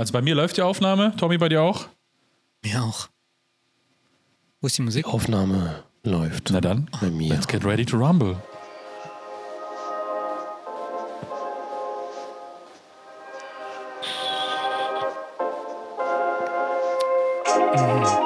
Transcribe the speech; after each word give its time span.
Also 0.00 0.14
bei 0.14 0.22
mir 0.22 0.34
läuft 0.34 0.56
die 0.56 0.62
Aufnahme. 0.62 1.12
Tommy, 1.18 1.36
bei 1.36 1.50
dir 1.50 1.60
auch? 1.60 1.86
Mir 2.64 2.82
auch. 2.82 3.08
Wo 4.62 4.66
ist 4.66 4.78
die 4.78 4.82
Musik? 4.82 5.04
Die 5.04 5.12
Aufnahme 5.12 5.84
läuft. 6.04 6.50
Na 6.52 6.62
dann, 6.62 6.88
bei 7.02 7.10
mir. 7.10 7.28
let's 7.28 7.46
get 7.46 7.66
ready 7.66 7.84
to 7.84 7.98
rumble. 7.98 8.38
So, 17.76 18.19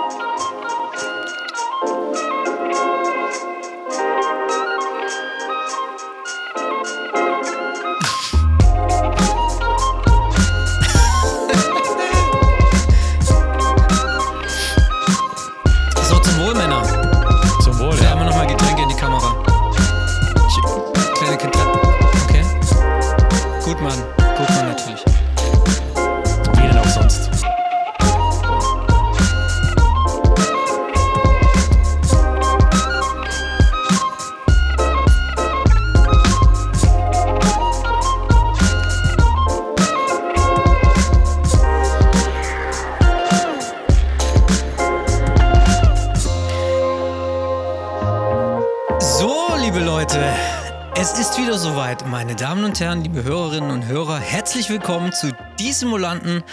willkommen 54.86 55.14
zu 55.14 55.34
Die 55.58 55.72
Simulanten, 55.72 56.44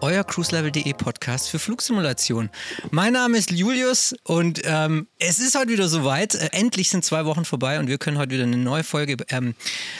euer 0.00 0.24
cruiselevel.de 0.24 0.92
Podcast 0.94 1.48
für 1.48 1.60
Flugsimulation. 1.60 2.50
Mein 2.90 3.12
Name 3.12 3.38
ist 3.38 3.52
Julius 3.52 4.12
und 4.24 4.60
ähm, 4.64 5.06
es 5.20 5.38
ist 5.38 5.56
heute 5.56 5.68
wieder 5.68 5.88
soweit. 5.88 6.34
Äh, 6.34 6.48
endlich 6.50 6.90
sind 6.90 7.04
zwei 7.04 7.26
Wochen 7.26 7.44
vorbei 7.44 7.78
und 7.78 7.86
wir 7.86 7.98
können 7.98 8.18
heute 8.18 8.32
wieder 8.32 8.42
eine 8.42 8.56
neue 8.56 8.82
Folge 8.82 9.16
ähm, 9.28 9.54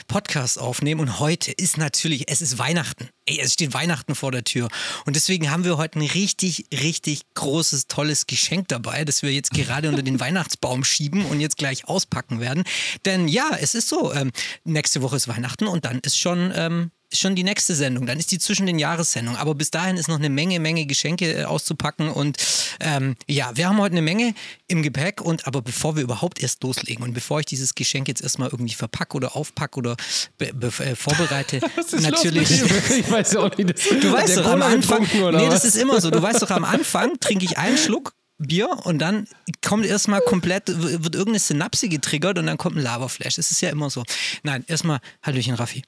Podcast 0.08 0.58
aufnehmen. 0.58 1.00
Und 1.00 1.20
heute 1.20 1.52
ist 1.52 1.78
natürlich, 1.78 2.28
es 2.28 2.42
ist 2.42 2.58
Weihnachten. 2.58 3.08
Ey, 3.24 3.38
es 3.38 3.52
steht 3.52 3.72
Weihnachten 3.72 4.16
vor 4.16 4.32
der 4.32 4.42
Tür. 4.42 4.66
Und 5.04 5.14
deswegen 5.14 5.52
haben 5.52 5.64
wir 5.64 5.76
heute 5.76 6.00
ein 6.00 6.06
richtig, 6.06 6.66
richtig 6.72 7.20
großes, 7.34 7.86
tolles 7.86 8.26
Geschenk 8.26 8.66
dabei, 8.66 9.04
das 9.04 9.22
wir 9.22 9.32
jetzt 9.32 9.52
gerade 9.52 9.88
unter 9.88 10.02
den 10.02 10.18
Weihnachtsbaum 10.18 10.82
schieben 10.82 11.24
und 11.26 11.38
jetzt 11.38 11.56
gleich 11.56 11.86
auspacken 11.86 12.40
werden. 12.40 12.64
Denn 13.04 13.28
ja, 13.28 13.56
es 13.60 13.76
ist 13.76 13.88
so, 13.88 14.12
ähm, 14.12 14.32
nächste 14.64 15.02
Woche 15.02 15.14
ist 15.14 15.28
Weihnachten 15.28 15.68
und 15.68 15.84
dann 15.84 16.00
ist 16.00 16.18
schon, 16.18 16.52
ähm, 16.52 16.90
schon 17.12 17.34
die 17.34 17.44
nächste 17.44 17.74
Sendung. 17.74 18.06
Dann 18.06 18.18
ist 18.18 18.30
die 18.30 18.38
zwischen 18.38 18.66
den 18.66 18.78
Jahressendungen. 18.78 19.40
Aber 19.40 19.54
bis 19.54 19.70
dahin 19.70 19.96
ist 19.96 20.08
noch 20.08 20.18
eine 20.18 20.28
Menge, 20.28 20.60
Menge 20.60 20.86
Geschenke 20.86 21.32
äh, 21.32 21.44
auszupacken. 21.44 22.10
Und 22.10 22.36
ähm, 22.80 23.16
ja, 23.26 23.50
wir 23.54 23.68
haben 23.68 23.78
heute 23.78 23.92
eine 23.92 24.02
Menge 24.02 24.34
im 24.68 24.82
Gepäck. 24.82 25.20
Und 25.20 25.46
aber 25.46 25.62
bevor 25.62 25.96
wir 25.96 26.02
überhaupt 26.02 26.42
erst 26.42 26.62
loslegen 26.62 27.04
und 27.04 27.14
bevor 27.14 27.40
ich 27.40 27.46
dieses 27.46 27.74
Geschenk 27.74 28.08
jetzt 28.08 28.22
erstmal 28.22 28.50
irgendwie 28.50 28.74
verpacke 28.74 29.16
oder 29.16 29.36
aufpacke 29.36 29.78
oder 29.78 29.96
äh, 30.38 30.94
vorbereite, 30.94 31.60
natürlich. 32.00 32.50
ich 32.90 33.10
weiß 33.10 33.36
auch 33.36 33.56
nicht. 33.56 33.70
Du 34.02 34.12
weißt 34.12 34.38
doch, 34.38 34.46
am 34.46 34.62
Anfang, 34.62 35.06
oder 35.22 35.38
nee, 35.38 35.46
was? 35.46 35.62
das 35.62 35.64
ist 35.64 35.76
immer 35.76 36.00
so. 36.00 36.10
Du 36.10 36.22
weißt 36.22 36.42
doch, 36.42 36.50
am 36.50 36.64
Anfang 36.64 37.18
trinke 37.20 37.44
ich 37.44 37.58
einen 37.58 37.78
Schluck 37.78 38.14
Bier 38.38 38.68
und 38.84 38.98
dann 38.98 39.26
kommt 39.64 39.86
erstmal 39.86 40.20
komplett, 40.20 40.68
wird 40.68 41.14
irgendeine 41.14 41.38
Synapse 41.38 41.88
getriggert 41.88 42.38
und 42.38 42.46
dann 42.46 42.58
kommt 42.58 42.76
ein 42.76 42.82
Lavaflash. 42.82 43.36
Das 43.36 43.50
ist 43.50 43.62
ja 43.62 43.70
immer 43.70 43.88
so. 43.88 44.04
Nein, 44.42 44.64
erstmal, 44.68 45.00
Hallöchen, 45.22 45.54
Raffi. 45.54 45.82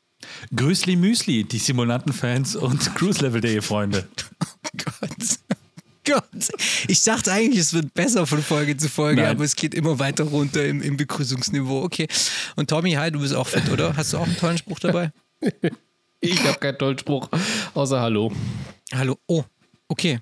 Grüßli 0.54 0.96
Müsli, 0.96 1.44
die 1.44 1.58
Simulanten-Fans 1.58 2.56
und 2.56 2.94
Cruise-Level.de 2.94 3.60
Freunde. 3.60 4.08
Gott. 4.76 5.38
Gott. 6.04 6.48
Ich 6.88 7.04
dachte 7.04 7.32
eigentlich, 7.32 7.60
es 7.60 7.74
wird 7.74 7.92
besser 7.92 8.26
von 8.26 8.42
Folge 8.42 8.76
zu 8.76 8.88
Folge, 8.88 9.22
Nein. 9.22 9.30
aber 9.32 9.44
es 9.44 9.56
geht 9.56 9.74
immer 9.74 9.98
weiter 9.98 10.24
runter 10.24 10.64
im, 10.66 10.80
im 10.80 10.96
Begrüßungsniveau. 10.96 11.82
Okay. 11.82 12.08
Und 12.56 12.70
Tommy, 12.70 12.92
hi, 12.92 13.10
du 13.10 13.20
bist 13.20 13.34
auch 13.34 13.46
fit, 13.46 13.68
oder? 13.70 13.94
Hast 13.96 14.12
du 14.12 14.18
auch 14.18 14.26
einen 14.26 14.36
tollen 14.36 14.58
Spruch 14.58 14.80
dabei? 14.80 15.12
Ich 16.20 16.42
habe 16.44 16.58
keinen 16.58 16.76
tollen 16.76 16.98
Spruch, 16.98 17.28
außer 17.74 18.00
Hallo. 18.00 18.32
Hallo. 18.92 19.16
Oh, 19.28 19.44
okay. 19.88 20.20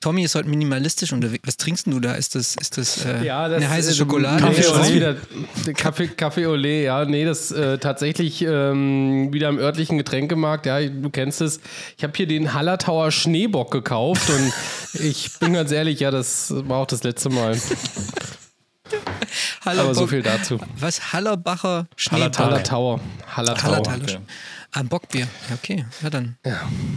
Tommy 0.00 0.24
ist 0.24 0.34
heute 0.34 0.48
minimalistisch 0.48 1.12
unterwegs. 1.12 1.46
Was 1.46 1.56
trinkst 1.56 1.86
denn 1.86 1.92
du 1.92 2.00
da? 2.00 2.14
Ist 2.14 2.34
das, 2.34 2.56
ist 2.56 2.76
das, 2.76 3.04
äh, 3.04 3.30
eine 3.30 3.68
heiße 3.68 3.92
äh, 3.92 3.94
Schokolade? 3.94 4.42
Nee, 4.44 4.56
das 4.56 4.66
Kaffee 4.66 4.82
ist 4.82 4.90
Olé. 4.90 4.94
wieder 4.94 5.74
Kaffee, 5.74 6.08
Kaffee 6.08 6.46
Olé, 6.46 6.82
ja. 6.82 7.04
Nee, 7.04 7.24
das 7.24 7.52
äh, 7.52 7.78
tatsächlich 7.78 8.42
ähm, 8.42 9.32
wieder 9.32 9.48
im 9.48 9.58
örtlichen 9.58 9.98
Getränkemarkt. 9.98 10.66
Ja, 10.66 10.80
du 10.80 11.10
kennst 11.10 11.40
es. 11.40 11.60
Ich 11.96 12.02
habe 12.02 12.12
hier 12.16 12.26
den 12.26 12.54
Hallertauer 12.54 13.12
Schneebock 13.12 13.70
gekauft 13.70 14.28
und 14.30 14.52
ich 15.00 15.38
bin 15.38 15.52
ganz 15.52 15.70
ehrlich, 15.70 16.00
ja, 16.00 16.10
das 16.10 16.52
war 16.52 16.78
auch 16.78 16.86
das 16.86 17.04
letzte 17.04 17.30
Mal. 17.30 17.56
Haller 19.64 19.82
Aber 19.82 19.94
so 19.94 20.06
viel 20.08 20.22
dazu. 20.22 20.58
Was? 20.78 21.12
Hallerbacher 21.12 21.86
Schneeball. 21.96 22.46
Hallertauer. 22.46 23.00
Hallertauer. 23.28 23.70
Hallertaler. 23.76 24.02
okay. 24.02 24.18
Ein 24.72 24.88
Bockbier. 24.88 25.28
Ja, 25.48 25.54
okay. 25.54 25.84
Ja, 26.02 26.08
dann 26.08 26.36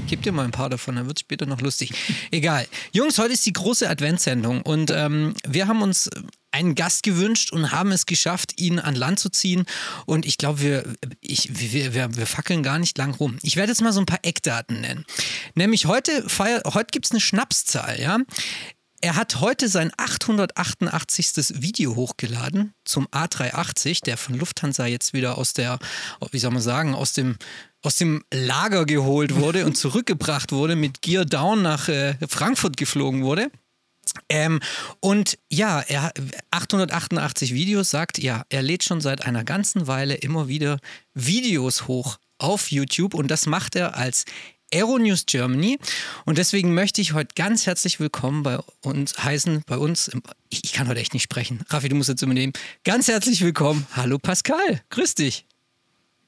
gib 0.08 0.24
dir 0.24 0.31
mal 0.31 0.46
ein 0.46 0.52
paar 0.52 0.69
davon, 0.69 0.96
dann 0.96 1.08
wird 1.08 1.18
es 1.18 1.22
später 1.22 1.46
noch 1.46 1.59
lustig. 1.59 1.94
Egal. 2.31 2.66
Jungs, 2.94 3.18
heute 3.18 3.34
ist 3.34 3.46
die 3.46 3.53
große 3.53 3.90
Adventssendung 3.90 4.62
und 4.62 4.91
ähm, 4.91 5.36
wir 5.46 5.68
haben 5.68 5.81
uns 5.81 6.09
einen 6.56 6.74
Gast 6.75 7.03
gewünscht 7.03 7.52
und 7.52 7.74
haben 7.74 7.91
es 7.91 8.06
geschafft, 8.06 8.62
ihn 8.62 8.80
an 8.80 8.96
Land 8.96 9.19
zu 9.19 9.30
ziehen. 9.30 9.66
Und 10.06 10.25
ich 10.25 10.38
glaube, 10.38 10.62
wir, 10.62 10.84
ich, 11.19 11.50
wir, 11.52 11.94
wir, 11.94 12.16
wir 12.16 12.25
fackeln 12.25 12.64
gar 12.64 12.80
nicht 12.80 12.97
lang 12.97 13.14
rum. 13.14 13.38
Ich 13.41 13.58
werde 13.58 13.74
jetzt 13.74 13.81
mal 13.81 13.91
so 13.91 14.00
ein 14.00 14.06
paar 14.06 14.19
Eckdaten 14.24 14.80
nennen. 14.80 15.06
Nämlich 15.53 15.85
heute, 15.85 16.30
feier, 16.30 16.62
heute 16.74 16.91
gibt 16.91 17.06
es 17.06 17.12
eine 17.12 17.19
Schnapszahl, 17.19 18.00
ja. 18.00 18.19
Er 19.01 19.16
hat 19.16 19.39
heute 19.39 19.67
sein 19.67 19.91
888. 19.97 21.61
Video 21.61 21.95
hochgeladen 21.95 22.73
zum 22.85 23.07
A380, 23.07 24.03
der 24.03 24.17
von 24.17 24.35
Lufthansa 24.35 24.85
jetzt 24.85 25.13
wieder 25.13 25.38
aus 25.38 25.53
der, 25.53 25.79
wie 26.31 26.39
soll 26.39 26.51
man 26.51 26.61
sagen, 26.61 26.95
aus 26.95 27.13
dem, 27.13 27.38
aus 27.81 27.97
dem 27.97 28.23
Lager 28.34 28.85
geholt 28.85 29.35
wurde 29.35 29.66
und 29.66 29.78
zurückgebracht 29.78 30.51
wurde, 30.51 30.75
mit 30.75 31.01
Gear 31.01 31.25
Down 31.25 31.61
nach 31.61 31.88
äh, 31.88 32.16
Frankfurt 32.28 32.78
geflogen 32.78 33.23
wurde. 33.23 33.51
Ähm, 34.29 34.59
und 35.01 35.38
ja, 35.51 35.81
er 35.81 36.11
888 36.51 37.53
Videos 37.53 37.89
sagt, 37.89 38.17
ja, 38.17 38.44
er 38.50 38.61
lädt 38.61 38.84
schon 38.84 39.01
seit 39.01 39.25
einer 39.25 39.44
ganzen 39.44 39.88
Weile 39.88 40.16
immer 40.16 40.47
wieder 40.47 40.79
Videos 41.13 41.88
hoch 41.88 42.17
auf 42.38 42.72
YouTube 42.72 43.13
und 43.13 43.29
das 43.29 43.45
macht 43.45 43.75
er 43.75 43.95
als 43.95 44.25
Aeronews 44.74 45.26
Germany. 45.26 45.80
Und 46.26 46.38
deswegen 46.38 46.74
möchte 46.74 47.02
ich 47.02 47.14
heute 47.14 47.34
ganz 47.36 47.66
herzlich 47.66 48.00
willkommen 48.00 48.44
bei 48.44 48.59
uns 48.81 49.18
heißen, 49.24 49.64
bei 49.66 49.78
uns, 49.78 50.08
im, 50.08 50.22
ich, 50.50 50.64
ich 50.64 50.74
kann 50.74 50.88
heute 50.88 51.00
echt 51.00 51.14
nicht 51.14 51.24
sprechen. 51.24 51.64
Raffi, 51.70 51.90
du 51.90 51.96
musst 51.96 52.09
jetzt 52.09 52.22
übernehmen. 52.22 52.53
Ganz 52.84 53.08
herzlich 53.08 53.42
willkommen. 53.42 53.88
Hallo 53.96 54.18
Pascal, 54.20 54.81
grüß 54.90 55.16
dich. 55.16 55.46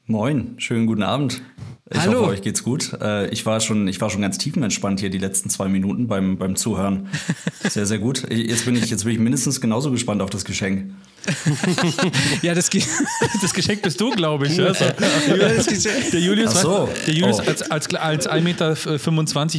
Moin, 0.09 0.53
schönen 0.57 0.87
guten 0.87 1.03
Abend. 1.03 1.41
Ich 1.89 1.99
Hallo. 1.99 2.19
hoffe, 2.21 2.31
euch 2.31 2.41
geht's 2.41 2.63
gut. 2.63 2.93
Äh, 3.01 3.27
ich, 3.29 3.45
war 3.45 3.59
schon, 3.59 3.87
ich 3.87 3.99
war 3.99 4.09
schon 4.09 4.21
ganz 4.21 4.37
tiefenentspannt 4.37 5.01
hier 5.01 5.09
die 5.09 5.17
letzten 5.17 5.49
zwei 5.49 5.67
Minuten 5.67 6.07
beim, 6.07 6.37
beim 6.37 6.55
Zuhören. 6.55 7.09
Sehr, 7.69 7.85
sehr 7.85 7.97
gut. 7.99 8.23
Jetzt 8.31 8.63
bin, 8.65 8.75
ich, 8.77 8.89
jetzt 8.89 9.03
bin 9.03 9.11
ich 9.13 9.19
mindestens 9.19 9.59
genauso 9.59 9.91
gespannt 9.91 10.21
auf 10.21 10.29
das 10.29 10.45
Geschenk. 10.45 10.93
Ja, 12.41 12.53
das 12.53 12.69
geht. 12.69 12.87
Das 13.41 13.53
Geschenk 13.53 13.81
bist 13.81 13.99
du, 13.99 14.11
glaube 14.11 14.47
ich. 14.47 14.59
Also, 14.61 14.85
der 14.85 16.19
Julius, 16.19 16.61
so. 16.61 16.89
der 17.05 17.13
Julius 17.13 17.39
Oh. 17.39 17.43
als, 17.45 17.61
als, 17.69 17.93
als 17.95 18.29
1,25 18.29 18.41
Meter, 18.41 18.75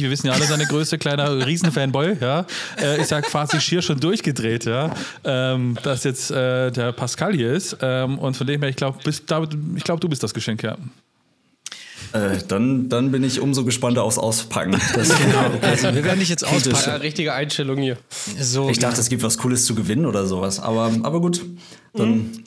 wir 0.01 0.09
wissen 0.09 0.27
ja 0.27 0.33
alle, 0.33 0.45
seine 0.45 0.65
Größe, 0.65 0.97
kleiner 0.97 1.45
Riesenfanboy, 1.45 2.17
ja, 2.19 2.45
äh, 2.81 2.99
ist 2.99 3.11
ja 3.11 3.21
quasi 3.21 3.61
schier 3.61 3.81
schon 3.81 3.99
durchgedreht, 3.99 4.65
ja, 4.65 4.93
ähm, 5.23 5.77
dass 5.83 6.03
jetzt 6.03 6.31
äh, 6.31 6.71
der 6.71 6.91
Pascal 6.93 7.33
hier 7.33 7.53
ist. 7.53 7.77
Ähm, 7.81 8.17
und 8.17 8.35
von 8.35 8.47
dem 8.47 8.61
her, 8.61 8.69
ich 8.69 8.75
glaube, 8.75 8.97
ich 9.07 9.83
glaub, 9.83 10.01
du 10.01 10.09
bist 10.09 10.23
das 10.23 10.33
Geschenk, 10.33 10.38
ja. 10.63 10.77
Äh, 12.13 12.37
dann, 12.47 12.89
dann 12.89 13.11
bin 13.11 13.23
ich 13.23 13.39
umso 13.39 13.63
gespannter 13.65 14.03
aufs 14.03 14.17
Auspacken. 14.17 14.71
Das, 14.71 15.09
genau. 15.19 15.51
Also, 15.61 15.93
wir 15.93 16.03
werden 16.03 16.19
dich 16.19 16.29
jetzt 16.29 16.41
Ja, 16.43 16.47
auspacken. 16.49 17.01
richtige 17.01 17.33
Einstellung 17.33 17.77
hier. 17.77 17.97
So, 18.39 18.69
Ich 18.69 18.79
dachte, 18.79 18.99
es 18.99 19.09
gibt 19.09 19.21
was 19.21 19.37
Cooles 19.37 19.65
zu 19.65 19.75
gewinnen 19.75 20.05
oder 20.05 20.25
sowas. 20.25 20.59
Aber, 20.59 20.91
aber 21.03 21.21
gut, 21.21 21.45
dann 21.93 22.43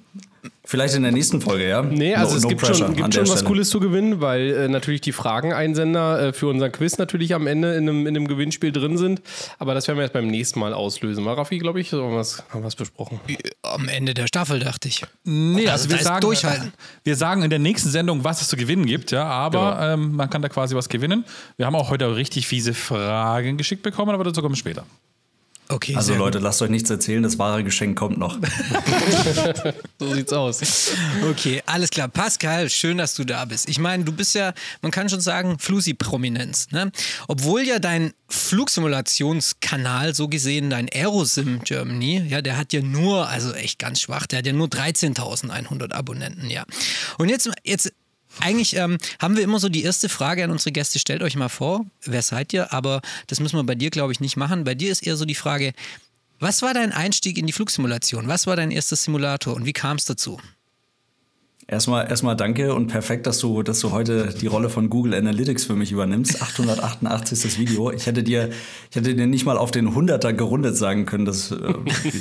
Vielleicht 0.73 0.95
in 0.95 1.03
der 1.03 1.13
nächsten 1.13 1.43
Folge, 1.43 1.69
ja? 1.69 1.83
Nee, 1.83 2.15
also 2.15 2.31
no, 2.31 2.37
es 2.39 2.43
no 2.45 2.49
gibt 2.49 2.67
schon, 2.67 2.97
gibt 2.97 3.13
schon 3.13 3.25
was 3.25 3.33
Stelle. 3.33 3.45
Cooles 3.45 3.69
zu 3.69 3.79
gewinnen, 3.79 4.23
weil 4.23 4.55
äh, 4.55 4.69
natürlich 4.69 5.03
die 5.03 5.13
Frageneinsender 5.13 6.29
äh, 6.29 6.33
für 6.33 6.47
unser 6.47 6.71
Quiz 6.71 6.97
natürlich 6.97 7.35
am 7.35 7.47
Ende 7.47 7.75
in 7.75 7.87
einem, 7.87 8.07
in 8.07 8.17
einem 8.17 8.27
Gewinnspiel 8.27 8.73
drin 8.73 8.97
sind. 8.97 9.21
Aber 9.59 9.75
das 9.75 9.87
werden 9.87 9.99
wir 9.99 10.05
jetzt 10.05 10.15
beim 10.15 10.29
nächsten 10.29 10.61
Mal 10.61 10.73
auslösen. 10.73 11.27
War 11.27 11.37
Raffi, 11.37 11.59
glaube 11.59 11.79
ich, 11.83 11.91
so 11.91 12.03
haben 12.03 12.13
wir 12.13 12.21
was, 12.21 12.43
haben 12.49 12.63
wir 12.63 12.65
was 12.65 12.77
besprochen. 12.77 13.21
Am 13.61 13.87
Ende 13.87 14.15
der 14.15 14.27
Staffel, 14.27 14.61
dachte 14.61 14.89
ich. 14.89 15.05
Nee, 15.25 15.69
Also 15.69 15.85
also, 15.85 15.91
wir 15.91 15.99
sagen, 15.99 16.21
durchhalten. 16.23 16.73
wir 17.05 17.17
sagen 17.17 17.43
in 17.43 17.51
der 17.51 17.59
nächsten 17.59 17.91
Sendung, 17.91 18.25
was 18.25 18.41
es 18.41 18.49
zu 18.49 18.57
gewinnen 18.57 18.87
gibt, 18.87 19.11
ja, 19.11 19.25
aber 19.25 19.79
ähm, 19.79 20.13
man 20.17 20.31
kann 20.31 20.41
da 20.41 20.49
quasi 20.49 20.75
was 20.75 20.89
gewinnen. 20.89 21.27
Wir 21.59 21.67
haben 21.67 21.77
auch 21.77 21.91
heute 21.91 22.17
richtig 22.17 22.47
fiese 22.47 22.73
Fragen 22.73 23.59
geschickt 23.59 23.83
bekommen, 23.83 24.15
aber 24.15 24.25
dazu 24.25 24.41
kommen 24.41 24.55
wir 24.55 24.59
später. 24.59 24.87
Okay, 25.73 25.97
Also 25.97 26.15
Leute, 26.15 26.39
lasst 26.39 26.61
euch 26.61 26.69
nichts 26.69 26.91
erzählen, 26.91 27.23
das 27.23 27.39
wahre 27.39 27.65
Geschenk 27.65 27.99
kommt 27.99 28.19
noch. 28.19 28.39
So 29.99 30.13
sieht's 30.15 30.33
aus. 30.33 30.61
gut. 31.21 31.31
Okay, 31.31 31.63
alles 31.65 31.91
klar. 31.91 32.09
Pascal, 32.09 32.69
schön, 32.69 32.99
dass 32.99 33.15
du 33.15 33.25
da 33.25 33.45
bist. 33.45 33.69
Ich 33.69 33.79
meine, 33.79 34.05
du 34.05 34.13
bist 34.13 34.35
ja, 34.35 34.53
man 34.81 34.91
kann 34.91 35.09
schon 35.09 35.21
sagen, 35.21 35.59
Flusi-Prominenz. 35.59 36.69
Ne? 36.73 36.91
Obwohl 37.29 37.63
ja 37.63 37.79
dein 37.79 38.13
Flugsimulationskanal, 38.29 40.15
so 40.15 40.29
gesehen 40.29 40.71
dein 40.71 40.89
Aerosim 40.93 41.61
Germany, 41.63 42.25
ja, 42.29 42.43
der 42.43 42.57
hat 42.57 42.73
ja 42.73 42.83
nur, 42.83 43.29
also 43.29 43.53
echt 43.53 43.79
ganz 43.79 44.01
schwach, 44.01 44.27
der 44.27 44.41
hat 44.41 44.47
ja 44.47 44.53
nur 44.53 44.67
13.100 44.67 45.93
Abonnenten, 45.93 46.51
ja. 46.51 46.65
Und 47.19 47.29
jetzt, 47.29 47.49
jetzt 47.65 47.93
eigentlich 48.41 48.77
ähm, 48.77 48.99
haben 49.21 49.37
wir 49.37 49.45
immer 49.45 49.59
so 49.59 49.69
die 49.69 49.83
erste 49.83 50.09
Frage 50.09 50.45
an 50.45 50.51
unsere 50.51 50.73
Gäste. 50.73 50.99
Stellt 50.99 51.23
euch 51.23 51.37
mal 51.37 51.49
vor, 51.49 51.85
wer 52.05 52.23
seid 52.23 52.53
ihr? 52.53 52.73
Aber 52.73 53.01
das 53.27 53.41
müssen 53.41 53.57
wir 53.57 53.65
bei 53.65 53.75
dir, 53.75 53.91
glaube 53.91 54.13
ich, 54.13 54.21
nicht 54.21 54.37
machen. 54.37 54.65
Bei 54.65 54.75
dir 54.75 54.91
ist 54.91 55.07
eher 55.07 55.17
so 55.17 55.25
die 55.25 55.35
Frage, 55.35 55.73
was 56.41 56.63
war 56.63 56.75
dein 56.75 56.93
Einstieg 56.93 57.39
in 57.39 57.47
die 57.47 57.53
Flugsimulation? 57.53 58.27
Was 58.29 58.47
war 58.47 58.57
dein 58.57 58.71
erster 58.71 58.97
Simulator 58.97 59.55
und 59.55 59.65
wie 59.65 59.73
kam 59.73 59.97
es 59.97 60.07
dazu? 60.07 60.41
Erstmal, 61.73 62.07
erstmal 62.07 62.37
danke 62.37 62.75
und 62.75 62.89
perfekt, 62.89 63.27
dass 63.27 63.39
du, 63.39 63.63
dass 63.63 63.81
du 63.81 63.93
heute 63.93 64.35
die 64.39 64.47
Rolle 64.47 64.69
von 64.69 64.91
Google 64.91 65.15
Analytics 65.15 65.65
für 65.65 65.75
mich 65.75 65.91
übernimmst. 65.91 66.43
888 66.43 67.41
das 67.41 67.59
Video. 67.59 67.91
Ich 67.91 68.05
hätte 68.05 68.23
dir, 68.23 68.51
ich 68.91 68.97
hätte 68.97 69.15
dir 69.15 69.27
nicht 69.27 69.47
mal 69.47 69.57
auf 69.57 69.71
den 69.71 69.89
100er 69.89 70.35
gerundet 70.35 70.77
sagen 70.77 71.07
können, 71.07 71.25
dass, 71.25 71.51
äh, 71.51 71.57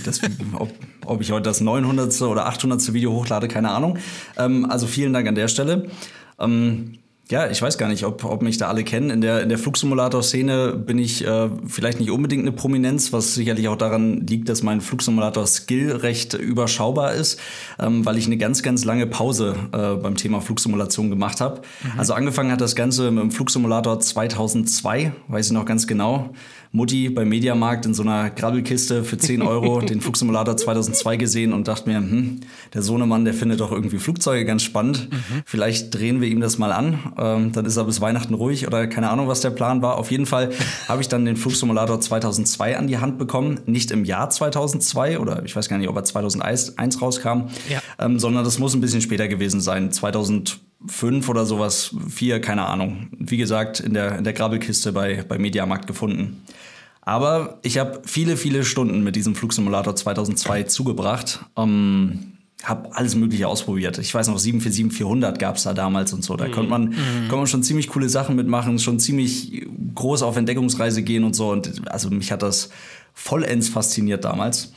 dass, 0.06 0.22
ob, 0.54 0.72
ob 1.06 1.20
ich 1.20 1.34
heute 1.34 1.50
das 1.50 1.60
900. 1.60 2.22
oder 2.22 2.46
800. 2.46 2.94
Video 2.94 3.12
hochlade, 3.12 3.50
keine 3.50 3.72
Ahnung. 3.72 3.98
Ähm, 4.38 4.72
also 4.72 4.88
vielen 4.88 5.12
Dank 5.12 5.28
an 5.28 5.36
der 5.36 5.50
Stelle. 5.50 5.90
Ähm, 6.40 7.00
ja, 7.32 7.50
ich 7.50 7.62
weiß 7.62 7.78
gar 7.78 7.88
nicht, 7.88 8.04
ob, 8.04 8.26
ob 8.26 8.42
mich 8.42 8.58
da 8.58 8.68
alle 8.68 8.84
kennen. 8.84 9.10
In 9.10 9.22
der, 9.22 9.42
in 9.42 9.50
der 9.50 9.58
Flugsimulator-Szene 9.58 10.74
bin 10.74 11.00
ich 11.00 11.26
äh, 11.26 11.50
vielleicht 11.66 12.00
nicht 12.00 12.12
unbedingt 12.12 12.44
eine 12.44 12.52
Prominenz, 12.52 13.14
was 13.14 13.34
sicherlich 13.34 13.70
auch 13.70 13.78
daran 13.78 14.28
liegt, 14.28 14.50
dass 14.50 14.64
mein 14.64 14.82
Flugsimulator-Skill 14.82 15.94
recht 15.94 16.34
überschaubar 16.34 17.14
ist, 17.14 17.40
ähm, 17.80 18.06
weil 18.06 18.18
ich 18.18 18.26
eine 18.26 18.38
ganz, 18.38 18.64
ganz 18.64 18.84
lange 18.84 19.08
Pause 19.08 19.56
äh, 19.72 19.96
beim 19.96 20.16
Thema 20.16 20.42
Flugsimulation 20.42 21.10
gemacht 21.10 21.40
habe. 21.40 21.62
Also 21.98 22.14
angefangen 22.14 22.52
hat 22.52 22.60
das 22.60 22.76
Ganze 22.76 23.10
mit 23.12 23.24
dem 23.24 23.32
Flugsimulator 23.32 24.00
2002, 24.00 25.14
weiß 25.30 25.48
ich 25.48 25.52
noch 25.54 25.66
ganz 25.66 25.88
genau. 25.88 26.34
Mutti 26.74 27.10
beim 27.10 27.28
Mediamarkt 27.30 27.86
in 27.86 27.94
so 27.94 28.02
einer 28.04 28.30
Grabbelkiste 28.30 29.04
für 29.04 29.18
10 29.18 29.42
Euro 29.42 29.82
den 29.82 30.00
Flugsimulator 30.02 30.56
2002 30.56 31.18
gesehen 31.18 31.52
und 31.54 31.68
dachte 31.68 31.90
mir, 31.90 31.98
hm, 31.98 32.40
der 32.74 32.82
Sohnemann, 32.82 33.26
der 33.26 33.34
findet 33.34 33.60
doch 33.60 33.72
irgendwie 33.72 33.98
Flugzeuge 33.98 34.46
ganz 34.46 34.64
spannend. 34.64 35.10
Vielleicht 35.46 35.94
drehen 35.94 36.22
wir 36.22 36.30
ihm 36.30 36.40
das 36.40 36.58
mal 36.58 36.72
an. 36.72 37.00
Ähm, 37.18 37.52
dann 37.52 37.66
ist 37.66 37.76
er 37.78 37.84
bis 37.84 38.00
Weihnachten 38.00 38.34
ruhig 38.34 38.68
oder 38.68 38.88
keine 38.88 39.10
Ahnung, 39.10 39.28
was 39.28 39.42
der 39.42 39.50
Plan 39.50 39.82
war. 39.82 39.98
Auf 39.98 40.12
jeden 40.12 40.26
Fall 40.26 40.52
habe 40.88 41.02
ich 41.02 41.10
dann 41.10 41.26
den 41.26 41.36
Flugsimulator 41.36 42.00
2002 42.00 42.78
an 42.78 42.88
die 42.88 43.00
Hand 43.00 43.18
bekommen. 43.18 43.60
Nicht 43.66 43.92
im 43.92 44.06
Jahr 44.06 44.30
2002 44.30 45.20
oder 45.20 45.44
ich 45.44 45.56
weiß 45.56 45.68
gar 45.68 45.78
nicht, 45.78 45.90
ob 45.90 45.96
er 45.98 46.06
2001 46.06 47.02
rauskam, 47.02 47.50
Ja. 47.70 47.82
ähm, 48.00 48.18
sondern 48.20 48.44
das 48.46 48.60
muss 48.60 48.74
ein 48.74 48.82
bisschen 48.82 49.02
später 49.02 49.28
gewesen 49.28 49.60
sein. 49.60 49.92
2005 50.88 51.30
oder 51.30 51.46
sowas, 51.46 51.96
vier, 52.10 52.42
keine 52.42 52.66
Ahnung. 52.66 53.08
Wie 53.18 53.38
gesagt, 53.38 53.80
in 53.80 53.94
der, 53.94 54.18
in 54.18 54.24
der 54.24 54.34
Grabbelkiste 54.34 54.92
bei, 54.92 55.24
bei 55.28 55.38
Mediamarkt 55.38 55.88
gefunden. 55.88 56.42
Aber 57.02 57.60
ich 57.64 57.78
habe 57.78 58.02
viele, 58.06 58.38
viele 58.38 58.64
Stunden 58.64 59.04
mit 59.04 59.16
diesem 59.16 59.36
Flugsimulator 59.36 59.96
2002 59.96 60.64
zugebracht. 60.64 61.46
Ähm, 61.58 62.34
habe 62.64 62.96
alles 62.96 63.16
Mögliche 63.16 63.48
ausprobiert. 63.48 63.98
Ich 63.98 64.14
weiß 64.14 64.28
noch, 64.28 64.38
747-400 64.38 65.40
gab 65.40 65.56
es 65.56 65.64
da 65.64 65.74
damals 65.74 66.14
und 66.14 66.24
so. 66.24 66.36
Da 66.36 66.48
konnte 66.48 66.70
man, 66.70 66.94
konnte 67.22 67.36
man 67.38 67.48
schon 67.48 67.64
ziemlich 67.64 67.88
coole 67.88 68.08
Sachen 68.08 68.36
mitmachen, 68.36 68.78
schon 68.78 69.00
ziemlich 69.00 69.66
groß 69.96 70.22
auf 70.22 70.38
Entdeckungsreise 70.38 71.02
gehen 71.02 71.24
und 71.24 71.36
so. 71.36 71.50
Und 71.50 71.90
also 71.90 72.12
mich 72.12 72.32
hat 72.32 72.44
das 72.44 72.70
vollends 73.14 73.70
fasziniert 73.70 74.24
damals. 74.26 74.74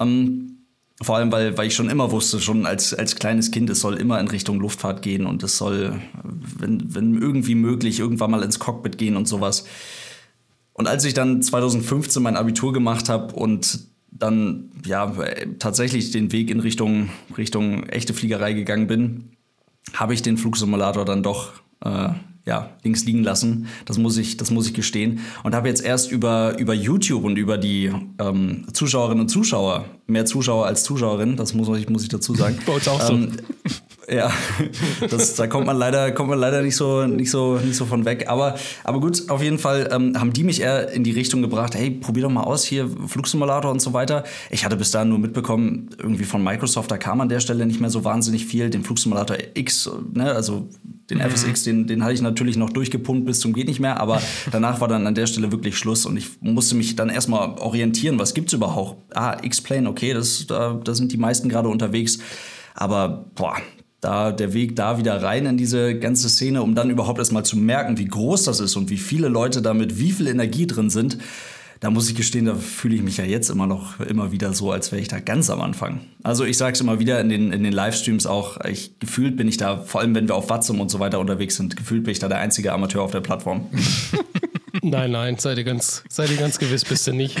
Ähm, 0.00 0.57
vor 1.00 1.16
allem, 1.16 1.30
weil, 1.30 1.56
weil 1.56 1.68
ich 1.68 1.74
schon 1.74 1.90
immer 1.90 2.10
wusste, 2.10 2.40
schon 2.40 2.66
als, 2.66 2.92
als 2.92 3.14
kleines 3.16 3.52
Kind, 3.52 3.70
es 3.70 3.80
soll 3.80 3.94
immer 3.94 4.18
in 4.18 4.28
Richtung 4.28 4.58
Luftfahrt 4.58 5.02
gehen 5.02 5.26
und 5.26 5.42
es 5.44 5.56
soll, 5.56 6.00
wenn, 6.58 6.92
wenn 6.92 7.20
irgendwie 7.20 7.54
möglich, 7.54 8.00
irgendwann 8.00 8.32
mal 8.32 8.42
ins 8.42 8.58
Cockpit 8.58 8.98
gehen 8.98 9.16
und 9.16 9.28
sowas. 9.28 9.64
Und 10.72 10.88
als 10.88 11.04
ich 11.04 11.14
dann 11.14 11.40
2015 11.40 12.22
mein 12.22 12.36
Abitur 12.36 12.72
gemacht 12.72 13.08
habe 13.08 13.34
und 13.34 13.80
dann 14.10 14.70
ja 14.84 15.12
tatsächlich 15.58 16.10
den 16.10 16.32
Weg 16.32 16.50
in 16.50 16.60
Richtung, 16.60 17.10
Richtung 17.36 17.84
echte 17.84 18.14
Fliegerei 18.14 18.52
gegangen 18.52 18.88
bin, 18.88 19.30
habe 19.92 20.14
ich 20.14 20.22
den 20.22 20.36
Flugsimulator 20.36 21.04
dann 21.04 21.22
doch 21.22 21.52
äh, 21.84 22.10
ja, 22.48 22.70
links 22.82 23.04
liegen 23.04 23.22
lassen. 23.22 23.68
Das 23.84 23.98
muss 23.98 24.16
ich, 24.16 24.38
das 24.38 24.50
muss 24.50 24.66
ich 24.66 24.72
gestehen. 24.72 25.20
Und 25.44 25.54
habe 25.54 25.68
jetzt 25.68 25.84
erst 25.84 26.10
über, 26.10 26.58
über 26.58 26.72
YouTube 26.72 27.22
und 27.22 27.36
über 27.36 27.58
die 27.58 27.92
ähm, 28.18 28.64
Zuschauerinnen 28.72 29.20
und 29.20 29.28
Zuschauer, 29.28 29.84
mehr 30.06 30.24
Zuschauer 30.24 30.64
als 30.64 30.82
Zuschauerinnen, 30.82 31.36
das 31.36 31.52
muss 31.52 31.68
ich, 31.78 31.90
muss 31.90 32.02
ich 32.02 32.08
dazu 32.08 32.34
sagen. 32.34 32.58
Bei 32.66 32.72
uns 32.72 32.88
auch 32.88 33.02
so. 33.02 33.12
Ähm, 33.12 33.32
ja, 34.10 34.32
das, 35.10 35.34
da 35.34 35.46
kommt 35.46 35.66
man 35.66 35.76
leider, 35.76 36.10
kommt 36.12 36.30
man 36.30 36.38
leider 36.38 36.62
nicht 36.62 36.74
so, 36.74 37.06
nicht 37.06 37.30
so, 37.30 37.58
nicht 37.58 37.76
so 37.76 37.84
von 37.84 38.06
weg. 38.06 38.24
Aber, 38.28 38.54
aber 38.82 38.98
gut, 38.98 39.28
auf 39.28 39.42
jeden 39.42 39.58
Fall 39.58 39.90
ähm, 39.92 40.18
haben 40.18 40.32
die 40.32 40.42
mich 40.42 40.62
eher 40.62 40.90
in 40.90 41.04
die 41.04 41.10
Richtung 41.10 41.42
gebracht, 41.42 41.74
hey, 41.74 41.90
probier 41.90 42.22
doch 42.22 42.30
mal 42.30 42.44
aus 42.44 42.64
hier, 42.64 42.88
Flugsimulator 43.08 43.70
und 43.70 43.82
so 43.82 43.92
weiter. 43.92 44.24
Ich 44.48 44.64
hatte 44.64 44.76
bis 44.76 44.90
dahin 44.90 45.10
nur 45.10 45.18
mitbekommen, 45.18 45.90
irgendwie 45.98 46.24
von 46.24 46.42
Microsoft, 46.42 46.90
da 46.90 46.96
kam 46.96 47.20
an 47.20 47.28
der 47.28 47.40
Stelle 47.40 47.66
nicht 47.66 47.80
mehr 47.80 47.90
so 47.90 48.04
wahnsinnig 48.04 48.46
viel. 48.46 48.70
Den 48.70 48.84
Flugsimulator 48.84 49.36
X, 49.52 49.90
ne, 50.14 50.32
also 50.32 50.66
den 51.10 51.20
FSX, 51.20 51.64
den, 51.64 51.86
den 51.86 52.04
hatte 52.04 52.14
ich 52.14 52.20
natürlich 52.20 52.56
noch 52.56 52.70
durchgepumpt 52.70 53.26
bis 53.26 53.40
zum 53.40 53.52
geht 53.52 53.68
nicht 53.68 53.80
mehr, 53.80 54.00
aber 54.00 54.20
danach 54.52 54.80
war 54.80 54.88
dann 54.88 55.06
an 55.06 55.14
der 55.14 55.26
Stelle 55.26 55.50
wirklich 55.52 55.76
Schluss 55.76 56.06
und 56.06 56.16
ich 56.16 56.40
musste 56.40 56.74
mich 56.74 56.96
dann 56.96 57.08
erstmal 57.08 57.58
orientieren, 57.58 58.18
was 58.18 58.34
gibt's 58.34 58.52
überhaupt? 58.52 59.16
Ah, 59.16 59.36
X-Plane, 59.42 59.88
okay, 59.88 60.12
das, 60.12 60.46
da, 60.46 60.80
da 60.82 60.94
sind 60.94 61.12
die 61.12 61.16
meisten 61.16 61.48
gerade 61.48 61.68
unterwegs, 61.68 62.18
aber 62.74 63.30
boah, 63.34 63.56
da 64.00 64.30
der 64.30 64.52
Weg 64.52 64.76
da 64.76 64.98
wieder 64.98 65.22
rein 65.22 65.46
in 65.46 65.56
diese 65.56 65.98
ganze 65.98 66.28
Szene, 66.28 66.62
um 66.62 66.74
dann 66.74 66.90
überhaupt 66.90 67.18
erstmal 67.18 67.44
zu 67.44 67.56
merken, 67.56 67.98
wie 67.98 68.06
groß 68.06 68.44
das 68.44 68.60
ist 68.60 68.76
und 68.76 68.90
wie 68.90 68.96
viele 68.96 69.28
Leute 69.28 69.62
damit 69.62 69.98
wie 69.98 70.12
viel 70.12 70.28
Energie 70.28 70.66
drin 70.66 70.90
sind, 70.90 71.18
da 71.80 71.90
muss 71.90 72.08
ich 72.08 72.16
gestehen, 72.16 72.46
da 72.46 72.54
fühle 72.54 72.94
ich 72.96 73.02
mich 73.02 73.16
ja 73.18 73.24
jetzt 73.24 73.50
immer 73.50 73.66
noch 73.66 74.00
immer 74.00 74.32
wieder 74.32 74.52
so, 74.52 74.72
als 74.72 74.90
wäre 74.92 75.00
ich 75.00 75.08
da 75.08 75.20
ganz 75.20 75.48
am 75.50 75.60
Anfang. 75.60 76.00
Also 76.22 76.44
ich 76.44 76.56
sage 76.58 76.72
es 76.74 76.80
immer 76.80 76.98
wieder 76.98 77.20
in 77.20 77.28
den, 77.28 77.52
in 77.52 77.62
den 77.62 77.72
Livestreams 77.72 78.26
auch, 78.26 78.58
ich, 78.64 78.98
gefühlt 78.98 79.36
bin 79.36 79.46
ich 79.48 79.56
da, 79.56 79.78
vor 79.78 80.00
allem 80.00 80.14
wenn 80.14 80.26
wir 80.28 80.34
auf 80.34 80.48
Watzum 80.50 80.80
und 80.80 80.90
so 80.90 80.98
weiter 81.00 81.18
unterwegs 81.20 81.56
sind, 81.56 81.76
gefühlt 81.76 82.04
bin 82.04 82.12
ich 82.12 82.18
da 82.18 82.28
der 82.28 82.38
einzige 82.38 82.72
Amateur 82.72 83.02
auf 83.02 83.10
der 83.12 83.20
Plattform. 83.20 83.66
Nein, 84.80 85.10
nein, 85.10 85.36
seid 85.38 85.58
ihr 85.58 85.64
ganz, 85.64 86.04
seid 86.08 86.30
ihr 86.30 86.36
ganz 86.36 86.58
gewiss, 86.58 86.84
bist 86.84 87.04
du 87.06 87.12
nicht. 87.12 87.36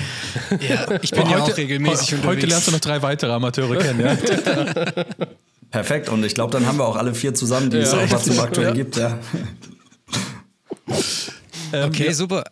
Ja, 0.68 0.86
ich 1.00 1.12
bin 1.12 1.28
ja 1.30 1.38
auch 1.38 1.56
regelmäßig 1.56 2.12
heute 2.14 2.22
unterwegs. 2.28 2.46
lernst 2.48 2.66
du 2.68 2.72
noch 2.72 2.80
drei 2.80 3.00
weitere 3.00 3.30
Amateure 3.30 3.76
kennen, 3.76 4.00
ja? 4.00 4.16
Perfekt 5.70 6.08
und 6.08 6.24
ich 6.24 6.34
glaube, 6.34 6.52
dann 6.52 6.66
haben 6.66 6.78
wir 6.78 6.84
auch 6.86 6.96
alle 6.96 7.14
vier 7.14 7.34
zusammen, 7.34 7.70
die 7.70 7.76
es 7.76 7.92
auf 7.94 8.10
Watzum 8.10 8.40
aktuell 8.40 8.68
Ja. 8.68 8.74
gibt. 8.74 8.96
Ja. 8.96 9.18
Ähm, 11.72 11.88
Okay, 11.90 12.06
ja. 12.06 12.12
super. 12.12 12.44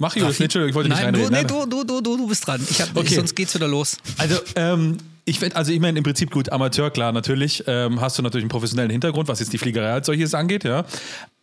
Mach 0.00 0.16
Julius, 0.16 0.38
nee, 0.38 0.44
Entschuldigung, 0.44 0.70
ich 0.70 0.74
wollte 0.74 0.88
nicht 0.88 1.02
Nein, 1.02 1.12
du, 1.12 1.20
reinreden. 1.20 1.46
nee, 1.46 1.54
Nein, 1.54 1.68
du, 1.70 1.84
du, 1.84 1.84
du, 1.84 2.00
du, 2.00 2.16
du 2.16 2.26
bist 2.26 2.46
dran. 2.46 2.66
Ich 2.68 2.80
hab, 2.80 2.96
Okay. 2.96 3.14
Sonst 3.16 3.36
geht's 3.36 3.54
wieder 3.54 3.68
los. 3.68 3.98
Also, 4.16 4.36
ähm, 4.56 4.96
ich, 5.26 5.54
also 5.54 5.70
ich 5.72 5.78
meine, 5.78 5.98
im 5.98 6.04
Prinzip 6.04 6.30
gut, 6.30 6.50
Amateur, 6.50 6.90
klar, 6.90 7.12
natürlich. 7.12 7.62
Ähm, 7.66 8.00
hast 8.00 8.16
du 8.18 8.22
natürlich 8.22 8.44
einen 8.44 8.48
professionellen 8.50 8.90
Hintergrund, 8.90 9.28
was 9.28 9.40
jetzt 9.40 9.52
die 9.52 9.58
Fliegerei 9.58 9.92
als 9.92 10.06
solches 10.06 10.32
angeht, 10.34 10.64
ja. 10.64 10.86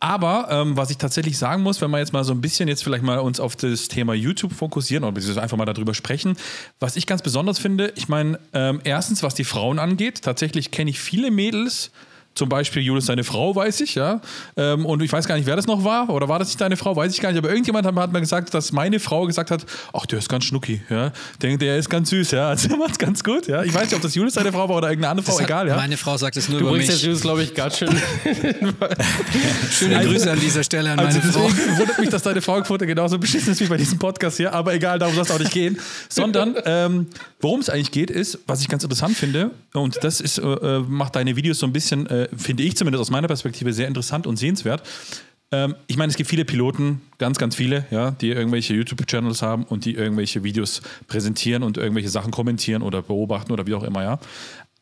Aber 0.00 0.48
ähm, 0.50 0.76
was 0.76 0.90
ich 0.90 0.98
tatsächlich 0.98 1.38
sagen 1.38 1.62
muss, 1.62 1.80
wenn 1.80 1.90
wir 1.92 1.98
jetzt 2.00 2.12
mal 2.12 2.24
so 2.24 2.32
ein 2.32 2.40
bisschen 2.40 2.68
jetzt 2.68 2.82
vielleicht 2.82 3.04
mal 3.04 3.18
uns 3.20 3.38
auf 3.38 3.54
das 3.54 3.86
Thema 3.86 4.12
YouTube 4.12 4.52
fokussieren 4.52 5.04
oder 5.04 5.12
beziehungsweise 5.12 5.40
einfach 5.42 5.56
mal 5.56 5.64
darüber 5.64 5.94
sprechen, 5.94 6.36
was 6.80 6.96
ich 6.96 7.06
ganz 7.06 7.22
besonders 7.22 7.60
finde, 7.60 7.92
ich 7.94 8.08
meine, 8.08 8.40
ähm, 8.54 8.80
erstens, 8.82 9.22
was 9.22 9.34
die 9.34 9.44
Frauen 9.44 9.78
angeht, 9.78 10.22
tatsächlich 10.22 10.72
kenne 10.72 10.90
ich 10.90 10.98
viele 10.98 11.30
Mädels, 11.30 11.92
Zum 12.38 12.48
Beispiel 12.48 12.82
Julius, 12.82 13.06
seine 13.06 13.24
Frau, 13.24 13.56
weiß 13.56 13.80
ich, 13.80 13.96
ja. 13.96 14.20
Ähm, 14.56 14.86
und 14.86 15.02
ich 15.02 15.12
weiß 15.12 15.26
gar 15.26 15.34
nicht, 15.34 15.46
wer 15.46 15.56
das 15.56 15.66
noch 15.66 15.82
war. 15.82 16.08
Oder 16.08 16.28
war 16.28 16.38
das 16.38 16.46
nicht 16.46 16.60
deine 16.60 16.76
Frau? 16.76 16.94
Weiß 16.94 17.12
ich 17.12 17.20
gar 17.20 17.32
nicht. 17.32 17.38
Aber 17.38 17.48
irgendjemand 17.48 17.84
hat, 17.84 17.96
hat 17.96 18.12
mir 18.12 18.20
gesagt, 18.20 18.54
dass 18.54 18.70
meine 18.70 19.00
Frau 19.00 19.26
gesagt 19.26 19.50
hat: 19.50 19.66
Ach, 19.92 20.06
der 20.06 20.20
ist 20.20 20.28
ganz 20.28 20.44
schnucki, 20.44 20.80
ja. 20.88 21.10
Der, 21.42 21.56
der 21.56 21.78
ist 21.78 21.90
ganz 21.90 22.10
süß, 22.10 22.30
ja. 22.30 22.50
Also, 22.50 22.68
der 22.68 22.76
macht 22.76 22.96
ganz 23.00 23.24
gut, 23.24 23.48
ja. 23.48 23.64
Ich 23.64 23.74
weiß 23.74 23.86
nicht, 23.86 23.94
ob 23.96 24.02
das 24.02 24.14
Julius 24.14 24.34
seine 24.34 24.52
Frau 24.52 24.68
war 24.68 24.76
oder 24.76 24.88
irgendeine 24.88 25.10
andere 25.10 25.26
Frau, 25.26 25.40
egal, 25.40 25.66
ja. 25.66 25.74
Meine 25.74 25.96
Frau 25.96 26.16
sagt 26.16 26.36
es 26.36 26.48
nur 26.48 26.60
Du 26.60 26.66
über 26.66 26.74
bringst 26.74 26.90
jetzt 26.90 26.98
mich. 26.98 27.06
Julius, 27.06 27.22
glaube 27.22 27.42
ich, 27.42 27.54
ganz 27.54 27.78
schön. 27.78 27.88
Schöne 29.72 30.06
Grüße 30.06 30.30
an 30.30 30.38
dieser 30.38 30.62
Stelle 30.62 30.92
an 30.92 31.00
Also 31.00 31.18
meine 31.18 31.32
Frau. 31.32 31.48
deswegen 31.48 31.78
wundert 31.78 31.98
mich, 31.98 32.08
dass 32.08 32.22
deine 32.22 32.40
Frauenquote 32.40 32.86
genauso 32.86 33.18
beschissen 33.18 33.52
ist 33.52 33.60
wie 33.60 33.66
bei 33.66 33.76
diesem 33.76 33.98
Podcast 33.98 34.36
hier. 34.36 34.52
Aber 34.52 34.74
egal, 34.74 35.00
darum 35.00 35.14
soll 35.14 35.24
es 35.24 35.30
auch 35.32 35.40
nicht 35.40 35.50
gehen. 35.52 35.78
Sondern 36.08 36.54
ähm, 36.64 37.06
worum 37.40 37.60
es 37.60 37.70
eigentlich 37.70 37.90
geht, 37.90 38.10
ist, 38.10 38.38
was 38.46 38.60
ich 38.60 38.68
ganz 38.68 38.82
interessant 38.82 39.16
finde, 39.16 39.52
und 39.72 39.98
das 40.02 40.20
ist, 40.20 40.38
äh, 40.38 40.80
macht 40.80 41.16
deine 41.16 41.36
Videos 41.36 41.58
so 41.58 41.66
ein 41.66 41.72
bisschen, 41.72 42.06
äh, 42.06 42.28
finde 42.36 42.62
ich 42.62 42.76
zumindest 42.76 43.00
aus 43.00 43.10
meiner 43.10 43.28
Perspektive, 43.28 43.72
sehr 43.72 43.88
interessant 43.88 44.26
und 44.26 44.36
sehenswert. 44.36 44.82
Ähm, 45.50 45.76
ich 45.86 45.96
meine, 45.96 46.10
es 46.10 46.16
gibt 46.16 46.28
viele 46.28 46.44
Piloten, 46.44 47.00
ganz, 47.16 47.38
ganz 47.38 47.56
viele, 47.56 47.86
ja, 47.90 48.10
die 48.10 48.28
irgendwelche 48.30 48.74
YouTube-Channels 48.74 49.40
haben 49.40 49.64
und 49.64 49.86
die 49.86 49.94
irgendwelche 49.94 50.44
Videos 50.44 50.82
präsentieren 51.06 51.62
und 51.62 51.78
irgendwelche 51.78 52.10
Sachen 52.10 52.30
kommentieren 52.30 52.82
oder 52.82 53.00
beobachten 53.00 53.52
oder 53.52 53.66
wie 53.66 53.74
auch 53.74 53.82
immer, 53.82 54.02
ja. 54.02 54.18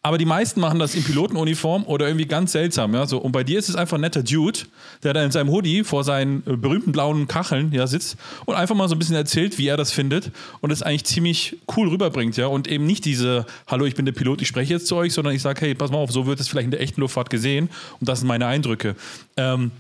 Aber 0.07 0.19
die 0.19 0.25
meisten 0.25 0.61
machen 0.61 0.79
das 0.79 0.95
in 0.95 1.03
Pilotenuniform 1.03 1.83
oder 1.85 2.07
irgendwie 2.07 2.27
ganz 2.27 2.53
seltsam. 2.53 2.95
Ja? 2.95 3.09
So, 3.09 3.19
und 3.19 3.33
bei 3.33 3.43
dir 3.43 3.59
ist 3.59 3.69
es 3.69 3.75
einfach 3.75 3.99
ein 3.99 4.03
netter 4.03 4.23
Dude, 4.23 4.61
der 5.03 5.15
da 5.15 5.25
in 5.25 5.33
seinem 5.33 5.51
Hoodie 5.51 5.83
vor 5.83 6.05
seinen 6.05 6.45
äh, 6.47 6.57
berühmten 6.57 6.93
blauen 6.93 7.27
Kacheln 7.27 7.73
ja, 7.73 7.89
sitzt 7.89 8.17
und 8.45 8.55
einfach 8.55 8.77
mal 8.77 8.89
so 8.89 8.95
ein 8.95 9.01
bisschen 9.01 9.17
erzählt, 9.17 9.59
wie 9.59 9.67
er 9.67 9.77
das 9.77 9.91
findet 9.91 10.31
und 10.61 10.71
es 10.71 10.85
eigentlich 10.85 11.07
ziemlich 11.07 11.57
cool 11.77 11.89
rüberbringt. 11.89 12.37
Ja? 12.37 12.47
Und 12.47 12.69
eben 12.69 12.87
nicht 12.87 13.05
diese, 13.05 13.47
hallo, 13.67 13.85
ich 13.85 13.97
bin 13.97 14.05
der 14.05 14.13
Pilot, 14.13 14.43
ich 14.43 14.47
spreche 14.47 14.75
jetzt 14.75 14.87
zu 14.87 14.95
euch, 14.95 15.13
sondern 15.13 15.35
ich 15.35 15.43
sage, 15.43 15.63
hey, 15.63 15.75
pass 15.75 15.91
mal 15.91 15.99
auf, 15.99 16.13
so 16.13 16.25
wird 16.25 16.39
es 16.39 16.47
vielleicht 16.47 16.67
in 16.67 16.71
der 16.71 16.83
echten 16.83 17.01
Luftfahrt 17.01 17.29
gesehen 17.29 17.69
und 17.99 18.09
das 18.09 18.21
sind 18.21 18.29
meine 18.29 18.47
Eindrücke. 18.47 18.95
Ähm, 19.37 19.73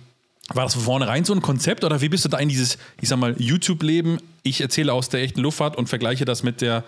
war 0.48 0.64
das 0.64 0.74
von 0.74 0.82
vornherein 0.82 1.24
so 1.24 1.34
ein 1.34 1.40
Konzept 1.40 1.84
oder 1.84 2.00
wie 2.00 2.08
bist 2.08 2.24
du 2.24 2.28
da 2.28 2.38
in 2.38 2.48
dieses, 2.48 2.78
ich 3.00 3.08
sag 3.08 3.20
mal, 3.20 3.36
YouTube-Leben? 3.38 4.18
Ich 4.42 4.60
erzähle 4.60 4.92
aus 4.92 5.08
der 5.08 5.22
echten 5.22 5.40
Luftfahrt 5.40 5.76
und 5.76 5.88
vergleiche 5.88 6.24
das 6.24 6.42
mit 6.42 6.62
der 6.62 6.82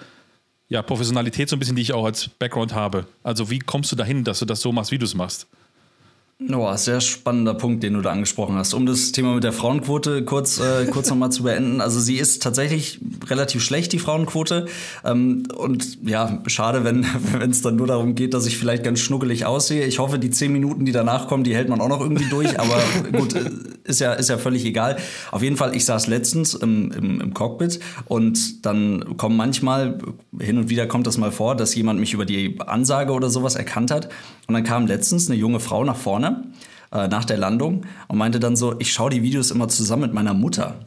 ja, 0.69 0.83
Professionalität 0.83 1.49
so 1.49 1.57
ein 1.57 1.59
bisschen, 1.59 1.77
die 1.77 1.83
ich 1.83 1.93
auch 1.93 2.05
als 2.05 2.29
Background 2.29 2.75
habe. 2.75 3.07
Also 3.23 3.51
wie 3.51 3.59
kommst 3.59 3.91
du 3.93 3.97
dahin, 3.97 4.25
dass 4.25 4.39
du 4.39 4.45
das 4.45 4.61
so 4.61 4.73
machst, 4.73 4.91
wie 4.91 4.99
du 4.99 5.05
es 5.05 5.15
machst? 5.15 5.47
Oh, 6.41 6.73
sehr 6.77 7.01
spannender 7.01 7.53
Punkt, 7.53 7.83
den 7.83 7.95
du 7.95 8.01
da 8.01 8.13
angesprochen 8.13 8.55
hast. 8.55 8.73
Um 8.73 8.87
das 8.87 9.11
Thema 9.11 9.35
mit 9.35 9.43
der 9.43 9.53
Frauenquote 9.53 10.25
kurz, 10.25 10.61
äh, 10.61 10.87
kurz 10.93 11.11
nochmal 11.11 11.33
zu 11.33 11.43
beenden. 11.43 11.81
Also 11.81 11.99
sie 11.99 12.17
ist 12.17 12.45
tatsächlich 12.45 13.01
relativ 13.27 13.61
schlecht, 13.61 13.93
die 13.93 13.99
Frauenquote. 13.99 14.67
Ähm, 15.05 15.49
und 15.57 15.99
ja, 16.09 16.41
schade, 16.47 16.85
wenn 16.85 17.51
es 17.51 17.63
dann 17.63 17.75
nur 17.75 17.89
darum 17.89 18.15
geht, 18.15 18.35
dass 18.35 18.47
ich 18.47 18.57
vielleicht 18.57 18.85
ganz 18.85 19.01
schnuckelig 19.01 19.47
aussehe. 19.47 19.85
Ich 19.85 19.99
hoffe, 19.99 20.21
die 20.21 20.31
zehn 20.31 20.53
Minuten, 20.53 20.85
die 20.85 20.93
danach 20.93 21.27
kommen, 21.27 21.43
die 21.43 21.57
hält 21.57 21.69
man 21.69 21.81
auch 21.81 21.89
noch 21.89 22.01
irgendwie 22.01 22.31
durch. 22.31 22.61
Aber 22.61 22.81
gut, 23.19 23.35
äh, 23.35 23.51
ist 23.83 23.99
ja, 23.99 24.13
ist 24.13 24.29
ja 24.29 24.39
völlig 24.39 24.65
egal. 24.65 24.97
Auf 25.33 25.43
jeden 25.43 25.57
Fall, 25.57 25.75
ich 25.75 25.85
saß 25.87 26.07
letztens 26.07 26.55
im, 26.55 26.93
im, 26.93 27.21
im 27.21 27.35
Cockpit 27.35 27.81
und 28.05 28.65
dann 28.65 29.17
kommen 29.17 29.37
manchmal, 29.37 29.99
hin 30.39 30.57
und 30.57 30.71
wieder 30.71 30.87
kommt 30.87 31.09
das 31.09 31.19
mal 31.19 31.33
vor, 31.33 31.57
dass 31.57 31.75
jemand 31.75 31.99
mich 31.99 32.15
über 32.15 32.25
die 32.25 32.61
Ansage 32.61 33.13
oder 33.13 33.29
sowas 33.29 33.57
erkannt 33.57 33.91
hat. 33.91 34.09
Und 34.47 34.55
dann 34.55 34.63
kam 34.63 34.87
letztens 34.87 35.29
eine 35.29 35.37
junge 35.37 35.59
Frau 35.59 35.83
nach 35.83 35.97
vorne 35.97 36.28
äh, 36.91 37.07
nach 37.09 37.27
der 37.27 37.37
Landung 37.37 37.85
und 38.09 38.17
meinte 38.17 38.41
dann 38.41 38.57
so, 38.57 38.75
ich 38.79 38.93
schaue 38.93 39.11
die 39.11 39.23
Videos 39.23 39.51
immer 39.51 39.69
zusammen 39.69 40.03
mit 40.03 40.15
meiner 40.15 40.33
Mutter. 40.33 40.87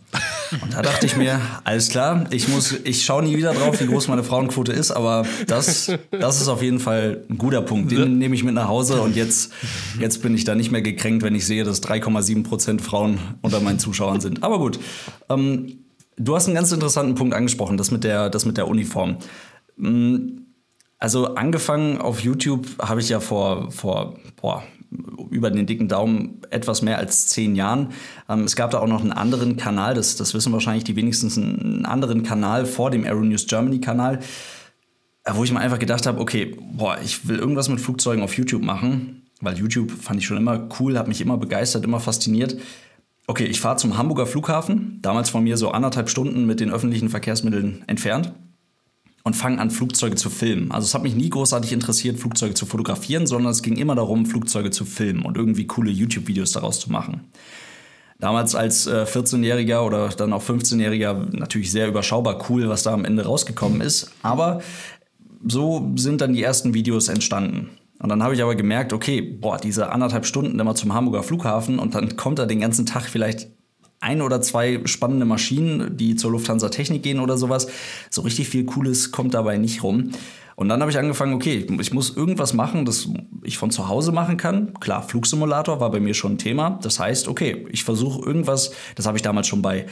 Und 0.62 0.74
da 0.74 0.82
dachte 0.82 1.06
ich 1.06 1.16
mir, 1.16 1.40
alles 1.64 1.90
klar, 1.90 2.26
ich 2.32 2.48
muss, 2.48 2.72
ich 2.84 3.06
schaue 3.06 3.24
nie 3.24 3.38
wieder 3.38 3.54
drauf, 3.54 3.80
wie 3.80 3.86
groß 3.86 4.08
meine 4.08 4.24
Frauenquote 4.24 4.72
ist, 4.72 4.92
aber 4.92 5.26
das, 5.46 5.92
das 6.10 6.42
ist 6.42 6.48
auf 6.48 6.64
jeden 6.64 6.80
Fall 6.80 7.24
ein 7.30 7.38
guter 7.38 7.62
Punkt. 7.62 7.92
Den 7.92 8.18
nehme 8.18 8.34
ich 8.34 8.44
mit 8.44 8.56
nach 8.56 8.68
Hause 8.68 9.02
und 9.02 9.16
jetzt, 9.16 9.54
jetzt 10.00 10.24
bin 10.24 10.34
ich 10.34 10.44
da 10.44 10.56
nicht 10.56 10.72
mehr 10.72 10.82
gekränkt, 10.82 11.24
wenn 11.24 11.36
ich 11.36 11.46
sehe, 11.46 11.64
dass 11.64 11.84
3,7 11.84 12.44
Prozent 12.44 12.82
Frauen 12.82 13.20
unter 13.42 13.60
meinen 13.60 13.78
Zuschauern 13.78 14.22
sind. 14.22 14.44
Aber 14.44 14.58
gut. 14.58 14.80
Ähm, 15.30 15.86
du 16.18 16.36
hast 16.36 16.48
einen 16.48 16.56
ganz 16.56 16.72
interessanten 16.72 17.16
Punkt 17.16 17.36
angesprochen, 17.36 17.78
das 17.78 17.92
mit 17.92 18.04
der, 18.04 18.30
das 18.30 18.46
mit 18.46 18.58
der 18.58 18.68
Uniform. 18.68 19.18
Also 20.98 21.36
angefangen 21.36 22.00
auf 22.00 22.22
YouTube 22.22 22.66
habe 22.80 23.02
ich 23.02 23.10
ja 23.10 23.20
vor, 23.20 23.72
vor 23.72 24.16
boah, 24.42 24.64
über 25.30 25.50
den 25.50 25.66
dicken 25.66 25.88
Daumen 25.88 26.42
etwas 26.50 26.82
mehr 26.82 26.98
als 26.98 27.28
zehn 27.28 27.56
Jahren. 27.56 27.90
Ähm, 28.30 28.44
es 28.44 28.56
gab 28.56 28.72
da 28.72 28.80
auch 28.80 28.88
noch 28.88 29.02
einen 29.02 29.14
anderen 29.14 29.56
Kanal, 29.56 29.94
das, 29.94 30.16
das 30.16 30.34
wissen 30.34 30.52
wahrscheinlich 30.52 30.84
die 30.84 30.96
wenigstens, 30.96 31.38
einen 31.38 31.86
anderen 31.86 32.24
Kanal 32.24 32.66
vor 32.66 32.92
dem 32.92 33.06
Aero 33.06 33.22
News 33.22 33.48
Germany 33.48 33.80
Kanal, 33.80 34.20
äh, 35.24 35.32
wo 35.34 35.44
ich 35.44 35.52
mir 35.52 35.60
einfach 35.60 35.80
gedacht 35.80 36.06
habe, 36.06 36.20
okay, 36.20 36.58
boah, 36.74 36.98
ich 37.04 37.28
will 37.28 37.38
irgendwas 37.38 37.70
mit 37.70 37.80
Flugzeugen 37.80 38.24
auf 38.24 38.38
YouTube 38.38 38.64
machen, 38.64 39.24
weil 39.40 39.58
YouTube 39.58 39.92
fand 39.92 40.20
ich 40.20 40.26
schon 40.26 40.38
immer 40.38 40.68
cool, 40.80 40.98
hat 40.98 41.08
mich 41.08 41.22
immer 41.22 41.38
begeistert, 41.38 41.86
immer 41.86 42.00
fasziniert. 42.00 42.58
Okay, 43.28 43.46
ich 43.46 43.62
fahre 43.62 43.78
zum 43.78 43.98
Hamburger 43.98 44.26
Flughafen, 44.26 45.00
damals 45.02 45.30
von 45.30 45.44
mir 45.44 45.56
so 45.56 45.72
anderthalb 45.72 46.10
Stunden 46.10 46.46
mit 46.46 46.60
den 46.60 46.72
öffentlichen 46.72 47.10
Verkehrsmitteln 47.10 47.84
entfernt 47.88 48.34
und 49.24 49.36
fange 49.36 49.60
an, 49.60 49.72
Flugzeuge 49.72 50.16
zu 50.16 50.30
filmen. 50.30 50.72
Also 50.72 50.86
es 50.86 50.94
hat 50.94 51.04
mich 51.04 51.16
nie 51.16 51.30
großartig 51.30 51.72
interessiert, 51.74 52.20
Flugzeuge 52.20 52.54
zu 52.54 52.66
fotografieren, 52.66 53.28
sondern 53.28 53.52
es 53.52 53.62
ging 53.62 53.78
immer 53.78 53.96
darum, 53.96 54.26
Flugzeuge 54.26 54.72
zu 54.72 54.86
filmen 54.86 55.24
und 55.24 55.38
irgendwie 55.38 55.68
coole 55.68 55.92
YouTube-Videos 55.92 56.52
daraus 56.52 56.80
zu 56.80 56.92
machen. 56.92 57.22
Damals 58.20 58.54
als 58.54 58.86
äh, 58.86 59.06
14-Jähriger 59.08 59.82
oder 59.82 60.10
dann 60.10 60.32
auch 60.34 60.44
15-Jähriger 60.44 61.36
natürlich 61.36 61.72
sehr 61.72 61.88
überschaubar 61.88 62.46
cool, 62.50 62.70
was 62.70 62.84
da 62.84 62.94
am 62.94 63.04
Ende 63.04 63.26
rausgekommen 63.26 63.82
ist. 63.82 64.12
Aber 64.22 64.62
so 65.44 65.92
sind 65.96 66.22
dann 66.22 66.34
die 66.34 66.44
ersten 66.44 66.74
Videos 66.74 67.08
entstanden. 67.08 67.72
Und 68.00 68.10
dann 68.10 68.24
habe 68.24 68.34
ich 68.34 68.42
aber 68.42 68.56
gemerkt, 68.56 68.94
okay, 68.94 69.22
boah, 69.22 69.58
diese 69.58 69.92
anderthalb 69.92 70.26
Stunden 70.26 70.60
immer 70.60 70.76
zum 70.76 70.94
Hamburger 70.94 71.24
Flughafen 71.24 71.80
und 71.80 71.94
dann 71.94 72.16
kommt 72.16 72.40
da 72.40 72.46
den 72.46 72.60
ganzen 72.60 72.86
Tag 72.86 73.06
vielleicht 73.06 73.50
ein 74.02 74.22
oder 74.22 74.42
zwei 74.42 74.82
spannende 74.86 75.26
Maschinen, 75.26 75.96
die 75.96 76.16
zur 76.16 76.32
Lufthansa 76.32 76.70
Technik 76.70 77.04
gehen 77.04 77.20
oder 77.20 77.38
sowas. 77.38 77.68
So 78.10 78.22
richtig 78.22 78.50
viel 78.50 78.66
Cooles 78.66 79.12
kommt 79.12 79.34
dabei 79.34 79.58
nicht 79.58 79.84
rum. 79.84 80.12
Und 80.56 80.70
dann 80.70 80.82
habe 80.82 80.92
ich 80.92 80.98
angefangen, 80.98 81.34
okay, 81.34 81.66
ich 81.80 81.94
muss 81.94 82.16
irgendwas 82.16 82.54
machen, 82.54 82.86
das 82.86 83.08
ich 83.44 83.58
von 83.58 83.72
zu 83.72 83.88
Hause 83.88 84.12
machen 84.12 84.38
kann. 84.38 84.74
Klar, 84.80 85.02
Flugsimulator 85.02 85.80
war 85.80 85.90
bei 85.92 86.00
mir 86.00 86.14
schon 86.14 86.34
ein 86.34 86.38
Thema. 86.38 86.80
Das 86.82 87.00
heißt, 87.00 87.28
okay, 87.28 87.66
ich 87.72 87.84
versuche 87.84 88.24
irgendwas, 88.24 88.72
das 88.96 89.06
habe 89.06 89.18
ich 89.18 89.22
damals 89.24 89.48
schon 89.48 89.62
bei, 89.62 89.86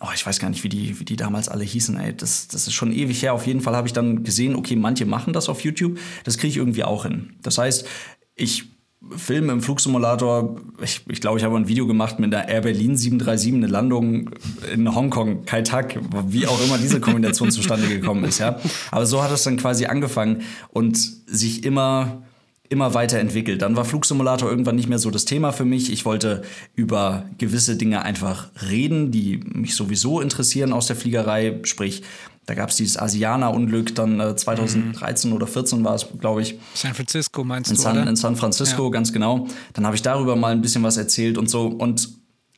oh, 0.00 0.08
ich 0.14 0.24
weiß 0.24 0.38
gar 0.38 0.50
nicht, 0.50 0.64
wie 0.64 0.68
die, 0.68 0.98
wie 0.98 1.04
die 1.04 1.16
damals 1.16 1.48
alle 1.48 1.64
hießen, 1.64 1.96
ey. 1.98 2.16
Das, 2.16 2.48
das 2.48 2.66
ist 2.66 2.74
schon 2.74 2.92
ewig 2.92 3.22
her. 3.22 3.34
Auf 3.34 3.46
jeden 3.46 3.60
Fall 3.60 3.76
habe 3.76 3.86
ich 3.86 3.92
dann 3.92 4.24
gesehen, 4.24 4.56
okay, 4.56 4.76
manche 4.76 5.04
machen 5.04 5.32
das 5.32 5.48
auf 5.48 5.62
YouTube. 5.62 5.98
Das 6.24 6.38
kriege 6.38 6.48
ich 6.48 6.56
irgendwie 6.56 6.84
auch 6.84 7.04
hin. 7.04 7.34
Das 7.42 7.58
heißt, 7.58 7.86
ich 8.34 8.77
Film 9.16 9.48
im 9.48 9.62
Flugsimulator. 9.62 10.56
Ich, 10.82 11.02
ich 11.08 11.20
glaube, 11.20 11.38
ich 11.38 11.44
habe 11.44 11.56
ein 11.56 11.68
Video 11.68 11.86
gemacht 11.86 12.18
mit 12.18 12.32
der 12.32 12.48
Air 12.48 12.62
Berlin 12.62 12.96
737, 12.96 13.54
eine 13.54 13.66
Landung 13.66 14.30
in 14.72 14.92
Hongkong, 14.94 15.44
Kai 15.44 15.62
Tak, 15.62 15.98
wie 16.26 16.46
auch 16.46 16.60
immer 16.64 16.78
diese 16.78 17.00
Kombination 17.00 17.50
zustande 17.50 17.86
gekommen 17.88 18.24
ist. 18.24 18.38
Ja. 18.38 18.58
Aber 18.90 19.06
so 19.06 19.22
hat 19.22 19.30
es 19.30 19.44
dann 19.44 19.56
quasi 19.56 19.86
angefangen 19.86 20.42
und 20.72 20.98
sich 21.26 21.64
immer 21.64 22.22
immer 22.70 22.94
weiterentwickelt. 22.94 23.62
Dann 23.62 23.76
war 23.76 23.84
Flugsimulator 23.84 24.50
irgendwann 24.50 24.76
nicht 24.76 24.88
mehr 24.88 24.98
so 24.98 25.10
das 25.10 25.24
Thema 25.24 25.52
für 25.52 25.64
mich. 25.64 25.90
Ich 25.90 26.04
wollte 26.04 26.42
über 26.74 27.24
gewisse 27.38 27.76
Dinge 27.76 28.02
einfach 28.02 28.50
reden, 28.68 29.10
die 29.10 29.38
mich 29.38 29.74
sowieso 29.74 30.20
interessieren 30.20 30.72
aus 30.72 30.86
der 30.86 30.96
Fliegerei. 30.96 31.60
Sprich, 31.62 32.02
da 32.48 32.54
gab 32.54 32.70
es 32.70 32.76
dieses 32.76 32.96
Asiana-Unglück, 32.96 33.94
dann 33.94 34.18
äh, 34.20 34.34
2013 34.34 35.28
mhm. 35.28 35.36
oder 35.36 35.46
14 35.46 35.84
war 35.84 35.94
es, 35.94 36.06
glaube 36.18 36.40
ich. 36.40 36.58
San 36.72 36.94
Francisco 36.94 37.44
meinst 37.44 37.70
in 37.70 37.76
du, 37.76 37.82
San, 37.82 37.98
oder? 37.98 38.08
In 38.08 38.16
San 38.16 38.36
Francisco, 38.36 38.84
ja. 38.84 38.90
ganz 38.90 39.12
genau. 39.12 39.46
Dann 39.74 39.84
habe 39.84 39.96
ich 39.96 40.00
darüber 40.00 40.34
mal 40.34 40.52
ein 40.52 40.62
bisschen 40.62 40.82
was 40.82 40.96
erzählt 40.96 41.36
und 41.36 41.50
so 41.50 41.66
und 41.66 42.08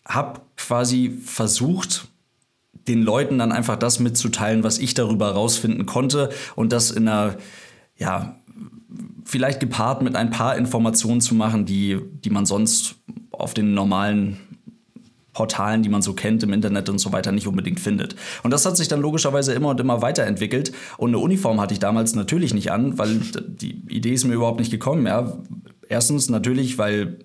habe 0.06 0.42
quasi 0.56 1.18
versucht, 1.25 2.06
den 2.87 3.02
Leuten 3.02 3.38
dann 3.38 3.50
einfach 3.50 3.75
das 3.75 3.99
mitzuteilen, 3.99 4.62
was 4.62 4.78
ich 4.78 4.94
darüber 4.94 5.32
rausfinden 5.32 5.87
konnte 5.87 6.30
und 6.54 6.70
das 6.70 6.92
in 6.92 7.09
einer, 7.09 7.35
ja, 7.97 8.37
vielleicht 9.25 9.59
gepaart 9.59 10.02
mit 10.02 10.14
ein 10.14 10.30
paar 10.30 10.56
Informationen 10.56 11.20
zu 11.20 11.35
machen, 11.35 11.66
die, 11.66 11.99
die 12.25 12.30
man 12.30 12.47
sonst 12.47 12.94
auf 13.32 13.54
den 13.54 13.75
normalen 13.75 14.38
Portalen, 15.32 15.82
die 15.82 15.88
man 15.88 16.02
so 16.02 16.12
kennt 16.12 16.42
im 16.42 16.52
Internet 16.52 16.88
und 16.88 16.99
so 16.99 17.12
weiter, 17.12 17.30
nicht 17.32 17.46
unbedingt 17.46 17.78
findet. 17.80 18.16
Und 18.42 18.50
das 18.50 18.66
hat 18.66 18.76
sich 18.76 18.88
dann 18.88 19.00
logischerweise 19.00 19.52
immer 19.52 19.68
und 19.68 19.80
immer 19.80 20.02
weiterentwickelt. 20.02 20.72
Und 20.96 21.10
eine 21.10 21.18
Uniform 21.18 21.60
hatte 21.60 21.72
ich 21.72 21.80
damals 21.80 22.14
natürlich 22.14 22.52
nicht 22.52 22.72
an, 22.72 22.99
weil 22.99 23.20
die 23.46 23.82
Idee 23.88 24.12
ist 24.14 24.25
mir 24.25 24.34
überhaupt 24.34 24.58
nicht 24.58 24.70
gekommen. 24.70 25.06
Ja. 25.06 25.38
Erstens 25.88 26.28
natürlich, 26.30 26.78
weil, 26.78 27.20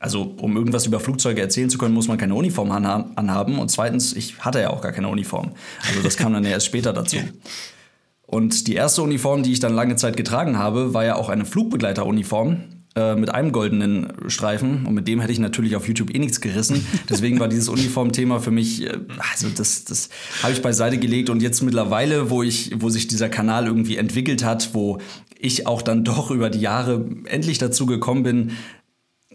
also 0.00 0.34
um 0.40 0.56
irgendwas 0.56 0.86
über 0.86 0.98
Flugzeuge 0.98 1.40
erzählen 1.40 1.70
zu 1.70 1.78
können, 1.78 1.94
muss 1.94 2.08
man 2.08 2.18
keine 2.18 2.34
Uniform 2.34 2.70
anhaben. 2.72 3.58
Und 3.58 3.70
zweitens, 3.70 4.14
ich 4.14 4.40
hatte 4.40 4.60
ja 4.60 4.70
auch 4.70 4.80
gar 4.80 4.92
keine 4.92 5.08
Uniform. 5.08 5.52
Also 5.88 6.02
das 6.02 6.16
kam 6.16 6.32
dann 6.32 6.44
ja 6.44 6.50
erst 6.50 6.66
später 6.66 6.92
dazu. 6.92 7.18
Und 8.26 8.66
die 8.66 8.74
erste 8.74 9.02
Uniform, 9.02 9.44
die 9.44 9.52
ich 9.52 9.60
dann 9.60 9.74
lange 9.74 9.94
Zeit 9.96 10.16
getragen 10.16 10.58
habe, 10.58 10.92
war 10.92 11.04
ja 11.04 11.14
auch 11.14 11.28
eine 11.28 11.44
Flugbegleiteruniform 11.44 12.64
äh, 12.96 13.16
mit 13.16 13.28
einem 13.34 13.50
goldenen 13.50 14.12
Streifen. 14.28 14.86
Und 14.86 14.94
mit 14.94 15.08
dem 15.08 15.20
hätte 15.20 15.32
ich 15.32 15.40
natürlich 15.40 15.74
auf 15.74 15.88
YouTube 15.88 16.14
eh 16.14 16.18
nichts 16.20 16.40
gerissen. 16.40 16.86
Deswegen 17.08 17.40
war 17.40 17.48
dieses 17.48 17.68
Uniformthema 17.68 18.38
für 18.38 18.52
mich, 18.52 18.86
äh, 18.86 18.98
also 19.32 19.48
das, 19.48 19.84
das 19.84 20.10
habe 20.44 20.52
ich 20.52 20.62
beiseite 20.62 20.98
gelegt. 20.98 21.28
Und 21.28 21.42
jetzt 21.42 21.60
mittlerweile, 21.62 22.30
wo 22.30 22.44
ich, 22.44 22.70
wo 22.76 22.90
sich 22.90 23.08
dieser 23.08 23.28
Kanal 23.28 23.66
irgendwie 23.66 23.96
entwickelt 23.96 24.44
hat, 24.44 24.74
wo 24.74 24.98
ich 25.36 25.66
auch 25.66 25.82
dann 25.82 26.04
doch 26.04 26.30
über 26.30 26.50
die 26.50 26.60
Jahre 26.60 27.04
endlich 27.24 27.58
dazu 27.58 27.86
gekommen 27.86 28.22
bin, 28.22 28.52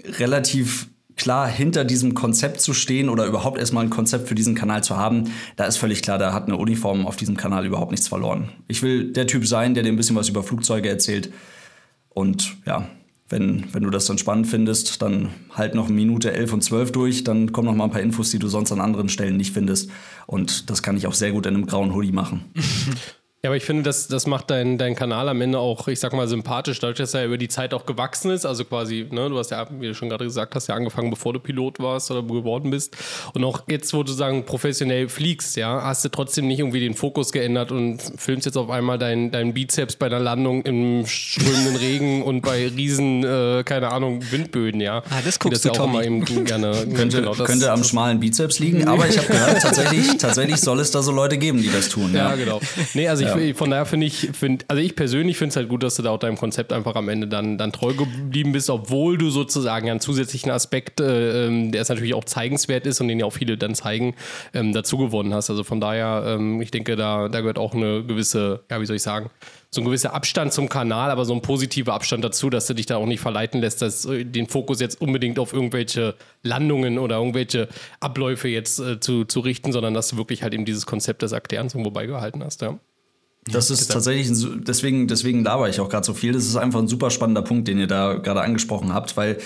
relativ 0.05 0.87
klar 1.17 1.45
hinter 1.49 1.83
diesem 1.83 2.13
Konzept 2.13 2.61
zu 2.61 2.73
stehen 2.73 3.09
oder 3.09 3.25
überhaupt 3.25 3.59
erstmal 3.59 3.83
ein 3.83 3.89
Konzept 3.89 4.29
für 4.29 4.35
diesen 4.35 4.55
Kanal 4.55 4.85
zu 4.85 4.95
haben, 4.95 5.25
da 5.57 5.65
ist 5.65 5.75
völlig 5.75 6.01
klar, 6.01 6.17
da 6.17 6.31
hat 6.31 6.45
eine 6.45 6.55
Uniform 6.55 7.05
auf 7.05 7.17
diesem 7.17 7.35
Kanal 7.35 7.65
überhaupt 7.65 7.91
nichts 7.91 8.07
verloren. 8.07 8.53
Ich 8.69 8.81
will 8.81 9.11
der 9.11 9.27
Typ 9.27 9.45
sein, 9.45 9.73
der 9.73 9.83
dir 9.83 9.91
ein 9.91 9.97
bisschen 9.97 10.15
was 10.15 10.29
über 10.29 10.43
Flugzeuge 10.43 10.87
erzählt. 10.87 11.33
Und 12.07 12.55
ja, 12.65 12.87
wenn, 13.29 13.65
wenn 13.73 13.83
du 13.83 13.89
das 13.89 14.05
dann 14.05 14.17
spannend 14.17 14.47
findest, 14.47 15.01
dann 15.01 15.29
halt 15.51 15.75
noch 15.75 15.87
Minute 15.87 16.31
11 16.33 16.53
und 16.53 16.63
12 16.63 16.91
durch, 16.91 17.23
dann 17.23 17.51
kommen 17.51 17.67
noch 17.67 17.75
mal 17.75 17.85
ein 17.85 17.91
paar 17.91 18.01
Infos, 18.01 18.31
die 18.31 18.39
du 18.39 18.47
sonst 18.47 18.71
an 18.71 18.81
anderen 18.81 19.09
Stellen 19.09 19.37
nicht 19.37 19.53
findest. 19.53 19.89
Und 20.25 20.69
das 20.69 20.83
kann 20.83 20.97
ich 20.97 21.07
auch 21.07 21.13
sehr 21.13 21.31
gut 21.31 21.45
in 21.45 21.55
einem 21.55 21.67
grauen 21.67 21.93
Hoodie 21.93 22.11
machen. 22.11 22.45
Ja, 23.41 23.49
aber 23.51 23.55
ich 23.55 23.63
finde, 23.63 23.83
das, 23.83 24.09
das 24.09 24.27
macht 24.27 24.49
deinen 24.49 24.77
dein 24.77 24.95
Kanal 24.95 25.29
am 25.29 25.39
Ende 25.39 25.59
auch, 25.59 25.87
ich 25.87 26.01
sag 26.01 26.11
mal, 26.11 26.27
sympathisch, 26.27 26.79
dadurch, 26.79 26.97
dass 26.97 27.13
er 27.13 27.23
über 27.25 27.37
die 27.37 27.47
Zeit 27.47 27.73
auch 27.73 27.85
gewachsen 27.85 28.31
ist. 28.31 28.45
Also 28.45 28.65
quasi, 28.65 29.07
ne, 29.11 29.29
du 29.29 29.37
hast 29.37 29.51
ja, 29.51 29.65
wie 29.79 29.87
du 29.87 29.95
schon 29.95 30.09
gerade 30.09 30.25
gesagt 30.25 30.55
hast, 30.55 30.67
ja 30.67 30.75
angefangen, 30.75 31.09
bevor 31.09 31.31
du 31.31 31.39
Pilot 31.39 31.79
warst 31.79 32.11
oder 32.11 32.21
geworden 32.21 32.69
bist. 32.69 32.97
Und 33.33 33.45
auch 33.45 33.61
jetzt, 33.69 33.93
wo 33.93 34.03
du 34.03 34.11
sagen, 34.11 34.43
professionell 34.45 35.07
fliegst, 35.07 35.55
ja, 35.55 35.81
hast 35.85 36.03
du 36.03 36.09
trotzdem 36.09 36.47
nicht 36.47 36.59
irgendwie 36.59 36.81
den 36.81 36.95
Fokus 36.95 37.31
geändert 37.31 37.71
und 37.71 38.01
filmst 38.17 38.45
jetzt 38.45 38.57
auf 38.57 38.69
einmal 38.69 38.97
deinen 38.97 39.31
dein 39.31 39.53
Bizeps 39.53 39.95
bei 39.95 40.09
der 40.09 40.19
Landung 40.19 40.63
im 40.63 41.05
strömenden 41.05 41.77
Regen 41.77 42.23
und 42.25 42.41
bei 42.41 42.67
riesen, 42.67 43.23
äh, 43.23 43.63
keine 43.63 43.89
Ahnung, 43.93 44.19
Windböden, 44.31 44.81
ja. 44.81 44.97
Ah, 45.09 45.21
das 45.23 45.39
guckst 45.39 45.53
das 45.53 45.61
du, 45.61 45.67
ja 45.69 45.71
auch 45.81 45.85
Tommy. 45.85 46.03
immer 46.05 46.25
eben 46.27 46.43
gerne. 46.43 46.71
Könnte, 46.93 47.19
genau, 47.21 47.33
das- 47.33 47.47
könnte 47.47 47.71
am 47.71 47.85
schmalen 47.85 48.19
Bizeps 48.19 48.59
liegen, 48.59 48.85
aber 48.85 49.07
ich 49.07 49.17
habe 49.17 49.27
gehört, 49.27 49.61
tatsächlich, 49.61 50.17
tatsächlich 50.17 50.59
soll 50.59 50.81
es 50.81 50.91
da 50.91 51.01
so 51.01 51.13
Leute 51.13 51.37
geben, 51.37 51.61
die 51.61 51.71
das 51.71 51.87
tun. 51.87 52.13
Ja, 52.13 52.31
Ja, 52.31 52.35
genau. 52.35 52.59
Nee, 52.93 53.07
also 53.07 53.23
ich, 53.23 53.28
von 53.53 53.69
daher 53.69 53.85
finde 53.85 54.05
ich, 54.07 54.29
find, 54.33 54.65
also 54.67 54.81
ich 54.81 54.95
persönlich 54.95 55.37
finde 55.37 55.49
es 55.49 55.55
halt 55.55 55.69
gut, 55.69 55.83
dass 55.83 55.95
du 55.95 56.03
da 56.03 56.11
auch 56.11 56.19
deinem 56.19 56.37
Konzept 56.37 56.73
einfach 56.73 56.95
am 56.95 57.09
Ende 57.09 57.27
dann, 57.27 57.57
dann 57.57 57.71
treu 57.71 57.93
geblieben 57.93 58.51
bist, 58.51 58.69
obwohl 58.69 59.17
du 59.17 59.29
sozusagen 59.29 59.89
einen 59.89 59.99
zusätzlichen 59.99 60.51
Aspekt, 60.51 60.99
äh, 60.99 61.47
ähm, 61.47 61.71
der 61.71 61.81
es 61.81 61.89
natürlich 61.89 62.13
auch 62.13 62.23
zeigenswert 62.23 62.85
ist 62.85 63.01
und 63.01 63.07
den 63.07 63.19
ja 63.19 63.25
auch 63.25 63.33
viele 63.33 63.57
dann 63.57 63.75
zeigen, 63.75 64.15
ähm, 64.53 64.73
dazu 64.73 64.97
gewonnen 64.97 65.33
hast. 65.33 65.49
Also 65.49 65.63
von 65.63 65.79
daher, 65.81 66.23
ähm, 66.25 66.61
ich 66.61 66.71
denke, 66.71 66.95
da, 66.95 67.29
da 67.29 67.41
gehört 67.41 67.59
auch 67.59 67.73
eine 67.73 68.03
gewisse, 68.03 68.61
ja, 68.69 68.81
wie 68.81 68.85
soll 68.85 68.95
ich 68.95 69.03
sagen, 69.03 69.29
so 69.71 69.81
ein 69.81 69.85
gewisser 69.85 70.13
Abstand 70.13 70.51
zum 70.51 70.67
Kanal, 70.67 71.11
aber 71.11 71.25
so 71.25 71.33
ein 71.33 71.41
positiver 71.41 71.93
Abstand 71.93 72.23
dazu, 72.23 72.49
dass 72.49 72.65
du 72.65 72.73
dich 72.73 72.87
da 72.87 72.97
auch 72.97 73.05
nicht 73.05 73.19
verleiten 73.19 73.61
lässt, 73.61 73.81
dass 73.81 74.05
äh, 74.05 74.25
den 74.25 74.47
Fokus 74.47 74.79
jetzt 74.79 74.99
unbedingt 74.99 75.37
auf 75.37 75.53
irgendwelche 75.53 76.15
Landungen 76.41 76.97
oder 76.97 77.17
irgendwelche 77.17 77.67
Abläufe 77.99 78.47
jetzt 78.47 78.79
äh, 78.79 78.99
zu, 78.99 79.25
zu 79.25 79.39
richten, 79.41 79.71
sondern 79.71 79.93
dass 79.93 80.09
du 80.09 80.17
wirklich 80.17 80.41
halt 80.41 80.53
eben 80.53 80.65
dieses 80.65 80.85
Konzept 80.85 81.21
des 81.21 81.31
Erklärens 81.33 81.73
irgendwo 81.73 81.91
beigehalten 81.91 82.43
hast, 82.43 82.61
ja. 82.61 82.79
Das 83.51 83.69
ist 83.69 83.91
tatsächlich, 83.91 84.29
ein, 84.29 84.63
deswegen, 84.65 85.07
deswegen 85.07 85.43
laber 85.43 85.69
ich 85.69 85.79
auch 85.79 85.89
gerade 85.89 86.05
so 86.05 86.13
viel. 86.13 86.33
Das 86.33 86.45
ist 86.45 86.55
einfach 86.55 86.79
ein 86.79 86.87
super 86.87 87.09
spannender 87.09 87.41
Punkt, 87.41 87.67
den 87.67 87.79
ihr 87.79 87.87
da 87.87 88.15
gerade 88.15 88.41
angesprochen 88.41 88.93
habt, 88.93 89.17
weil 89.17 89.37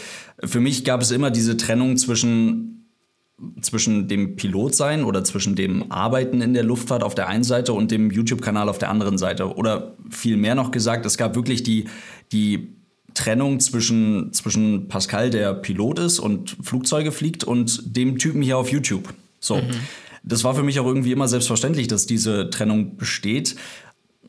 für 0.44 0.60
mich 0.60 0.84
gab 0.86 1.02
es 1.02 1.12
immer 1.12 1.32
diese 1.32 1.58
Trennung 1.58 1.98
zwischen, 1.98 2.90
zwischen 3.62 4.08
dem 4.08 4.36
Pilotsein 4.36 5.04
oder 5.04 5.24
zwischen 5.24 5.56
dem 5.56 5.92
Arbeiten 5.92 6.42
in 6.42 6.54
der 6.54 6.64
Luftfahrt 6.64 7.04
auf 7.04 7.16
der 7.16 7.28
einen 7.28 7.44
Seite 7.44 7.74
und 7.74 7.92
dem 7.92 8.12
YouTube-Kanal 8.12 8.70
auf 8.70 8.78
der 8.78 8.90
anderen 8.90 9.18
Seite. 9.18 9.56
Oder 9.56 9.96
viel 10.10 10.38
mehr 10.38 10.56
noch 10.56 10.72
gesagt, 10.72 11.06
es 11.06 11.18
gab 11.18 11.36
wirklich 11.36 11.64
die, 11.64 11.86
die 12.32 12.76
Trennung 13.14 13.60
zwischen, 13.60 14.34
zwischen 14.34 14.88
Pascal, 14.88 15.30
der 15.30 15.54
Pilot 15.54 16.00
ist 16.00 16.20
und 16.20 16.58
Flugzeuge 16.62 17.12
fliegt, 17.12 17.44
und 17.44 17.96
dem 17.96 18.18
Typen 18.18 18.42
hier 18.42 18.58
auf 18.58 18.72
YouTube. 18.72 19.14
So. 19.40 19.62
Das 20.24 20.46
war 20.46 20.56
für 20.56 20.64
mich 20.64 20.80
auch 20.80 20.86
irgendwie 20.86 21.12
immer 21.12 21.28
selbstverständlich, 21.28 21.88
dass 21.88 22.06
diese 22.06 22.50
Trennung 22.50 22.96
besteht. 22.96 23.56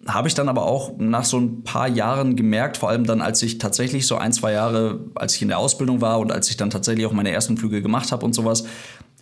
Habe 0.06 0.28
ich 0.28 0.34
dann 0.34 0.48
aber 0.48 0.64
auch 0.64 0.92
nach 0.98 1.24
so 1.24 1.38
ein 1.38 1.62
paar 1.64 1.88
Jahren 1.88 2.36
gemerkt, 2.36 2.76
vor 2.76 2.90
allem 2.90 3.04
dann, 3.04 3.20
als 3.20 3.42
ich 3.42 3.58
tatsächlich 3.58 4.06
so 4.06 4.16
ein, 4.16 4.32
zwei 4.32 4.52
Jahre, 4.52 5.00
als 5.14 5.34
ich 5.36 5.42
in 5.42 5.48
der 5.48 5.58
Ausbildung 5.58 6.00
war 6.00 6.18
und 6.20 6.30
als 6.30 6.50
ich 6.50 6.56
dann 6.56 6.70
tatsächlich 6.70 7.06
auch 7.06 7.12
meine 7.12 7.30
ersten 7.30 7.56
Flüge 7.56 7.80
gemacht 7.80 8.12
habe 8.12 8.24
und 8.24 8.34
sowas, 8.34 8.64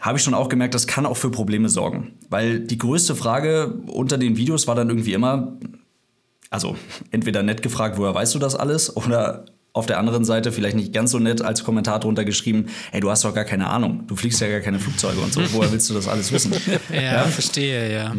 habe 0.01 0.19
ich 0.19 0.25
schon 0.25 0.35
auch 0.35 0.49
gemerkt, 0.49 0.75
das 0.75 0.89
kann 0.89 1.07
auch 1.07 1.17
für 1.17 1.31
Probleme 1.31 1.69
sorgen. 1.69 2.15
Weil 2.29 2.59
die 2.59 2.79
größte 2.79 3.15
Frage 3.15 3.81
unter 3.87 4.19
den 4.19 4.37
Videos 4.37 4.67
war 4.67 4.75
dann 4.75 4.89
irgendwie 4.89 5.13
immer, 5.13 5.57
also 6.51 6.77
entweder 7.13 7.45
nett 7.45 7.63
gefragt, 7.63 7.99
woher 7.99 8.15
weißt 8.15 8.35
du 8.35 8.41
das 8.41 8.57
alles? 8.57 8.97
Oder 8.97 9.45
auf 9.73 9.87
der 9.87 9.99
anderen 9.99 10.25
Seite 10.25 10.53
vielleicht 10.53 10.77
nicht 10.77 10.93
ganz 10.93 11.13
so 11.13 11.19
nett 11.19 11.43
als 11.43 11.65
Kommentar 11.65 12.01
drunter 12.01 12.25
geschrieben, 12.25 12.67
ey, 12.91 13.01
du 13.01 13.11
hast 13.11 13.25
doch 13.25 13.35
gar 13.35 13.45
keine 13.45 13.69
Ahnung, 13.69 14.05
du 14.07 14.17
fliegst 14.17 14.41
ja 14.41 14.49
gar 14.49 14.61
keine 14.61 14.79
Flugzeuge 14.79 15.21
und 15.21 15.33
so, 15.33 15.41
woher 15.53 15.73
willst 15.73 15.89
du 15.89 15.95
das 15.95 16.09
alles 16.09 16.33
wissen? 16.33 16.53
Ja, 16.93 17.25
verstehe, 17.25 17.93
ja. 17.93 18.15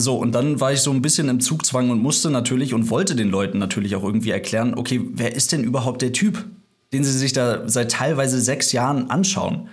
So, 0.00 0.16
und 0.16 0.32
dann 0.32 0.60
war 0.60 0.72
ich 0.72 0.80
so 0.80 0.92
ein 0.92 1.02
bisschen 1.02 1.28
im 1.28 1.40
Zugzwang 1.40 1.90
und 1.90 2.00
musste 2.00 2.30
natürlich 2.30 2.72
und 2.72 2.88
wollte 2.88 3.16
den 3.16 3.30
Leuten 3.30 3.58
natürlich 3.58 3.96
auch 3.96 4.04
irgendwie 4.04 4.30
erklären, 4.30 4.74
okay, 4.76 5.00
wer 5.12 5.34
ist 5.34 5.50
denn 5.50 5.64
überhaupt 5.64 6.02
der 6.02 6.12
Typ, 6.12 6.44
den 6.92 7.02
sie 7.02 7.10
sich 7.10 7.32
da 7.32 7.68
seit 7.68 7.90
teilweise 7.90 8.40
sechs 8.40 8.70
Jahren 8.70 9.10
anschauen? 9.10 9.68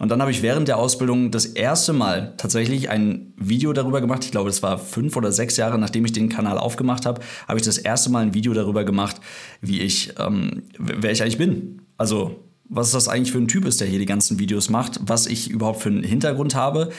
Und 0.00 0.08
dann 0.08 0.20
habe 0.20 0.32
ich 0.32 0.42
während 0.42 0.66
der 0.66 0.78
Ausbildung 0.78 1.30
das 1.30 1.46
erste 1.46 1.92
Mal 1.92 2.34
tatsächlich 2.38 2.90
ein 2.90 3.32
Video 3.36 3.72
darüber 3.72 4.00
gemacht. 4.00 4.24
Ich 4.24 4.32
glaube, 4.32 4.50
das 4.50 4.64
war 4.64 4.78
fünf 4.78 5.16
oder 5.16 5.30
sechs 5.30 5.56
Jahre, 5.56 5.78
nachdem 5.78 6.04
ich 6.04 6.12
den 6.12 6.28
Kanal 6.28 6.58
aufgemacht 6.58 7.06
habe, 7.06 7.20
habe 7.46 7.60
ich 7.60 7.64
das 7.64 7.78
erste 7.78 8.10
Mal 8.10 8.24
ein 8.24 8.34
Video 8.34 8.54
darüber 8.54 8.82
gemacht, 8.82 9.20
wie 9.60 9.80
ich, 9.80 10.12
ähm, 10.18 10.64
wer 10.76 11.12
ich 11.12 11.22
eigentlich 11.22 11.38
bin. 11.38 11.82
Also, 11.96 12.44
was 12.68 12.90
das 12.90 13.06
eigentlich 13.06 13.32
für 13.32 13.38
ein 13.38 13.48
Typ 13.48 13.64
ist, 13.64 13.80
der 13.80 13.86
hier 13.86 14.00
die 14.00 14.06
ganzen 14.06 14.40
Videos 14.40 14.70
macht, 14.70 15.00
was 15.02 15.26
ich 15.26 15.48
überhaupt 15.50 15.82
für 15.82 15.88
einen 15.88 16.02
Hintergrund 16.02 16.54
habe, 16.54 16.90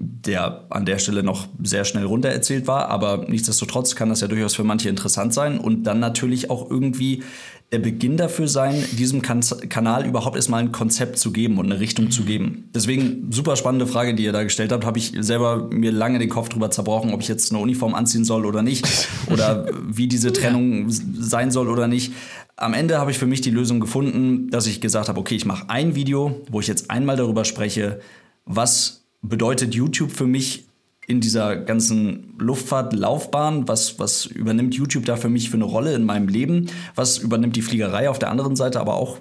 der 0.00 0.66
an 0.70 0.86
der 0.86 0.98
Stelle 0.98 1.24
noch 1.24 1.48
sehr 1.60 1.84
schnell 1.84 2.04
runter 2.04 2.28
erzählt 2.28 2.68
war, 2.68 2.88
aber 2.88 3.26
nichtsdestotrotz 3.28 3.96
kann 3.96 4.08
das 4.08 4.20
ja 4.20 4.28
durchaus 4.28 4.54
für 4.54 4.62
manche 4.62 4.88
interessant 4.88 5.34
sein 5.34 5.58
und 5.58 5.82
dann 5.82 5.98
natürlich 5.98 6.50
auch 6.50 6.70
irgendwie 6.70 7.24
der 7.72 7.80
Beginn 7.80 8.16
dafür 8.16 8.48
sein, 8.48 8.82
diesem 8.92 9.20
kan 9.20 9.40
Kanal 9.68 10.06
überhaupt 10.06 10.36
erstmal 10.36 10.60
ein 10.60 10.72
Konzept 10.72 11.18
zu 11.18 11.32
geben 11.32 11.58
und 11.58 11.66
eine 11.66 11.80
Richtung 11.80 12.10
zu 12.10 12.22
geben. 12.22 12.70
Deswegen 12.74 13.30
super 13.30 13.56
spannende 13.56 13.86
Frage, 13.86 14.14
die 14.14 14.24
ihr 14.24 14.32
da 14.32 14.42
gestellt 14.44 14.72
habt, 14.72 14.86
habe 14.86 14.98
ich 14.98 15.12
selber 15.18 15.68
mir 15.70 15.92
lange 15.92 16.18
den 16.18 16.30
Kopf 16.30 16.48
drüber 16.48 16.70
zerbrochen, 16.70 17.12
ob 17.12 17.20
ich 17.20 17.28
jetzt 17.28 17.52
eine 17.52 17.60
Uniform 17.60 17.94
anziehen 17.94 18.24
soll 18.24 18.46
oder 18.46 18.62
nicht 18.62 18.86
oder 19.30 19.66
wie 19.82 20.06
diese 20.06 20.32
Trennung 20.32 20.86
sein 20.88 21.50
soll 21.50 21.68
oder 21.68 21.88
nicht. 21.88 22.14
Am 22.56 22.72
Ende 22.72 22.98
habe 22.98 23.10
ich 23.10 23.18
für 23.18 23.26
mich 23.26 23.40
die 23.40 23.50
Lösung 23.50 23.80
gefunden, 23.80 24.48
dass 24.50 24.66
ich 24.66 24.80
gesagt 24.80 25.08
habe, 25.08 25.20
okay, 25.20 25.34
ich 25.34 25.44
mache 25.44 25.68
ein 25.68 25.94
Video, 25.94 26.40
wo 26.50 26.60
ich 26.60 26.68
jetzt 26.68 26.90
einmal 26.90 27.16
darüber 27.16 27.44
spreche, 27.44 28.00
was 28.46 29.07
bedeutet 29.22 29.74
YouTube 29.74 30.10
für 30.10 30.26
mich 30.26 30.66
in 31.06 31.20
dieser 31.20 31.56
ganzen 31.56 32.34
Luftfahrtlaufbahn? 32.38 33.66
Was, 33.66 33.98
was 33.98 34.26
übernimmt 34.26 34.74
YouTube 34.74 35.06
da 35.06 35.16
für 35.16 35.30
mich 35.30 35.50
für 35.50 35.56
eine 35.56 35.64
Rolle 35.64 35.94
in 35.94 36.04
meinem 36.04 36.28
Leben? 36.28 36.66
Was 36.94 37.18
übernimmt 37.18 37.56
die 37.56 37.62
Fliegerei 37.62 38.10
auf 38.10 38.18
der 38.18 38.30
anderen 38.30 38.56
Seite 38.56 38.80
aber 38.80 38.94
auch 38.94 39.18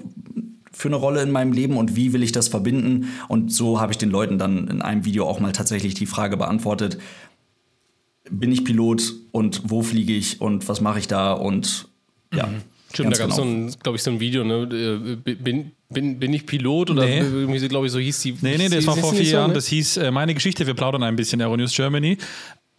für 0.73 0.89
eine 0.89 0.97
Rolle 0.97 1.23
in 1.23 1.31
meinem 1.31 1.53
Leben 1.53 1.77
und 1.77 1.95
wie 1.95 2.13
will 2.13 2.23
ich 2.23 2.31
das 2.31 2.49
verbinden? 2.49 3.07
Und 3.29 3.51
so 3.51 3.79
habe 3.79 3.93
ich 3.93 3.97
den 3.97 4.09
Leuten 4.09 4.37
dann 4.37 4.67
in 4.67 4.81
einem 4.81 5.05
Video 5.05 5.25
auch 5.25 5.39
mal 5.39 5.53
tatsächlich 5.53 5.93
die 5.93 6.05
Frage 6.05 6.37
beantwortet, 6.37 6.99
bin 8.29 8.51
ich 8.51 8.65
Pilot 8.65 9.13
und 9.31 9.61
wo 9.65 9.81
fliege 9.81 10.13
ich 10.13 10.41
und 10.41 10.67
was 10.67 10.81
mache 10.81 10.99
ich 10.99 11.07
da 11.07 11.31
und 11.33 11.87
ja. 12.33 12.49
Stimmt, 12.93 13.13
da 13.13 13.17
gab 13.19 13.29
es 13.29 13.35
genau. 13.35 13.47
so 13.47 13.55
ein, 13.55 13.75
glaube 13.83 13.95
ich, 13.97 14.03
so 14.03 14.11
ein 14.11 14.19
Video, 14.19 14.43
ne? 14.43 14.63
äh, 15.25 15.33
Bin, 15.35 15.71
bin, 15.89 16.19
bin 16.19 16.33
ich 16.33 16.45
Pilot 16.45 16.89
oder 16.91 17.05
Nee. 17.05 17.19
irgendwie, 17.19 17.67
glaube 17.67 17.85
ich, 17.87 17.91
so 17.91 17.99
hieß 17.99 18.21
die. 18.21 18.35
Nee, 18.41 18.57
nee, 18.57 18.69
das 18.69 18.87
war 18.87 18.95
vor 18.95 19.13
vier 19.13 19.25
so, 19.25 19.31
Jahren. 19.33 19.49
ne? 19.49 19.53
Das 19.55 19.67
hieß 19.67 19.97
äh, 19.97 20.11
Meine 20.11 20.33
Geschichte, 20.33 20.65
wir 20.65 20.73
plaudern 20.73 21.03
ein 21.03 21.15
bisschen, 21.15 21.41
Aeronews 21.41 21.75
Germany. 21.75 22.17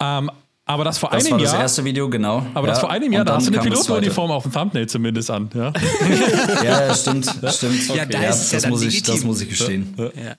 Ähm, 0.01 0.31
aber 0.69 0.85
das 0.85 0.99
vor 0.99 1.11
Das 1.11 1.25
einem 1.25 1.33
war 1.33 1.39
das 1.41 1.53
Jahr. 1.53 1.63
erste 1.63 1.85
Video, 1.85 2.09
genau. 2.09 2.47
aber 2.55 2.67
das 2.69 2.77
Ja, 2.77 2.81
vor 2.83 2.91
einem 2.91 3.13
Jahr, 3.13 3.25
da 3.25 3.35
hast 3.37 3.47
du 3.49 3.51
eine 3.51 3.57
das. 3.59 3.65
Pilotenuniform 3.85 4.31
auf 4.31 4.45
dem 4.45 4.53
Thumbnail 4.53 4.87
zumindest 4.87 5.31
an. 5.31 5.51
Ja? 5.55 5.73
Ja, 6.65 6.95
stimmt, 6.95 7.27
stimmt. 7.51 7.95
Ja, 7.97 8.05
da 8.07 8.21
ist 8.29 8.37
es 8.43 8.53
ja 8.53 8.61
das, 8.61 8.71
muss 8.71 8.83
ich, 8.83 9.03
das 9.03 9.25
muss 9.25 9.41
ich 9.41 9.49
gestehen. 9.49 9.95
ja. 9.99 10.35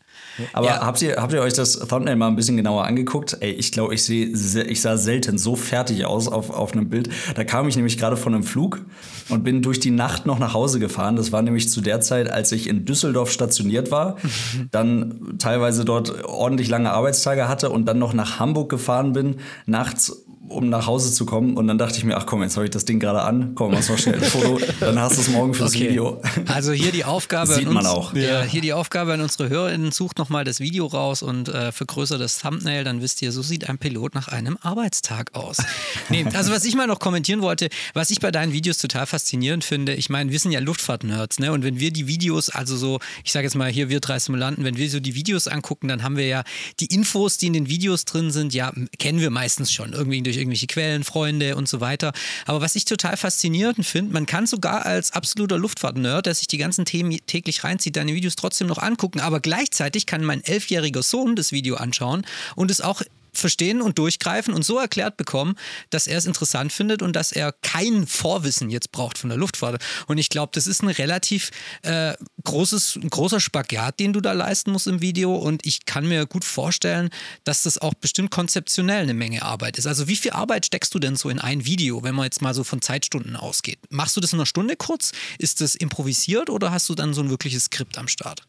Aber 0.53 0.67
Ja. 0.67 0.79
habt, 0.85 1.01
ihr, 1.01 1.17
habt 1.17 1.33
ihr 1.33 1.41
euch 1.41 1.53
das 1.53 1.79
Thumbnail 1.79 2.15
mal 2.15 2.27
ein 2.27 2.35
bisschen 2.35 2.55
genauer 2.55 2.85
angeguckt? 2.85 3.37
Ey, 3.41 3.51
ich 3.51 3.71
glaube, 3.71 3.93
ich, 3.93 4.03
seh 4.03 4.23
ich 4.23 4.81
sah 4.81 4.97
selten 4.97 5.37
so 5.37 5.55
fertig 5.55 6.05
aus 6.05 6.27
auf, 6.27 6.49
auf 6.49 6.71
einem 6.73 6.89
Bild. 6.89 7.09
Da 7.35 7.43
kam 7.43 7.67
ich 7.67 7.75
nämlich 7.75 7.97
gerade 7.97 8.15
von 8.15 8.33
einem 8.33 8.43
Flug 8.43 8.81
und 9.29 9.43
bin 9.43 9.61
durch 9.61 9.79
die 9.79 9.91
Nacht 9.91 10.25
noch 10.25 10.39
nach 10.39 10.53
Hause 10.53 10.79
gefahren. 10.79 11.15
Das 11.17 11.31
war 11.31 11.41
nämlich 11.41 11.69
zu 11.69 11.81
der 11.81 11.99
Zeit, 12.01 12.31
als 12.31 12.51
ich 12.51 12.67
in 12.67 12.85
Düsseldorf 12.85 13.31
stationiert 13.31 13.91
war, 13.91 14.15
dann 14.71 15.35
teilweise 15.39 15.83
dort 15.85 16.23
ordentlich 16.23 16.69
lange 16.69 16.91
Arbeitstage 16.91 17.47
hatte 17.49 17.69
und 17.69 17.85
dann 17.85 17.99
noch 17.99 18.13
nach 18.13 18.39
Hamburg 18.39 18.69
gefahren 18.69 19.11
bin, 19.13 19.37
nachts 19.65 20.18
um 20.49 20.69
nach 20.69 20.87
Hause 20.87 21.11
zu 21.11 21.25
kommen. 21.25 21.55
Und 21.55 21.67
dann 21.67 21.77
dachte 21.77 21.97
ich 21.97 22.03
mir, 22.03 22.17
ach 22.17 22.25
komm, 22.25 22.41
jetzt 22.43 22.55
habe 22.55 22.65
ich 22.65 22.71
das 22.71 22.85
Ding 22.85 22.99
gerade 22.99 23.21
an. 23.21 23.53
Komm, 23.55 23.71
mach 23.71 23.87
mal 23.87 23.97
schnell 23.97 24.15
ein 24.15 24.21
Foto. 24.21 24.59
Dann 24.79 24.99
hast 24.99 25.17
du 25.17 25.21
es 25.21 25.29
morgen 25.29 25.53
fürs 25.53 25.75
Okay. 25.75 25.89
Video. 25.89 26.21
Also 26.47 26.71
hier 26.71 26.91
die 26.91 27.05
Aufgabe 27.05 27.53
Sieht 27.53 27.67
an 27.67 27.75
uns, 27.75 27.83
man 27.83 27.85
auch. 27.85 28.13
Ja, 28.13 28.43
hier 28.43 28.61
die 28.61 28.73
Aufgabe 28.73 29.13
an 29.13 29.21
unsere 29.21 29.49
HörerInnen, 29.49 29.91
sucht 29.91 30.17
nochmal 30.17 30.43
das 30.43 30.59
Video 30.59 30.87
raus 30.87 31.21
und 31.21 31.49
äh, 31.49 31.71
vergrößert 31.71 32.19
das 32.19 32.39
Thumbnail, 32.39 32.83
dann 32.83 33.01
wisst 33.01 33.21
ihr, 33.21 33.31
so 33.31 33.41
sieht 33.41 33.69
ein 33.69 33.77
Pilot 33.77 34.15
nach 34.15 34.27
einem 34.27 34.57
Arbeitstag 34.61 35.35
aus. 35.35 35.57
nee, 36.09 36.25
also 36.33 36.51
was 36.51 36.65
ich 36.65 36.75
mal 36.75 36.87
noch 36.87 36.99
kommentieren 36.99 37.41
wollte, 37.41 37.69
was 37.93 38.09
ich 38.09 38.19
bei 38.19 38.31
deinen 38.31 38.53
Videos 38.53 38.79
total 38.79 39.05
faszinierend 39.05 39.63
finde, 39.63 39.93
ich 39.93 40.09
meine, 40.09 40.31
wir 40.31 40.39
sind 40.39 40.51
ja 40.51 40.59
Luftfahrt-Nerds, 40.59 41.39
ne? 41.39 41.51
Und 41.51 41.63
wenn 41.63 41.79
wir 41.79 41.91
die 41.91 42.07
Videos, 42.07 42.49
also 42.49 42.75
so, 42.75 42.99
ich 43.23 43.31
sage 43.31 43.45
jetzt 43.45 43.55
mal 43.55 43.69
hier, 43.69 43.89
wir 43.89 43.99
drei 43.99 44.19
Simulanten, 44.19 44.63
wenn 44.63 44.77
wir 44.77 44.89
so 44.89 44.99
die 44.99 45.15
Videos 45.15 45.47
angucken, 45.47 45.87
dann 45.87 46.03
haben 46.03 46.17
wir 46.17 46.27
ja 46.27 46.43
die 46.79 46.87
Infos, 46.87 47.37
die 47.37 47.47
in 47.47 47.53
den 47.53 47.69
Videos 47.69 48.05
drin 48.05 48.31
sind, 48.31 48.53
ja, 48.53 48.73
kennen 48.97 49.19
wir 49.19 49.29
meistens 49.29 49.71
schon, 49.71 49.93
irgendwie 49.93 50.21
durch 50.21 50.38
irgendwelche 50.39 50.67
Quellen, 50.67 51.03
Freunde 51.03 51.55
und 51.55 51.67
so 51.67 51.81
weiter. 51.81 52.13
Aber 52.45 52.61
was 52.61 52.75
ich 52.75 52.85
total 52.85 53.17
faszinierend 53.17 53.85
finde, 53.85 54.13
man 54.13 54.25
kann 54.25 54.47
sogar 54.47 54.85
als 54.85 55.11
absoluter 55.11 55.57
Luftfahrt-Nerd, 55.57 56.25
der 56.25 56.35
sich 56.35 56.47
die 56.47 56.57
ganzen 56.57 56.85
Themen 56.85 57.17
täglich 57.27 57.63
reinzieht, 57.63 57.95
deine 57.95 58.13
Videos 58.13 58.35
trotzdem 58.35 58.67
noch 58.67 58.79
angucken. 58.79 59.19
Aber 59.19 59.39
gleichzeitig 59.39 60.05
kann 60.05 60.23
mein 60.23 60.43
elfjähriger 60.43 61.03
Sohn 61.03 61.35
das 61.35 61.51
Video 61.51 61.75
anschauen 61.75 62.25
und 62.55 62.71
es 62.71 62.81
auch 62.81 63.01
verstehen 63.39 63.81
und 63.81 63.97
durchgreifen 63.97 64.53
und 64.53 64.63
so 64.63 64.77
erklärt 64.77 65.17
bekommen, 65.17 65.55
dass 65.89 66.07
er 66.07 66.17
es 66.17 66.25
interessant 66.25 66.71
findet 66.71 67.01
und 67.01 67.15
dass 67.15 67.31
er 67.31 67.53
kein 67.61 68.07
Vorwissen 68.07 68.69
jetzt 68.69 68.91
braucht 68.91 69.17
von 69.17 69.29
der 69.29 69.37
Luftfahrt. 69.37 69.81
Und 70.07 70.17
ich 70.17 70.29
glaube, 70.29 70.51
das 70.53 70.67
ist 70.67 70.83
ein 70.83 70.89
relativ 70.89 71.51
äh, 71.83 72.13
großes, 72.43 72.97
ein 72.97 73.09
großer 73.09 73.39
Spagat, 73.39 73.99
den 73.99 74.13
du 74.13 74.21
da 74.21 74.33
leisten 74.33 74.71
musst 74.71 74.87
im 74.87 75.01
Video. 75.01 75.35
Und 75.35 75.65
ich 75.65 75.85
kann 75.85 76.07
mir 76.07 76.25
gut 76.25 76.45
vorstellen, 76.45 77.09
dass 77.43 77.63
das 77.63 77.77
auch 77.77 77.93
bestimmt 77.93 78.31
konzeptionell 78.31 79.03
eine 79.03 79.13
Menge 79.13 79.43
Arbeit 79.43 79.77
ist. 79.77 79.87
Also 79.87 80.07
wie 80.07 80.15
viel 80.15 80.31
Arbeit 80.31 80.65
steckst 80.65 80.93
du 80.93 80.99
denn 80.99 81.15
so 81.15 81.29
in 81.29 81.39
ein 81.39 81.65
Video, 81.65 82.03
wenn 82.03 82.15
man 82.15 82.25
jetzt 82.25 82.41
mal 82.41 82.53
so 82.53 82.63
von 82.63 82.81
Zeitstunden 82.81 83.35
ausgeht? 83.35 83.79
Machst 83.89 84.15
du 84.15 84.21
das 84.21 84.33
in 84.33 84.39
einer 84.39 84.45
Stunde 84.45 84.75
kurz? 84.75 85.11
Ist 85.37 85.61
das 85.61 85.75
improvisiert 85.75 86.49
oder 86.49 86.71
hast 86.71 86.89
du 86.89 86.95
dann 86.95 87.13
so 87.13 87.21
ein 87.21 87.29
wirkliches 87.29 87.65
Skript 87.65 87.97
am 87.97 88.07
Start? 88.07 88.48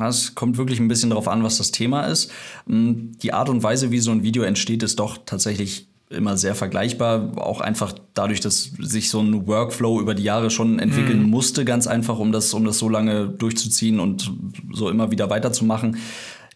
Es 0.00 0.34
kommt 0.34 0.56
wirklich 0.58 0.80
ein 0.80 0.88
bisschen 0.88 1.10
darauf 1.10 1.28
an, 1.28 1.42
was 1.42 1.58
das 1.58 1.70
Thema 1.70 2.02
ist. 2.06 2.30
Mm, 2.66 3.12
die 3.22 3.32
Art 3.32 3.48
und 3.48 3.62
Weise, 3.62 3.90
wie 3.90 4.00
so 4.00 4.10
ein 4.10 4.22
Video 4.22 4.42
entsteht, 4.42 4.82
ist 4.82 4.98
doch 4.98 5.18
tatsächlich 5.26 5.86
immer 6.12 6.36
sehr 6.36 6.54
vergleichbar. 6.54 7.32
Auch 7.36 7.60
einfach 7.60 7.94
dadurch, 8.14 8.40
dass 8.40 8.70
sich 8.78 9.10
so 9.10 9.20
ein 9.20 9.46
Workflow 9.46 10.00
über 10.00 10.14
die 10.14 10.22
Jahre 10.22 10.50
schon 10.50 10.78
entwickeln 10.78 11.22
mhm. 11.22 11.30
musste, 11.30 11.64
ganz 11.64 11.86
einfach, 11.86 12.18
um 12.18 12.32
das, 12.32 12.52
um 12.54 12.64
das 12.64 12.78
so 12.78 12.88
lange 12.88 13.28
durchzuziehen 13.28 13.98
und 13.98 14.32
so 14.72 14.88
immer 14.88 15.10
wieder 15.10 15.30
weiterzumachen. 15.30 15.96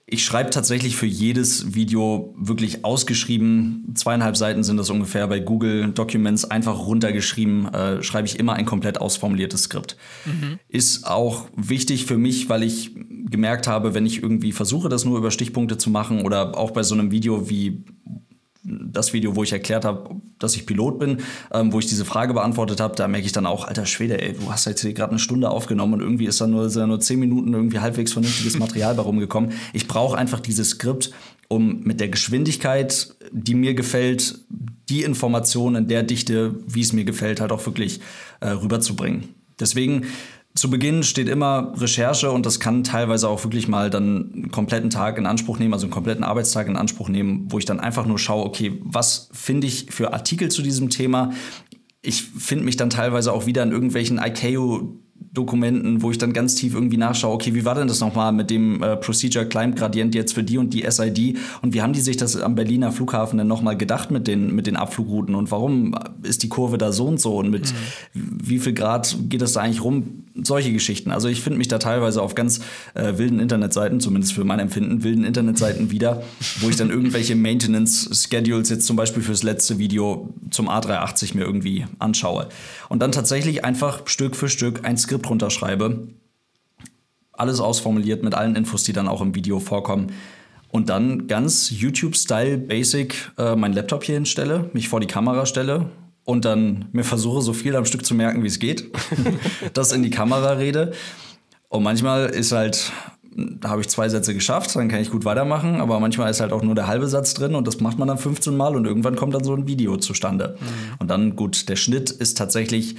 Ich 0.09 0.25
schreibe 0.25 0.51
tatsächlich 0.51 0.95
für 0.97 1.07
jedes 1.07 1.75
Video 1.75 2.33
wirklich 2.38 2.85
ausgeschrieben, 2.85 3.92
zweieinhalb 3.97 4.37
Seiten 4.37 4.62
sind 4.62 4.77
das 4.77 4.88
ungefähr 4.88 5.27
bei 5.27 5.40
Google 5.40 5.90
Documents, 5.90 6.45
einfach 6.45 6.87
runtergeschrieben, 6.87 7.66
äh, 7.75 8.03
schreibe 8.05 8.29
ich 8.29 8.38
immer 8.38 8.53
ein 8.53 8.66
komplett 8.66 9.01
ausformuliertes 9.01 9.64
Skript. 9.64 9.97
Mhm. 10.25 10.61
Ist 10.69 11.09
auch 11.09 11.49
wichtig 11.57 12.07
für 12.07 12.19
mich, 12.19 12.49
weil 12.49 12.62
ich 12.62 12.92
gemerkt 13.29 13.66
habe, 13.66 13.95
wenn 13.95 14.07
ich 14.07 14.23
irgendwie 14.23 14.53
versuche, 14.53 14.88
das 14.88 15.05
nur 15.05 15.19
über 15.19 15.33
Stichpunkte 15.33 15.77
zu 15.77 15.90
machen 15.90 16.23
oder 16.23 16.57
auch 16.57 16.71
bei 16.71 16.85
so 16.85 16.95
einem 16.95 17.11
Video 17.11 17.51
wie 17.51 17.85
das 18.66 19.12
Video, 19.12 19.37
wo 19.37 19.42
ich 19.42 19.52
erklärt 19.52 19.85
habe, 19.85 20.16
dass 20.38 20.57
ich 20.57 20.66
Pilot 20.66 20.98
bin, 20.98 21.18
ähm, 21.52 21.72
wo 21.72 21.79
ich 21.79 21.87
diese 21.87 22.05
Frage 22.05 22.35
beantwortet 22.35 22.81
habe, 22.81 22.96
da 22.96 23.07
merke 23.09 23.26
ich 23.26 23.33
dann 23.33 23.46
auch, 23.46 23.66
alter 23.66 23.87
Schwede, 23.87 24.20
ey, 24.20 24.33
du 24.33 24.50
hast 24.50 24.66
jetzt 24.66 24.83
hier 24.83 24.92
gerade 24.92 25.11
eine 25.11 25.18
Stunde 25.18 25.50
aufgenommen 25.50 25.94
und 25.94 26.00
irgendwie 26.00 26.26
ist 26.26 26.40
da 26.40 26.46
nur, 26.46 26.68
sind 26.68 26.83
da 26.83 26.87
nur 26.87 27.00
zehn 27.00 27.20
Minuten 27.20 27.52
irgendwie 27.52 27.79
halbwegs 27.79 28.12
vernünftiges 28.12 28.59
Material 28.59 28.94
bei 28.94 29.02
rumgekommen. 29.02 29.52
Ich 29.72 29.87
brauche 29.87 30.18
einfach 30.18 30.40
dieses 30.40 30.70
Skript, 30.70 31.12
um 31.48 31.83
mit 31.85 32.00
der 32.00 32.09
Geschwindigkeit, 32.09 33.14
die 33.31 33.55
mir 33.55 33.74
gefällt, 33.74 34.40
die 34.88 35.02
Informationen 35.02 35.76
in 35.76 35.88
der 35.88 36.02
Dichte, 36.02 36.57
wie 36.66 36.81
es 36.81 36.92
mir 36.92 37.05
gefällt, 37.05 37.40
halt 37.40 37.52
auch 37.52 37.64
wirklich 37.66 38.00
äh, 38.40 38.48
rüberzubringen. 38.48 39.35
Deswegen 39.59 40.07
zu 40.57 40.71
Beginn 40.71 41.03
steht 41.03 41.29
immer 41.29 41.73
Recherche 41.77 42.31
und 42.31 42.47
das 42.47 42.61
kann 42.61 42.83
teilweise 42.83 43.29
auch 43.29 43.45
wirklich 43.45 43.69
mal 43.69 43.90
dann 43.90 44.33
einen 44.33 44.51
kompletten 44.51 44.90
Tag 44.90 45.19
in 45.19 45.27
Anspruch 45.27 45.59
nehmen, 45.59 45.75
also 45.75 45.87
einen 45.87 45.92
kompletten 45.92 46.25
Arbeitstag 46.25 46.66
in 46.66 46.77
Anspruch 46.77 47.09
nehmen, 47.09 47.47
wo 47.51 47.59
ich 47.59 47.66
dann 47.66 47.79
einfach 47.79 48.07
nur 48.07 48.19
schaue, 48.19 48.45
okay, 48.45 48.81
was 48.83 49.29
finde 49.33 49.66
ich 49.66 49.88
für 49.90 50.12
Artikel 50.14 50.51
zu 50.51 50.62
diesem 50.62 50.88
Thema? 50.88 51.33
Ich 52.01 52.23
finde 52.23 52.64
mich 52.64 52.77
dann 52.77 52.88
teilweise 52.88 53.33
auch 53.33 53.47
wieder 53.47 53.62
in 53.62 53.71
irgendwelchen 53.71 54.19
ICAO 54.19 54.99
Dokumenten, 55.37 56.02
wo 56.02 56.11
ich 56.11 56.18
dann 56.18 56.33
ganz 56.33 56.55
tief 56.55 56.74
irgendwie 56.74 56.96
nachschaue, 56.96 57.35
okay, 57.35 57.55
wie 57.55 57.64
war 57.64 57.74
denn 57.74 57.88
das 57.88 58.00
nochmal 58.00 58.33
mit 58.33 58.48
dem 58.48 58.83
äh, 58.83 58.96
Procedure 58.96 59.46
Climb 59.46 59.76
Gradient 59.76 60.14
jetzt 60.14 60.33
für 60.33 60.42
die 60.42 60.57
und 60.57 60.72
die 60.72 60.85
SID 60.90 61.37
und 61.62 61.74
wie 61.74 61.83
haben 61.83 61.92
die 61.92 62.00
sich 62.00 62.16
das 62.16 62.37
am 62.37 62.55
Berliner 62.55 62.90
Flughafen 62.90 63.37
denn 63.38 63.46
nochmal 63.46 63.76
gedacht 63.76 64.11
mit 64.11 64.26
den, 64.26 64.55
mit 64.55 64.66
den 64.66 64.76
Abflugrouten 64.76 65.35
und 65.35 65.50
warum 65.50 65.94
ist 66.22 66.42
die 66.42 66.48
Kurve 66.48 66.79
da 66.79 66.90
so 66.90 67.07
und 67.07 67.20
so 67.20 67.37
und 67.37 67.50
mit 67.50 67.72
mhm. 67.72 68.38
wie 68.42 68.59
viel 68.59 68.72
Grad 68.72 69.16
geht 69.29 69.42
das 69.42 69.52
da 69.52 69.61
eigentlich 69.61 69.85
rum? 69.85 70.24
Solche 70.42 70.70
Geschichten. 70.72 71.11
Also 71.11 71.29
ich 71.29 71.40
finde 71.40 71.59
mich 71.59 71.68
da 71.68 71.79
teilweise 71.79 72.20
auf 72.20 72.35
ganz 72.35 72.61
äh, 72.92 73.16
wilden 73.16 73.40
Internetseiten, 73.40 74.00
zumindest 74.00 74.35
für 74.35 74.44
mein 74.44 74.59
Empfinden, 74.59 75.02
wilden 75.02 75.24
Internetseiten 75.24 75.90
wieder, 75.90 76.22
wo 76.61 76.68
ich 76.68 76.76
dann 76.76 76.90
irgendwelche 76.90 77.35
Maintenance-Schedules 77.37 78.68
jetzt 78.68 78.87
zum 78.87 78.96
Beispiel 78.96 79.22
fürs 79.22 79.42
letzte 79.42 79.79
Video 79.79 80.35
zum 80.50 80.68
A380 80.68 81.35
mir 81.35 81.44
irgendwie 81.44 81.87
anschaue. 81.98 82.48
Und 82.90 83.00
dann 83.00 83.12
tatsächlich 83.12 83.64
einfach 83.64 84.02
Stück 84.07 84.37
für 84.37 84.50
Stück 84.50 84.85
ein 84.85 84.98
Skript 85.07 85.31
runterschreibe. 85.31 86.09
Alles 87.33 87.61
ausformuliert 87.61 88.23
mit 88.23 88.35
allen 88.35 88.57
Infos, 88.57 88.83
die 88.83 88.92
dann 88.92 89.09
auch 89.09 89.21
im 89.21 89.35
Video 89.35 89.61
vorkommen. 89.61 90.12
Und 90.69 90.88
dann 90.88 91.29
ganz 91.29 91.71
YouTube-Style 91.71 92.59
Basic 92.59 93.33
äh, 93.38 93.55
meinen 93.55 93.75
Laptop 93.75 94.03
hier 94.03 94.16
hinstelle, 94.16 94.69
mich 94.73 94.88
vor 94.88 95.01
die 95.01 95.07
Kamera 95.07 95.47
stelle 95.47 95.90
und 96.25 96.45
dann 96.45 96.87
mir 96.92 97.05
versuche, 97.05 97.40
so 97.40 97.53
viel 97.53 97.77
am 97.77 97.85
Stück 97.85 98.05
zu 98.05 98.14
merken, 98.14 98.42
wie 98.42 98.49
es 98.49 98.59
geht. 98.59 98.90
das 99.75 99.92
in 99.92 100.03
die 100.03 100.11
Kamera 100.11 100.53
rede. 100.53 100.92
Und 101.69 101.85
manchmal 101.85 102.27
ist 102.27 102.51
halt, 102.51 102.92
da 103.37 103.71
habe 103.71 103.81
ich 103.81 103.88
zwei 103.88 104.09
Sätze 104.09 104.35
geschafft, 104.35 104.75
dann 104.75 104.88
kann 104.88 105.01
ich 105.01 105.11
gut 105.11 105.25
weitermachen, 105.25 105.81
aber 105.81 106.01
manchmal 106.01 106.31
ist 106.31 106.40
halt 106.40 106.53
auch 106.53 106.62
nur 106.62 106.75
der 106.75 106.88
halbe 106.88 107.07
Satz 107.07 107.35
drin 107.35 107.55
und 107.55 107.66
das 107.66 107.81
macht 107.81 107.99
man 107.99 108.09
dann 108.09 108.19
15 108.19 108.57
Mal 108.57 108.75
und 108.75 108.87
irgendwann 108.87 109.14
kommt 109.14 109.35
dann 109.35 109.45
so 109.45 109.55
ein 109.55 109.69
Video 109.69 109.97
zustande. 109.99 110.57
Mhm. 110.59 110.95
Und 110.99 111.11
dann, 111.11 111.37
gut, 111.37 111.69
der 111.69 111.77
Schnitt 111.77 112.11
ist 112.11 112.37
tatsächlich 112.37 112.97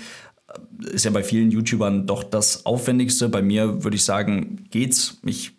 ist 0.80 1.06
ja 1.06 1.12
bei 1.12 1.24
vielen 1.24 1.52
YouTubern 1.52 2.06
doch 2.06 2.24
das 2.24 2.66
Aufwendigste. 2.66 3.30
Bei 3.30 3.42
mir 3.42 3.84
würde 3.84 3.96
ich 3.96 4.06
sagen, 4.06 4.68
geht's. 4.70 5.18
Ich 5.26 5.54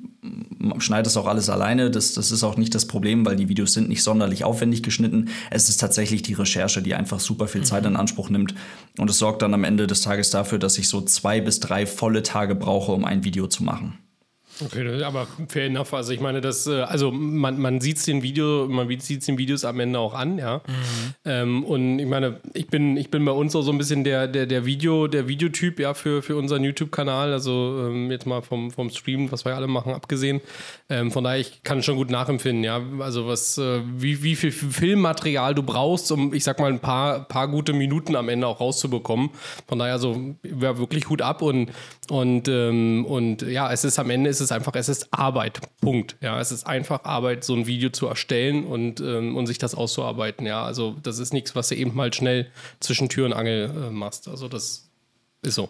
schneide 0.78 1.08
es 1.08 1.16
auch 1.16 1.26
alles 1.26 1.50
alleine. 1.50 1.90
Das, 1.90 2.14
das 2.14 2.30
ist 2.30 2.44
auch 2.44 2.56
nicht 2.56 2.74
das 2.74 2.86
Problem, 2.86 3.26
weil 3.26 3.36
die 3.36 3.48
Videos 3.48 3.74
sind 3.74 3.88
nicht 3.88 4.02
sonderlich 4.02 4.44
aufwendig 4.44 4.82
geschnitten. 4.82 5.28
Es 5.50 5.68
ist 5.68 5.78
tatsächlich 5.78 6.22
die 6.22 6.34
Recherche, 6.34 6.82
die 6.82 6.94
einfach 6.94 7.20
super 7.20 7.48
viel 7.48 7.64
Zeit 7.64 7.84
in 7.84 7.92
mhm. 7.92 8.00
Anspruch 8.00 8.30
nimmt. 8.30 8.54
Und 8.98 9.10
es 9.10 9.18
sorgt 9.18 9.42
dann 9.42 9.54
am 9.54 9.64
Ende 9.64 9.86
des 9.86 10.02
Tages 10.02 10.30
dafür, 10.30 10.58
dass 10.58 10.78
ich 10.78 10.88
so 10.88 11.00
zwei 11.00 11.40
bis 11.40 11.60
drei 11.60 11.86
volle 11.86 12.22
Tage 12.22 12.54
brauche, 12.54 12.92
um 12.92 13.04
ein 13.04 13.24
Video 13.24 13.46
zu 13.46 13.64
machen. 13.64 13.98
Okay, 14.64 15.02
aber 15.04 15.26
fair 15.48 15.66
enough. 15.66 15.94
Also 15.94 16.12
ich 16.12 16.20
meine, 16.20 16.40
das, 16.40 16.66
äh, 16.66 16.80
also 16.80 17.12
man, 17.12 17.60
man 17.60 17.80
sieht 17.80 17.98
es 17.98 18.04
den 18.04 18.22
Video, 18.22 18.66
man 18.68 18.88
sieht 19.00 19.26
den 19.26 19.38
Videos 19.38 19.64
am 19.64 19.78
Ende 19.78 19.98
auch 19.98 20.14
an, 20.14 20.38
ja. 20.38 20.58
Mhm. 20.66 21.14
Ähm, 21.24 21.64
und 21.64 21.98
ich 21.98 22.06
meine, 22.06 22.40
ich 22.54 22.66
bin, 22.66 22.96
ich 22.96 23.10
bin 23.10 23.24
bei 23.24 23.32
uns 23.32 23.54
auch 23.54 23.62
so 23.62 23.70
ein 23.70 23.78
bisschen 23.78 24.04
der, 24.04 24.26
der, 24.26 24.46
der 24.46 24.66
Video, 24.66 25.06
der 25.06 25.28
Videotyp, 25.28 25.78
ja, 25.78 25.94
für, 25.94 26.22
für 26.22 26.36
unseren 26.36 26.64
YouTube-Kanal. 26.64 27.32
Also 27.32 27.86
ähm, 27.88 28.10
jetzt 28.10 28.26
mal 28.26 28.42
vom, 28.42 28.70
vom 28.70 28.90
Stream, 28.90 29.30
was 29.30 29.44
wir 29.44 29.54
alle 29.54 29.68
machen, 29.68 29.92
abgesehen. 29.92 30.40
Ähm, 30.88 31.12
von 31.12 31.24
daher, 31.24 31.38
ich 31.38 31.62
kann 31.62 31.82
schon 31.82 31.96
gut 31.96 32.10
nachempfinden, 32.10 32.64
ja. 32.64 32.80
Also 32.98 33.26
was, 33.28 33.58
äh, 33.58 33.80
wie, 33.96 34.22
wie 34.22 34.34
viel 34.34 34.50
Filmmaterial 34.50 35.54
du 35.54 35.62
brauchst, 35.62 36.10
um, 36.10 36.34
ich 36.34 36.44
sag 36.44 36.58
mal, 36.58 36.72
ein 36.72 36.80
paar, 36.80 37.20
paar 37.28 37.48
gute 37.48 37.72
Minuten 37.72 38.16
am 38.16 38.28
Ende 38.28 38.46
auch 38.46 38.60
rauszubekommen. 38.60 39.30
Von 39.68 39.78
daher, 39.78 39.98
so, 39.98 40.34
ja, 40.42 40.78
wirklich 40.78 41.08
Hut 41.08 41.22
ab 41.22 41.42
und, 41.42 41.70
und, 42.10 42.48
ähm, 42.48 43.04
und 43.06 43.42
ja, 43.42 43.72
es 43.72 43.84
ist 43.84 43.98
am 43.98 44.10
Ende, 44.10 44.30
ist 44.30 44.40
es 44.40 44.47
einfach, 44.52 44.74
es 44.74 44.88
ist 44.88 45.12
Arbeit. 45.12 45.60
Punkt. 45.80 46.16
Ja, 46.20 46.40
es 46.40 46.52
ist 46.52 46.66
einfach 46.66 47.04
Arbeit, 47.04 47.44
so 47.44 47.54
ein 47.54 47.66
Video 47.66 47.90
zu 47.90 48.06
erstellen 48.06 48.64
und, 48.64 49.00
ähm, 49.00 49.36
und 49.36 49.46
sich 49.46 49.58
das 49.58 49.74
auszuarbeiten. 49.74 50.46
Ja, 50.46 50.64
also 50.64 50.96
das 51.02 51.18
ist 51.18 51.32
nichts, 51.32 51.54
was 51.54 51.68
du 51.68 51.76
eben 51.76 51.94
mal 51.94 52.12
schnell 52.12 52.50
zwischen 52.80 53.08
Tür 53.08 53.26
und 53.26 53.32
Angel 53.32 53.70
äh, 53.70 53.90
machst. 53.90 54.28
Also 54.28 54.48
das 54.48 54.88
ist 55.42 55.54
so. 55.54 55.68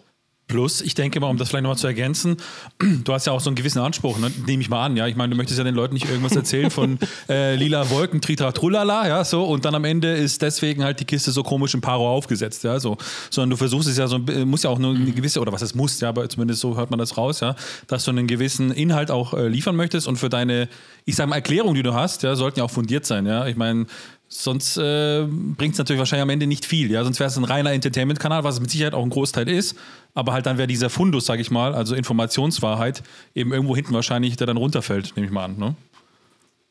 Plus, 0.49 0.81
ich 0.81 0.95
denke 0.95 1.19
mal, 1.19 1.27
um 1.27 1.37
das 1.37 1.49
vielleicht 1.49 1.61
nochmal 1.61 1.77
zu 1.77 1.85
ergänzen, 1.85 2.37
du 3.03 3.13
hast 3.13 3.27
ja 3.27 3.33
auch 3.33 3.39
so 3.39 3.51
einen 3.51 3.55
gewissen 3.55 3.79
Anspruch, 3.79 4.17
ne? 4.17 4.31
nehme 4.47 4.63
ich 4.63 4.69
mal 4.69 4.83
an. 4.83 4.97
Ja, 4.97 5.05
ich 5.05 5.15
meine, 5.15 5.29
du 5.29 5.37
möchtest 5.37 5.59
ja 5.59 5.63
den 5.63 5.75
Leuten 5.75 5.93
nicht 5.93 6.09
irgendwas 6.09 6.35
erzählen 6.35 6.71
von 6.71 6.97
äh, 7.29 7.55
lila 7.55 7.91
Wolken, 7.91 8.19
Tritra, 8.19 8.51
Trullala, 8.51 9.07
ja, 9.07 9.23
so. 9.23 9.45
Und 9.45 9.63
dann 9.63 9.75
am 9.75 9.85
Ende 9.85 10.11
ist 10.11 10.41
deswegen 10.41 10.83
halt 10.83 10.99
die 10.99 11.05
Kiste 11.05 11.31
so 11.31 11.43
komisch 11.43 11.75
im 11.75 11.81
Paro 11.81 12.09
aufgesetzt, 12.09 12.63
ja, 12.63 12.79
so. 12.79 12.97
Sondern 13.29 13.51
du 13.51 13.57
versuchst 13.57 13.87
es 13.87 13.97
ja 13.97 14.07
so, 14.07 14.17
muss 14.17 14.63
ja 14.63 14.71
auch 14.71 14.79
nur 14.79 14.95
eine 14.95 15.11
gewisse, 15.11 15.39
oder 15.39 15.51
was 15.51 15.61
es 15.61 15.75
muss, 15.75 15.99
ja, 15.99 16.09
aber 16.09 16.27
zumindest 16.27 16.61
so 16.61 16.75
hört 16.75 16.89
man 16.89 16.97
das 16.97 17.15
raus, 17.15 17.41
ja, 17.41 17.55
dass 17.85 18.05
du 18.05 18.09
einen 18.09 18.25
gewissen 18.25 18.71
Inhalt 18.71 19.11
auch 19.11 19.35
äh, 19.35 19.47
liefern 19.47 19.75
möchtest 19.75 20.07
und 20.07 20.15
für 20.15 20.29
deine, 20.29 20.67
ich 21.05 21.15
sage 21.15 21.29
mal, 21.29 21.35
Erklärung, 21.35 21.75
die 21.75 21.83
du 21.83 21.93
hast, 21.93 22.23
ja, 22.23 22.35
sollten 22.35 22.57
ja 22.57 22.65
auch 22.65 22.71
fundiert 22.71 23.05
sein, 23.05 23.27
ja. 23.27 23.45
Ich 23.45 23.55
meine, 23.55 23.85
Sonst 24.31 24.77
äh, 24.77 25.25
bringt 25.27 25.73
es 25.73 25.79
natürlich 25.79 25.97
wahrscheinlich 25.97 26.21
am 26.21 26.29
Ende 26.29 26.45
nicht 26.45 26.63
viel. 26.63 26.91
Ja? 26.91 27.03
Sonst 27.03 27.19
wäre 27.19 27.29
es 27.29 27.37
ein 27.37 27.43
reiner 27.43 27.71
Entertainment-Kanal, 27.73 28.43
was 28.43 28.55
es 28.55 28.61
mit 28.61 28.69
Sicherheit 28.69 28.93
auch 28.93 29.03
ein 29.03 29.09
Großteil 29.09 29.49
ist. 29.49 29.75
Aber 30.13 30.33
halt 30.33 30.45
dann 30.45 30.59
wäre 30.59 30.67
dieser 30.67 30.91
Fundus, 30.91 31.25
sage 31.25 31.41
ich 31.41 31.49
mal, 31.49 31.73
also 31.73 31.95
Informationswahrheit, 31.95 33.01
eben 33.33 33.51
irgendwo 33.51 33.75
hinten 33.75 33.93
wahrscheinlich, 33.93 34.37
der 34.37 34.45
dann 34.45 34.57
runterfällt, 34.57 35.13
nehme 35.15 35.25
ich 35.25 35.33
mal 35.33 35.45
an. 35.45 35.57
Ne? 35.57 35.75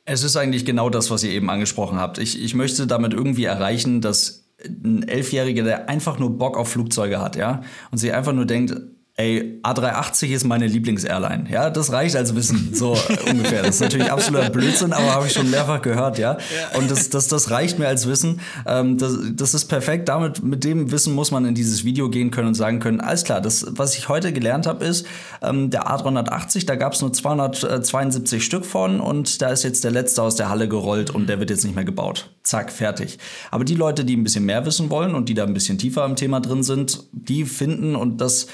Es 0.05 0.23
ist 0.23 0.37
eigentlich 0.37 0.65
genau 0.65 0.89
das, 0.89 1.11
was 1.11 1.25
ihr 1.25 1.33
eben 1.33 1.51
angesprochen 1.51 1.99
habt. 1.99 2.19
Ich, 2.19 2.41
ich 2.41 2.55
möchte 2.55 2.87
damit 2.87 3.13
irgendwie 3.13 3.45
erreichen, 3.45 4.01
dass 4.01 4.45
ein 4.65 5.07
Elfjähriger, 5.07 5.65
der 5.65 5.89
einfach 5.89 6.19
nur 6.19 6.39
Bock 6.39 6.57
auf 6.57 6.69
Flugzeuge 6.69 7.21
hat, 7.21 7.37
ja, 7.37 7.63
und 7.91 7.99
sich 7.99 8.13
einfach 8.13 8.33
nur 8.33 8.47
denkt, 8.47 8.75
ey, 9.19 9.61
A380 9.65 10.29
ist 10.29 10.45
meine 10.45 10.69
Lieblings-Airline. 10.69 11.47
Ja, 11.51 11.71
das 11.71 11.91
reicht 11.93 12.15
als 12.15 12.37
Wissen, 12.37 12.73
so 12.73 12.97
ungefähr. 13.29 13.63
Das 13.63 13.75
ist 13.75 13.81
natürlich 13.81 14.11
absoluter 14.13 14.49
Blödsinn, 14.49 14.93
aber 14.93 15.13
habe 15.13 15.27
ich 15.27 15.33
schon 15.33 15.51
mehrfach 15.51 15.83
gehört, 15.83 16.19
ja. 16.19 16.39
Und 16.75 16.89
das, 16.89 17.11
das, 17.11 17.27
das 17.27 17.51
reicht 17.51 17.81
mir 17.81 17.89
als 17.89 18.07
Wissen. 18.07 18.41
Ähm, 18.65 18.97
das, 18.97 19.19
das 19.33 19.55
ist 19.55 19.65
perfekt. 19.65 20.09
Damit, 20.09 20.45
mit 20.45 20.63
dem 20.63 20.93
Wissen 20.93 21.15
muss 21.15 21.33
man 21.33 21.45
in 21.47 21.57
dieses 21.57 21.85
Video 21.85 22.09
gehen 22.09 22.31
können 22.31 22.49
und 22.49 22.55
sagen 22.55 22.79
können, 22.79 23.01
alles 23.01 23.25
klar, 23.25 23.41
das, 23.41 23.67
was 23.71 23.99
ich 23.99 24.09
heute 24.09 24.33
gelernt 24.33 24.69
habe, 24.69 24.85
ist, 24.85 25.05
ähm, 25.43 25.71
der 25.71 25.89
A380, 25.89 26.67
da 26.67 26.77
gab 26.77 26.93
es 26.93 27.01
nur 27.01 27.13
272 27.13 28.45
Stück 28.45 28.65
von 28.65 29.01
und 29.01 29.43
da 29.43 29.49
ist 29.49 29.65
jetzt 29.65 29.83
der 29.83 29.91
letzte 29.91 30.23
aus 30.23 30.37
der 30.37 30.49
Halle 30.49 30.69
gerollt 30.69 31.11
und 31.11 31.29
der 31.29 31.41
wird 31.41 31.51
jetzt 31.51 31.65
nicht 31.65 31.75
mehr 31.75 31.85
gebaut. 31.85 32.31
Zack, 32.45 32.71
fertig. 32.71 33.19
Aber 33.51 33.65
die 33.65 33.75
Leute, 33.75 34.05
die 34.05 34.17
ein 34.17 34.23
bisschen 34.23 34.45
mehr 34.45 34.65
wissen 34.65 34.91
wollen 34.91 35.17
und 35.17 35.29
die 35.29 35.35
da 35.35 35.43
ein 35.43 35.55
bisschen 35.55 35.77
tiefer 35.77 36.05
im 36.05 36.15
Thema 36.15 36.39
drin 36.39 36.63
sind, 36.63 37.03
die 37.11 37.45
finden 37.45 37.97
und 37.97 38.21
das 38.21 38.47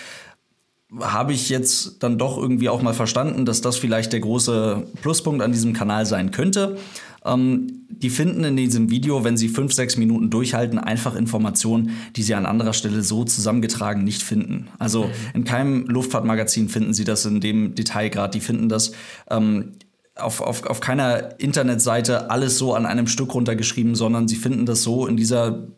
habe 1.01 1.33
ich 1.33 1.49
jetzt 1.49 2.03
dann 2.03 2.19
doch 2.19 2.37
irgendwie 2.37 2.69
auch 2.69 2.83
mal 2.83 2.95
verstanden, 2.95 3.47
dass 3.47 3.61
das 3.61 3.77
vielleicht 3.77 4.13
der 4.13 4.21
große 4.21 4.87
Pluspunkt 5.03 5.43
an 5.43 5.53
diesem 5.53 5.73
Kanal 5.73 6.07
sein 6.07 6.31
könnte. 6.31 6.77
Ähm, 7.25 7.87
die 7.89 8.11
finden 8.11 8.45
in 8.45 8.57
diesem 8.57 8.91
Video, 8.91 9.25
wenn 9.25 9.37
sie 9.37 9.49
fünf, 9.49 9.73
sechs 9.73 9.97
Minuten 9.97 10.31
durchhalten, 10.31 10.79
einfach 10.79 11.15
Informationen, 11.15 11.91
die 12.17 12.23
sie 12.23 12.35
an 12.35 12.47
anderer 12.47 12.75
Stelle 12.75 13.03
so 13.03 13.25
zusammengetragen 13.25 14.05
nicht 14.05 14.23
finden. 14.23 14.69
Also 14.79 15.11
in 15.33 15.45
keinem 15.45 15.87
Luftfahrtmagazin 15.87 16.69
finden 16.69 16.93
sie 16.93 17.05
das 17.05 17.25
in 17.25 17.41
dem 17.41 17.75
Detailgrad. 17.75 18.35
Die 18.35 18.41
finden 18.41 18.69
das 18.69 18.93
ähm, 19.31 19.73
auf, 20.17 20.41
auf, 20.41 20.67
auf 20.67 20.81
keiner 20.81 21.41
Internetseite 21.41 22.31
alles 22.31 22.59
so 22.59 22.75
an 22.75 22.87
einem 22.87 23.07
Stück 23.07 23.35
runtergeschrieben, 23.35 23.95
sondern 23.95 24.29
sie 24.29 24.37
finden 24.37 24.67
das 24.67 24.83
so 24.83 25.07
in 25.07 25.17
dieser 25.17 25.69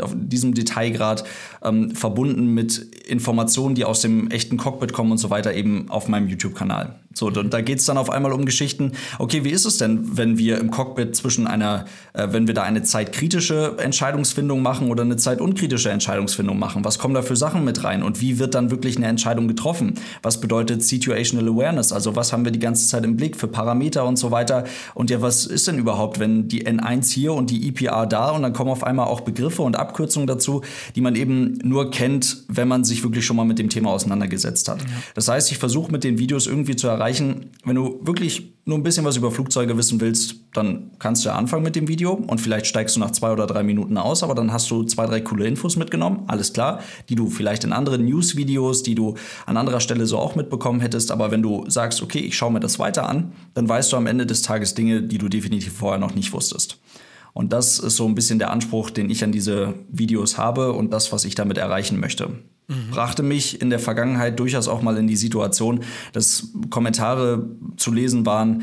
auf 0.00 0.14
diesem 0.14 0.54
Detailgrad 0.54 1.24
ähm, 1.62 1.90
verbunden 1.90 2.48
mit 2.54 2.78
Informationen, 3.06 3.74
die 3.74 3.84
aus 3.84 4.00
dem 4.00 4.30
echten 4.30 4.56
Cockpit 4.56 4.92
kommen 4.92 5.12
und 5.12 5.18
so 5.18 5.30
weiter, 5.30 5.54
eben 5.54 5.90
auf 5.90 6.08
meinem 6.08 6.28
YouTube-Kanal. 6.28 6.98
So, 7.14 7.28
und 7.28 7.54
da 7.54 7.60
geht 7.60 7.78
es 7.78 7.86
dann 7.86 7.96
auf 7.96 8.10
einmal 8.10 8.32
um 8.32 8.44
Geschichten. 8.44 8.92
Okay, 9.18 9.44
wie 9.44 9.50
ist 9.50 9.64
es 9.64 9.78
denn, 9.78 10.16
wenn 10.16 10.36
wir 10.36 10.58
im 10.58 10.70
Cockpit 10.70 11.14
zwischen 11.14 11.46
einer, 11.46 11.84
äh, 12.12 12.28
wenn 12.30 12.46
wir 12.46 12.54
da 12.54 12.62
eine 12.62 12.82
zeitkritische 12.82 13.76
Entscheidungsfindung 13.78 14.62
machen 14.62 14.90
oder 14.90 15.02
eine 15.02 15.16
zeitunkritische 15.16 15.90
Entscheidungsfindung 15.90 16.58
machen? 16.58 16.84
Was 16.84 16.98
kommen 16.98 17.14
da 17.14 17.22
für 17.22 17.36
Sachen 17.36 17.64
mit 17.64 17.84
rein? 17.84 18.02
Und 18.02 18.20
wie 18.20 18.38
wird 18.38 18.54
dann 18.54 18.70
wirklich 18.70 18.96
eine 18.96 19.06
Entscheidung 19.06 19.48
getroffen? 19.48 19.94
Was 20.22 20.40
bedeutet 20.40 20.82
Situational 20.82 21.48
Awareness? 21.48 21.92
Also 21.92 22.16
was 22.16 22.32
haben 22.32 22.44
wir 22.44 22.52
die 22.52 22.58
ganze 22.58 22.86
Zeit 22.88 23.04
im 23.04 23.16
Blick 23.16 23.36
für 23.36 23.48
Parameter 23.48 24.04
und 24.04 24.16
so 24.16 24.30
weiter? 24.30 24.64
Und 24.94 25.10
ja, 25.10 25.22
was 25.22 25.46
ist 25.46 25.68
denn 25.68 25.78
überhaupt, 25.78 26.18
wenn 26.18 26.48
die 26.48 26.66
N1 26.66 27.12
hier 27.12 27.32
und 27.32 27.50
die 27.50 27.68
EPR 27.68 28.06
da 28.06 28.30
und 28.30 28.42
dann 28.42 28.52
kommen 28.52 28.70
auf 28.70 28.84
einmal 28.84 29.06
auch 29.06 29.20
Begriffe 29.20 29.62
und 29.62 29.76
Abkürzungen 29.76 30.26
dazu, 30.26 30.62
die 30.96 31.00
man 31.00 31.14
eben 31.14 31.58
nur 31.62 31.90
kennt, 31.90 32.44
wenn 32.48 32.66
man 32.66 32.82
sich 32.84 33.02
wirklich 33.04 33.24
schon 33.24 33.36
mal 33.36 33.44
mit 33.44 33.58
dem 33.58 33.68
Thema 33.68 33.90
auseinandergesetzt 33.90 34.68
hat. 34.68 34.80
Ja. 34.80 34.88
Das 35.14 35.28
heißt, 35.28 35.52
ich 35.52 35.58
versuche 35.58 35.92
mit 35.92 36.02
den 36.02 36.18
Videos 36.18 36.46
irgendwie 36.46 36.76
zu 36.76 36.88
erreichen, 36.88 37.03
erreichen. 37.04 37.50
Wenn 37.64 37.76
du 37.76 38.00
wirklich 38.02 38.54
nur 38.64 38.78
ein 38.78 38.82
bisschen 38.82 39.04
was 39.04 39.16
über 39.16 39.30
Flugzeuge 39.30 39.76
wissen 39.76 40.00
willst, 40.00 40.36
dann 40.54 40.92
kannst 40.98 41.24
du 41.24 41.28
ja 41.28 41.34
anfangen 41.34 41.62
mit 41.62 41.76
dem 41.76 41.86
Video 41.86 42.12
und 42.12 42.40
vielleicht 42.40 42.66
steigst 42.66 42.96
du 42.96 43.00
nach 43.00 43.10
zwei 43.10 43.30
oder 43.30 43.46
drei 43.46 43.62
Minuten 43.62 43.98
aus, 43.98 44.22
aber 44.22 44.34
dann 44.34 44.52
hast 44.52 44.70
du 44.70 44.84
zwei, 44.84 45.04
drei 45.04 45.20
coole 45.20 45.46
Infos 45.46 45.76
mitgenommen, 45.76 46.22
alles 46.28 46.54
klar, 46.54 46.80
die 47.10 47.14
du 47.14 47.28
vielleicht 47.28 47.64
in 47.64 47.72
anderen 47.72 48.06
News-Videos, 48.06 48.82
die 48.82 48.94
du 48.94 49.16
an 49.44 49.58
anderer 49.58 49.80
Stelle 49.80 50.06
so 50.06 50.18
auch 50.18 50.34
mitbekommen 50.34 50.80
hättest. 50.80 51.10
Aber 51.10 51.30
wenn 51.30 51.42
du 51.42 51.68
sagst, 51.68 52.00
okay, 52.02 52.20
ich 52.20 52.36
schaue 52.36 52.52
mir 52.52 52.60
das 52.60 52.78
weiter 52.78 53.06
an, 53.06 53.32
dann 53.52 53.68
weißt 53.68 53.92
du 53.92 53.98
am 53.98 54.06
Ende 54.06 54.24
des 54.24 54.40
Tages 54.40 54.74
Dinge, 54.74 55.02
die 55.02 55.18
du 55.18 55.28
definitiv 55.28 55.74
vorher 55.74 55.98
noch 55.98 56.14
nicht 56.14 56.32
wusstest. 56.32 56.78
Und 57.34 57.52
das 57.52 57.78
ist 57.80 57.96
so 57.96 58.06
ein 58.06 58.14
bisschen 58.14 58.38
der 58.38 58.50
Anspruch, 58.50 58.90
den 58.90 59.10
ich 59.10 59.22
an 59.24 59.32
diese 59.32 59.74
Videos 59.90 60.38
habe 60.38 60.72
und 60.72 60.92
das, 60.92 61.12
was 61.12 61.24
ich 61.24 61.34
damit 61.34 61.58
erreichen 61.58 62.00
möchte. 62.00 62.30
Mhm. 62.66 62.90
Brachte 62.90 63.22
mich 63.22 63.60
in 63.60 63.70
der 63.70 63.78
Vergangenheit 63.78 64.38
durchaus 64.38 64.68
auch 64.68 64.82
mal 64.82 64.96
in 64.96 65.06
die 65.06 65.16
Situation, 65.16 65.80
dass 66.12 66.48
Kommentare 66.70 67.48
zu 67.76 67.92
lesen 67.92 68.24
waren, 68.26 68.62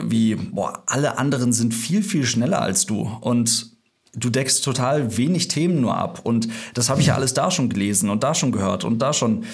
wie, 0.00 0.34
boah, 0.34 0.82
alle 0.86 1.18
anderen 1.18 1.52
sind 1.52 1.74
viel, 1.74 2.02
viel 2.02 2.24
schneller 2.24 2.60
als 2.60 2.86
du. 2.86 3.02
Und 3.20 3.74
du 4.14 4.30
deckst 4.30 4.64
total 4.64 5.16
wenig 5.16 5.48
Themen 5.48 5.80
nur 5.80 5.96
ab. 5.96 6.20
Und 6.24 6.48
das 6.74 6.88
habe 6.88 7.00
ich 7.00 7.08
ja 7.08 7.14
alles 7.14 7.34
da 7.34 7.50
schon 7.50 7.68
gelesen 7.68 8.10
und 8.10 8.22
da 8.22 8.34
schon 8.34 8.52
gehört 8.52 8.84
und 8.84 9.00
da 9.00 9.12
schon 9.12 9.44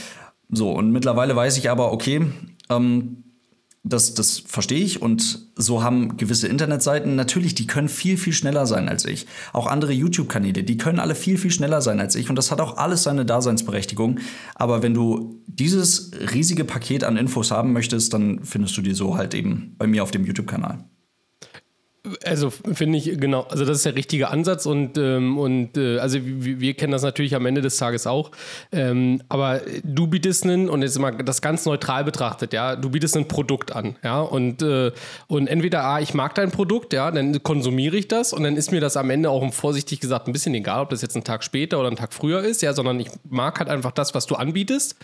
so. 0.50 0.70
Und 0.70 0.90
mittlerweile 0.92 1.36
weiß 1.36 1.58
ich 1.58 1.70
aber, 1.70 1.92
okay, 1.92 2.26
ähm, 2.68 3.24
das, 3.82 4.12
das 4.12 4.40
verstehe 4.40 4.84
ich 4.84 5.00
und 5.00 5.48
so 5.56 5.82
haben 5.82 6.18
gewisse 6.18 6.48
Internetseiten 6.48 7.16
natürlich, 7.16 7.54
die 7.54 7.66
können 7.66 7.88
viel, 7.88 8.18
viel 8.18 8.34
schneller 8.34 8.66
sein 8.66 8.88
als 8.88 9.06
ich. 9.06 9.26
Auch 9.54 9.66
andere 9.66 9.92
YouTube-Kanäle, 9.92 10.64
die 10.64 10.76
können 10.76 10.98
alle 10.98 11.14
viel, 11.14 11.38
viel 11.38 11.50
schneller 11.50 11.80
sein 11.80 11.98
als 11.98 12.14
ich 12.14 12.28
und 12.28 12.36
das 12.36 12.50
hat 12.50 12.60
auch 12.60 12.76
alles 12.76 13.04
seine 13.04 13.24
Daseinsberechtigung. 13.24 14.20
Aber 14.54 14.82
wenn 14.82 14.92
du 14.92 15.42
dieses 15.46 16.10
riesige 16.34 16.64
Paket 16.64 17.04
an 17.04 17.16
Infos 17.16 17.50
haben 17.50 17.72
möchtest, 17.72 18.12
dann 18.12 18.44
findest 18.44 18.76
du 18.76 18.82
die 18.82 18.92
so 18.92 19.16
halt 19.16 19.32
eben 19.32 19.74
bei 19.78 19.86
mir 19.86 20.02
auf 20.02 20.10
dem 20.10 20.26
YouTube-Kanal. 20.26 20.84
Also 22.24 22.48
finde 22.48 22.96
ich 22.96 23.20
genau, 23.20 23.42
also 23.42 23.66
das 23.66 23.78
ist 23.78 23.86
der 23.86 23.94
richtige 23.94 24.28
Ansatz 24.28 24.64
und, 24.64 24.96
ähm, 24.96 25.36
und 25.36 25.76
äh, 25.76 25.98
also 25.98 26.18
wir, 26.22 26.72
kennen 26.72 26.92
das 26.92 27.02
natürlich 27.02 27.34
am 27.34 27.44
Ende 27.44 27.60
des 27.60 27.76
Tages 27.76 28.06
auch. 28.06 28.30
Ähm, 28.72 29.20
aber 29.28 29.60
du 29.84 30.06
bietest 30.06 30.44
einen, 30.44 30.70
und 30.70 30.80
jetzt 30.80 30.98
mal 30.98 31.10
das 31.10 31.42
ganz 31.42 31.66
neutral 31.66 32.04
betrachtet, 32.04 32.54
ja, 32.54 32.74
du 32.74 32.88
bietest 32.88 33.18
ein 33.18 33.28
Produkt 33.28 33.76
an, 33.76 33.96
ja, 34.02 34.20
und, 34.20 34.62
äh, 34.62 34.92
und 35.26 35.46
entweder 35.46 35.84
A, 35.84 36.00
ich 36.00 36.14
mag 36.14 36.34
dein 36.34 36.50
Produkt, 36.50 36.94
ja, 36.94 37.10
dann 37.10 37.42
konsumiere 37.42 37.98
ich 37.98 38.08
das 38.08 38.32
und 38.32 38.44
dann 38.44 38.56
ist 38.56 38.72
mir 38.72 38.80
das 38.80 38.96
am 38.96 39.10
Ende 39.10 39.28
auch 39.28 39.52
vorsichtig 39.52 40.00
gesagt 40.00 40.26
ein 40.26 40.32
bisschen 40.32 40.54
egal, 40.54 40.80
ob 40.80 40.88
das 40.88 41.02
jetzt 41.02 41.16
ein 41.16 41.24
Tag 41.24 41.44
später 41.44 41.80
oder 41.80 41.90
ein 41.90 41.96
Tag 41.96 42.14
früher 42.14 42.40
ist, 42.40 42.62
ja, 42.62 42.72
sondern 42.72 42.98
ich 42.98 43.10
mag 43.28 43.58
halt 43.58 43.68
einfach 43.68 43.92
das, 43.92 44.14
was 44.14 44.26
du 44.26 44.36
anbietest. 44.36 44.96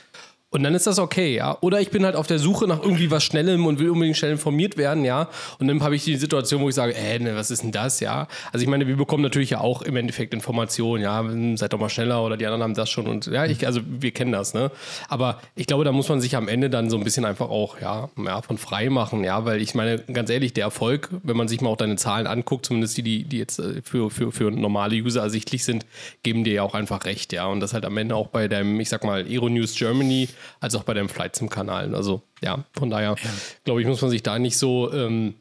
Und 0.50 0.62
dann 0.62 0.76
ist 0.76 0.87
das 0.87 1.00
okay, 1.00 1.35
ja. 1.35 1.59
Oder 1.61 1.80
ich 1.80 1.90
bin 1.90 2.04
halt 2.04 2.14
auf 2.14 2.28
der 2.28 2.38
Suche 2.38 2.68
nach 2.68 2.80
irgendwie 2.80 3.11
was 3.11 3.24
Schnellem 3.24 3.66
und 3.66 3.80
will 3.80 3.90
unbedingt 3.90 4.16
schnell 4.16 4.30
informiert 4.30 4.76
werden, 4.76 5.04
ja. 5.04 5.28
Und 5.59 5.66
dann 5.66 5.82
habe 5.82 5.96
ich 5.96 6.04
die 6.04 6.16
Situation, 6.16 6.62
wo 6.62 6.68
ich 6.68 6.74
sage, 6.74 6.94
ey, 6.94 7.18
ne, 7.18 7.35
was 7.35 7.50
ist 7.50 7.64
denn 7.64 7.72
das, 7.72 7.98
ja? 7.98 8.28
Also 8.52 8.62
ich 8.62 8.68
meine, 8.68 8.87
wir 8.87 8.96
bekommen 8.96 9.24
natürlich 9.24 9.50
ja 9.50 9.61
auch 9.61 9.82
im 9.82 9.96
Endeffekt 9.96 10.32
Informationen, 10.32 11.02
ja, 11.02 11.24
seid 11.56 11.72
doch 11.72 11.80
mal 11.80 11.88
schneller 11.88 12.24
oder 12.24 12.37
die 12.37 12.46
anderen 12.46 12.62
haben 12.62 12.74
das 12.74 12.88
schon 12.88 13.09
und 13.09 13.26
ja, 13.26 13.44
ich, 13.44 13.66
also 13.66 13.80
wir 13.85 14.12
kennen 14.12 14.30
das, 14.30 14.54
ne? 14.54 14.70
Aber 15.09 15.40
ich 15.56 15.66
glaube, 15.66 15.85
da 15.85 15.90
muss 15.90 16.09
man 16.09 16.20
sich 16.20 16.37
am 16.37 16.46
Ende 16.46 16.70
dann 16.70 16.90
so 16.90 16.96
ein 16.96 17.02
bisschen 17.02 17.24
einfach 17.24 17.50
auch, 17.50 17.80
ja, 17.80 18.09
ja 18.24 18.40
von 18.40 18.56
frei 18.56 18.88
machen, 18.88 19.24
ja, 19.24 19.44
weil 19.44 19.61
ich 19.61 19.74
meine, 19.74 19.98
ganz 19.98 20.30
ehrlich, 20.30 20.52
der 20.52 20.64
Erfolg, 20.64 21.11
wenn 21.24 21.37
man 21.37 21.48
sich 21.48 21.61
mal 21.61 21.70
auch 21.70 21.76
deine 21.76 21.96
Zahlen 21.96 22.28
anguckt, 22.28 22.66
zumindest 22.66 22.96
die, 22.98 23.02
die, 23.02 23.24
die 23.24 23.38
jetzt 23.38 23.59
äh, 23.59 23.82
für, 23.82 24.11
für, 24.11 24.30
für 24.30 24.52
normale 24.52 24.94
User 24.94 25.22
ersichtlich 25.22 25.64
sind, 25.64 25.87
geben 26.22 26.44
dir 26.44 26.52
ja 26.54 26.62
auch 26.62 26.74
einfach 26.74 27.04
recht, 27.04 27.32
ja. 27.32 27.46
Und 27.46 27.59
das 27.59 27.74
halt 27.74 27.85
am 27.85 27.96
Ende 27.96 28.14
auch 28.14 28.28
bei 28.28 28.46
deinem, 28.46 28.78
ich 28.78 28.88
sag 28.88 29.02
mal, 29.02 29.24
Aero 29.26 29.48
News 29.48 29.74
Germany 29.74 30.28
als 30.61 30.75
auch 30.75 30.85
bei 30.85 30.94
dem 30.94 31.09
Flight 31.09 31.37
zum 31.37 31.49
Kanal. 31.49 31.94
Also 31.94 32.22
ja, 32.42 32.64
von 32.72 32.90
daher 32.90 33.16
ja. 33.22 33.31
glaube 33.64 33.81
ich, 33.81 33.87
muss 33.87 34.01
man 34.01 34.11
sich 34.11 34.22
da 34.22 34.38
nicht 34.38 34.59
so 34.59 34.92
ähm, 34.92 35.35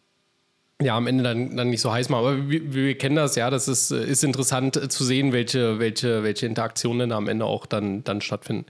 ja, 0.82 0.98
am 0.98 1.08
Ende 1.08 1.24
dann, 1.24 1.56
dann 1.56 1.70
nicht 1.70 1.82
so 1.82 1.92
heiß 1.92 2.10
machen. 2.10 2.26
Aber 2.26 2.50
wir, 2.50 2.74
wir 2.74 2.98
kennen 2.98 3.16
das, 3.16 3.36
ja, 3.36 3.50
das 3.50 3.68
ist, 3.68 3.92
ist 3.92 4.24
interessant 4.24 4.92
zu 4.92 5.04
sehen, 5.04 5.32
welche, 5.32 5.80
welche, 5.80 6.24
welche 6.24 6.46
Interaktionen 6.48 7.10
da 7.10 7.18
am 7.18 7.28
Ende 7.28 7.46
auch 7.46 7.66
dann, 7.66 8.04
dann 8.04 8.22
stattfinden. 8.22 8.66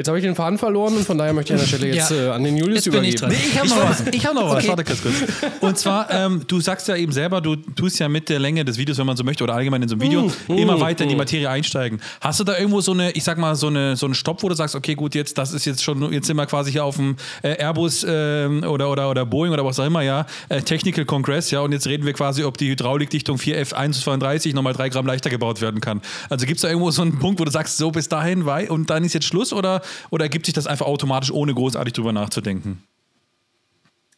Jetzt 0.00 0.08
habe 0.08 0.16
ich 0.16 0.24
den 0.24 0.34
Faden 0.34 0.56
verloren 0.56 0.96
und 0.96 1.04
von 1.04 1.18
daher 1.18 1.34
möchte 1.34 1.52
ich 1.52 1.60
an 1.60 1.66
der 1.68 1.76
Stelle 1.76 1.92
jetzt 1.94 2.10
ja. 2.10 2.28
äh, 2.28 2.30
an 2.30 2.42
den 2.42 2.56
Julius 2.56 2.86
übergeben. 2.86 3.14
Ich, 3.14 3.20
nee, 3.20 3.34
ich 3.52 3.58
habe 3.58 3.68
noch 3.68 3.90
was. 3.90 4.02
Ich 4.10 4.24
habe 4.24 4.34
noch 4.34 4.48
was. 4.48 4.64
Okay. 4.64 4.68
Warte 4.68 4.84
kurz, 4.84 5.02
kurz. 5.02 5.14
Und 5.60 5.76
zwar, 5.76 6.10
ähm, 6.10 6.40
du 6.46 6.58
sagst 6.58 6.88
ja 6.88 6.96
eben 6.96 7.12
selber, 7.12 7.42
du 7.42 7.56
tust 7.56 7.98
ja 7.98 8.08
mit 8.08 8.30
der 8.30 8.38
Länge 8.38 8.64
des 8.64 8.78
Videos, 8.78 8.96
wenn 8.96 9.04
man 9.04 9.18
so 9.18 9.24
möchte, 9.24 9.44
oder 9.44 9.52
allgemein 9.52 9.82
in 9.82 9.90
so 9.90 9.96
einem 9.96 10.00
Video, 10.00 10.22
mm, 10.22 10.52
immer 10.56 10.78
mm, 10.78 10.80
weiter 10.80 11.04
mm. 11.04 11.04
in 11.04 11.08
die 11.10 11.16
Materie 11.16 11.50
einsteigen. 11.50 12.00
Hast 12.22 12.40
du 12.40 12.44
da 12.44 12.56
irgendwo 12.56 12.80
so 12.80 12.92
eine, 12.92 13.10
ich 13.10 13.24
sag 13.24 13.36
mal, 13.36 13.54
so 13.56 13.66
eine 13.66 13.94
so 13.94 14.06
einen 14.06 14.14
Stopp, 14.14 14.42
wo 14.42 14.48
du 14.48 14.54
sagst, 14.54 14.74
okay, 14.74 14.94
gut, 14.94 15.14
jetzt 15.14 15.36
das 15.36 15.52
ist 15.52 15.66
jetzt 15.66 15.84
schon, 15.84 16.10
jetzt 16.14 16.26
sind 16.26 16.38
wir 16.38 16.46
quasi 16.46 16.72
hier 16.72 16.82
auf 16.82 16.96
dem 16.96 17.16
äh, 17.42 17.56
Airbus 17.56 18.02
äh, 18.02 18.46
oder, 18.66 18.90
oder, 18.90 19.10
oder 19.10 19.26
Boeing 19.26 19.52
oder 19.52 19.66
was 19.66 19.78
auch 19.78 19.86
immer, 19.86 20.00
ja, 20.00 20.24
äh, 20.48 20.62
Technical 20.62 21.04
Congress, 21.04 21.50
ja, 21.50 21.60
und 21.60 21.72
jetzt 21.72 21.86
reden 21.86 22.06
wir 22.06 22.14
quasi, 22.14 22.42
ob 22.42 22.56
die 22.56 22.70
Hydraulikdichtung 22.70 23.36
4F132 23.36 24.54
nochmal 24.54 24.72
drei 24.72 24.88
Gramm 24.88 25.06
leichter 25.06 25.28
gebaut 25.28 25.60
werden 25.60 25.82
kann. 25.82 26.00
Also 26.30 26.46
gibt 26.46 26.56
es 26.56 26.62
da 26.62 26.68
irgendwo 26.68 26.90
so 26.90 27.02
einen 27.02 27.18
Punkt, 27.18 27.38
wo 27.38 27.44
du 27.44 27.50
sagst, 27.50 27.76
so 27.76 27.90
bis 27.90 28.08
dahin, 28.08 28.46
weil, 28.46 28.70
und 28.70 28.88
dann 28.88 29.04
ist 29.04 29.12
jetzt 29.12 29.26
Schluss 29.26 29.52
oder, 29.52 29.82
oder 30.10 30.24
ergibt 30.24 30.46
sich 30.46 30.54
das 30.54 30.66
einfach 30.66 30.86
automatisch, 30.86 31.30
ohne 31.30 31.54
großartig 31.54 31.94
drüber 31.94 32.12
nachzudenken? 32.12 32.82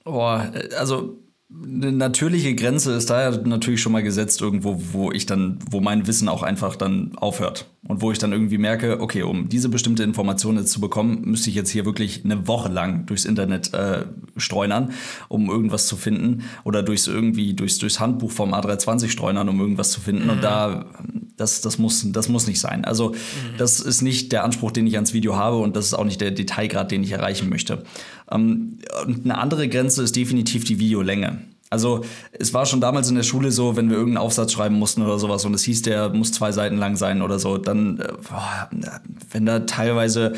Boah, 0.04 0.50
also 0.78 1.18
eine 1.64 1.92
natürliche 1.92 2.54
Grenze 2.54 2.92
ist 2.92 3.10
da 3.10 3.30
ja 3.30 3.36
natürlich 3.44 3.82
schon 3.82 3.92
mal 3.92 4.02
gesetzt 4.02 4.40
irgendwo, 4.40 4.80
wo 4.92 5.12
ich 5.12 5.26
dann, 5.26 5.58
wo 5.70 5.80
mein 5.80 6.06
Wissen 6.06 6.28
auch 6.28 6.42
einfach 6.42 6.76
dann 6.76 7.12
aufhört. 7.16 7.66
Und 7.88 8.00
wo 8.00 8.12
ich 8.12 8.18
dann 8.18 8.32
irgendwie 8.32 8.58
merke, 8.58 9.00
okay, 9.00 9.22
um 9.22 9.48
diese 9.48 9.68
bestimmte 9.68 10.04
Information 10.04 10.56
jetzt 10.56 10.70
zu 10.70 10.80
bekommen, 10.80 11.22
müsste 11.24 11.50
ich 11.50 11.56
jetzt 11.56 11.70
hier 11.70 11.84
wirklich 11.84 12.24
eine 12.24 12.46
Woche 12.46 12.70
lang 12.70 13.06
durchs 13.06 13.24
Internet 13.24 13.74
äh, 13.74 14.04
streunern, 14.36 14.92
um 15.28 15.50
irgendwas 15.50 15.88
zu 15.88 15.96
finden. 15.96 16.44
Oder 16.64 16.82
durchs 16.82 17.08
irgendwie, 17.08 17.54
durchs, 17.54 17.78
durchs 17.78 17.98
Handbuch 17.98 18.30
vom 18.30 18.54
A320 18.54 19.08
streunern, 19.08 19.48
um 19.48 19.60
irgendwas 19.60 19.90
zu 19.90 20.00
finden. 20.00 20.24
Mhm. 20.24 20.30
Und 20.30 20.44
da, 20.44 20.86
das, 21.36 21.60
das, 21.60 21.78
muss, 21.78 22.04
das 22.12 22.28
muss 22.28 22.46
nicht 22.46 22.60
sein. 22.60 22.84
Also, 22.84 23.10
mhm. 23.10 23.56
das 23.58 23.80
ist 23.80 24.02
nicht 24.02 24.32
der 24.32 24.44
Anspruch, 24.44 24.70
den 24.70 24.86
ich 24.86 24.94
ans 24.94 25.12
Video 25.12 25.36
habe 25.36 25.58
und 25.58 25.76
das 25.76 25.86
ist 25.86 25.94
auch 25.94 26.04
nicht 26.04 26.20
der 26.20 26.30
Detailgrad, 26.30 26.90
den 26.90 27.02
ich 27.02 27.12
erreichen 27.12 27.48
möchte. 27.48 27.84
Ähm, 28.30 28.78
und 29.06 29.24
eine 29.24 29.38
andere 29.38 29.68
Grenze 29.68 30.02
ist 30.02 30.16
definitiv 30.16 30.64
die 30.64 30.78
Videolänge. 30.78 31.38
Also 31.72 32.02
es 32.32 32.52
war 32.52 32.66
schon 32.66 32.82
damals 32.82 33.08
in 33.08 33.14
der 33.14 33.22
Schule 33.22 33.50
so, 33.50 33.76
wenn 33.76 33.88
wir 33.88 33.96
irgendeinen 33.96 34.22
Aufsatz 34.22 34.52
schreiben 34.52 34.74
mussten 34.74 35.00
oder 35.00 35.18
sowas 35.18 35.46
und 35.46 35.54
es 35.54 35.62
hieß, 35.62 35.80
der 35.80 36.10
muss 36.10 36.30
zwei 36.30 36.52
Seiten 36.52 36.76
lang 36.76 36.96
sein 36.96 37.22
oder 37.22 37.38
so, 37.38 37.56
dann, 37.56 37.98
äh, 37.98 38.12
boah, 38.28 38.68
wenn 39.30 39.46
da 39.46 39.60
teilweise 39.60 40.34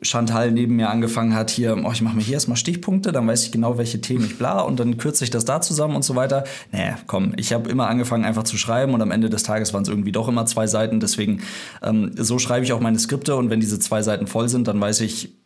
Chantal 0.00 0.50
neben 0.50 0.76
mir 0.76 0.88
angefangen 0.88 1.34
hat, 1.34 1.50
hier, 1.50 1.76
oh, 1.84 1.92
ich 1.92 2.00
mache 2.00 2.16
mir 2.16 2.22
hier 2.22 2.34
erstmal 2.34 2.56
Stichpunkte, 2.56 3.12
dann 3.12 3.26
weiß 3.26 3.44
ich 3.44 3.52
genau, 3.52 3.76
welche 3.76 4.00
Themen 4.00 4.24
ich 4.24 4.38
bla 4.38 4.60
und 4.60 4.80
dann 4.80 4.96
kürze 4.96 5.24
ich 5.24 5.30
das 5.30 5.44
da 5.44 5.60
zusammen 5.60 5.94
und 5.94 6.06
so 6.06 6.16
weiter. 6.16 6.44
Nee, 6.72 6.94
komm, 7.06 7.34
ich 7.36 7.52
habe 7.52 7.68
immer 7.68 7.88
angefangen 7.88 8.24
einfach 8.24 8.44
zu 8.44 8.56
schreiben 8.56 8.94
und 8.94 9.02
am 9.02 9.10
Ende 9.10 9.28
des 9.28 9.42
Tages 9.42 9.74
waren 9.74 9.82
es 9.82 9.88
irgendwie 9.90 10.12
doch 10.12 10.28
immer 10.28 10.46
zwei 10.46 10.66
Seiten. 10.66 11.00
Deswegen, 11.00 11.42
ähm, 11.82 12.12
so 12.16 12.38
schreibe 12.38 12.64
ich 12.64 12.72
auch 12.72 12.80
meine 12.80 12.98
Skripte 12.98 13.36
und 13.36 13.50
wenn 13.50 13.60
diese 13.60 13.78
zwei 13.78 14.00
Seiten 14.00 14.26
voll 14.26 14.48
sind, 14.48 14.68
dann 14.68 14.80
weiß 14.80 15.02
ich, 15.02 15.37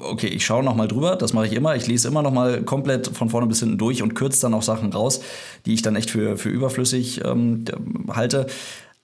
okay, 0.00 0.28
ich 0.28 0.44
schaue 0.44 0.64
noch 0.64 0.76
mal 0.76 0.88
drüber, 0.88 1.16
das 1.16 1.32
mache 1.32 1.46
ich 1.46 1.52
immer. 1.52 1.76
Ich 1.76 1.86
lese 1.86 2.08
immer 2.08 2.22
noch 2.22 2.32
mal 2.32 2.62
komplett 2.62 3.08
von 3.08 3.30
vorne 3.30 3.46
bis 3.46 3.60
hinten 3.60 3.78
durch 3.78 4.02
und 4.02 4.14
kürze 4.14 4.42
dann 4.42 4.54
auch 4.54 4.62
Sachen 4.62 4.92
raus, 4.92 5.20
die 5.66 5.74
ich 5.74 5.82
dann 5.82 5.96
echt 5.96 6.10
für, 6.10 6.36
für 6.36 6.48
überflüssig 6.48 7.24
ähm, 7.24 7.64
halte. 8.08 8.46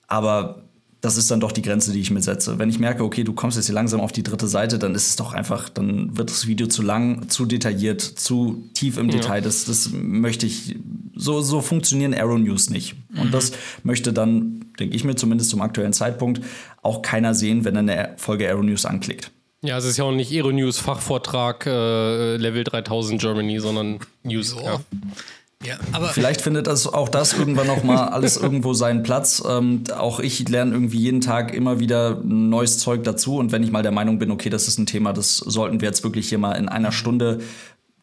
Aber 0.07 0.63
das 1.01 1.15
ist 1.15 1.31
dann 1.31 1.39
doch 1.39 1.53
die 1.53 1.61
Grenze, 1.61 1.93
die 1.93 2.01
ich 2.01 2.11
mir 2.11 2.21
setze. 2.21 2.59
Wenn 2.59 2.69
ich 2.69 2.77
merke, 2.77 3.03
okay, 3.03 3.23
du 3.23 3.31
kommst 3.33 3.55
jetzt 3.55 3.67
hier 3.67 3.75
langsam 3.75 4.01
auf 4.01 4.11
die 4.11 4.23
dritte 4.23 4.47
Seite, 4.47 4.77
dann 4.79 4.95
ist 4.95 5.07
es 5.07 5.15
doch 5.15 5.33
einfach, 5.33 5.69
dann 5.69 6.17
wird 6.17 6.29
das 6.29 6.45
Video 6.45 6.67
zu 6.67 6.81
lang, 6.81 7.29
zu 7.29 7.45
detailliert, 7.45 8.01
zu 8.01 8.69
tief 8.73 8.97
im 8.97 9.09
ja. 9.09 9.15
Detail. 9.17 9.41
Das, 9.41 9.63
das 9.65 9.91
möchte 9.93 10.45
ich, 10.45 10.75
so, 11.15 11.41
so 11.41 11.61
funktionieren 11.61 12.13
Arrow 12.13 12.37
News 12.37 12.69
nicht. 12.69 12.95
Und 13.15 13.27
mhm. 13.27 13.31
das 13.31 13.53
möchte 13.83 14.11
dann, 14.11 14.65
denke 14.77 14.95
ich 14.95 15.05
mir 15.05 15.15
zumindest 15.15 15.51
zum 15.51 15.61
aktuellen 15.61 15.93
Zeitpunkt, 15.93 16.41
auch 16.81 17.01
keiner 17.01 17.33
sehen, 17.33 17.63
wenn 17.63 17.75
er 17.75 17.79
eine 17.79 18.13
Folge 18.17 18.49
Arrow 18.49 18.63
News 18.63 18.85
anklickt. 18.85 19.31
Ja, 19.61 19.77
es 19.77 19.85
ist 19.85 19.97
ja 19.97 20.05
auch 20.05 20.11
nicht 20.11 20.31
Aeronews 20.31 20.79
Fachvortrag 20.79 21.65
äh, 21.65 22.37
Level 22.37 22.63
3000 22.63 23.19
Germany, 23.19 23.59
sondern 23.59 23.99
News. 24.23 24.51
So. 24.51 24.61
Ja. 24.61 24.79
Ja, 25.65 25.77
aber 25.91 26.07
Vielleicht 26.07 26.39
findet 26.39 26.67
das 26.67 26.87
auch 26.87 27.09
das 27.09 27.37
irgendwann 27.37 27.67
noch 27.67 27.83
mal 27.83 28.07
alles 28.07 28.37
irgendwo 28.37 28.73
seinen 28.73 29.03
Platz. 29.03 29.43
Ähm, 29.45 29.83
auch 29.93 30.21
ich 30.21 30.47
lerne 30.47 30.71
irgendwie 30.71 30.99
jeden 30.99 31.19
Tag 31.19 31.53
immer 31.53 31.81
wieder 31.81 32.21
neues 32.23 32.77
Zeug 32.77 33.03
dazu. 33.03 33.35
Und 33.35 33.51
wenn 33.51 33.61
ich 33.61 33.69
mal 33.69 33.83
der 33.83 33.91
Meinung 33.91 34.19
bin, 34.19 34.31
okay, 34.31 34.49
das 34.49 34.69
ist 34.69 34.77
ein 34.77 34.85
Thema, 34.85 35.11
das 35.11 35.35
sollten 35.35 35.81
wir 35.81 35.89
jetzt 35.89 36.01
wirklich 36.05 36.29
hier 36.29 36.37
mal 36.37 36.53
in 36.53 36.69
einer 36.69 36.93
Stunde 36.93 37.39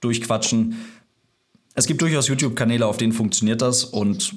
durchquatschen. 0.02 0.76
Es 1.74 1.86
gibt 1.86 2.02
durchaus 2.02 2.28
YouTube-Kanäle, 2.28 2.86
auf 2.86 2.98
denen 2.98 3.14
funktioniert 3.14 3.62
das. 3.62 3.84
Und 3.84 4.34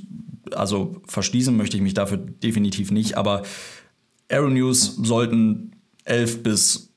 also 0.55 1.01
verschließen 1.05 1.55
möchte 1.55 1.75
ich 1.75 1.84
mich 1.84 1.93
dafür 1.93 2.17
definitiv 2.17 2.89
nicht. 2.89 3.17
Aber 3.17 3.43
Aeronews 4.29 4.95
sollten 4.95 5.73
11 6.05 6.41
bis 6.41 6.88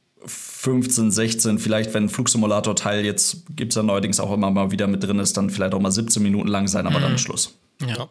15, 0.63 1.11
16, 1.11 1.59
vielleicht 1.59 1.93
wenn 1.93 2.09
Flugsimulator-Teil 2.09 3.05
jetzt 3.05 3.45
gibt 3.57 3.73
es 3.73 3.77
ja 3.77 3.83
neuerdings 3.83 4.21
auch 4.21 4.33
immer 4.33 4.49
mal 4.53 4.71
wieder 4.71 4.87
mit 4.87 5.03
drin 5.03 5.19
ist, 5.19 5.37
dann 5.37 5.51
vielleicht 5.51 5.75
auch 5.75 5.81
mal 5.81 5.91
17 5.91 6.23
Minuten 6.23 6.47
lang 6.47 6.69
sein, 6.69 6.87
aber 6.87 7.01
mhm. 7.01 7.03
dann 7.03 7.15
ist 7.17 7.23
Schluss. 7.23 7.59
Ja. 7.85 8.09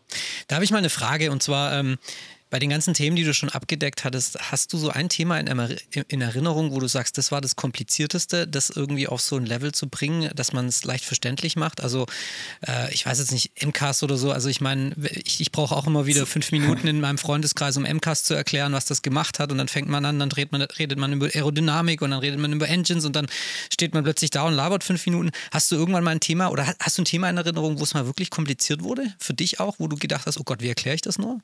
Da 0.50 0.56
habe 0.56 0.66
ich 0.66 0.72
mal 0.72 0.80
eine 0.80 0.90
Frage 0.90 1.32
und 1.32 1.42
zwar, 1.42 1.80
ähm, 1.80 1.98
bei 2.52 2.60
den 2.60 2.70
ganzen 2.70 2.94
Themen, 2.94 3.16
die 3.16 3.24
du 3.24 3.34
schon 3.34 3.50
abgedeckt 3.50 4.04
hattest, 4.04 4.52
hast 4.52 4.74
du 4.74 4.78
so 4.78 4.90
ein 4.90 5.08
Thema 5.08 5.40
in, 5.40 5.48
in, 6.10 6.22
Erinnerung, 6.22 6.74
wo 6.74 6.82
du 6.82 6.88
sagst, 6.88 7.18
das 7.18 7.32
war 7.32 7.40
das 7.40 7.56
Komplizierteste, 7.56 8.46
das 8.46 8.70
irgendwie 8.70 9.08
auf 9.08 9.22
so 9.22 9.38
ein 9.38 9.46
Level 9.46 9.72
zu 9.72 9.88
bringen, 9.88 10.30
dass 10.36 10.52
man 10.52 10.68
es 10.68 10.84
leicht 10.84 11.06
verständlich 11.06 11.56
macht? 11.56 11.82
Also, 11.82 12.08
äh, 12.68 12.94
ich 12.94 13.06
weiß 13.06 13.20
jetzt 13.20 13.32
nicht, 13.32 13.66
MCAS 13.66 14.04
oder 14.04 14.18
so. 14.18 14.34
Also, 14.34 14.50
ich 14.50 14.60
meine, 14.60 14.94
ich, 15.24 15.40
ich 15.40 15.54
brauche 15.54 15.74
auch 15.74 15.88
immer 15.88 16.06
wieder 16.06 16.26
fünf 16.26 16.52
Minuten 16.52 16.88
in 16.88 17.00
meinem 17.00 17.18
Freundeskreis, 17.18 17.78
um 17.78 17.84
MCAS 17.84 18.26
zu 18.26 18.34
erklären, 18.34 18.74
was 18.74 18.84
das 18.84 19.02
gemacht 19.02 19.40
hat. 19.40 19.54
Und 19.54 19.58
dann 19.58 19.70
fängt 19.70 19.88
man 19.88 20.04
an, 20.04 20.20
dann 20.20 20.30
man, 20.52 20.62
redet 20.62 21.00
man 21.00 21.14
über 21.14 21.28
Aerodynamik 21.28 22.02
und 22.02 22.12
dann 22.12 22.20
redet 22.20 22.40
man 22.40 22.52
über 22.52 22.68
Engines 22.68 23.06
und 23.06 23.16
dann 23.16 23.28
steht 23.72 23.94
man 23.94 24.04
plötzlich 24.04 24.30
da 24.30 24.44
und 24.44 24.56
labert 24.56 24.84
fünf 24.84 25.06
Minuten. 25.06 25.32
Hast 25.52 25.72
du 25.72 25.78
irgendwann 25.78 26.04
mal 26.04 26.12
ein 26.12 26.20
Thema 26.20 26.50
oder 26.50 26.76
hast 26.82 26.98
du 26.98 27.04
ein 27.04 27.06
Thema 27.06 27.30
in 27.30 27.38
Erinnerung, 27.38 27.80
wo 27.80 27.84
es 27.84 27.94
mal 27.94 28.06
wirklich 28.08 28.30
kompliziert 28.30 28.84
wurde? 28.84 29.14
Für 29.20 29.34
dich 29.34 29.62
auch, 29.62 29.76
wo 29.80 29.88
du 29.88 29.96
gedacht 29.96 30.26
hast, 30.26 30.38
oh 30.38 30.44
Gott, 30.44 30.62
wie 30.62 30.68
erkläre 30.68 30.96
ich 30.96 31.02
das 31.02 31.18
nur? 31.18 31.40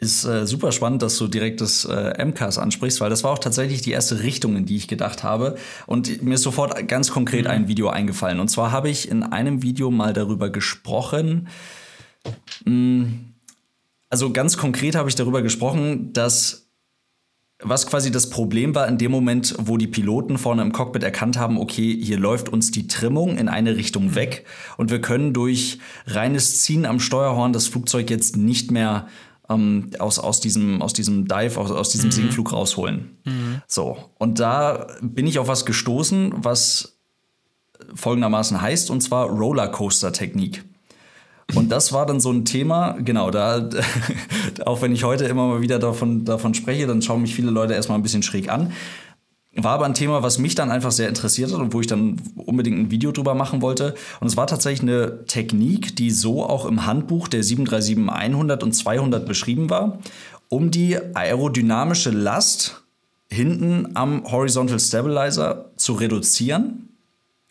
Ist 0.00 0.24
äh, 0.24 0.46
super 0.46 0.70
spannend, 0.70 1.02
dass 1.02 1.18
du 1.18 1.26
direkt 1.26 1.60
das 1.60 1.84
äh, 1.84 2.24
MCAS 2.24 2.56
ansprichst, 2.56 3.00
weil 3.00 3.10
das 3.10 3.24
war 3.24 3.32
auch 3.32 3.40
tatsächlich 3.40 3.82
die 3.82 3.90
erste 3.90 4.22
Richtung, 4.22 4.56
in 4.56 4.64
die 4.64 4.76
ich 4.76 4.86
gedacht 4.86 5.24
habe. 5.24 5.56
Und 5.86 6.22
mir 6.22 6.34
ist 6.34 6.42
sofort 6.42 6.86
ganz 6.86 7.10
konkret 7.10 7.46
mhm. 7.46 7.50
ein 7.50 7.68
Video 7.68 7.88
eingefallen. 7.88 8.38
Und 8.38 8.46
zwar 8.46 8.70
habe 8.70 8.88
ich 8.88 9.08
in 9.08 9.24
einem 9.24 9.62
Video 9.62 9.90
mal 9.90 10.12
darüber 10.12 10.50
gesprochen. 10.50 11.48
Hm, 12.64 13.34
also 14.08 14.32
ganz 14.32 14.56
konkret 14.56 14.94
habe 14.94 15.08
ich 15.08 15.16
darüber 15.16 15.42
gesprochen, 15.42 16.12
dass 16.12 16.68
was 17.60 17.88
quasi 17.88 18.12
das 18.12 18.30
Problem 18.30 18.76
war 18.76 18.86
in 18.86 18.98
dem 18.98 19.10
Moment, 19.10 19.54
wo 19.58 19.78
die 19.78 19.88
Piloten 19.88 20.38
vorne 20.38 20.62
im 20.62 20.70
Cockpit 20.70 21.02
erkannt 21.02 21.38
haben, 21.38 21.58
okay, 21.58 21.98
hier 22.00 22.16
läuft 22.16 22.48
uns 22.48 22.70
die 22.70 22.86
Trimmung 22.86 23.36
in 23.36 23.48
eine 23.48 23.76
Richtung 23.76 24.06
mhm. 24.06 24.14
weg 24.14 24.46
und 24.76 24.92
wir 24.92 25.00
können 25.00 25.32
durch 25.32 25.80
reines 26.06 26.62
Ziehen 26.62 26.86
am 26.86 27.00
Steuerhorn 27.00 27.52
das 27.52 27.66
Flugzeug 27.66 28.10
jetzt 28.10 28.36
nicht 28.36 28.70
mehr 28.70 29.08
ähm, 29.48 29.90
aus, 29.98 30.18
aus, 30.18 30.40
diesem, 30.40 30.82
aus 30.82 30.92
diesem 30.92 31.26
Dive, 31.26 31.58
aus, 31.58 31.70
aus 31.70 31.90
diesem 31.90 32.08
mhm. 32.08 32.12
Sinkflug 32.12 32.52
rausholen. 32.52 33.18
Mhm. 33.24 33.62
So, 33.66 33.96
und 34.18 34.40
da 34.40 34.86
bin 35.00 35.26
ich 35.26 35.38
auf 35.38 35.48
was 35.48 35.64
gestoßen, 35.64 36.32
was 36.36 36.98
folgendermaßen 37.94 38.60
heißt, 38.60 38.90
und 38.90 39.00
zwar 39.00 39.26
Rollercoaster-Technik. 39.28 40.64
Und 41.54 41.70
das 41.70 41.94
war 41.94 42.04
dann 42.04 42.20
so 42.20 42.30
ein 42.30 42.44
Thema, 42.44 42.98
genau, 43.00 43.30
da, 43.30 43.70
auch 44.66 44.82
wenn 44.82 44.92
ich 44.92 45.04
heute 45.04 45.24
immer 45.24 45.46
mal 45.46 45.62
wieder 45.62 45.78
davon, 45.78 46.24
davon 46.24 46.52
spreche, 46.52 46.86
dann 46.86 47.00
schauen 47.00 47.22
mich 47.22 47.34
viele 47.34 47.50
Leute 47.50 47.72
erstmal 47.72 47.98
ein 47.98 48.02
bisschen 48.02 48.22
schräg 48.22 48.50
an. 48.50 48.72
War 49.60 49.72
aber 49.72 49.86
ein 49.86 49.94
Thema, 49.94 50.22
was 50.22 50.38
mich 50.38 50.54
dann 50.54 50.70
einfach 50.70 50.92
sehr 50.92 51.08
interessiert 51.08 51.52
hat 51.52 51.58
und 51.58 51.72
wo 51.72 51.80
ich 51.80 51.88
dann 51.88 52.20
unbedingt 52.36 52.78
ein 52.78 52.90
Video 52.92 53.10
drüber 53.10 53.34
machen 53.34 53.60
wollte. 53.60 53.94
Und 54.20 54.28
es 54.28 54.36
war 54.36 54.46
tatsächlich 54.46 54.82
eine 54.82 55.24
Technik, 55.26 55.96
die 55.96 56.12
so 56.12 56.44
auch 56.44 56.64
im 56.64 56.86
Handbuch 56.86 57.26
der 57.26 57.42
737-100 57.42 58.62
und 58.62 58.72
200 58.72 59.26
beschrieben 59.26 59.68
war, 59.68 59.98
um 60.48 60.70
die 60.70 60.96
aerodynamische 61.14 62.10
Last 62.10 62.84
hinten 63.30 63.90
am 63.94 64.24
Horizontal 64.30 64.78
Stabilizer 64.78 65.72
zu 65.76 65.94
reduzieren. 65.94 66.88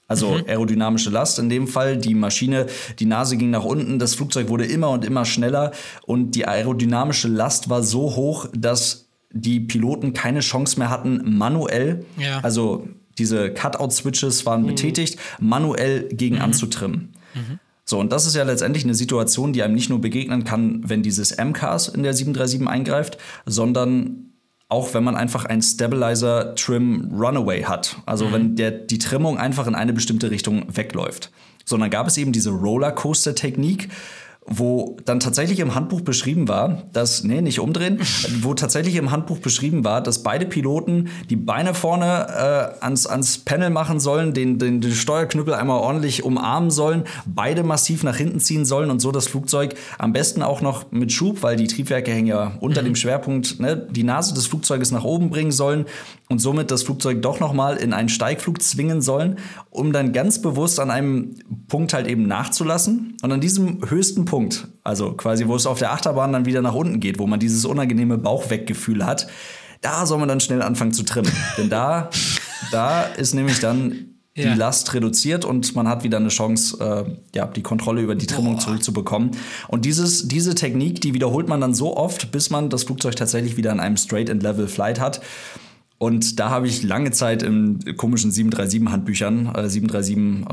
Also 0.07 0.29
mhm. 0.29 0.45
aerodynamische 0.47 1.09
Last 1.09 1.37
in 1.39 1.49
dem 1.49 1.67
Fall. 1.67 1.97
Die 1.97 2.15
Maschine, 2.15 2.67
die 2.99 3.05
Nase 3.05 3.35
ging 3.35 3.49
nach 3.49 3.65
unten, 3.65 3.99
das 3.99 4.15
Flugzeug 4.15 4.47
wurde 4.47 4.65
immer 4.65 4.89
und 4.89 5.03
immer 5.03 5.25
schneller 5.25 5.71
und 6.05 6.31
die 6.31 6.47
aerodynamische 6.47 7.27
Last 7.27 7.69
war 7.69 7.83
so 7.83 8.15
hoch, 8.15 8.47
dass 8.53 9.06
die 9.31 9.59
Piloten 9.59 10.13
keine 10.13 10.39
Chance 10.39 10.79
mehr 10.79 10.89
hatten, 10.89 11.37
manuell, 11.37 12.05
ja. 12.17 12.39
also 12.39 12.87
diese 13.17 13.51
Cutout-Switches 13.51 14.45
waren 14.45 14.63
mhm. 14.63 14.67
betätigt, 14.67 15.19
manuell 15.39 16.07
gegen 16.09 16.35
mhm. 16.35 16.41
anzutrimmen. 16.43 17.13
Mhm. 17.33 17.59
So, 17.83 17.99
und 17.99 18.11
das 18.11 18.25
ist 18.25 18.35
ja 18.35 18.43
letztendlich 18.43 18.83
eine 18.83 18.95
Situation, 18.95 19.53
die 19.53 19.63
einem 19.63 19.73
nicht 19.73 19.89
nur 19.89 20.01
begegnen 20.01 20.43
kann, 20.43 20.81
wenn 20.85 21.03
dieses 21.03 21.37
MCAS 21.37 21.87
in 21.87 22.03
der 22.03 22.13
737 22.13 22.67
eingreift, 22.67 23.17
sondern 23.45 24.33
auch 24.69 24.93
wenn 24.93 25.03
man 25.03 25.15
einfach 25.15 25.45
ein 25.45 25.61
Stabilizer 25.61 26.53
Trim 26.55 27.09
Runaway 27.13 27.63
hat. 27.63 27.97
Also 28.05 28.25
mhm. 28.25 28.33
wenn 28.33 28.55
der, 28.57 28.71
die 28.71 28.97
Trimmung 28.97 29.37
einfach 29.37 29.67
in 29.67 29.75
eine 29.75 29.93
bestimmte 29.93 30.31
Richtung 30.31 30.65
wegläuft. 30.75 31.31
Sondern 31.63 31.89
gab 31.89 32.07
es 32.07 32.17
eben 32.17 32.31
diese 32.33 32.49
Rollercoaster-Technik, 32.49 33.89
wo 34.47 34.97
dann 35.03 35.19
tatsächlich 35.19 35.59
im 35.59 35.75
Handbuch 35.75 36.01
beschrieben 36.01 36.47
war, 36.47 36.83
dass, 36.93 37.23
nee, 37.23 37.41
nicht 37.41 37.59
umdrehen, 37.59 37.99
wo 38.41 38.53
tatsächlich 38.53 38.95
im 38.95 39.11
Handbuch 39.11 39.39
beschrieben 39.39 39.83
war, 39.83 40.01
dass 40.01 40.23
beide 40.23 40.45
Piloten 40.45 41.09
die 41.29 41.35
Beine 41.35 41.73
vorne 41.73 42.05
äh, 42.79 42.83
ans, 42.83 43.05
ans 43.05 43.39
Panel 43.39 43.69
machen 43.69 43.99
sollen, 43.99 44.33
den, 44.33 44.57
den, 44.57 44.79
den 44.79 44.93
Steuerknüppel 44.93 45.53
einmal 45.53 45.79
ordentlich 45.79 46.23
umarmen 46.23 46.71
sollen, 46.71 47.03
beide 47.25 47.63
massiv 47.63 48.03
nach 48.03 48.15
hinten 48.15 48.39
ziehen 48.39 48.63
sollen 48.63 48.89
und 48.89 49.01
so 49.01 49.11
das 49.11 49.27
Flugzeug 49.27 49.75
am 49.97 50.13
besten 50.13 50.41
auch 50.41 50.61
noch 50.61 50.91
mit 50.91 51.11
Schub, 51.11 51.43
weil 51.43 51.57
die 51.57 51.67
Triebwerke 51.67 52.11
hängen 52.11 52.27
ja 52.27 52.53
unter 52.61 52.81
mhm. 52.81 52.85
dem 52.85 52.95
Schwerpunkt, 52.95 53.59
ne, 53.59 53.85
die 53.89 54.03
Nase 54.03 54.33
des 54.33 54.47
Flugzeuges 54.47 54.91
nach 54.91 55.03
oben 55.03 55.29
bringen 55.29 55.51
sollen 55.51 55.85
und 56.29 56.39
somit 56.39 56.71
das 56.71 56.83
Flugzeug 56.83 57.21
doch 57.21 57.41
nochmal 57.41 57.75
in 57.75 57.91
einen 57.91 58.09
Steigflug 58.09 58.61
zwingen 58.61 59.01
sollen, 59.01 59.37
um 59.69 59.91
dann 59.91 60.13
ganz 60.13 60.41
bewusst 60.41 60.79
an 60.79 60.89
einem 60.89 61.35
Punkt 61.67 61.93
halt 61.93 62.07
eben 62.07 62.27
nachzulassen 62.27 63.17
und 63.21 63.31
an 63.31 63.41
diesem 63.41 63.89
höchsten 63.89 64.23
Punkt 64.23 64.36
Punkt. 64.37 64.67
Also 64.83 65.13
quasi, 65.13 65.47
wo 65.47 65.55
es 65.55 65.65
auf 65.65 65.79
der 65.79 65.91
Achterbahn 65.93 66.31
dann 66.31 66.45
wieder 66.45 66.61
nach 66.61 66.75
unten 66.75 66.99
geht, 66.99 67.17
wo 67.17 67.25
man 67.25 67.39
dieses 67.39 67.65
unangenehme 67.65 68.19
Bauchweggefühl 68.19 69.03
hat. 69.03 69.25
Da 69.81 70.05
soll 70.05 70.19
man 70.19 70.27
dann 70.27 70.39
schnell 70.39 70.61
anfangen 70.61 70.93
zu 70.93 71.01
trimmen. 71.01 71.31
Denn 71.57 71.71
da, 71.71 72.11
da 72.71 73.01
ist 73.01 73.33
nämlich 73.33 73.59
dann 73.59 74.13
die 74.35 74.43
ja. 74.43 74.53
Last 74.53 74.93
reduziert 74.93 75.43
und 75.43 75.75
man 75.75 75.87
hat 75.87 76.03
wieder 76.03 76.17
eine 76.17 76.27
Chance, 76.27 76.77
äh, 76.79 77.15
ja, 77.35 77.47
die 77.47 77.63
Kontrolle 77.63 78.01
über 78.01 78.13
die 78.13 78.27
Trimmung 78.27 78.57
Boah. 78.57 78.61
zurückzubekommen. 78.61 79.31
Und 79.69 79.85
dieses, 79.85 80.27
diese 80.27 80.53
Technik, 80.53 81.01
die 81.01 81.15
wiederholt 81.15 81.47
man 81.47 81.59
dann 81.59 81.73
so 81.73 81.97
oft, 81.97 82.31
bis 82.31 82.51
man 82.51 82.69
das 82.69 82.83
Flugzeug 82.83 83.15
tatsächlich 83.15 83.57
wieder 83.57 83.71
in 83.71 83.79
einem 83.79 83.97
Straight 83.97 84.29
and 84.29 84.43
Level 84.43 84.67
Flight 84.67 84.99
hat. 84.99 85.19
Und 85.99 86.39
da 86.39 86.51
habe 86.51 86.67
ich 86.67 86.83
lange 86.83 87.09
Zeit 87.09 87.41
in 87.41 87.79
komischen 87.97 88.31
737-Handbüchern, 88.31 89.55
äh, 89.55 89.67
737 89.67 90.45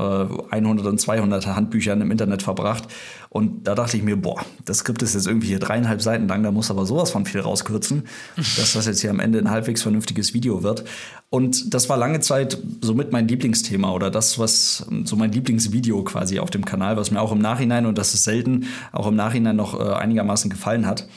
äh, 0.51 0.55
100 0.55 0.87
und 0.87 0.99
200 0.99 1.45
Handbüchern 1.47 2.01
im 2.01 2.09
Internet 2.09 2.41
verbracht. 2.41 2.85
Und 3.29 3.67
da 3.67 3.75
dachte 3.75 3.95
ich 3.95 4.01
mir, 4.01 4.15
boah, 4.15 4.43
das 4.63 4.79
Skript 4.79 5.03
ist 5.03 5.13
jetzt 5.13 5.27
irgendwie 5.27 5.47
hier 5.47 5.59
dreieinhalb 5.59 6.01
Seiten 6.01 6.27
lang, 6.27 6.41
da 6.41 6.51
muss 6.51 6.71
aber 6.71 6.87
sowas 6.87 7.11
von 7.11 7.25
viel 7.25 7.41
rauskürzen, 7.41 8.05
dass 8.35 8.73
das 8.73 8.87
jetzt 8.87 9.01
hier 9.01 9.11
am 9.11 9.19
Ende 9.19 9.37
ein 9.37 9.51
halbwegs 9.51 9.83
vernünftiges 9.83 10.33
Video 10.33 10.63
wird. 10.63 10.83
Und 11.29 11.75
das 11.75 11.89
war 11.89 11.97
lange 11.97 12.21
Zeit 12.21 12.57
somit 12.81 13.11
mein 13.11 13.27
Lieblingsthema 13.27 13.91
oder 13.91 14.09
das, 14.09 14.39
was 14.39 14.87
so 15.03 15.15
mein 15.15 15.31
Lieblingsvideo 15.31 16.03
quasi 16.05 16.39
auf 16.39 16.49
dem 16.49 16.65
Kanal, 16.65 16.97
was 16.97 17.11
mir 17.11 17.21
auch 17.21 17.31
im 17.31 17.39
Nachhinein, 17.39 17.85
und 17.85 17.99
das 17.99 18.15
ist 18.15 18.23
selten, 18.23 18.65
auch 18.91 19.05
im 19.05 19.15
Nachhinein 19.15 19.55
noch 19.55 19.79
äh, 19.79 19.93
einigermaßen 19.93 20.49
gefallen 20.49 20.87
hat. 20.87 21.07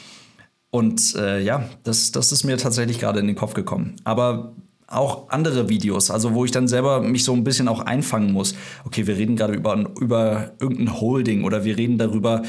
Und 0.71 1.15
äh, 1.17 1.41
ja, 1.41 1.69
das, 1.83 2.13
das 2.13 2.33
ist 2.33 2.45
mir 2.45 2.59
tatsächlich 2.59 2.99
gerade 2.99 3.21
in 3.21 3.27
den 3.27 3.37
Kopf 3.37 3.55
gekommen. 3.55 3.97
Aber 4.05 4.55
auch 4.87 5.29
andere 5.29 5.69
Videos, 5.69 6.11
also 6.11 6.35
wo 6.35 6.47
ich 6.47 6.51
dann 6.51 6.67
selber 6.67 7.01
mich 7.03 7.23
so 7.23 7.35
ein 7.35 7.45
bisschen 7.45 7.69
auch 7.69 7.81
einfangen 7.81 8.33
muss. 8.33 8.55
Okay, 8.85 9.07
wir 9.07 9.17
reden 9.17 9.37
gerade 9.37 9.53
über, 9.53 9.85
über 10.01 10.53
irgendein 10.61 10.99
Holding 11.01 11.45
oder 11.45 11.65
wir 11.65 11.77
reden 11.77 11.99
darüber, 11.99 12.43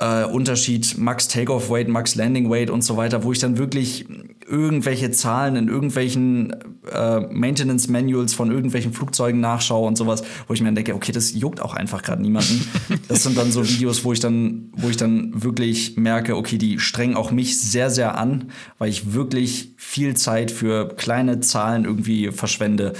äh, 0.00 0.24
Unterschied 0.24 0.96
Max 0.98 1.28
Takeoff 1.28 1.70
Weight, 1.70 1.88
Max 1.88 2.14
Landing 2.14 2.50
Weight 2.50 2.70
und 2.70 2.82
so 2.82 2.96
weiter, 2.96 3.22
wo 3.22 3.32
ich 3.32 3.38
dann 3.38 3.58
wirklich 3.58 4.06
irgendwelche 4.48 5.10
Zahlen 5.10 5.56
in 5.56 5.68
irgendwelchen 5.68 6.56
äh, 6.90 7.20
Maintenance 7.20 7.88
Manuals 7.88 8.32
von 8.32 8.50
irgendwelchen 8.50 8.92
Flugzeugen 8.92 9.40
nachschaue 9.40 9.86
und 9.86 9.96
sowas, 9.96 10.24
wo 10.48 10.54
ich 10.54 10.60
mir 10.60 10.68
dann 10.68 10.74
denke, 10.74 10.94
okay, 10.94 11.12
das 11.12 11.34
juckt 11.34 11.60
auch 11.60 11.74
einfach 11.74 12.02
gerade 12.02 12.22
niemanden. 12.22 12.66
Das 13.08 13.24
sind 13.24 13.36
dann 13.36 13.50
so 13.50 13.66
Videos, 13.68 14.04
wo 14.04 14.12
ich 14.12 14.20
dann, 14.20 14.70
wo 14.72 14.88
ich 14.88 14.96
dann 14.96 15.42
wirklich 15.42 15.96
merke, 15.96 16.36
okay, 16.36 16.58
die 16.58 16.78
strengen 16.78 17.16
auch 17.16 17.30
mich 17.32 17.60
sehr, 17.60 17.90
sehr 17.90 18.16
an, 18.16 18.50
weil 18.78 18.88
ich 18.88 19.12
wirklich 19.12 19.74
viel 19.76 20.16
Zeit 20.16 20.50
für 20.50 20.88
kleine 20.88 21.40
Zahlen 21.40 21.84
irgendwie 21.84 22.30
verschwende 22.30 22.92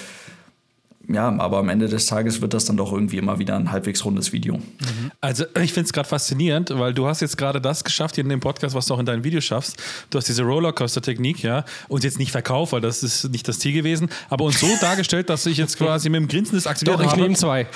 ja, 1.13 1.29
aber 1.39 1.59
am 1.59 1.69
Ende 1.69 1.89
des 1.89 2.07
Tages 2.07 2.41
wird 2.41 2.55
das 2.55 2.65
dann 2.65 2.77
doch 2.77 2.93
irgendwie 2.93 3.19
immer 3.19 3.39
wieder 3.39 3.57
ein 3.57 3.73
halbwegs 3.73 4.05
rundes 4.05 4.33
Video. 4.33 4.57
Mhm. 4.57 5.11
Also 5.21 5.45
ich 5.63 5.73
finde 5.73 5.87
es 5.87 5.93
gerade 5.93 6.09
faszinierend, 6.09 6.71
weil 6.71 6.95
du 6.95 7.07
hast 7.07 7.21
jetzt 7.21 7.37
gerade 7.37 7.61
das 7.61 7.85
geschafft 7.85 8.15
hier 8.15 8.25
in 8.25 8.31
dem 8.31 8.41
Podcast, 8.41 8.75
was 8.75 8.87
du 8.87 8.95
auch 8.95 8.99
in 8.99 9.07
deinen 9.07 9.25
Videos 9.25 9.45
schaffst. 9.45 9.77
Du 10.11 10.19
hast 10.19 10.29
diese 10.29 10.43
Rollercoaster-Technik, 10.43 11.43
ja, 11.43 11.65
uns 11.89 12.05
jetzt 12.05 12.19
nicht 12.19 12.31
verkauft, 12.31 12.73
weil 12.73 12.81
das 12.81 13.03
ist 13.03 13.31
nicht 13.31 13.47
das 13.49 13.59
Ziel 13.59 13.73
gewesen, 13.73 14.09
aber 14.29 14.45
uns 14.45 14.61
so 14.61 14.69
dargestellt, 14.81 15.31
dass 15.31 15.45
ich 15.47 15.59
jetzt 15.59 15.79
quasi 15.79 16.09
mit 16.09 16.21
dem 16.21 16.29
Grinsen 16.29 16.55
das 16.55 16.67
aktiviert 16.67 17.01
Doch, 17.01 17.05
ich 17.05 17.17
nehme 17.17 17.35
zwei. 17.35 17.67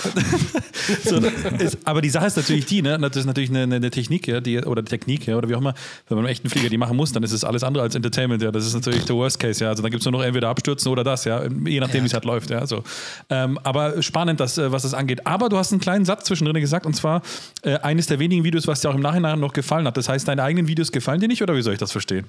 so, 1.04 1.16
ist, 1.58 1.78
aber 1.84 2.00
die 2.00 2.10
Sache 2.10 2.26
ist 2.26 2.36
natürlich 2.36 2.66
die, 2.66 2.82
ne, 2.82 2.98
das 2.98 3.16
ist 3.16 3.26
natürlich 3.26 3.50
eine, 3.50 3.62
eine 3.62 3.90
Technik, 3.90 4.28
ja, 4.28 4.40
die, 4.40 4.58
oder 4.58 4.84
Technik, 4.84 5.26
ja, 5.26 5.36
oder 5.36 5.48
wie 5.48 5.54
auch 5.54 5.60
immer, 5.60 5.74
wenn 6.08 6.16
man 6.16 6.26
einen 6.26 6.32
echten 6.32 6.48
Flieger 6.48 6.68
die 6.68 6.78
machen 6.78 6.96
muss, 6.96 7.12
dann 7.12 7.22
ist 7.22 7.32
es 7.32 7.44
alles 7.44 7.64
andere 7.64 7.82
als 7.82 7.94
Entertainment, 7.94 8.42
ja, 8.42 8.52
das 8.52 8.66
ist 8.66 8.74
natürlich 8.74 9.04
der 9.04 9.16
Worst 9.16 9.40
Case, 9.40 9.64
ja, 9.64 9.70
also 9.70 9.82
dann 9.82 9.90
gibt 9.90 10.02
es 10.02 10.04
nur 10.04 10.12
noch 10.12 10.22
entweder 10.22 10.48
abstürzen 10.48 10.90
oder 10.92 11.02
das, 11.02 11.24
ja, 11.24 11.42
je 11.42 11.80
nachdem, 11.80 11.98
ja. 11.98 12.02
wie 12.02 12.06
es 12.06 12.14
halt 12.14 12.24
läuft, 12.24 12.50
ja, 12.50 12.66
so. 12.66 12.84
Ähm, 13.30 13.58
aber 13.62 14.02
spannend, 14.02 14.40
dass, 14.40 14.58
äh, 14.58 14.70
was 14.72 14.82
das 14.82 14.94
angeht. 14.94 15.26
Aber 15.26 15.48
du 15.48 15.56
hast 15.56 15.72
einen 15.72 15.80
kleinen 15.80 16.04
Satz 16.04 16.24
zwischendrin 16.24 16.60
gesagt, 16.60 16.86
und 16.86 16.94
zwar 16.94 17.22
äh, 17.62 17.78
eines 17.78 18.06
der 18.06 18.18
wenigen 18.18 18.44
Videos, 18.44 18.66
was 18.66 18.80
dir 18.80 18.90
auch 18.90 18.94
im 18.94 19.00
Nachhinein 19.00 19.40
noch 19.40 19.52
gefallen 19.52 19.86
hat. 19.86 19.96
Das 19.96 20.08
heißt, 20.08 20.28
deine 20.28 20.42
eigenen 20.42 20.68
Videos 20.68 20.92
gefallen 20.92 21.20
dir 21.20 21.28
nicht, 21.28 21.42
oder 21.42 21.56
wie 21.56 21.62
soll 21.62 21.72
ich 21.72 21.78
das 21.78 21.92
verstehen? 21.92 22.26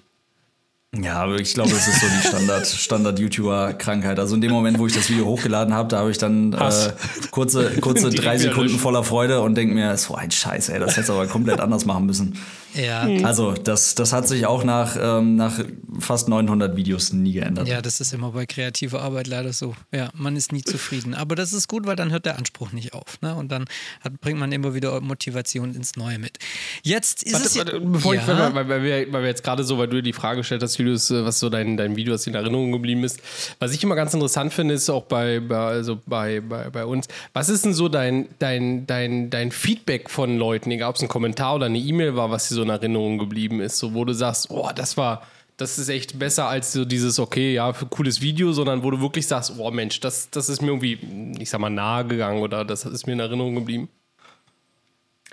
Ja, 1.02 1.16
aber 1.24 1.40
ich 1.40 1.54
glaube, 1.54 1.72
das 1.72 1.88
ist 1.88 2.00
so 2.00 2.08
die 2.08 2.28
Standard, 2.28 2.68
Standard-YouTuber-Krankheit. 2.68 4.20
Also 4.20 4.36
in 4.36 4.42
dem 4.42 4.52
Moment, 4.52 4.80
wo 4.80 4.88
ich 4.88 4.94
das 4.94 5.10
Video 5.10 5.26
hochgeladen 5.26 5.74
habe, 5.74 5.90
da 5.90 6.00
habe 6.00 6.12
ich 6.12 6.18
dann 6.18 6.54
äh, 6.54 6.92
kurze, 7.32 7.72
kurze 7.82 8.10
drei 8.10 8.38
Sekunden 8.38 8.78
voller 8.78 9.04
Freude 9.04 9.42
und 9.42 9.56
denke 9.56 9.74
mir, 9.74 9.98
so 9.98 10.16
ein 10.16 10.32
Scheiß, 10.32 10.70
ey, 10.70 10.80
das 10.80 10.96
hätte 10.98 11.12
aber 11.12 11.28
komplett 11.28 11.60
anders 11.60 11.86
machen 11.86 12.06
müssen. 12.06 12.38
Ja. 12.76 13.08
Also 13.24 13.54
das, 13.54 13.96
das 13.96 14.14
hat 14.14 14.28
sich 14.28 14.46
auch 14.46 14.64
nach, 14.64 14.98
ähm, 15.00 15.36
nach 15.36 15.60
fast 16.00 16.28
900 16.28 16.76
Videos 16.76 17.14
nie 17.14 17.34
geändert. 17.34 17.68
Ja, 17.68 17.82
das 17.82 18.02
ist 18.02 18.14
immer 18.14 18.32
bei 18.32 18.46
kreativer 18.46 19.02
Arbeit 19.02 19.28
leider 19.28 19.54
so. 19.54 19.76
Ja, 19.92 20.10
man 20.14 20.36
ist 20.36 20.52
nie 20.52 20.62
zufrieden. 20.62 21.14
Aber 21.14 21.36
das 21.36 21.54
ist 21.54 21.68
gut, 21.68 21.86
weil 21.86 21.96
dann 21.96 22.12
hört 22.12 22.26
der 22.26 22.38
Anspruch 22.38 22.72
nicht 22.72 22.94
auf. 22.94 23.22
Ne? 23.22 23.36
Und 23.36 23.52
dann 23.52 23.66
hat, 24.02 24.20
bringt 24.22 24.40
man 24.40 24.52
immer 24.52 24.74
wieder 24.74 25.00
Motivation 25.02 25.74
ins 25.74 25.96
Neue 25.96 26.20
mit. 26.20 26.38
Jetzt 26.84 27.24
ist 27.24 27.34
warte, 27.34 27.46
es 27.46 27.58
warte, 27.58 27.80
bevor 27.80 28.16
ja. 28.16 28.22
ich, 28.22 28.28
weil, 28.28 28.56
weil, 28.56 28.70
weil, 28.70 28.84
wir, 28.84 29.14
weil 29.14 29.22
wir 29.22 29.30
jetzt 29.30 29.44
gerade 29.44 29.64
so, 29.64 29.78
weil 29.78 29.88
du 29.88 29.98
dir 29.98 30.04
die 30.04 30.14
Frage 30.14 30.38
gestellt 30.38 30.62
hast, 30.62 30.78
Julius, 30.78 31.12
äh, 31.12 31.24
was 31.26 31.40
so 31.40 31.50
dein, 31.50 31.78
dein 31.78 31.96
Video, 31.96 32.14
was 32.14 32.28
in 32.28 32.36
Erinnerung 32.36 32.72
geblieben 32.72 33.04
ist. 33.04 33.22
Was 33.60 33.74
ich 33.74 33.84
immer 33.84 33.96
ganz 33.96 34.14
interessant 34.14 34.54
finde, 34.54 34.74
ist 34.74 34.90
auch 34.90 35.04
bei, 35.04 35.40
bei, 35.40 35.56
also 35.56 36.00
bei, 36.06 36.42
bei, 36.42 36.70
bei 36.70 36.86
uns, 36.86 37.08
was 37.34 37.50
ist 37.50 37.66
denn 37.66 37.74
so 37.74 37.88
dein, 37.88 38.28
dein, 38.40 38.86
dein, 38.86 39.30
dein 39.30 39.52
Feedback 39.52 40.10
von 40.10 40.38
Leuten, 40.38 40.72
egal 40.72 40.90
ob 40.90 40.96
es 40.98 41.02
ein 41.02 41.08
Kommentar 41.08 41.56
oder 41.56 41.68
eine 41.68 41.78
E-Mail 41.78 42.16
war, 42.16 42.32
was 42.32 42.50
dir 42.50 42.56
so 42.56 42.65
in 42.66 42.72
Erinnerung 42.72 43.18
geblieben 43.18 43.62
ist, 43.62 43.78
so 43.78 43.94
wo 43.94 44.06
du 44.06 44.14
sagst, 44.14 44.50
oh, 44.50 44.70
das 44.76 44.98
war, 44.98 45.24
das 45.58 45.78
ist 45.78 45.90
echt 45.90 46.20
besser 46.20 46.48
als 46.48 46.74
so 46.74 46.86
dieses, 46.86 47.20
okay, 47.20 47.54
ja, 47.54 47.72
für 47.74 47.86
cooles 47.86 48.22
Video, 48.22 48.52
sondern 48.52 48.84
wo 48.84 48.92
du 48.92 49.00
wirklich 49.00 49.28
sagst, 49.28 49.54
oh 49.58 49.72
Mensch, 49.72 50.00
das, 50.02 50.30
das 50.30 50.50
ist 50.50 50.62
mir 50.62 50.68
irgendwie, 50.68 51.00
ich 51.40 51.50
sag 51.50 51.62
mal, 51.62 51.70
nahe 51.70 52.06
gegangen 52.06 52.42
oder 52.42 52.66
das 52.66 52.86
ist 52.86 53.08
mir 53.08 53.14
in 53.14 53.20
Erinnerung 53.20 53.56
geblieben? 53.56 53.90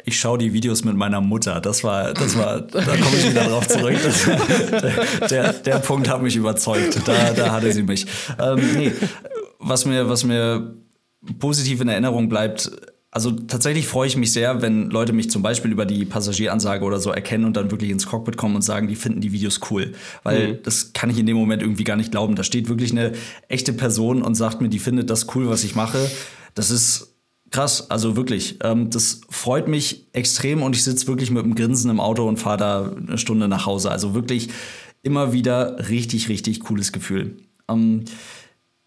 Ich 0.04 0.18
schaue 0.18 0.38
die 0.38 0.52
Videos 0.52 0.84
mit 0.84 0.96
meiner 0.96 1.20
Mutter. 1.20 1.60
Das 1.60 1.84
war, 1.84 2.12
das 2.12 2.36
war, 2.36 2.60
da 2.60 2.80
komme 2.82 3.16
ich 3.16 3.30
wieder 3.30 3.44
drauf 3.44 3.68
zurück. 3.68 3.96
Das, 4.02 5.30
der, 5.30 5.52
der 5.52 5.78
Punkt 5.78 6.08
hat 6.08 6.22
mich 6.22 6.34
überzeugt. 6.34 7.06
Da, 7.06 7.32
da 7.32 7.52
hatte 7.52 7.70
sie 7.72 7.82
mich. 7.82 8.06
Ähm, 8.40 8.60
nee, 8.74 8.92
was 9.58 9.84
mir, 9.84 10.08
was 10.08 10.24
mir 10.24 10.74
positiv 11.38 11.80
in 11.82 11.88
Erinnerung 11.88 12.28
bleibt, 12.28 12.70
also 13.14 13.30
tatsächlich 13.30 13.86
freue 13.86 14.08
ich 14.08 14.16
mich 14.16 14.32
sehr, 14.32 14.62
wenn 14.62 14.88
Leute 14.88 15.12
mich 15.12 15.30
zum 15.30 15.42
Beispiel 15.42 15.70
über 15.70 15.84
die 15.84 16.06
Passagieransage 16.06 16.82
oder 16.82 16.98
so 16.98 17.10
erkennen 17.10 17.44
und 17.44 17.58
dann 17.58 17.70
wirklich 17.70 17.90
ins 17.90 18.06
Cockpit 18.06 18.38
kommen 18.38 18.56
und 18.56 18.62
sagen, 18.62 18.88
die 18.88 18.96
finden 18.96 19.20
die 19.20 19.32
Videos 19.32 19.60
cool. 19.70 19.92
Weil 20.22 20.54
mhm. 20.54 20.58
das 20.62 20.94
kann 20.94 21.10
ich 21.10 21.18
in 21.18 21.26
dem 21.26 21.36
Moment 21.36 21.60
irgendwie 21.60 21.84
gar 21.84 21.96
nicht 21.96 22.10
glauben. 22.10 22.36
Da 22.36 22.42
steht 22.42 22.70
wirklich 22.70 22.90
eine 22.90 23.12
echte 23.48 23.74
Person 23.74 24.22
und 24.22 24.34
sagt 24.34 24.62
mir, 24.62 24.70
die 24.70 24.78
findet 24.78 25.10
das 25.10 25.34
cool, 25.34 25.46
was 25.50 25.62
ich 25.62 25.74
mache. 25.74 26.10
Das 26.54 26.70
ist 26.70 27.14
krass, 27.50 27.90
also 27.90 28.16
wirklich. 28.16 28.56
Ähm, 28.64 28.88
das 28.88 29.20
freut 29.28 29.68
mich 29.68 30.06
extrem 30.14 30.62
und 30.62 30.74
ich 30.74 30.82
sitze 30.82 31.06
wirklich 31.06 31.30
mit 31.30 31.44
einem 31.44 31.54
Grinsen 31.54 31.90
im 31.90 32.00
Auto 32.00 32.26
und 32.26 32.38
fahre 32.38 32.56
da 32.56 32.92
eine 32.96 33.18
Stunde 33.18 33.46
nach 33.46 33.66
Hause. 33.66 33.90
Also 33.90 34.14
wirklich 34.14 34.48
immer 35.02 35.34
wieder 35.34 35.90
richtig, 35.90 36.30
richtig 36.30 36.60
cooles 36.60 36.92
Gefühl. 36.92 37.36
Ähm, 37.68 38.06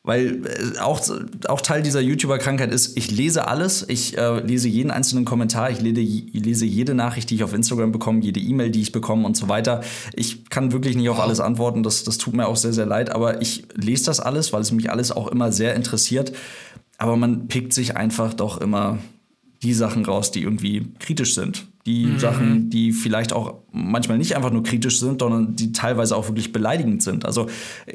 weil 0.06 0.45
äh, 0.45 0.80
auch, 0.80 1.01
auch 1.47 1.62
Teil 1.62 1.82
dieser 1.82 1.99
YouTuber-Krankheit 1.99 2.72
ist, 2.72 2.97
ich 2.97 3.12
lese 3.12 3.47
alles, 3.47 3.86
ich 3.88 4.18
äh, 4.18 4.39
lese 4.39 4.68
jeden 4.68 4.91
einzelnen 4.91 5.26
Kommentar, 5.26 5.72
ich 5.72 5.82
lese, 5.82 6.01
lese 6.32 6.66
jede 6.66 6.93
Nachricht, 6.93 7.30
die 7.30 7.36
ich 7.36 7.43
auf 7.43 7.53
Instagram 7.53 7.91
bekomme, 7.91 8.22
jede 8.22 8.39
E-Mail, 8.39 8.70
die 8.70 8.82
ich 8.82 8.91
bekomme 8.91 9.26
und 9.26 9.36
so 9.36 9.49
weiter. 9.49 9.82
Ich 10.14 10.49
kann 10.49 10.72
wirklich 10.72 10.95
nicht 10.95 11.10
auf 11.10 11.20
alles 11.20 11.39
antworten, 11.39 11.84
das, 11.84 12.03
das 12.03 12.18
tut 12.18 12.36
mir 12.36 12.47
auch 12.47 12.56
sehr, 12.56 12.74
sehr 12.74 12.86
leid, 12.86 13.10
aber 13.10 13.41
ich 13.41 13.66
lese 13.76 14.06
das 14.06 14.20
alles, 14.20 14.53
weil 14.53 14.62
es 14.62 14.72
mich 14.72 14.89
alles 14.91 15.12
auch 15.12 15.28
immer 15.28 15.51
sehr 15.51 15.76
interessiert. 15.76 16.32
Aber 16.97 17.18
man 17.18 17.47
pickt 17.47 17.74
sich 17.74 17.97
einfach 17.97 18.34
doch 18.34 18.62
immer 18.62 18.99
die 19.64 19.74
Sachen 19.74 20.06
raus, 20.06 20.32
die 20.32 20.43
irgendwie 20.43 20.88
kritisch 20.99 21.36
sind. 21.36 21.66
Die 21.86 22.06
mhm. 22.08 22.20
Sachen, 22.20 22.70
die 22.70 22.92
vielleicht 22.92 23.32
auch 23.32 23.56
manchmal 23.72 24.18
nicht 24.18 24.36
einfach 24.36 24.52
nur 24.52 24.64
kritisch 24.64 25.00
sind, 25.00 25.22
sondern 25.22 25.56
die 25.56 25.72
teilweise 25.72 26.16
auch 26.16 26.28
wirklich 26.28 26.52
beleidigend 26.52 27.04
sind. 27.04 27.26
Also 27.26 27.48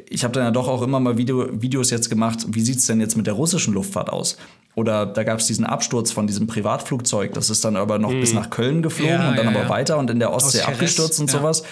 ich 0.09 0.23
habe 0.23 0.33
dann 0.33 0.43
ja 0.43 0.51
doch 0.51 0.69
auch 0.69 0.81
immer 0.81 0.99
mal 0.99 1.17
Video, 1.17 1.61
Videos 1.61 1.89
jetzt 1.89 2.09
gemacht, 2.09 2.45
wie 2.49 2.61
sieht 2.61 2.77
es 2.77 2.85
denn 2.85 3.01
jetzt 3.01 3.17
mit 3.17 3.27
der 3.27 3.33
russischen 3.33 3.73
Luftfahrt 3.73 4.09
aus? 4.09 4.37
Oder 4.75 5.05
da 5.05 5.23
gab 5.23 5.39
es 5.39 5.47
diesen 5.47 5.65
Absturz 5.65 6.11
von 6.11 6.25
diesem 6.25 6.47
Privatflugzeug, 6.47 7.33
das 7.33 7.49
ist 7.49 7.65
dann 7.65 7.75
aber 7.75 7.99
noch 7.99 8.13
mhm. 8.13 8.21
bis 8.21 8.33
nach 8.33 8.49
Köln 8.49 8.81
geflogen 8.81 9.13
ja, 9.13 9.29
und 9.29 9.37
dann 9.37 9.45
ja, 9.45 9.51
aber 9.51 9.63
ja. 9.63 9.69
weiter 9.69 9.97
und 9.97 10.09
in 10.09 10.19
der 10.19 10.31
Ostsee 10.31 10.61
abgestürzt 10.61 11.19
und 11.19 11.29
sowas 11.29 11.63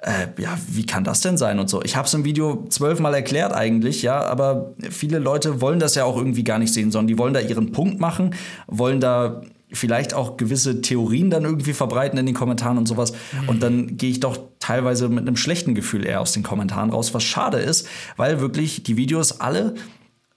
äh, 0.00 0.28
ja, 0.40 0.56
wie 0.68 0.86
kann 0.86 1.04
das 1.04 1.20
denn 1.20 1.36
sein 1.36 1.58
und 1.58 1.68
so. 1.68 1.82
Ich 1.82 1.96
habe 1.96 2.06
es 2.06 2.14
im 2.14 2.24
Video 2.24 2.66
zwölfmal 2.68 3.14
erklärt 3.14 3.52
eigentlich, 3.52 4.02
ja, 4.02 4.20
aber 4.20 4.74
viele 4.90 5.18
Leute 5.18 5.60
wollen 5.60 5.80
das 5.80 5.94
ja 5.96 6.04
auch 6.04 6.16
irgendwie 6.16 6.44
gar 6.44 6.58
nicht 6.58 6.72
sehen, 6.72 6.92
sondern 6.92 7.08
die 7.08 7.18
wollen 7.18 7.34
da 7.34 7.40
ihren 7.40 7.72
Punkt 7.72 7.98
machen, 7.98 8.34
wollen 8.68 9.00
da 9.00 9.42
vielleicht 9.72 10.14
auch 10.14 10.36
gewisse 10.36 10.80
Theorien 10.80 11.30
dann 11.30 11.44
irgendwie 11.44 11.72
verbreiten 11.72 12.18
in 12.18 12.26
den 12.26 12.34
Kommentaren 12.34 12.78
und 12.78 12.86
sowas. 12.86 13.12
Mhm. 13.12 13.48
Und 13.48 13.62
dann 13.62 13.96
gehe 13.96 14.10
ich 14.10 14.20
doch 14.20 14.38
teilweise 14.58 15.08
mit 15.08 15.20
einem 15.20 15.36
schlechten 15.36 15.74
Gefühl 15.74 16.06
eher 16.06 16.20
aus 16.20 16.32
den 16.32 16.42
Kommentaren 16.42 16.90
raus, 16.90 17.14
was 17.14 17.24
schade 17.24 17.58
ist, 17.58 17.86
weil 18.16 18.40
wirklich 18.40 18.82
die 18.82 18.96
Videos 18.96 19.40
alle 19.40 19.74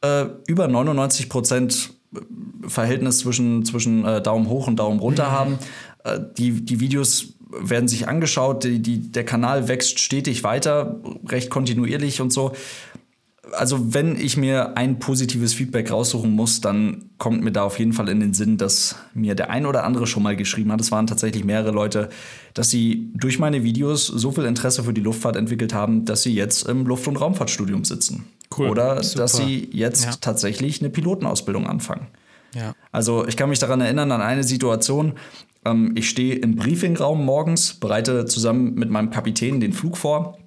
äh, 0.02 0.26
über 0.48 0.68
99 0.68 1.30
Prozent 1.30 1.94
Verhältnis 2.68 3.20
zwischen, 3.20 3.66
zwischen 3.66 4.06
äh, 4.06 4.22
Daumen 4.22 4.50
hoch 4.50 4.68
und 4.68 4.78
Daumen 4.78 5.00
runter 5.00 5.30
mhm. 5.30 5.32
haben. 5.32 5.60
Äh, 6.04 6.20
die, 6.38 6.66
die 6.66 6.80
Videos 6.80 7.34
werden 7.58 7.88
sich 7.88 8.08
angeschaut, 8.08 8.64
die, 8.64 8.82
die, 8.82 9.12
der 9.12 9.26
Kanal 9.26 9.68
wächst 9.68 10.00
stetig 10.00 10.44
weiter, 10.44 11.02
recht 11.28 11.50
kontinuierlich 11.50 12.22
und 12.22 12.32
so. 12.32 12.54
Also 13.54 13.94
wenn 13.94 14.16
ich 14.20 14.38
mir 14.38 14.78
ein 14.78 15.00
positives 15.00 15.54
Feedback 15.54 15.92
raussuchen 15.92 16.32
muss, 16.32 16.62
dann 16.62 17.10
kommt 17.18 17.44
mir 17.44 17.52
da 17.52 17.64
auf 17.64 17.80
jeden 17.80 17.94
Fall 17.94 18.10
in 18.10 18.20
den 18.20 18.34
Sinn, 18.34 18.58
dass 18.58 18.96
mir 19.14 19.36
der 19.36 19.50
ein 19.50 19.66
oder 19.66 19.84
andere 19.84 20.08
schon 20.08 20.24
mal 20.24 20.36
geschrieben 20.36 20.72
hat, 20.72 20.82
es 20.82 20.92
waren 20.92 21.08
tatsächlich 21.08 21.44
mehrere 21.44 21.72
Leute, 21.72 22.10
dass 22.54 22.70
sie 22.70 23.12
durch 23.14 23.40
meine 23.40 23.64
Videos 23.64 24.08
so 24.08 24.32
viel 24.32 24.46
Interesse 24.46 24.84
für 24.84 24.94
die 24.94 25.02
Luftfahrt 25.02 25.36
entwickelt 25.36 25.74
haben, 25.74 26.06
dass 26.06 26.24
sie 26.24 26.34
jetzt 26.34 26.68
im 26.68 26.86
Luft- 26.86 27.08
und 27.08 27.18
Raumfahrtstudium 27.18 27.86
sitzen. 27.86 28.26
Cool. 28.56 28.70
Oder 28.70 29.04
Super. 29.04 29.24
dass 29.24 29.38
sie 29.38 29.70
jetzt 29.72 30.06
ja. 30.06 30.12
tatsächlich 30.20 30.82
eine 30.82 30.90
Pilotenausbildung 30.90 31.68
anfangen. 31.68 32.08
Ja. 32.56 32.74
Also 32.92 33.26
ich 33.28 33.38
kann 33.38 33.50
mich 33.50 33.60
daran 33.60 33.82
erinnern 33.82 34.12
an 34.12 34.22
eine 34.22 34.44
Situation, 34.44 35.14
ähm, 35.66 35.94
ich 35.96 36.10
stehe 36.10 36.36
im 36.36 36.56
Briefingraum 36.56 37.24
morgens, 37.24 37.74
bereite 37.74 38.26
zusammen 38.26 38.74
mit 38.74 38.90
meinem 38.90 39.10
Kapitän 39.10 39.60
den 39.60 39.74
Flug 39.74 39.98
vor. 39.98 40.38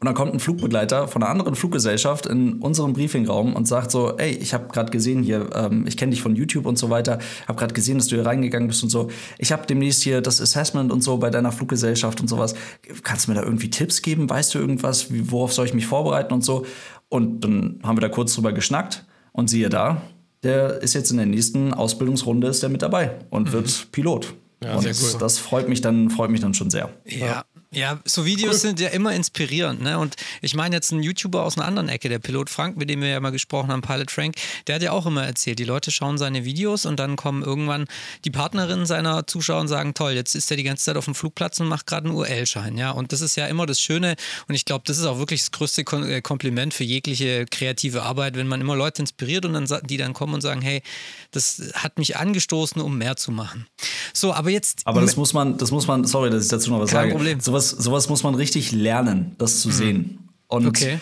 Und 0.00 0.06
dann 0.06 0.14
kommt 0.14 0.32
ein 0.32 0.40
Flugbegleiter 0.40 1.08
von 1.08 1.22
einer 1.22 1.30
anderen 1.30 1.54
Fluggesellschaft 1.54 2.24
in 2.24 2.54
unserem 2.54 2.94
Briefingraum 2.94 3.54
und 3.54 3.68
sagt 3.68 3.90
so, 3.90 4.16
ey, 4.16 4.30
ich 4.30 4.54
habe 4.54 4.68
gerade 4.68 4.90
gesehen 4.90 5.22
hier, 5.22 5.50
ähm, 5.54 5.86
ich 5.86 5.98
kenne 5.98 6.10
dich 6.10 6.22
von 6.22 6.34
YouTube 6.34 6.64
und 6.64 6.78
so 6.78 6.88
weiter, 6.88 7.18
habe 7.46 7.58
gerade 7.58 7.74
gesehen, 7.74 7.98
dass 7.98 8.06
du 8.06 8.16
hier 8.16 8.24
reingegangen 8.24 8.66
bist 8.66 8.82
und 8.82 8.88
so. 8.88 9.10
Ich 9.36 9.52
habe 9.52 9.66
demnächst 9.66 10.02
hier 10.02 10.22
das 10.22 10.40
Assessment 10.40 10.90
und 10.90 11.02
so 11.02 11.18
bei 11.18 11.28
deiner 11.28 11.52
Fluggesellschaft 11.52 12.18
und 12.22 12.28
sowas. 12.28 12.54
Kannst 13.02 13.26
du 13.26 13.32
mir 13.32 13.38
da 13.38 13.44
irgendwie 13.44 13.68
Tipps 13.68 14.00
geben? 14.00 14.30
Weißt 14.30 14.54
du 14.54 14.58
irgendwas? 14.58 15.12
Wie, 15.12 15.30
worauf 15.30 15.52
soll 15.52 15.66
ich 15.66 15.74
mich 15.74 15.86
vorbereiten 15.86 16.32
und 16.32 16.42
so? 16.42 16.64
Und 17.10 17.44
dann 17.44 17.80
haben 17.82 17.98
wir 17.98 18.00
da 18.00 18.08
kurz 18.08 18.34
drüber 18.34 18.52
geschnackt 18.54 19.04
und 19.32 19.50
siehe 19.50 19.68
da, 19.68 20.00
der 20.42 20.80
ist 20.82 20.94
jetzt 20.94 21.10
in 21.10 21.18
der 21.18 21.26
nächsten 21.26 21.74
Ausbildungsrunde 21.74 22.46
ist 22.46 22.62
der 22.62 22.70
mit 22.70 22.80
dabei 22.80 23.18
und 23.28 23.48
mhm. 23.48 23.52
wird 23.52 23.92
Pilot. 23.92 24.32
Ja, 24.62 24.76
und 24.76 24.84
cool. 24.86 25.18
das 25.18 25.38
freut 25.38 25.68
mich 25.68 25.80
dann, 25.80 26.10
freut 26.10 26.30
mich 26.30 26.40
dann 26.40 26.52
schon 26.52 26.70
sehr. 26.70 26.90
Ja, 27.06 27.44
ja, 27.72 28.00
so 28.04 28.24
Videos 28.24 28.54
cool. 28.54 28.60
sind 28.60 28.80
ja 28.80 28.88
immer 28.88 29.14
inspirierend. 29.14 29.80
Ne? 29.80 29.98
Und 29.98 30.16
ich 30.42 30.54
meine 30.54 30.74
jetzt 30.74 30.92
einen 30.92 31.04
YouTuber 31.04 31.44
aus 31.44 31.56
einer 31.56 31.66
anderen 31.66 31.88
Ecke, 31.88 32.08
der 32.08 32.18
Pilot 32.18 32.50
Frank, 32.50 32.76
mit 32.76 32.90
dem 32.90 33.00
wir 33.00 33.08
ja 33.08 33.20
mal 33.20 33.30
gesprochen 33.30 33.70
haben, 33.70 33.80
Pilot 33.80 34.10
Frank, 34.10 34.34
der 34.66 34.74
hat 34.74 34.82
ja 34.82 34.90
auch 34.90 35.06
immer 35.06 35.24
erzählt, 35.24 35.60
die 35.60 35.64
Leute 35.64 35.92
schauen 35.92 36.18
seine 36.18 36.44
Videos 36.44 36.84
und 36.84 36.98
dann 36.98 37.14
kommen 37.14 37.42
irgendwann 37.42 37.86
die 38.24 38.30
Partnerinnen 38.30 38.86
seiner 38.86 39.26
Zuschauer 39.26 39.60
und 39.60 39.68
sagen, 39.68 39.94
toll, 39.94 40.12
jetzt 40.12 40.34
ist 40.34 40.50
er 40.50 40.56
die 40.56 40.64
ganze 40.64 40.84
Zeit 40.84 40.96
auf 40.96 41.04
dem 41.04 41.14
Flugplatz 41.14 41.60
und 41.60 41.68
macht 41.68 41.86
gerade 41.86 42.08
einen 42.08 42.16
UL-Schein. 42.16 42.76
Ja? 42.76 42.90
Und 42.90 43.12
das 43.12 43.20
ist 43.20 43.36
ja 43.36 43.46
immer 43.46 43.66
das 43.66 43.80
Schöne 43.80 44.16
und 44.48 44.54
ich 44.56 44.64
glaube, 44.64 44.82
das 44.86 44.98
ist 44.98 45.04
auch 45.04 45.18
wirklich 45.18 45.40
das 45.40 45.52
größte 45.52 45.82
äh, 45.82 46.20
Kompliment 46.22 46.74
für 46.74 46.84
jegliche 46.84 47.46
kreative 47.46 48.02
Arbeit, 48.02 48.36
wenn 48.36 48.48
man 48.48 48.60
immer 48.60 48.74
Leute 48.74 49.02
inspiriert 49.02 49.44
und 49.46 49.52
dann 49.52 49.68
die 49.86 49.96
dann 49.96 50.12
kommen 50.12 50.34
und 50.34 50.40
sagen, 50.40 50.60
hey, 50.60 50.82
das 51.30 51.62
hat 51.74 51.98
mich 51.98 52.16
angestoßen, 52.16 52.82
um 52.82 52.98
mehr 52.98 53.16
zu 53.16 53.30
machen. 53.30 53.66
So, 54.12 54.34
aber 54.34 54.50
jetzt. 54.50 54.82
Aber 54.84 55.00
das 55.00 55.16
muss 55.16 55.32
man, 55.32 55.56
das 55.56 55.70
muss 55.70 55.86
man, 55.86 56.04
sorry, 56.04 56.30
dass 56.30 56.44
ich 56.44 56.50
dazu 56.50 56.70
noch 56.70 56.80
was 56.80 56.90
kein 56.90 57.02
sage. 57.02 57.12
Problem. 57.12 57.40
Sowas, 57.60 57.84
sowas 57.84 58.08
muss 58.08 58.22
man 58.22 58.34
richtig 58.34 58.72
lernen, 58.72 59.34
das 59.38 59.60
zu 59.60 59.68
mhm. 59.68 59.72
sehen. 59.72 60.28
Und 60.48 60.66
okay 60.66 60.98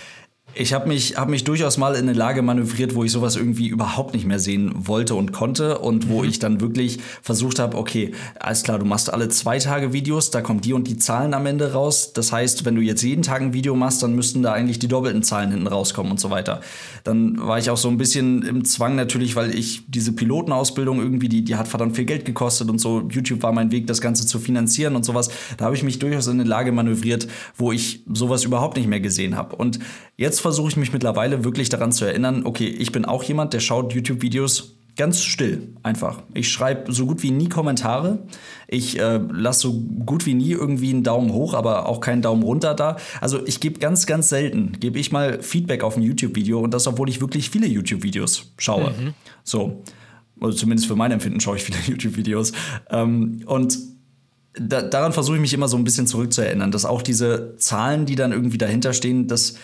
ich 0.55 0.72
habe 0.72 0.88
mich, 0.88 1.16
hab 1.16 1.28
mich 1.28 1.44
durchaus 1.44 1.76
mal 1.76 1.94
in 1.94 2.09
eine 2.09 2.14
Lage 2.14 2.42
manövriert, 2.42 2.94
wo 2.94 3.05
ich 3.05 3.12
sowas 3.12 3.36
irgendwie 3.36 3.68
überhaupt 3.68 4.14
nicht 4.14 4.26
mehr 4.26 4.40
sehen 4.40 4.72
wollte 4.74 5.14
und 5.14 5.32
konnte 5.32 5.78
und 5.78 6.09
wo 6.09 6.22
mhm. 6.22 6.28
ich 6.28 6.38
dann 6.40 6.61
wirklich 6.61 6.99
versucht 7.22 7.59
habe, 7.59 7.76
okay, 7.76 8.12
alles 8.40 8.64
klar, 8.64 8.78
du 8.78 8.84
machst 8.84 9.12
alle 9.12 9.28
zwei 9.28 9.59
Tage 9.59 9.92
Videos, 9.92 10.30
da 10.30 10.40
kommen 10.40 10.61
die 10.61 10.72
und 10.72 10.88
die 10.88 10.96
Zahlen 10.96 11.34
am 11.34 11.46
Ende 11.46 11.72
raus. 11.72 12.12
Das 12.12 12.32
heißt, 12.32 12.64
wenn 12.64 12.74
du 12.74 12.80
jetzt 12.80 13.03
jeden 13.03 13.22
Tag 13.22 13.40
ein 13.40 13.53
Video 13.53 13.76
machst, 13.76 14.03
dann 14.03 14.14
müssten 14.14 14.42
da 14.42 14.53
eigentlich 14.53 14.78
die 14.78 14.88
doppelten 14.88 15.22
Zahlen 15.22 15.53
hinten 15.53 15.68
rauskommen 15.68 16.11
und 16.11 16.18
so 16.18 16.30
weiter. 16.30 16.61
Dann 17.05 17.38
war 17.38 17.59
ich 17.59 17.70
auch 17.70 17.76
so 17.76 17.88
ein 17.88 17.99
bisschen 17.99 18.42
im 18.42 18.64
Zwang 18.64 18.96
natürlich, 18.96 19.36
weil 19.36 19.55
ich 19.55 19.82
diese 19.86 20.12
Pilotenausbildung 20.12 20.99
irgendwie, 21.01 21.28
die, 21.28 21.44
die 21.44 21.57
hat 21.57 21.68
verdammt 21.68 21.94
viel 21.94 22.05
Geld 22.05 22.24
gekostet 22.24 22.68
und 22.68 22.80
so. 22.80 23.07
YouTube 23.09 23.42
war 23.42 23.53
mein 23.53 23.70
Weg, 23.70 23.86
das 23.86 24.01
Ganze 24.01 24.26
zu 24.26 24.40
finanzieren 24.40 24.96
und 24.96 25.05
sowas. 25.05 25.30
Da 25.57 25.66
habe 25.66 25.76
ich 25.76 25.84
mich 25.84 25.99
durchaus 26.01 26.26
in 26.26 26.40
eine 26.40 26.49
Lage 26.49 26.72
manövriert, 26.72 27.28
wo 27.57 27.70
ich 27.70 28.03
sowas 28.12 28.44
überhaupt 28.44 28.76
nicht 28.76 28.88
mehr 28.88 29.01
gesehen 29.01 29.36
habe. 29.36 29.55
Und 29.55 29.78
jetzt 30.19 30.41
versuche 30.41 30.69
ich 30.69 30.77
mich 30.77 30.93
mittlerweile 30.93 31.45
wirklich 31.45 31.71
daran 31.71 31.93
zu 31.93 32.05
erinnern, 32.05 32.45
okay, 32.45 32.66
ich 32.66 32.93
bin 32.93 33.07
auch 33.07 33.23
jemand, 33.23 33.55
der 33.55 33.61
schaut 33.61 33.95
YouTube-Videos 33.95 34.75
ganz 34.97 35.23
still, 35.23 35.69
einfach. 35.85 36.23
Ich 36.35 36.51
schreibe 36.51 36.93
so 36.93 37.07
gut 37.07 37.23
wie 37.23 37.31
nie 37.31 37.49
Kommentare. 37.49 38.27
Ich 38.66 38.99
äh, 38.99 39.21
lasse 39.31 39.61
so 39.61 39.73
gut 40.05 40.27
wie 40.27 40.35
nie 40.35 40.51
irgendwie 40.51 40.91
einen 40.91 41.05
Daumen 41.05 41.33
hoch, 41.33 41.55
aber 41.55 41.89
auch 41.89 42.01
keinen 42.01 42.21
Daumen 42.21 42.43
runter 42.43 42.75
da. 42.75 42.97
Also 43.21 43.47
ich 43.47 43.61
gebe 43.61 43.79
ganz, 43.79 44.07
ganz 44.07 44.29
selten, 44.29 44.73
gebe 44.81 44.99
ich 44.99 45.12
mal 45.12 45.41
Feedback 45.41 45.85
auf 45.85 45.97
ein 45.97 46.03
YouTube-Video 46.03 46.59
und 46.59 46.75
das, 46.75 46.89
obwohl 46.89 47.09
ich 47.09 47.21
wirklich 47.21 47.49
viele 47.49 47.69
YouTube-Videos 47.69 48.53
schaue. 48.59 48.91
Mhm. 48.91 49.14
So, 49.45 49.85
also 50.41 50.57
zumindest 50.57 50.89
für 50.89 50.97
mein 50.97 51.12
Empfinden 51.12 51.39
schaue 51.39 51.57
ich 51.57 51.62
viele 51.62 51.79
YouTube-Videos. 51.87 52.51
Ähm, 52.91 53.43
und 53.47 53.79
da, 54.55 54.83
daran 54.83 55.12
versuche 55.12 55.37
ich 55.37 55.41
mich 55.41 55.55
immer 55.55 55.69
so 55.69 55.77
ein 55.77 55.85
bisschen 55.85 56.09
zurückzuerinnern, 56.09 56.73
dass 56.73 56.85
auch 56.85 57.03
diese 57.03 57.55
Zahlen, 57.59 58.05
die 58.05 58.16
dann 58.16 58.33
irgendwie 58.33 58.59
dahinter 58.59 58.93
stehen, 58.93 59.29
dass 59.29 59.55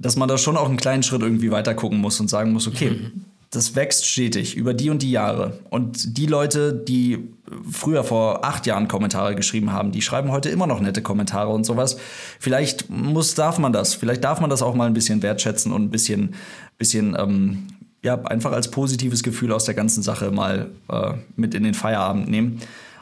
dass 0.00 0.16
man 0.16 0.28
da 0.28 0.38
schon 0.38 0.56
auch 0.56 0.68
einen 0.68 0.78
kleinen 0.78 1.02
Schritt 1.02 1.22
irgendwie 1.22 1.50
weiter 1.50 1.74
gucken 1.74 1.98
muss 1.98 2.18
und 2.18 2.28
sagen 2.28 2.52
muss, 2.52 2.66
okay, 2.66 2.90
mhm. 2.90 3.24
das 3.50 3.76
wächst 3.76 4.06
stetig 4.06 4.56
über 4.56 4.72
die 4.72 4.88
und 4.88 5.02
die 5.02 5.10
Jahre. 5.10 5.60
Und 5.68 6.16
die 6.16 6.26
Leute, 6.26 6.72
die 6.72 7.28
früher 7.70 8.02
vor 8.02 8.44
acht 8.44 8.66
Jahren 8.66 8.88
Kommentare 8.88 9.34
geschrieben 9.34 9.72
haben, 9.72 9.92
die 9.92 10.00
schreiben 10.00 10.32
heute 10.32 10.48
immer 10.48 10.66
noch 10.66 10.80
nette 10.80 11.02
Kommentare 11.02 11.50
und 11.50 11.64
sowas. 11.64 11.98
Vielleicht 12.38 12.88
muss, 12.88 13.34
darf 13.34 13.58
man 13.58 13.72
das, 13.72 13.94
vielleicht 13.94 14.24
darf 14.24 14.40
man 14.40 14.48
das 14.48 14.62
auch 14.62 14.74
mal 14.74 14.86
ein 14.86 14.94
bisschen 14.94 15.22
wertschätzen 15.22 15.70
und 15.70 15.82
ein 15.84 15.90
bisschen, 15.90 16.34
bisschen 16.78 17.14
ähm, 17.18 17.66
ja, 18.02 18.20
einfach 18.22 18.52
als 18.52 18.70
positives 18.70 19.22
Gefühl 19.22 19.52
aus 19.52 19.66
der 19.66 19.74
ganzen 19.74 20.02
Sache 20.02 20.30
mal 20.30 20.70
äh, 20.88 21.12
mit 21.36 21.54
in 21.54 21.64
den 21.64 21.74
Feierabend 21.74 22.28
nehmen. 22.28 22.60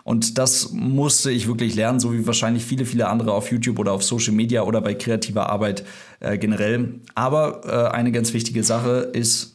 Und 0.09 0.38
das 0.38 0.70
musste 0.72 1.30
ich 1.30 1.48
wirklich 1.48 1.74
lernen, 1.74 2.00
so 2.00 2.14
wie 2.14 2.26
wahrscheinlich 2.26 2.64
viele, 2.64 2.86
viele 2.86 3.09
andere 3.09 3.34
auf 3.34 3.52
YouTube 3.52 3.78
oder 3.78 3.92
auf 3.92 4.02
Social 4.02 4.32
Media 4.32 4.62
oder 4.62 4.80
bei 4.80 4.94
kreativer 4.94 5.50
Arbeit 5.50 5.84
äh, 6.20 6.38
generell. 6.38 6.94
Aber 7.14 7.61
äh, 7.66 7.94
eine 7.94 8.11
ganz 8.11 8.32
wichtige 8.32 8.64
Sache 8.64 9.11
ist, 9.12 9.54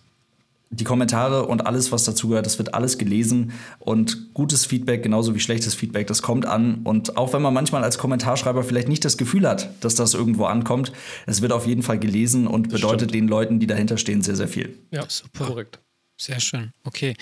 die 0.70 0.84
Kommentare 0.84 1.48
und 1.48 1.66
alles, 1.66 1.92
was 1.92 2.04
dazugehört, 2.04 2.46
das 2.46 2.60
wird 2.60 2.76
alles 2.76 3.00
gelesen 3.00 3.52
und 3.80 4.36
gutes 4.36 4.68
Feedback, 4.68 5.02
genauso 5.02 5.34
wie 5.34 5.40
schlechtes 5.40 5.74
Feedback, 5.74 6.06
das 6.06 6.22
kommt 6.22 6.46
an. 6.46 6.82
Und 6.84 7.18
auch 7.18 7.34
wenn 7.34 7.42
man 7.42 7.56
manchmal 7.56 7.84
als 7.84 7.98
Kommentarschreiber 7.98 8.62
vielleicht 8.62 8.90
nicht 8.90 9.04
das 9.06 9.18
Gefühl 9.18 9.50
hat, 9.50 9.72
dass 9.84 9.96
das 9.96 10.14
irgendwo 10.14 10.46
ankommt, 10.46 10.92
es 11.26 11.42
wird 11.42 11.52
auf 11.52 11.66
jeden 11.66 11.82
Fall 11.82 11.98
gelesen 11.98 12.46
und 12.46 12.70
bedeutet 12.70 13.12
den 13.12 13.28
Leuten, 13.28 13.60
die 13.60 13.66
dahinter 13.66 13.98
stehen, 13.98 14.22
sehr, 14.22 14.36
sehr 14.36 14.48
viel. 14.48 14.78
Ja, 14.92 15.06
super. 15.10 15.48
Korrekt. 15.48 15.80
Sehr 16.22 16.40
schön. 16.40 16.74
Okay. 16.84 17.16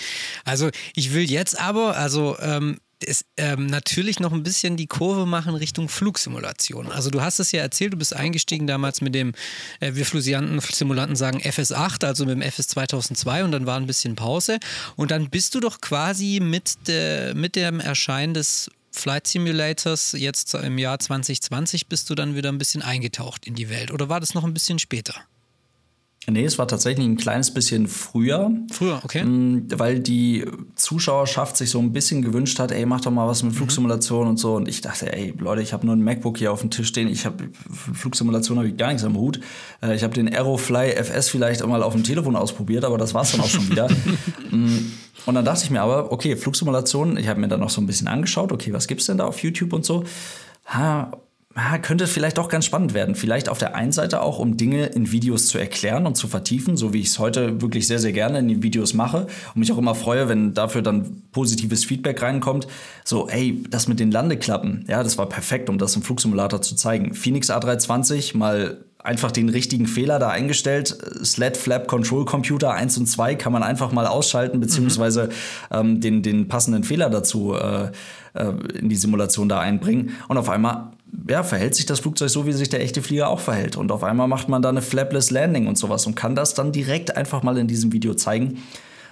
Also 0.44 0.70
ich 0.96 1.14
will 1.14 1.32
jetzt 1.32 1.58
aber, 1.58 1.96
also 1.96 2.36
ähm, 2.42 2.78
ist, 3.04 3.26
ähm, 3.38 3.68
natürlich 3.68 4.20
noch 4.20 4.32
ein 4.32 4.44
bisschen 4.44 4.78
die 4.78 4.88
Kurve 4.88 5.26
machen 5.26 5.56
Richtung 5.56 5.90
Flugsimulation. 5.90 6.92
Also 6.92 7.10
du 7.10 7.22
hast 7.22 7.40
es 7.40 7.52
ja 7.52 7.62
erzählt, 7.62 7.94
du 7.94 7.98
bist 7.98 8.16
eingestiegen 8.16 8.68
damals 8.68 9.02
mit 9.02 9.16
dem, 9.16 9.34
äh, 9.80 9.96
wir 9.96 10.06
Flusianten-Simulanten 10.06 11.16
sagen 11.16 11.40
FS8, 11.40 12.06
also 12.06 12.26
mit 12.26 12.36
dem 12.36 12.42
FS 12.42 12.68
2002 12.70 13.44
und 13.44 13.52
dann 13.52 13.66
war 13.66 13.78
ein 13.78 13.88
bisschen 13.88 14.16
Pause 14.16 14.60
und 14.96 15.12
dann 15.12 15.30
bist 15.30 15.56
du 15.56 15.60
doch 15.60 15.82
quasi 15.82 16.40
mit, 16.42 16.88
de, 16.88 17.34
mit 17.34 17.56
dem 17.56 17.80
Erscheinen 17.80 18.34
des 18.34 18.70
Flight 18.92 19.28
Simulators 19.28 20.14
jetzt 20.18 20.54
im 20.54 20.78
Jahr 20.78 21.00
2020 21.00 21.88
bist 21.88 22.10
du 22.10 22.16
dann 22.16 22.36
wieder 22.36 22.52
ein 22.52 22.58
bisschen 22.58 22.82
eingetaucht 22.82 23.48
in 23.48 23.56
die 23.56 23.70
Welt 23.70 23.92
oder 23.92 24.10
war 24.10 24.20
das 24.20 24.34
noch 24.34 24.44
ein 24.44 24.54
bisschen 24.54 24.80
später? 24.80 25.16
Nee, 26.30 26.46
es 26.46 26.60
war 26.60 26.68
tatsächlich 26.68 27.08
ein 27.08 27.18
kleines 27.18 27.52
bisschen 27.52 27.88
früher. 27.88 28.52
Früher, 28.72 29.02
okay. 29.04 29.24
Mm, 29.24 29.68
weil 29.76 30.00
die 30.00 30.46
Zuschauerschaft 30.76 31.58
sich 31.58 31.72
so 31.72 31.80
ein 31.80 31.94
bisschen 31.94 32.22
gewünscht 32.22 32.60
hat, 32.60 32.72
ey, 32.72 32.86
mach 32.86 33.02
doch 33.02 33.10
mal 33.10 33.28
was 33.28 33.42
mit 33.42 33.54
mhm. 33.54 33.58
Flugsimulation 33.58 34.26
mhm. 34.26 34.30
und 34.30 34.38
so. 34.38 34.54
Und 34.54 34.68
ich 34.68 34.82
dachte, 34.82 35.12
ey, 35.12 35.34
Leute, 35.40 35.64
ich 35.64 35.74
habe 35.74 35.84
nur 35.86 35.96
ein 35.96 36.04
MacBook 36.04 36.38
hier 36.38 36.52
auf 36.52 36.62
dem 36.62 36.70
Tisch 36.70 36.90
stehen. 36.90 37.08
Ich 37.08 37.26
habe 37.26 37.50
Flugsimulation 37.72 38.60
habe 38.60 38.68
ich 38.68 38.78
gar 38.78 38.90
nichts 38.90 39.04
am 39.04 39.18
Hut. 39.18 39.40
Äh, 39.82 39.96
ich 39.96 40.04
habe 40.04 40.14
den 40.14 40.32
Aerofly 40.32 40.92
FS 40.92 41.30
vielleicht 41.30 41.66
mal 41.66 41.82
auf 41.82 41.94
dem 41.94 42.04
Telefon 42.04 42.36
ausprobiert, 42.36 42.86
aber 42.86 43.00
das 43.00 43.16
war 43.16 43.24
es 43.24 43.32
dann 43.32 43.42
auch 43.42 43.50
schon 43.50 43.70
wieder. 43.70 43.88
Mm, 44.52 44.92
und 45.26 45.36
dann 45.36 45.46
dachte 45.46 45.64
ich 45.64 45.70
mir 45.70 45.82
aber, 45.82 46.12
okay, 46.12 46.36
Flugsimulation, 46.36 47.16
ich 47.16 47.28
habe 47.28 47.40
mir 47.40 47.48
dann 47.48 47.62
noch 47.62 47.70
so 47.70 47.80
ein 47.80 47.88
bisschen 47.88 48.08
angeschaut, 48.08 48.52
okay, 48.52 48.74
was 48.74 48.88
gibt's 48.88 49.06
denn 49.06 49.18
da 49.18 49.26
auf 49.26 49.42
YouTube 49.44 49.72
und 49.72 49.86
so. 49.86 50.04
Ha, 50.66 51.12
könnte 51.82 52.08
vielleicht 52.08 52.38
doch 52.38 52.48
ganz 52.48 52.66
spannend 52.66 52.94
werden. 52.94 53.16
Vielleicht 53.16 53.50
auf 53.50 53.58
der 53.58 53.76
einen 53.76 53.92
Seite 53.92 54.22
auch, 54.22 54.40
um 54.40 54.58
Dinge 54.58 54.86
in 54.88 55.12
Videos 55.12 55.48
zu 55.48 55.58
erklären 55.58 56.06
und 56.06 56.16
zu 56.16 56.28
vertiefen, 56.28 56.78
so 56.78 56.94
wie 56.94 57.02
ich 57.02 57.08
es 57.08 57.20
heute 57.20 57.62
wirklich 57.62 57.88
sehr, 57.88 58.00
sehr 58.00 58.14
gerne 58.14 58.40
in 58.40 58.48
den 58.48 58.64
Videos 58.64 58.94
mache 58.94 59.28
und 59.54 59.60
mich 59.60 59.72
auch 59.72 59.78
immer 59.78 59.96
freue, 59.96 60.30
wenn 60.30 60.54
dafür 60.54 60.82
dann 60.82 61.24
positives 61.32 61.84
Feedback 61.84 62.22
reinkommt. 62.22 62.68
So, 63.04 63.28
ey, 63.28 63.64
das 63.70 63.88
mit 63.88 64.00
den 64.00 64.12
Landeklappen, 64.12 64.86
ja, 64.88 65.04
das 65.04 65.18
war 65.18 65.28
perfekt, 65.28 65.70
um 65.70 65.78
das 65.78 65.96
im 65.96 66.04
Flugsimulator 66.04 66.62
zu 66.62 66.76
zeigen. 66.76 67.14
Phoenix 67.14 67.50
A320 67.50 68.38
mal 68.38 68.86
einfach 69.04 69.32
den 69.32 69.50
richtigen 69.50 69.88
Fehler 69.88 70.20
da 70.20 70.30
eingestellt. 70.30 70.96
Sled 71.24 71.58
Flap 71.58 71.88
Control 71.88 72.26
Computer 72.26 72.74
1 72.74 72.98
und 72.98 73.08
2 73.08 73.36
kann 73.36 73.52
man 73.52 73.64
einfach 73.64 73.92
mal 73.92 74.08
ausschalten, 74.08 74.60
beziehungsweise 74.60 75.26
mhm. 75.26 75.30
ähm, 75.72 76.02
den, 76.02 76.24
den 76.24 76.48
passenden 76.48 76.84
Fehler 76.84 77.10
dazu 77.10 77.56
äh, 77.56 77.92
äh, 78.34 78.54
in 78.78 78.90
die 78.90 78.96
Simulation 78.96 79.50
da 79.50 79.60
einbringen. 79.60 80.12
Und 80.28 80.38
auf 80.38 80.50
einmal 80.50 80.92
ja, 81.28 81.44
verhält 81.44 81.76
sich 81.76 81.86
das 81.86 82.00
Flugzeug 82.00 82.30
so, 82.30 82.46
wie 82.46 82.54
sich 82.54 82.70
der 82.70 82.82
echte 82.82 83.02
Flieger 83.02 83.30
auch 83.30 83.40
verhält. 83.40 83.78
Und 83.78 83.92
auf 83.92 84.04
einmal 84.04 84.28
macht 84.28 84.50
man 84.50 84.62
da 84.62 84.70
eine 84.70 84.82
Flapless 84.82 85.32
Landing 85.32 85.68
und 85.68 85.78
sowas 85.78 86.06
und 86.06 86.16
kann 86.16 86.36
das 86.36 86.54
dann 86.54 86.72
direkt 86.72 87.16
einfach 87.16 87.44
mal 87.44 87.58
in 87.58 87.68
diesem 87.68 87.92
Video 87.92 88.14
zeigen. 88.14 88.60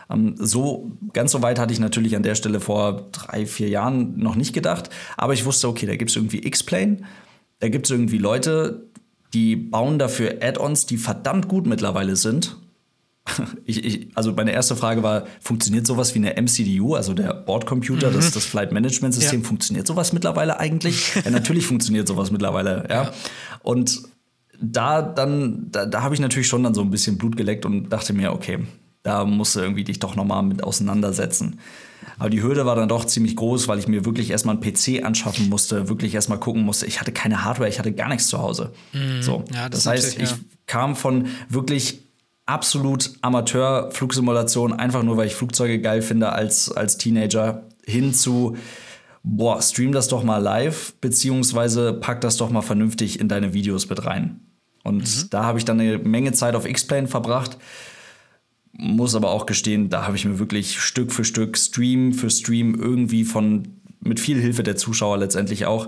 Ähm, 0.10 0.36
so, 0.38 0.92
ganz 1.14 1.32
so 1.32 1.42
weit 1.42 1.60
hatte 1.60 1.74
ich 1.74 1.80
natürlich 1.80 2.16
an 2.16 2.24
der 2.24 2.36
Stelle 2.36 2.60
vor 2.60 3.10
drei, 3.12 3.46
vier 3.46 3.70
Jahren 3.70 4.18
noch 4.18 4.36
nicht 4.36 4.54
gedacht. 4.54 4.90
Aber 5.18 5.34
ich 5.34 5.46
wusste, 5.46 5.68
okay, 5.68 5.86
da 5.86 5.96
gibt 5.96 6.12
es 6.12 6.16
irgendwie 6.16 6.46
X-Plane, 6.46 6.98
da 7.60 7.70
gibt 7.70 7.86
es 7.86 7.92
irgendwie 7.92 8.18
Leute, 8.18 8.88
die 9.34 9.56
bauen 9.56 10.00
dafür 10.00 10.38
Add-ons, 10.42 10.86
die 10.86 10.98
verdammt 10.98 11.48
gut 11.48 11.68
mittlerweile 11.68 12.16
sind. 12.16 12.58
Ich, 13.66 13.84
ich, 13.86 14.08
also 14.16 14.34
meine 14.34 14.52
erste 14.52 14.76
Frage 14.76 15.04
war, 15.04 15.26
funktioniert 15.42 15.86
sowas 15.86 16.16
wie 16.16 16.20
eine 16.20 16.42
MCDU, 16.42 16.96
also 16.96 17.14
der 17.14 17.34
Bordcomputer, 17.34 18.10
mhm. 18.10 18.14
das, 18.16 18.32
das 18.32 18.46
Flight 18.46 18.72
Management 18.72 19.14
System, 19.14 19.42
ja. 19.42 19.48
funktioniert 19.48 19.86
sowas 19.86 20.12
mittlerweile 20.14 20.60
eigentlich? 20.60 21.16
ja, 21.26 21.30
natürlich 21.30 21.68
funktioniert 21.68 22.08
sowas 22.08 22.32
mittlerweile, 22.32 22.86
ja. 22.90 23.04
ja. 23.04 23.14
Und 23.62 24.02
da 24.62 25.02
dann, 25.02 25.68
da, 25.72 25.86
da 25.86 26.02
habe 26.02 26.16
ich 26.16 26.22
natürlich 26.22 26.48
schon 26.48 26.64
dann 26.64 26.74
so 26.74 26.82
ein 26.82 26.90
bisschen 26.90 27.18
Blut 27.18 27.38
geleckt 27.38 27.66
und 27.66 27.90
dachte 27.90 28.14
mir, 28.14 28.34
okay, 28.34 28.60
da 29.04 29.24
musst 29.26 29.56
du 29.56 29.62
irgendwie 29.62 29.84
dich 29.84 30.00
doch 30.00 30.16
nochmal 30.16 30.44
mit 30.44 30.64
auseinandersetzen. 30.64 31.60
Aber 32.18 32.30
die 32.30 32.42
Hürde 32.42 32.66
war 32.66 32.76
dann 32.76 32.90
doch 32.90 33.06
ziemlich 33.06 33.36
groß, 33.36 33.68
weil 33.68 33.80
ich 33.80 33.88
mir 33.88 34.06
wirklich 34.06 34.30
erstmal 34.30 34.58
einen 34.58 34.74
PC 34.74 35.06
anschaffen 35.06 35.50
musste, 35.50 35.88
wirklich 35.88 36.14
erstmal 36.14 36.40
gucken 36.40 36.64
musste. 36.64 36.86
Ich 36.86 37.00
hatte 37.00 37.12
keine 37.12 37.46
Hardware, 37.46 37.70
ich 37.70 37.80
hatte 37.80 37.94
gar 37.94 38.10
nichts 38.10 38.28
zu 38.28 38.40
Hause. 38.40 38.74
Mhm. 38.94 39.22
So. 39.22 39.46
Ja, 39.54 39.70
das, 39.70 39.84
das 39.84 39.86
heißt, 39.86 40.20
ich 40.20 40.32
ja. 40.32 40.38
kam 40.66 40.96
von 40.96 41.28
wirklich 41.48 42.09
absolut 42.50 43.12
Amateur-Flugsimulation, 43.22 44.74
einfach 44.74 45.04
nur, 45.04 45.18
weil 45.18 45.28
ich 45.28 45.36
Flugzeuge 45.36 45.80
geil 45.80 46.02
finde 46.02 46.32
als, 46.34 46.72
als 46.72 46.98
Teenager, 46.98 47.68
hin 47.86 48.14
zu, 48.14 48.58
boah, 49.24 49.62
stream 49.62 49.92
das 49.92 50.08
doch 50.08 50.24
mal 50.24 50.40
live, 50.40 50.94
beziehungsweise 51.00 51.94
pack 51.94 52.22
das 52.22 52.38
doch 52.38 52.50
mal 52.50 52.62
vernünftig 52.62 53.20
in 53.20 53.28
deine 53.28 53.54
Videos 53.54 53.88
mit 53.90 54.04
rein. 54.06 54.40
Und 54.84 55.04
mhm. 55.04 55.30
da 55.30 55.44
habe 55.44 55.60
ich 55.60 55.66
dann 55.66 55.80
eine 55.80 56.00
Menge 56.00 56.32
Zeit 56.32 56.56
auf 56.56 56.68
X-Plane 56.68 57.08
verbracht. 57.08 57.58
Muss 58.72 59.14
aber 59.14 59.30
auch 59.30 59.46
gestehen, 59.46 59.90
da 59.90 60.08
habe 60.08 60.16
ich 60.16 60.26
mir 60.26 60.40
wirklich 60.40 60.80
Stück 60.80 61.12
für 61.12 61.26
Stück, 61.26 61.58
Stream 61.58 62.14
für 62.14 62.32
Stream 62.32 62.74
irgendwie 62.74 63.26
von, 63.26 63.68
mit 64.00 64.20
viel 64.20 64.40
Hilfe 64.42 64.64
der 64.64 64.76
Zuschauer 64.76 65.18
letztendlich 65.18 65.66
auch, 65.68 65.88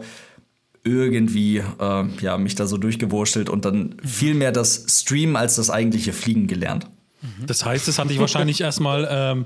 irgendwie 0.84 1.58
äh, 1.58 2.06
ja, 2.22 2.38
mich 2.38 2.56
da 2.56 2.66
so 2.66 2.78
durchgewurschtelt 2.78 3.50
und 3.50 3.66
dann 3.66 3.96
viel 4.04 4.34
mehr 4.34 4.52
das 4.52 4.86
Streamen 4.90 5.36
als 5.36 5.56
das 5.56 5.70
eigentliche 5.70 6.14
Fliegen 6.14 6.48
gelernt. 6.48 6.88
Mhm. 7.22 7.46
Das 7.46 7.64
heißt, 7.66 7.88
es 7.88 8.00
hat 8.00 8.10
dich 8.10 8.20
wahrscheinlich 8.20 8.62
erstmal, 8.62 9.08
ähm, 9.10 9.46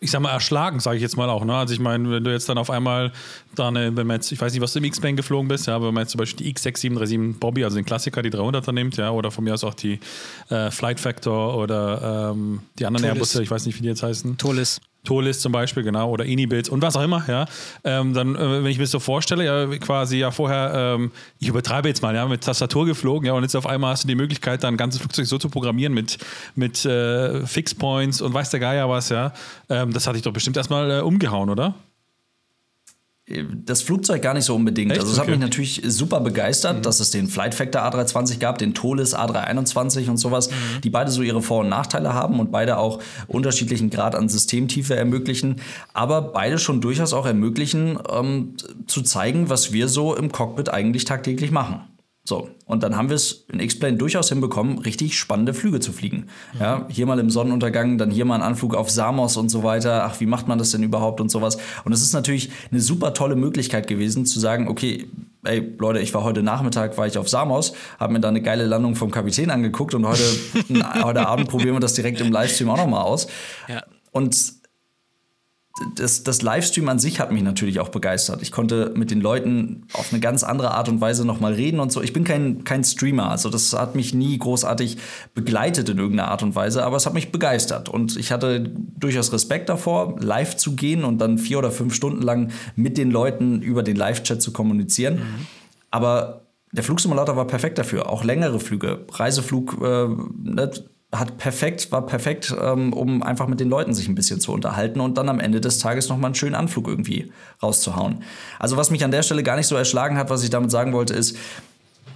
ich 0.00 0.10
sag 0.10 0.20
mal, 0.20 0.32
erschlagen, 0.32 0.80
sage 0.80 0.96
ich 0.96 1.02
jetzt 1.02 1.16
mal 1.16 1.30
auch. 1.30 1.44
Ne? 1.44 1.54
Also 1.54 1.72
ich 1.72 1.80
meine, 1.80 2.10
wenn 2.10 2.24
du 2.24 2.30
jetzt 2.30 2.48
dann 2.48 2.58
auf 2.58 2.70
einmal 2.70 3.12
da 3.58 3.68
eine, 3.68 3.96
wenn 3.96 4.06
man 4.06 4.16
jetzt, 4.16 4.30
ich 4.32 4.40
weiß 4.40 4.52
nicht, 4.52 4.62
was 4.62 4.72
du 4.72 4.78
im 4.78 4.84
X-Plane 4.84 5.16
geflogen 5.16 5.48
bist, 5.48 5.66
ja, 5.66 5.76
aber 5.76 5.88
wenn 5.88 5.94
man 5.94 6.02
jetzt 6.02 6.12
zum 6.12 6.18
Beispiel 6.18 6.46
die 6.46 6.54
X6737 6.54 7.38
Bobby, 7.38 7.64
also 7.64 7.76
den 7.76 7.84
Klassiker, 7.84 8.22
die 8.22 8.30
300er 8.30 8.72
nimmt, 8.72 8.96
ja, 8.96 9.10
oder 9.10 9.30
von 9.30 9.44
mir 9.44 9.54
aus 9.54 9.64
auch 9.64 9.74
die 9.74 10.00
äh, 10.48 10.70
Flight 10.70 11.00
Factor 11.00 11.56
oder 11.56 12.32
ähm, 12.32 12.60
die 12.78 12.86
anderen 12.86 13.04
Tolis. 13.04 13.16
Airbusse, 13.16 13.42
ich 13.42 13.50
weiß 13.50 13.66
nicht, 13.66 13.78
wie 13.78 13.82
die 13.82 13.88
jetzt 13.88 14.02
heißen. 14.02 14.38
Tolis. 14.38 14.80
Tolis 15.06 15.40
zum 15.40 15.52
Beispiel, 15.52 15.82
genau, 15.82 16.10
oder 16.10 16.26
Inibuilds 16.26 16.68
und 16.68 16.82
was 16.82 16.96
auch 16.96 17.02
immer, 17.02 17.24
ja. 17.28 17.46
Ähm, 17.84 18.12
dann, 18.12 18.34
äh, 18.36 18.62
wenn 18.62 18.66
ich 18.66 18.76
mir 18.76 18.84
das 18.84 18.90
so 18.90 19.00
vorstelle, 19.00 19.44
ja, 19.44 19.66
quasi 19.78 20.18
ja 20.18 20.30
vorher, 20.30 20.96
ähm, 20.96 21.12
ich 21.38 21.48
übertreibe 21.48 21.88
jetzt 21.88 22.02
mal, 22.02 22.14
ja, 22.14 22.26
mit 22.26 22.42
Tastatur 22.42 22.84
geflogen, 22.84 23.26
ja, 23.26 23.32
und 23.32 23.42
jetzt 23.42 23.56
auf 23.56 23.66
einmal 23.66 23.92
hast 23.92 24.04
du 24.04 24.08
die 24.08 24.14
Möglichkeit, 24.14 24.62
dann 24.62 24.74
ein 24.74 24.76
ganzes 24.76 25.00
Flugzeug 25.00 25.26
so 25.26 25.38
zu 25.38 25.48
programmieren 25.48 25.94
mit, 25.94 26.18
mit 26.54 26.84
äh, 26.84 27.46
Fixpoints 27.46 28.20
und 28.20 28.34
weiß 28.34 28.50
der 28.50 28.60
Geier 28.60 28.90
was, 28.90 29.08
ja. 29.08 29.32
Ähm, 29.70 29.92
das 29.92 30.06
hatte 30.06 30.18
ich 30.18 30.22
doch 30.22 30.32
bestimmt 30.32 30.56
erstmal 30.56 30.90
äh, 30.90 31.00
umgehauen, 31.00 31.48
oder? 31.48 31.74
Das 33.64 33.82
Flugzeug 33.82 34.22
gar 34.22 34.34
nicht 34.34 34.44
so 34.44 34.54
unbedingt. 34.54 34.92
Echt? 34.92 35.00
Also 35.00 35.12
es 35.12 35.18
okay. 35.18 35.32
hat 35.32 35.38
mich 35.38 35.44
natürlich 35.44 35.82
super 35.84 36.20
begeistert, 36.20 36.78
mhm. 36.78 36.82
dass 36.82 37.00
es 37.00 37.10
den 37.10 37.26
Flight 37.26 37.54
Factor 37.54 37.82
A320 37.82 38.38
gab, 38.38 38.58
den 38.58 38.72
Tolis 38.72 39.16
A321 39.16 40.08
und 40.08 40.16
sowas, 40.16 40.48
mhm. 40.48 40.80
die 40.82 40.90
beide 40.90 41.10
so 41.10 41.22
ihre 41.22 41.42
Vor- 41.42 41.60
und 41.60 41.68
Nachteile 41.68 42.14
haben 42.14 42.38
und 42.38 42.52
beide 42.52 42.78
auch 42.78 43.02
unterschiedlichen 43.26 43.90
Grad 43.90 44.14
an 44.14 44.28
Systemtiefe 44.28 44.94
ermöglichen, 44.94 45.56
aber 45.92 46.22
beide 46.22 46.58
schon 46.58 46.80
durchaus 46.80 47.12
auch 47.12 47.26
ermöglichen, 47.26 47.98
ähm, 48.08 48.54
zu 48.86 49.02
zeigen, 49.02 49.50
was 49.50 49.72
wir 49.72 49.88
so 49.88 50.14
im 50.14 50.30
Cockpit 50.30 50.68
eigentlich 50.68 51.04
tagtäglich 51.04 51.50
machen. 51.50 51.80
So, 52.28 52.50
und 52.64 52.82
dann 52.82 52.96
haben 52.96 53.08
wir 53.08 53.14
es 53.14 53.46
in 53.52 53.60
X-Plane 53.60 53.98
durchaus 53.98 54.30
hinbekommen, 54.30 54.78
richtig 54.78 55.16
spannende 55.16 55.54
Flüge 55.54 55.78
zu 55.78 55.92
fliegen. 55.92 56.26
Mhm. 56.54 56.60
Ja, 56.60 56.86
hier 56.90 57.06
mal 57.06 57.20
im 57.20 57.30
Sonnenuntergang, 57.30 57.98
dann 57.98 58.10
hier 58.10 58.24
mal 58.24 58.34
ein 58.34 58.42
Anflug 58.42 58.74
auf 58.74 58.90
Samos 58.90 59.36
und 59.36 59.48
so 59.48 59.62
weiter. 59.62 60.04
Ach, 60.04 60.18
wie 60.18 60.26
macht 60.26 60.48
man 60.48 60.58
das 60.58 60.72
denn 60.72 60.82
überhaupt 60.82 61.20
und 61.20 61.30
sowas? 61.30 61.56
Und 61.84 61.92
es 61.92 62.02
ist 62.02 62.14
natürlich 62.14 62.50
eine 62.72 62.80
super 62.80 63.14
tolle 63.14 63.36
Möglichkeit 63.36 63.86
gewesen, 63.86 64.26
zu 64.26 64.40
sagen, 64.40 64.66
okay, 64.66 65.08
ey, 65.44 65.72
Leute, 65.78 66.00
ich 66.00 66.12
war 66.14 66.24
heute 66.24 66.42
Nachmittag, 66.42 66.98
war 66.98 67.06
ich 67.06 67.16
auf 67.16 67.28
Samos, 67.28 67.74
habe 68.00 68.14
mir 68.14 68.20
da 68.20 68.28
eine 68.28 68.42
geile 68.42 68.66
Landung 68.66 68.96
vom 68.96 69.12
Kapitän 69.12 69.50
angeguckt 69.50 69.94
und 69.94 70.04
heute, 70.04 70.24
heute 71.04 71.28
Abend 71.28 71.48
probieren 71.48 71.76
wir 71.76 71.80
das 71.80 71.94
direkt 71.94 72.20
im 72.20 72.32
Livestream 72.32 72.70
auch 72.70 72.76
nochmal 72.76 73.02
aus. 73.02 73.28
Ja. 73.68 73.84
Und 74.10 74.65
das, 75.94 76.22
das 76.24 76.40
Livestream 76.40 76.88
an 76.88 76.98
sich 76.98 77.20
hat 77.20 77.32
mich 77.32 77.42
natürlich 77.42 77.80
auch 77.80 77.90
begeistert. 77.90 78.40
Ich 78.40 78.50
konnte 78.50 78.92
mit 78.96 79.10
den 79.10 79.20
Leuten 79.20 79.84
auf 79.92 80.10
eine 80.10 80.20
ganz 80.20 80.42
andere 80.42 80.70
Art 80.70 80.88
und 80.88 81.02
Weise 81.02 81.26
nochmal 81.26 81.52
reden 81.52 81.80
und 81.80 81.92
so. 81.92 82.00
Ich 82.00 82.14
bin 82.14 82.24
kein, 82.24 82.64
kein 82.64 82.82
Streamer, 82.82 83.30
also 83.30 83.50
das 83.50 83.74
hat 83.74 83.94
mich 83.94 84.14
nie 84.14 84.38
großartig 84.38 84.96
begleitet 85.34 85.90
in 85.90 85.98
irgendeiner 85.98 86.30
Art 86.30 86.42
und 86.42 86.54
Weise, 86.54 86.82
aber 86.82 86.96
es 86.96 87.04
hat 87.04 87.12
mich 87.12 87.30
begeistert. 87.30 87.90
Und 87.90 88.16
ich 88.16 88.32
hatte 88.32 88.70
durchaus 88.98 89.32
Respekt 89.34 89.68
davor, 89.68 90.16
live 90.18 90.56
zu 90.56 90.74
gehen 90.74 91.04
und 91.04 91.18
dann 91.18 91.36
vier 91.36 91.58
oder 91.58 91.70
fünf 91.70 91.94
Stunden 91.94 92.22
lang 92.22 92.52
mit 92.74 92.96
den 92.96 93.10
Leuten 93.10 93.60
über 93.60 93.82
den 93.82 93.96
Live-Chat 93.96 94.40
zu 94.40 94.52
kommunizieren. 94.52 95.16
Mhm. 95.16 95.46
Aber 95.90 96.46
der 96.72 96.84
Flugsimulator 96.84 97.36
war 97.36 97.46
perfekt 97.46 97.76
dafür. 97.76 98.08
Auch 98.08 98.24
längere 98.24 98.60
Flüge, 98.60 99.04
Reiseflug, 99.10 99.76
äh, 99.82 100.08
ne, 100.42 100.70
hat 101.12 101.38
perfekt, 101.38 101.92
war 101.92 102.04
perfekt, 102.04 102.54
ähm, 102.60 102.92
um 102.92 103.22
einfach 103.22 103.46
mit 103.46 103.60
den 103.60 103.68
Leuten 103.68 103.94
sich 103.94 104.08
ein 104.08 104.14
bisschen 104.14 104.40
zu 104.40 104.52
unterhalten 104.52 105.00
und 105.00 105.16
dann 105.16 105.28
am 105.28 105.40
Ende 105.40 105.60
des 105.60 105.78
Tages 105.78 106.08
nochmal 106.08 106.30
einen 106.30 106.34
schönen 106.34 106.54
Anflug 106.54 106.88
irgendwie 106.88 107.32
rauszuhauen. 107.62 108.22
Also 108.58 108.76
was 108.76 108.90
mich 108.90 109.04
an 109.04 109.12
der 109.12 109.22
Stelle 109.22 109.42
gar 109.42 109.56
nicht 109.56 109.68
so 109.68 109.76
erschlagen 109.76 110.18
hat, 110.18 110.30
was 110.30 110.42
ich 110.42 110.50
damit 110.50 110.70
sagen 110.70 110.92
wollte, 110.92 111.14
ist, 111.14 111.36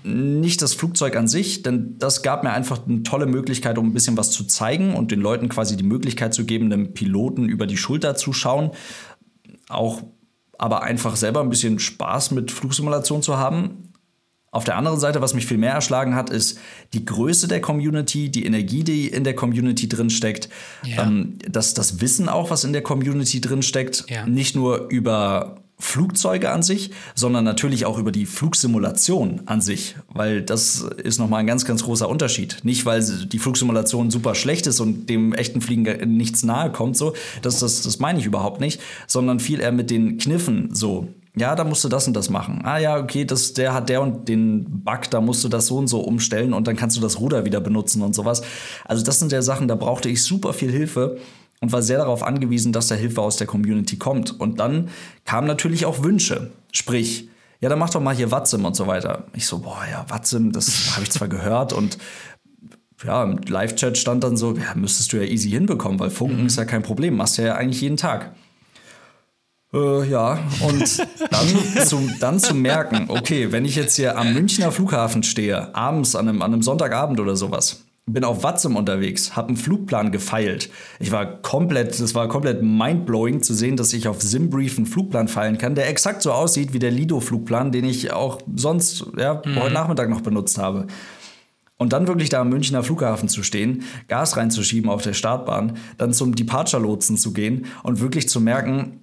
nicht 0.03 0.63
das 0.63 0.75
Flugzeug 0.75 1.15
an 1.17 1.29
sich, 1.29 1.63
denn 1.63 1.99
das 1.99 2.23
gab 2.23 2.43
mir 2.43 2.53
einfach 2.53 2.87
eine 2.87 3.03
tolle 3.03 3.27
Möglichkeit, 3.27 3.77
um 3.77 3.89
ein 3.89 3.93
bisschen 3.93 4.17
was 4.17 4.31
zu 4.31 4.45
zeigen 4.45 4.95
und 4.95 5.11
den 5.11 5.21
Leuten 5.21 5.49
quasi 5.49 5.77
die 5.77 5.85
Möglichkeit 5.85 6.33
zu 6.33 6.45
geben, 6.47 6.73
einem 6.73 6.95
Piloten 6.95 7.49
über 7.49 7.67
die 7.67 7.77
Schulter 7.77 8.15
zu 8.15 8.33
schauen. 8.33 8.71
Auch 9.69 10.03
aber 10.59 10.83
einfach 10.83 11.17
selber 11.17 11.41
ein 11.41 11.51
bisschen 11.51 11.79
Spaß 11.79 12.33
mit 12.33 12.51
Flugsimulation 12.51 13.23
zu 13.23 13.37
haben. 13.37 13.90
Auf 14.53 14.65
der 14.65 14.77
anderen 14.77 14.99
Seite, 14.99 15.21
was 15.21 15.33
mich 15.33 15.47
viel 15.47 15.59
mehr 15.59 15.73
erschlagen 15.73 16.17
hat, 16.17 16.29
ist 16.29 16.59
die 16.93 17.05
Größe 17.05 17.47
der 17.47 17.61
Community, 17.61 18.31
die 18.31 18.45
Energie, 18.45 18.83
die 18.83 19.07
in 19.07 19.23
der 19.23 19.37
Community 19.37 19.89
drinsteckt, 19.89 20.49
ja. 20.85 21.05
ähm, 21.05 21.39
das, 21.49 21.73
das 21.75 22.01
Wissen 22.01 22.29
auch, 22.29 22.51
was 22.51 22.65
in 22.65 22.73
der 22.73 22.83
Community 22.83 23.41
drinsteckt, 23.41 24.07
ja. 24.09 24.27
nicht 24.27 24.57
nur 24.57 24.89
über 24.89 25.61
Flugzeuge 25.81 26.51
an 26.51 26.63
sich, 26.63 26.91
sondern 27.15 27.45
natürlich 27.45 27.87
auch 27.87 27.99
über 27.99 28.13
die 28.13 28.27
Flugsimulation 28.27 29.43
an 29.47 29.61
sich, 29.61 29.97
weil 30.09 30.43
das 30.43 30.81
ist 30.81 31.19
nochmal 31.19 31.41
ein 31.41 31.47
ganz, 31.47 31.65
ganz 31.65 31.85
großer 31.85 32.09
Unterschied. 32.09 32.59
Nicht, 32.65 32.85
weil 32.87 33.03
die 33.03 33.39
Flugsimulation 33.39 34.11
super 34.11 34.35
schlecht 34.35 34.67
ist 34.67 34.81
und 34.81 35.09
dem 35.09 35.33
echten 35.33 35.61
Fliegen 35.61 36.17
nichts 36.17 36.43
nahe 36.43 36.71
kommt, 36.71 36.97
so, 36.97 37.15
das, 37.43 37.61
das, 37.61 37.83
das 37.83 37.99
meine 37.99 38.19
ich 38.19 38.27
überhaupt 38.27 38.61
nicht, 38.61 38.81
sondern 39.07 39.41
viel 39.41 39.61
eher 39.61 39.73
mit 39.73 39.91
den 39.91 40.19
Kniffen 40.19 40.75
so 40.75 41.09
ja, 41.41 41.57
da 41.57 41.65
musst 41.65 41.83
du 41.83 41.89
das 41.89 42.07
und 42.07 42.15
das 42.15 42.31
machen. 42.31 42.61
Ah 42.65 42.79
ja, 42.79 42.99
okay, 42.99 43.25
das, 43.25 43.55
der 43.55 43.75
hat 43.75 43.89
der 43.89 44.03
und 44.03 44.29
den 44.29 44.85
Bug, 44.85 45.11
da 45.11 45.21
musst 45.21 45.43
du 45.43 45.49
das 45.49 45.67
so 45.67 45.79
und 45.79 45.89
so 45.89 46.01
umstellen 46.01 46.53
und 46.53 46.69
dann 46.69 46.77
kannst 46.77 46.97
du 46.97 47.01
das 47.01 47.19
Ruder 47.19 47.45
wieder 47.45 47.61
benutzen 47.61 48.03
und 48.03 48.15
sowas. 48.15 48.43
Also 48.85 49.03
das 49.03 49.19
sind 49.19 49.33
ja 49.33 49.43
Sachen, 49.43 49.67
da 49.67 49.75
brauchte 49.75 50.09
ich 50.09 50.23
super 50.23 50.53
viel 50.53 50.71
Hilfe 50.71 51.19
und 51.61 51.73
war 51.73 51.83
sehr 51.83 51.99
darauf 51.99 52.23
angewiesen, 52.23 52.73
dass 52.73 52.89
da 52.89 52.95
Hilfe 52.95 53.23
aus 53.23 53.39
der 53.39 53.47
Community 53.47 53.97
kommt. 53.97 54.39
Und 54.39 54.61
dann 54.61 54.91
kamen 55.25 55.47
natürlich 55.47 55.87
auch 55.87 56.03
Wünsche. 56.03 56.51
Sprich, 56.73 57.29
ja, 57.61 57.69
dann 57.69 57.79
mach 57.79 57.91
doch 57.91 58.01
mal 58.01 58.15
hier 58.15 58.31
Watsim 58.31 58.65
und 58.65 58.77
so 58.77 58.87
weiter. 58.87 59.25
Ich 59.35 59.47
so, 59.47 59.59
boah, 59.59 59.83
ja, 59.91 60.05
Watsim, 60.09 60.53
das 60.53 60.91
habe 60.95 61.05
ich 61.05 61.11
zwar 61.11 61.29
gehört 61.29 61.73
und 61.73 61.99
ja, 63.05 63.23
im 63.25 63.39
Live-Chat 63.39 63.97
stand 63.97 64.25
dann 64.25 64.37
so, 64.37 64.55
ja, 64.55 64.75
müsstest 64.75 65.13
du 65.13 65.17
ja 65.17 65.23
easy 65.23 65.49
hinbekommen, 65.49 65.99
weil 65.99 66.11
Funken 66.11 66.41
mhm. 66.41 66.47
ist 66.47 66.57
ja 66.57 66.67
kein 66.67 66.83
Problem, 66.83 67.17
machst 67.17 67.39
du 67.39 67.43
ja 67.43 67.55
eigentlich 67.55 67.81
jeden 67.81 67.97
Tag. 67.97 68.35
Äh, 69.73 70.09
ja, 70.09 70.39
und 70.67 71.07
dann 71.31 71.87
zu, 71.87 72.11
dann 72.19 72.39
zu 72.41 72.55
merken, 72.55 73.07
okay, 73.09 73.53
wenn 73.53 73.65
ich 73.65 73.77
jetzt 73.77 73.97
hier 73.97 74.19
am 74.19 74.35
Münchner 74.35 74.73
Flughafen 74.73 75.23
stehe, 75.23 75.75
abends 75.75 76.17
an 76.17 76.29
einem, 76.29 76.43
an 76.43 76.53
einem 76.53 76.63
Sonntagabend 76.63 77.21
oder 77.21 77.37
sowas, 77.37 77.85
bin 78.07 78.25
auf 78.25 78.43
Watzem 78.43 78.75
unterwegs, 78.75 79.37
habe 79.37 79.49
einen 79.49 79.57
Flugplan 79.57 80.11
gefeilt. 80.11 80.71
Ich 80.99 81.13
war 81.13 81.41
komplett, 81.43 82.01
das 82.01 82.15
war 82.15 82.27
komplett 82.29 82.63
mindblowing 82.63 83.43
zu 83.43 83.55
sehen, 83.55 83.77
dass 83.77 83.93
ich 83.93 84.09
auf 84.09 84.21
Simbrief 84.21 84.77
einen 84.77 84.87
Flugplan 84.87 85.29
feilen 85.29 85.59
kann, 85.59 85.77
der 85.77 85.89
exakt 85.89 86.23
so 86.23 86.33
aussieht 86.33 86.73
wie 86.73 86.81
der 86.81 86.91
Lido-Flugplan, 86.91 87.71
den 87.71 87.85
ich 87.85 88.13
auch 88.13 88.41
sonst, 88.57 89.07
ja, 89.17 89.43
mhm. 89.45 89.57
heute 89.57 89.75
Nachmittag 89.75 90.11
noch 90.11 90.23
benutzt 90.23 90.59
habe. 90.59 90.87
Und 91.77 91.95
dann 91.95 92.09
wirklich 92.09 92.29
da 92.29 92.43
am 92.43 92.51
Münchner 92.51 92.83
Flughafen 92.83 93.29
zu 93.29 93.43
stehen, 93.43 93.85
Gas 94.09 94.37
reinzuschieben 94.37 94.91
auf 94.91 95.03
der 95.03 95.15
Startbahn, 95.15 95.79
dann 95.97 96.13
zum 96.13 96.35
Departure-Lotsen 96.35 97.17
zu 97.17 97.33
gehen 97.33 97.67
und 97.83 98.01
wirklich 98.01 98.29
zu 98.29 98.41
merken, 98.41 99.01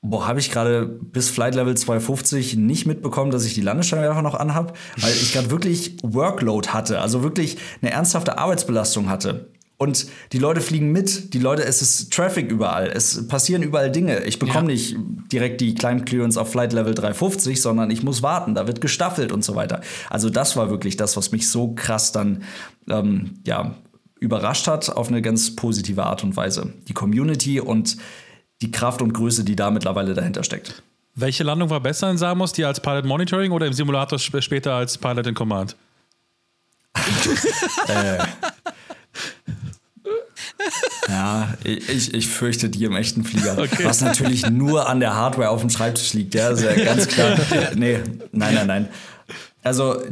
Boah, 0.00 0.28
habe 0.28 0.38
ich 0.38 0.52
gerade 0.52 0.86
bis 0.86 1.28
Flight 1.28 1.56
Level 1.56 1.76
250 1.76 2.56
nicht 2.56 2.86
mitbekommen, 2.86 3.32
dass 3.32 3.44
ich 3.44 3.54
die 3.54 3.60
Landesscheinwerfer 3.60 4.22
noch 4.22 4.36
anhab, 4.36 4.76
weil 4.96 5.12
ich 5.12 5.32
gerade 5.32 5.50
wirklich 5.50 5.96
Workload 6.02 6.68
hatte, 6.68 7.00
also 7.00 7.24
wirklich 7.24 7.58
eine 7.82 7.90
ernsthafte 7.90 8.38
Arbeitsbelastung 8.38 9.08
hatte. 9.08 9.50
Und 9.76 10.06
die 10.32 10.38
Leute 10.38 10.60
fliegen 10.60 10.90
mit, 10.90 11.34
die 11.34 11.38
Leute, 11.38 11.64
es 11.64 11.82
ist 11.82 12.12
Traffic 12.12 12.50
überall, 12.50 12.88
es 12.88 13.28
passieren 13.28 13.62
überall 13.62 13.92
Dinge. 13.92 14.24
Ich 14.24 14.40
bekomme 14.40 14.72
ja. 14.72 14.74
nicht 14.74 14.96
direkt 15.32 15.60
die 15.60 15.74
Climb 15.74 16.04
Clearance 16.04 16.40
auf 16.40 16.50
Flight 16.50 16.72
Level 16.72 16.94
350, 16.94 17.62
sondern 17.62 17.90
ich 17.90 18.02
muss 18.02 18.22
warten, 18.22 18.56
da 18.56 18.66
wird 18.66 18.80
gestaffelt 18.80 19.30
und 19.30 19.44
so 19.44 19.54
weiter. 19.54 19.80
Also 20.10 20.30
das 20.30 20.56
war 20.56 20.68
wirklich 20.68 20.96
das, 20.96 21.16
was 21.16 21.30
mich 21.30 21.48
so 21.48 21.74
krass 21.74 22.10
dann 22.10 22.42
ähm, 22.90 23.34
ja, 23.46 23.76
überrascht 24.18 24.66
hat 24.66 24.90
auf 24.90 25.08
eine 25.08 25.22
ganz 25.22 25.54
positive 25.54 26.04
Art 26.04 26.24
und 26.24 26.36
Weise. 26.36 26.72
Die 26.88 26.94
Community 26.94 27.60
und 27.60 27.98
die 28.60 28.70
Kraft 28.70 29.02
und 29.02 29.12
Größe, 29.12 29.44
die 29.44 29.56
da 29.56 29.70
mittlerweile 29.70 30.14
dahinter 30.14 30.42
steckt. 30.42 30.82
Welche 31.14 31.42
Landung 31.42 31.70
war 31.70 31.80
besser 31.80 32.10
in 32.10 32.18
Samos, 32.18 32.52
die 32.52 32.64
als 32.64 32.80
Pilot 32.80 33.04
Monitoring 33.04 33.52
oder 33.52 33.66
im 33.66 33.72
Simulator 33.72 34.18
später 34.18 34.74
als 34.74 34.98
Pilot 34.98 35.26
in 35.26 35.34
Command? 35.34 35.76
äh. 37.88 38.18
Ja, 41.08 41.54
ich, 41.64 42.12
ich 42.12 42.28
fürchte 42.28 42.68
die 42.68 42.84
im 42.84 42.94
echten 42.94 43.24
Flieger. 43.24 43.56
Okay. 43.58 43.84
Was 43.84 44.00
natürlich 44.00 44.48
nur 44.48 44.88
an 44.88 45.00
der 45.00 45.14
Hardware 45.14 45.48
auf 45.48 45.60
dem 45.60 45.70
Schreibtisch 45.70 46.12
liegt, 46.12 46.34
ja, 46.34 46.50
ist 46.50 46.62
ja 46.62 46.74
ganz 46.74 47.08
klar. 47.08 47.38
Nee, 47.74 48.00
nein, 48.32 48.54
nein, 48.54 48.66
nein. 48.66 48.88
Also 49.62 50.02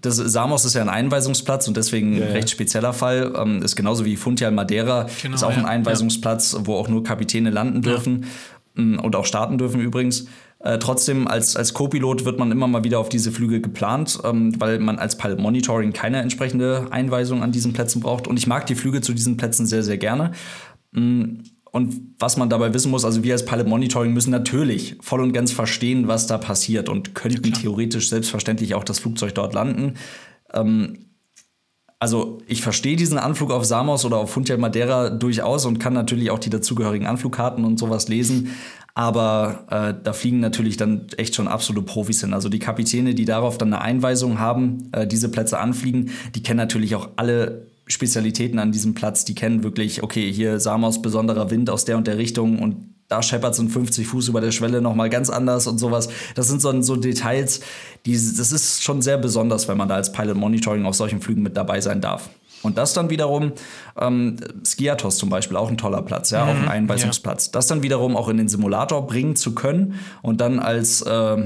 das 0.00 0.16
Samos 0.16 0.64
ist 0.64 0.74
ja 0.74 0.82
ein 0.82 0.88
Einweisungsplatz 0.88 1.68
und 1.68 1.76
deswegen 1.76 2.14
ein 2.14 2.20
ja, 2.20 2.26
recht 2.26 2.50
spezieller 2.50 2.92
Fall. 2.92 3.32
Ähm, 3.36 3.62
ist 3.62 3.76
genauso 3.76 4.04
wie 4.04 4.16
Funtial 4.16 4.52
Madeira, 4.52 5.06
genau, 5.22 5.34
ist 5.34 5.42
auch 5.42 5.56
ein 5.56 5.64
Einweisungsplatz, 5.64 6.56
wo 6.60 6.74
auch 6.74 6.88
nur 6.88 7.02
Kapitäne 7.02 7.50
landen 7.50 7.82
dürfen 7.82 8.26
mm, 8.74 8.98
und 8.98 9.16
auch 9.16 9.26
starten 9.26 9.58
dürfen 9.58 9.80
übrigens. 9.80 10.26
Äh, 10.60 10.78
trotzdem, 10.78 11.28
als, 11.28 11.54
als 11.54 11.72
Co-Pilot 11.72 12.24
wird 12.24 12.38
man 12.38 12.50
immer 12.50 12.66
mal 12.66 12.82
wieder 12.82 12.98
auf 12.98 13.08
diese 13.08 13.30
Flüge 13.30 13.60
geplant, 13.60 14.18
ähm, 14.24 14.60
weil 14.60 14.80
man 14.80 14.98
als 14.98 15.16
Pilot 15.16 15.38
Monitoring 15.38 15.92
keine 15.92 16.20
entsprechende 16.20 16.88
Einweisung 16.90 17.42
an 17.42 17.52
diesen 17.52 17.72
Plätzen 17.72 18.00
braucht. 18.00 18.26
Und 18.26 18.38
ich 18.38 18.46
mag 18.46 18.66
die 18.66 18.74
Flüge 18.74 19.00
zu 19.00 19.12
diesen 19.12 19.36
Plätzen 19.36 19.66
sehr, 19.66 19.84
sehr 19.84 19.98
gerne. 19.98 20.32
Mm, 20.92 21.42
und 21.72 22.14
was 22.18 22.36
man 22.36 22.48
dabei 22.48 22.72
wissen 22.72 22.90
muss, 22.90 23.04
also 23.04 23.22
wir 23.22 23.34
als 23.34 23.44
Pilot 23.44 23.66
Monitoring 23.66 24.12
müssen 24.12 24.30
natürlich 24.30 24.96
voll 25.00 25.20
und 25.20 25.32
ganz 25.32 25.52
verstehen, 25.52 26.08
was 26.08 26.26
da 26.26 26.38
passiert 26.38 26.88
und 26.88 27.14
könnten 27.14 27.48
ja, 27.48 27.54
theoretisch 27.54 28.08
selbstverständlich 28.08 28.74
auch 28.74 28.84
das 28.84 28.98
Flugzeug 28.98 29.34
dort 29.34 29.54
landen. 29.54 29.94
Ähm, 30.52 30.98
also 32.00 32.38
ich 32.46 32.62
verstehe 32.62 32.96
diesen 32.96 33.18
Anflug 33.18 33.50
auf 33.50 33.64
Samos 33.64 34.04
oder 34.04 34.18
auf 34.18 34.30
Funchal 34.30 34.58
Madeira 34.58 35.10
durchaus 35.10 35.66
und 35.66 35.78
kann 35.80 35.94
natürlich 35.94 36.30
auch 36.30 36.38
die 36.38 36.50
dazugehörigen 36.50 37.08
Anflugkarten 37.08 37.64
und 37.64 37.78
sowas 37.78 38.08
lesen. 38.08 38.52
Aber 38.94 39.66
äh, 39.70 39.94
da 40.02 40.12
fliegen 40.12 40.40
natürlich 40.40 40.76
dann 40.76 41.06
echt 41.16 41.34
schon 41.34 41.48
absolute 41.48 41.84
Profis 41.84 42.20
hin. 42.20 42.34
Also 42.34 42.48
die 42.48 42.58
Kapitäne, 42.58 43.14
die 43.14 43.24
darauf 43.24 43.58
dann 43.58 43.72
eine 43.72 43.82
Einweisung 43.82 44.38
haben, 44.38 44.90
äh, 44.92 45.06
diese 45.06 45.28
Plätze 45.28 45.58
anfliegen, 45.58 46.10
die 46.34 46.42
kennen 46.42 46.58
natürlich 46.58 46.94
auch 46.94 47.08
alle 47.16 47.68
Spezialitäten 47.88 48.58
an 48.58 48.72
diesem 48.72 48.94
Platz. 48.94 49.24
Die 49.24 49.34
kennen 49.34 49.62
wirklich, 49.62 50.02
okay, 50.02 50.32
hier 50.32 50.60
Samos 50.60 51.02
besonderer 51.02 51.50
Wind 51.50 51.70
aus 51.70 51.84
der 51.84 51.96
und 51.96 52.06
der 52.06 52.18
Richtung 52.18 52.58
und 52.60 52.94
da 53.08 53.22
scheppert 53.22 53.54
es 53.54 53.58
in 53.58 53.70
50 53.70 54.06
Fuß 54.06 54.28
über 54.28 54.42
der 54.42 54.52
Schwelle 54.52 54.82
nochmal 54.82 55.08
ganz 55.08 55.30
anders 55.30 55.66
und 55.66 55.78
sowas. 55.78 56.08
Das 56.34 56.46
sind 56.46 56.60
so, 56.60 56.80
so 56.82 56.96
Details, 56.96 57.60
die, 58.04 58.12
das 58.12 58.52
ist 58.52 58.82
schon 58.82 59.00
sehr 59.00 59.16
besonders, 59.16 59.66
wenn 59.66 59.78
man 59.78 59.88
da 59.88 59.94
als 59.94 60.12
Pilot 60.12 60.36
Monitoring 60.36 60.84
auf 60.84 60.94
solchen 60.94 61.22
Flügen 61.22 61.42
mit 61.42 61.56
dabei 61.56 61.80
sein 61.80 62.02
darf. 62.02 62.28
Und 62.62 62.76
das 62.76 62.92
dann 62.92 63.08
wiederum, 63.08 63.52
ähm, 63.98 64.36
Skiatos 64.64 65.16
zum 65.16 65.30
Beispiel, 65.30 65.56
auch 65.56 65.70
ein 65.70 65.78
toller 65.78 66.02
Platz, 66.02 66.30
ja, 66.30 66.44
mhm, 66.44 66.50
auch 66.50 66.56
ein 66.56 66.68
Einweisungsplatz. 66.68 67.46
Ja. 67.46 67.52
Das 67.52 67.68
dann 67.68 67.82
wiederum 67.82 68.16
auch 68.16 68.28
in 68.28 68.36
den 68.36 68.48
Simulator 68.48 69.06
bringen 69.06 69.36
zu 69.36 69.54
können 69.54 69.94
und 70.22 70.40
dann 70.40 70.58
als, 70.58 71.02
äh, 71.02 71.36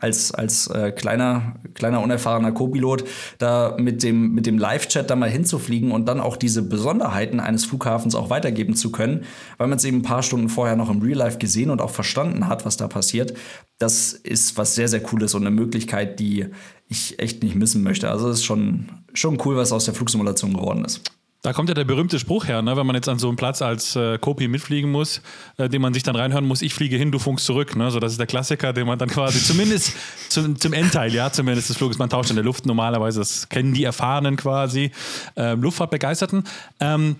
als, 0.00 0.32
als 0.32 0.68
äh, 0.68 0.92
kleiner, 0.92 1.54
kleiner 1.74 2.00
unerfahrener 2.00 2.52
Co-Pilot 2.52 3.04
da 3.38 3.76
mit 3.78 4.02
dem, 4.02 4.32
mit 4.32 4.46
dem 4.46 4.58
Live-Chat 4.58 5.10
da 5.10 5.16
mal 5.16 5.30
hinzufliegen 5.30 5.92
und 5.92 6.06
dann 6.06 6.20
auch 6.20 6.36
diese 6.36 6.62
Besonderheiten 6.62 7.40
eines 7.40 7.64
Flughafens 7.64 8.14
auch 8.14 8.30
weitergeben 8.30 8.74
zu 8.74 8.92
können, 8.92 9.24
weil 9.58 9.68
man 9.68 9.78
es 9.78 9.84
eben 9.84 9.98
ein 9.98 10.02
paar 10.02 10.22
Stunden 10.22 10.48
vorher 10.48 10.76
noch 10.76 10.90
im 10.90 11.02
Real 11.02 11.18
Life 11.18 11.38
gesehen 11.38 11.70
und 11.70 11.80
auch 11.80 11.90
verstanden 11.90 12.48
hat, 12.48 12.64
was 12.64 12.76
da 12.76 12.88
passiert. 12.88 13.34
Das 13.78 14.12
ist 14.12 14.56
was 14.56 14.74
sehr, 14.74 14.88
sehr 14.88 15.02
Cooles 15.02 15.34
und 15.34 15.42
eine 15.42 15.54
Möglichkeit, 15.54 16.18
die 16.20 16.46
ich 16.88 17.18
echt 17.18 17.42
nicht 17.42 17.56
missen 17.56 17.82
möchte. 17.82 18.10
Also 18.10 18.28
es 18.28 18.38
ist 18.38 18.44
schon, 18.44 18.88
schon 19.12 19.38
cool, 19.44 19.56
was 19.56 19.72
aus 19.72 19.84
der 19.84 19.94
Flugsimulation 19.94 20.54
geworden 20.54 20.84
ist. 20.84 21.02
Da 21.42 21.52
kommt 21.52 21.68
ja 21.68 21.74
der 21.74 21.84
berühmte 21.84 22.18
Spruch 22.18 22.48
her, 22.48 22.62
ne? 22.62 22.76
wenn 22.76 22.86
man 22.86 22.96
jetzt 22.96 23.08
an 23.08 23.18
so 23.18 23.28
einem 23.28 23.36
Platz 23.36 23.62
als 23.62 23.94
äh, 23.94 24.18
Kopi 24.18 24.48
mitfliegen 24.48 24.90
muss, 24.90 25.22
äh, 25.58 25.68
den 25.68 25.80
man 25.80 25.94
sich 25.94 26.02
dann 26.02 26.16
reinhören 26.16 26.44
muss, 26.44 26.62
ich 26.62 26.74
fliege 26.74 26.96
hin, 26.96 27.12
du 27.12 27.18
funkst 27.18 27.46
zurück. 27.46 27.76
Ne? 27.76 27.90
So, 27.90 28.00
das 28.00 28.12
ist 28.12 28.18
der 28.18 28.26
Klassiker, 28.26 28.72
den 28.72 28.86
man 28.86 28.98
dann 28.98 29.08
quasi 29.08 29.42
zumindest 29.42 29.92
zum, 30.28 30.58
zum 30.58 30.72
Endteil, 30.72 31.14
ja, 31.14 31.30
zumindest 31.30 31.68
des 31.68 31.76
Fluges, 31.76 31.98
man 31.98 32.10
tauscht 32.10 32.30
in 32.30 32.36
der 32.36 32.44
Luft 32.44 32.66
normalerweise, 32.66 33.20
das 33.20 33.48
kennen 33.48 33.74
die 33.74 33.84
Erfahrenen 33.84 34.36
quasi, 34.36 34.90
äh, 35.36 35.54
Luftfahrtbegeisterten. 35.54 36.44
Ähm, 36.80 37.16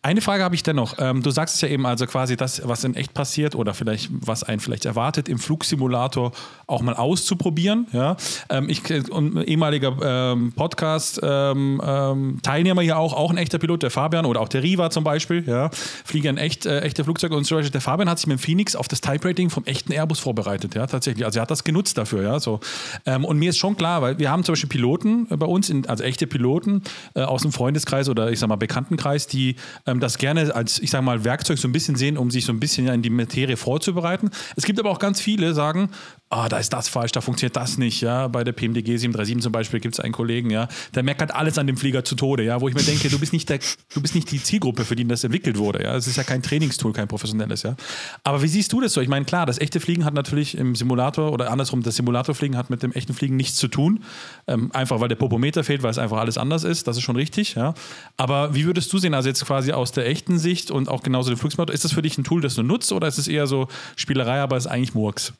eine 0.00 0.20
Frage 0.20 0.44
habe 0.44 0.54
ich 0.54 0.62
dennoch. 0.62 0.94
Ähm, 0.98 1.24
du 1.24 1.30
sagst 1.30 1.56
es 1.56 1.60
ja 1.60 1.66
eben 1.68 1.84
also 1.84 2.06
quasi 2.06 2.36
das, 2.36 2.62
was 2.64 2.84
in 2.84 2.94
echt 2.94 3.14
passiert 3.14 3.56
oder 3.56 3.74
vielleicht 3.74 4.10
was 4.12 4.44
einen 4.44 4.60
vielleicht 4.60 4.84
erwartet, 4.84 5.28
im 5.28 5.40
Flugsimulator 5.40 6.30
auch 6.68 6.82
mal 6.82 6.94
auszuprobieren. 6.94 7.88
Ja? 7.92 8.16
Ähm, 8.48 8.68
ich 8.68 8.80
und 9.10 9.42
ehemaliger 9.42 9.96
ähm, 10.00 10.52
Podcast-Teilnehmer 10.54 12.82
hier 12.82 12.96
auch, 12.96 13.12
auch 13.12 13.32
ein 13.32 13.38
echter 13.38 13.58
Pilot, 13.58 13.82
der 13.82 13.90
Fabian 13.90 14.24
oder 14.24 14.40
auch 14.40 14.48
der 14.48 14.62
Riva 14.62 14.90
zum 14.90 15.02
Beispiel, 15.02 15.42
ja? 15.48 15.68
fliegen 16.04 16.38
echt, 16.38 16.64
äh, 16.64 16.82
echte 16.82 17.02
Flugzeuge 17.02 17.34
und 17.34 17.44
zum 17.44 17.58
Beispiel 17.58 17.72
der 17.72 17.80
Fabian 17.80 18.08
hat 18.08 18.20
sich 18.20 18.28
mit 18.28 18.38
dem 18.38 18.42
Phoenix 18.42 18.76
auf 18.76 18.86
das 18.86 19.00
Type-Rating 19.00 19.50
vom 19.50 19.64
echten 19.64 19.92
Airbus 19.92 20.20
vorbereitet, 20.20 20.76
ja, 20.76 20.86
tatsächlich. 20.86 21.24
Also 21.24 21.40
er 21.40 21.42
hat 21.42 21.50
das 21.50 21.64
genutzt 21.64 21.98
dafür, 21.98 22.22
ja. 22.22 22.38
So. 22.38 22.60
Und 23.04 23.38
mir 23.38 23.50
ist 23.50 23.58
schon 23.58 23.76
klar, 23.76 24.00
weil 24.00 24.20
wir 24.20 24.30
haben 24.30 24.44
zum 24.44 24.52
Beispiel 24.52 24.68
Piloten 24.68 25.26
bei 25.26 25.46
uns, 25.46 25.70
in, 25.70 25.86
also 25.86 26.04
echte 26.04 26.28
Piloten 26.28 26.82
äh, 27.14 27.22
aus 27.22 27.42
dem 27.42 27.50
Freundeskreis 27.52 28.08
oder 28.08 28.30
ich 28.30 28.38
sag 28.38 28.48
mal 28.48 28.54
Bekanntenkreis, 28.56 29.26
die 29.26 29.56
ähm, 29.88 30.00
das 30.00 30.18
gerne 30.18 30.54
als, 30.54 30.78
ich 30.78 30.90
sag 30.90 31.02
mal, 31.02 31.24
Werkzeug 31.24 31.58
so 31.58 31.66
ein 31.66 31.72
bisschen 31.72 31.96
sehen, 31.96 32.16
um 32.16 32.30
sich 32.30 32.44
so 32.44 32.52
ein 32.52 32.60
bisschen 32.60 32.86
in 32.88 33.02
die 33.02 33.10
Materie 33.10 33.56
vorzubereiten. 33.56 34.30
Es 34.56 34.64
gibt 34.64 34.78
aber 34.78 34.90
auch 34.90 34.98
ganz 34.98 35.20
viele, 35.20 35.54
sagen, 35.54 35.90
ah, 36.30 36.44
oh, 36.44 36.48
da 36.48 36.58
ist 36.58 36.72
das 36.72 36.88
falsch, 36.88 37.12
da 37.12 37.20
funktioniert 37.20 37.56
das 37.56 37.78
nicht, 37.78 38.00
ja. 38.02 38.28
Bei 38.28 38.44
der 38.44 38.52
PMDG 38.52 38.96
737 38.98 39.42
zum 39.42 39.52
Beispiel 39.52 39.80
gibt 39.80 39.94
es 39.94 40.00
einen 40.00 40.12
Kollegen, 40.12 40.50
ja, 40.50 40.68
der 40.94 41.02
meckert 41.02 41.34
alles 41.34 41.58
an 41.58 41.66
dem 41.66 41.76
Flieger 41.76 42.04
zu 42.04 42.16
Tode, 42.16 42.44
ja, 42.44 42.60
wo 42.60 42.68
ich 42.68 42.74
mir 42.74 42.82
denke, 42.82 43.08
du 43.08 43.18
bist 43.18 43.32
nicht 43.32 43.48
der, 43.48 43.60
du 43.94 44.02
bist 44.02 44.14
nicht 44.14 44.30
die 44.30 44.42
Zielgruppe, 44.42 44.84
für 44.84 44.94
die 44.94 45.06
das 45.06 45.24
entwickelt 45.24 45.58
wurde, 45.58 45.82
ja. 45.82 45.94
Es 45.96 46.06
ist 46.06 46.16
ja 46.16 46.24
kein 46.24 46.42
Trainingstool, 46.42 46.92
kein 46.92 47.08
professionelles, 47.08 47.62
ja. 47.62 47.76
Aber 48.24 48.42
wie 48.42 48.48
siehst 48.48 48.72
du 48.72 48.80
das 48.80 48.92
so? 48.92 49.00
Ich 49.00 49.08
meine, 49.08 49.24
klar, 49.24 49.46
das 49.46 49.58
echte 49.58 49.80
Fliegen 49.80 50.04
hat 50.04 50.14
natürlich 50.14 50.56
im 50.56 50.74
Simulator 50.74 51.32
oder 51.32 51.50
andersrum, 51.50 51.82
das 51.82 51.96
Simulatorfliegen 51.96 52.56
hat 52.56 52.68
mit 52.68 52.82
dem 52.82 52.92
echten 52.92 53.14
Fliegen 53.14 53.36
nichts 53.36 53.56
zu 53.56 53.68
tun. 53.68 54.04
Ähm, 54.46 54.70
einfach 54.72 55.00
weil 55.00 55.08
der 55.08 55.16
Popometer 55.16 55.64
fehlt, 55.64 55.82
weil 55.82 55.90
es 55.90 55.98
einfach 55.98 56.18
alles 56.18 56.36
anders 56.36 56.64
ist, 56.64 56.86
das 56.86 56.96
ist 56.96 57.02
schon 57.02 57.16
richtig, 57.16 57.54
ja. 57.54 57.74
Aber 58.18 58.54
wie 58.54 58.66
würdest 58.66 58.92
du 58.92 58.98
sehen, 58.98 59.14
also 59.14 59.28
jetzt 59.28 59.44
quasi 59.46 59.72
aus 59.72 59.92
der 59.92 60.06
echten 60.06 60.38
Sicht 60.38 60.70
und 60.70 60.88
auch 60.88 61.02
genauso 61.02 61.30
der 61.30 61.38
Flugsimulator, 61.38 61.74
ist 61.74 61.84
das 61.84 61.92
für 61.92 62.02
dich 62.02 62.18
ein 62.18 62.24
Tool, 62.24 62.42
das 62.42 62.54
du 62.54 62.62
nutzt 62.62 62.92
oder 62.92 63.08
ist 63.08 63.18
es 63.18 63.28
eher 63.28 63.46
so 63.46 63.68
Spielerei, 63.96 64.40
aber 64.40 64.56
ist 64.56 64.66
eigentlich 64.66 64.94
Murks? 64.94 65.32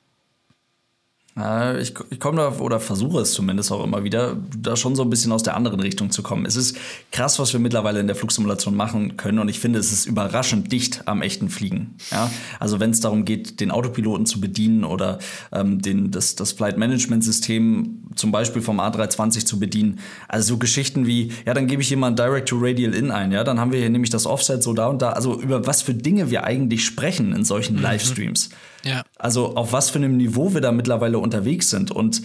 Ich, 1.81 1.95
ich 2.11 2.21
komme 2.21 2.39
da 2.39 2.59
oder 2.59 2.81
versuche 2.81 3.21
es 3.21 3.33
zumindest 3.33 3.71
auch 3.71 3.85
immer 3.85 4.03
wieder, 4.03 4.37
da 4.57 4.77
schon 4.77 4.97
so 4.97 5.03
ein 5.03 5.11
bisschen 5.11 5.31
aus 5.31 5.43
der 5.43 5.57
anderen 5.57 5.79
Richtung 5.81 6.11
zu 6.11 6.23
kommen. 6.23 6.47
Es 6.47 6.57
ist 6.57 6.77
krass, 7.13 7.39
was 7.39 7.53
wir 7.53 7.61
mittlerweile 7.61 8.01
in 8.01 8.09
der 8.09 8.17
Flugsimulation 8.17 8.75
machen 8.75 9.17
können 9.17 9.39
und 9.39 9.49
ich 9.49 9.61
finde, 9.61 9.79
es 9.79 9.93
ist 9.93 10.07
überraschend 10.07 10.73
dicht 10.73 11.03
am 11.07 11.23
echten 11.23 11.49
Fliegen. 11.49 11.95
Ja? 12.11 12.31
Also 12.59 12.81
wenn 12.81 12.91
es 12.91 13.01
darum 13.01 13.25
geht, 13.25 13.61
den 13.61 13.71
Autopiloten 13.71 14.27
zu 14.27 14.41
bedienen 14.41 14.85
oder 14.85 15.19
ähm, 15.53 15.81
den, 15.81 16.11
das, 16.11 16.35
das 16.35 16.53
Flight 16.53 16.77
Management 16.77 17.23
System 17.23 18.03
zum 18.17 18.33
Beispiel 18.33 18.63
vom 18.63 18.81
A320 18.81 19.45
zu 19.45 19.61
bedienen. 19.61 20.01
Also 20.27 20.55
so 20.55 20.59
Geschichten 20.59 21.07
wie, 21.07 21.33
ja, 21.47 21.55
dann 21.55 21.67
gebe 21.67 21.83
ich 21.83 21.89
hier 21.89 21.97
mal 21.97 22.09
ein 22.09 22.17
Direct-to-Radial-In 22.17 23.11
ein, 23.11 23.33
ja, 23.33 23.45
dann 23.45 23.61
haben 23.61 23.71
wir 23.71 23.79
hier 23.79 23.91
nämlich 23.91 24.11
das 24.11 24.27
Offset 24.27 24.63
so 24.63 24.73
da 24.73 24.89
und 24.89 25.03
da. 25.03 25.11
Also 25.11 25.41
über 25.41 25.67
was 25.67 25.83
für 25.83 25.95
Dinge 25.95 26.31
wir 26.31 26.45
eigentlich 26.45 26.85
sprechen 26.85 27.33
in 27.33 27.45
solchen 27.45 27.77
mhm. 27.77 27.83
Ja. 28.85 29.03
Also 29.19 29.57
auf 29.57 29.73
was 29.73 29.91
für 29.91 29.99
einem 29.99 30.17
Niveau 30.17 30.55
wir 30.55 30.61
da 30.61 30.73
mittlerweile 30.73 31.19
unterwegs 31.19 31.71
sind. 31.71 31.91
Und 31.91 32.23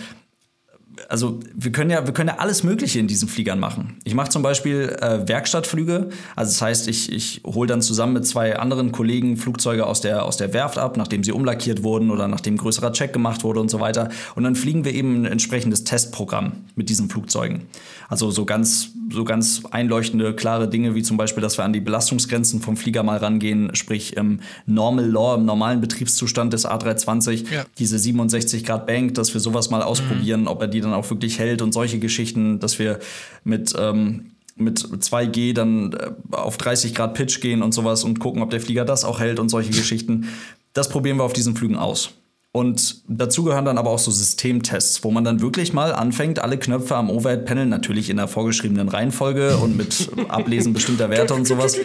also 1.09 1.39
wir 1.53 1.71
können 1.71 1.89
ja, 1.89 2.05
wir 2.05 2.13
können 2.13 2.29
ja 2.29 2.37
alles 2.37 2.63
Mögliche 2.63 2.99
in 2.99 3.07
diesen 3.07 3.27
Fliegern 3.27 3.59
machen. 3.59 3.97
Ich 4.03 4.13
mache 4.13 4.29
zum 4.29 4.41
Beispiel 4.41 4.95
äh, 5.01 5.27
Werkstattflüge. 5.27 6.09
Also 6.35 6.51
das 6.51 6.61
heißt, 6.61 6.87
ich, 6.87 7.11
ich 7.11 7.41
hole 7.45 7.67
dann 7.67 7.81
zusammen 7.81 8.13
mit 8.13 8.27
zwei 8.27 8.57
anderen 8.57 8.91
Kollegen 8.91 9.37
Flugzeuge 9.37 9.85
aus 9.85 10.01
der, 10.01 10.23
aus 10.23 10.37
der 10.37 10.53
Werft 10.53 10.77
ab, 10.77 10.97
nachdem 10.97 11.23
sie 11.23 11.31
umlackiert 11.31 11.83
wurden 11.83 12.11
oder 12.11 12.27
nachdem 12.27 12.57
größerer 12.57 12.93
Check 12.93 13.13
gemacht 13.13 13.43
wurde 13.43 13.59
und 13.59 13.69
so 13.69 13.79
weiter. 13.79 14.09
Und 14.35 14.43
dann 14.43 14.55
fliegen 14.55 14.85
wir 14.85 14.93
eben 14.93 15.21
ein 15.21 15.25
entsprechendes 15.25 15.83
Testprogramm 15.83 16.65
mit 16.75 16.89
diesen 16.89 17.09
Flugzeugen. 17.09 17.63
Also 18.09 18.31
so 18.31 18.45
ganz, 18.45 18.91
so 19.11 19.23
ganz 19.23 19.63
einleuchtende, 19.71 20.33
klare 20.35 20.69
Dinge, 20.69 20.95
wie 20.95 21.03
zum 21.03 21.17
Beispiel, 21.17 21.41
dass 21.41 21.57
wir 21.57 21.65
an 21.65 21.73
die 21.73 21.79
Belastungsgrenzen 21.79 22.61
vom 22.61 22.77
Flieger 22.77 23.03
mal 23.03 23.17
rangehen, 23.17 23.73
sprich 23.75 24.15
im 24.17 24.39
Normal 24.65 25.09
Law, 25.09 25.35
im 25.35 25.45
normalen 25.45 25.81
Betriebszustand 25.81 26.53
des 26.53 26.67
A320, 26.67 27.51
ja. 27.51 27.65
diese 27.77 27.97
67 27.99 28.63
Grad 28.63 28.87
Bank, 28.87 29.15
dass 29.15 29.33
wir 29.33 29.41
sowas 29.41 29.69
mal 29.69 29.81
ausprobieren, 29.81 30.41
mhm. 30.41 30.47
ob 30.47 30.61
er 30.61 30.67
die 30.67 30.81
dann 30.81 30.93
auch 30.93 31.09
wirklich 31.09 31.39
hält 31.39 31.61
und 31.61 31.73
solche 31.73 31.99
Geschichten, 31.99 32.59
dass 32.59 32.79
wir 32.79 32.99
mit 33.43 33.73
ähm, 33.77 34.31
mit 34.55 34.79
2G 34.79 35.53
dann 35.53 35.93
äh, 35.93 36.11
auf 36.31 36.57
30 36.57 36.93
Grad 36.93 37.15
Pitch 37.15 37.41
gehen 37.41 37.61
und 37.61 37.73
sowas 37.73 38.03
und 38.03 38.19
gucken, 38.19 38.41
ob 38.41 38.51
der 38.51 38.61
Flieger 38.61 38.85
das 38.85 39.03
auch 39.03 39.19
hält 39.19 39.39
und 39.39 39.49
solche 39.49 39.71
Geschichten. 39.71 40.27
Das 40.73 40.89
probieren 40.89 41.17
wir 41.17 41.23
auf 41.23 41.33
diesen 41.33 41.55
Flügen 41.55 41.75
aus. 41.75 42.11
Und 42.55 43.01
dazu 43.07 43.43
gehören 43.43 43.65
dann 43.65 43.79
aber 43.79 43.89
auch 43.89 43.97
so 43.97 44.11
Systemtests, 44.11 45.03
wo 45.03 45.09
man 45.09 45.23
dann 45.23 45.41
wirklich 45.41 45.73
mal 45.73 45.91
anfängt, 45.91 46.37
alle 46.37 46.59
Knöpfe 46.59 46.95
am 46.95 47.09
Overhead-Panel 47.09 47.65
natürlich 47.65 48.11
in 48.11 48.17
der 48.17 48.27
vorgeschriebenen 48.27 48.89
Reihenfolge 48.89 49.57
und 49.57 49.75
mit 49.75 50.11
Ablesen 50.29 50.71
bestimmter 50.71 51.09
Werte 51.09 51.33
und 51.33 51.47
sowas, 51.47 51.75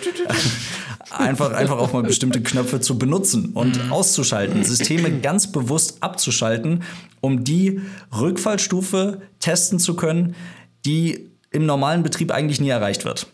einfach, 1.11 1.55
einfach 1.55 1.79
auch 1.79 1.95
mal 1.95 2.03
bestimmte 2.03 2.43
Knöpfe 2.43 2.81
zu 2.81 2.99
benutzen 2.99 3.53
und 3.55 3.83
mhm. 3.83 3.93
auszuschalten, 3.93 4.63
Systeme 4.63 5.11
ganz 5.23 5.51
bewusst 5.53 6.03
abzuschalten, 6.03 6.83
um 7.23 7.45
die 7.45 7.81
Rückfallstufe 8.15 9.23
testen 9.41 9.79
zu 9.79 9.97
können, 9.97 10.37
die 10.85 11.31
im 11.51 11.65
normalen 11.65 12.03
Betrieb 12.03 12.31
eigentlich 12.31 12.61
nie 12.61 12.69
erreicht 12.69 13.07
wird. 13.07 13.27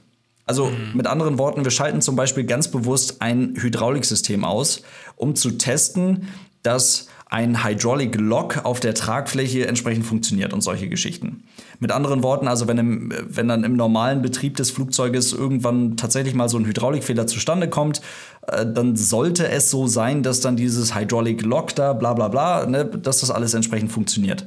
Also 0.47 0.67
mhm. 0.67 0.93
mit 0.95 1.09
anderen 1.09 1.37
Worten, 1.39 1.65
wir 1.65 1.73
schalten 1.73 2.01
zum 2.01 2.15
Beispiel 2.15 2.45
ganz 2.45 2.69
bewusst 2.69 3.21
ein 3.23 3.57
Hydrauliksystem 3.57 4.45
aus, 4.45 4.83
um 5.17 5.35
zu 5.35 5.51
testen, 5.51 6.29
dass 6.63 7.09
ein 7.35 7.65
Hydraulic 7.65 8.15
Lock 8.21 8.65
auf 8.65 8.79
der 8.79 8.95
Tragfläche 8.95 9.67
entsprechend 9.67 10.07
funktioniert 10.07 10.53
und 10.53 10.61
solche 10.61 10.89
Geschichten. 10.89 11.43
Mit 11.81 11.91
anderen 11.91 12.23
Worten, 12.23 12.47
also 12.47 12.69
wenn, 12.69 12.79
im, 12.79 13.13
wenn 13.27 13.49
dann 13.49 13.65
im 13.65 13.75
normalen 13.75 14.23
Betrieb 14.23 14.57
des 14.57 14.71
Flugzeuges 14.71 15.33
irgendwann 15.33 15.97
tatsächlich 15.97 16.35
mal 16.35 16.49
so 16.49 16.59
ein 16.59 16.65
Hydraulikfehler 16.65 17.27
zustande 17.27 17.69
kommt, 17.69 18.03
äh, 18.47 18.65
dann 18.65 18.95
sollte 18.95 19.49
es 19.49 19.69
so 19.69 19.89
sein, 19.89 20.23
dass 20.23 20.43
dann 20.43 20.55
dieses 20.55 20.95
Hydraulic 20.95 21.43
Lock 21.43 21.75
da, 21.75 21.93
bla 21.93 22.15
bla 22.15 22.29
bla, 22.29 22.67
ne, 22.67 22.85
dass 22.85 23.19
das 23.19 23.33
alles 23.33 23.53
entsprechend 23.53 23.91
funktioniert. 23.91 24.47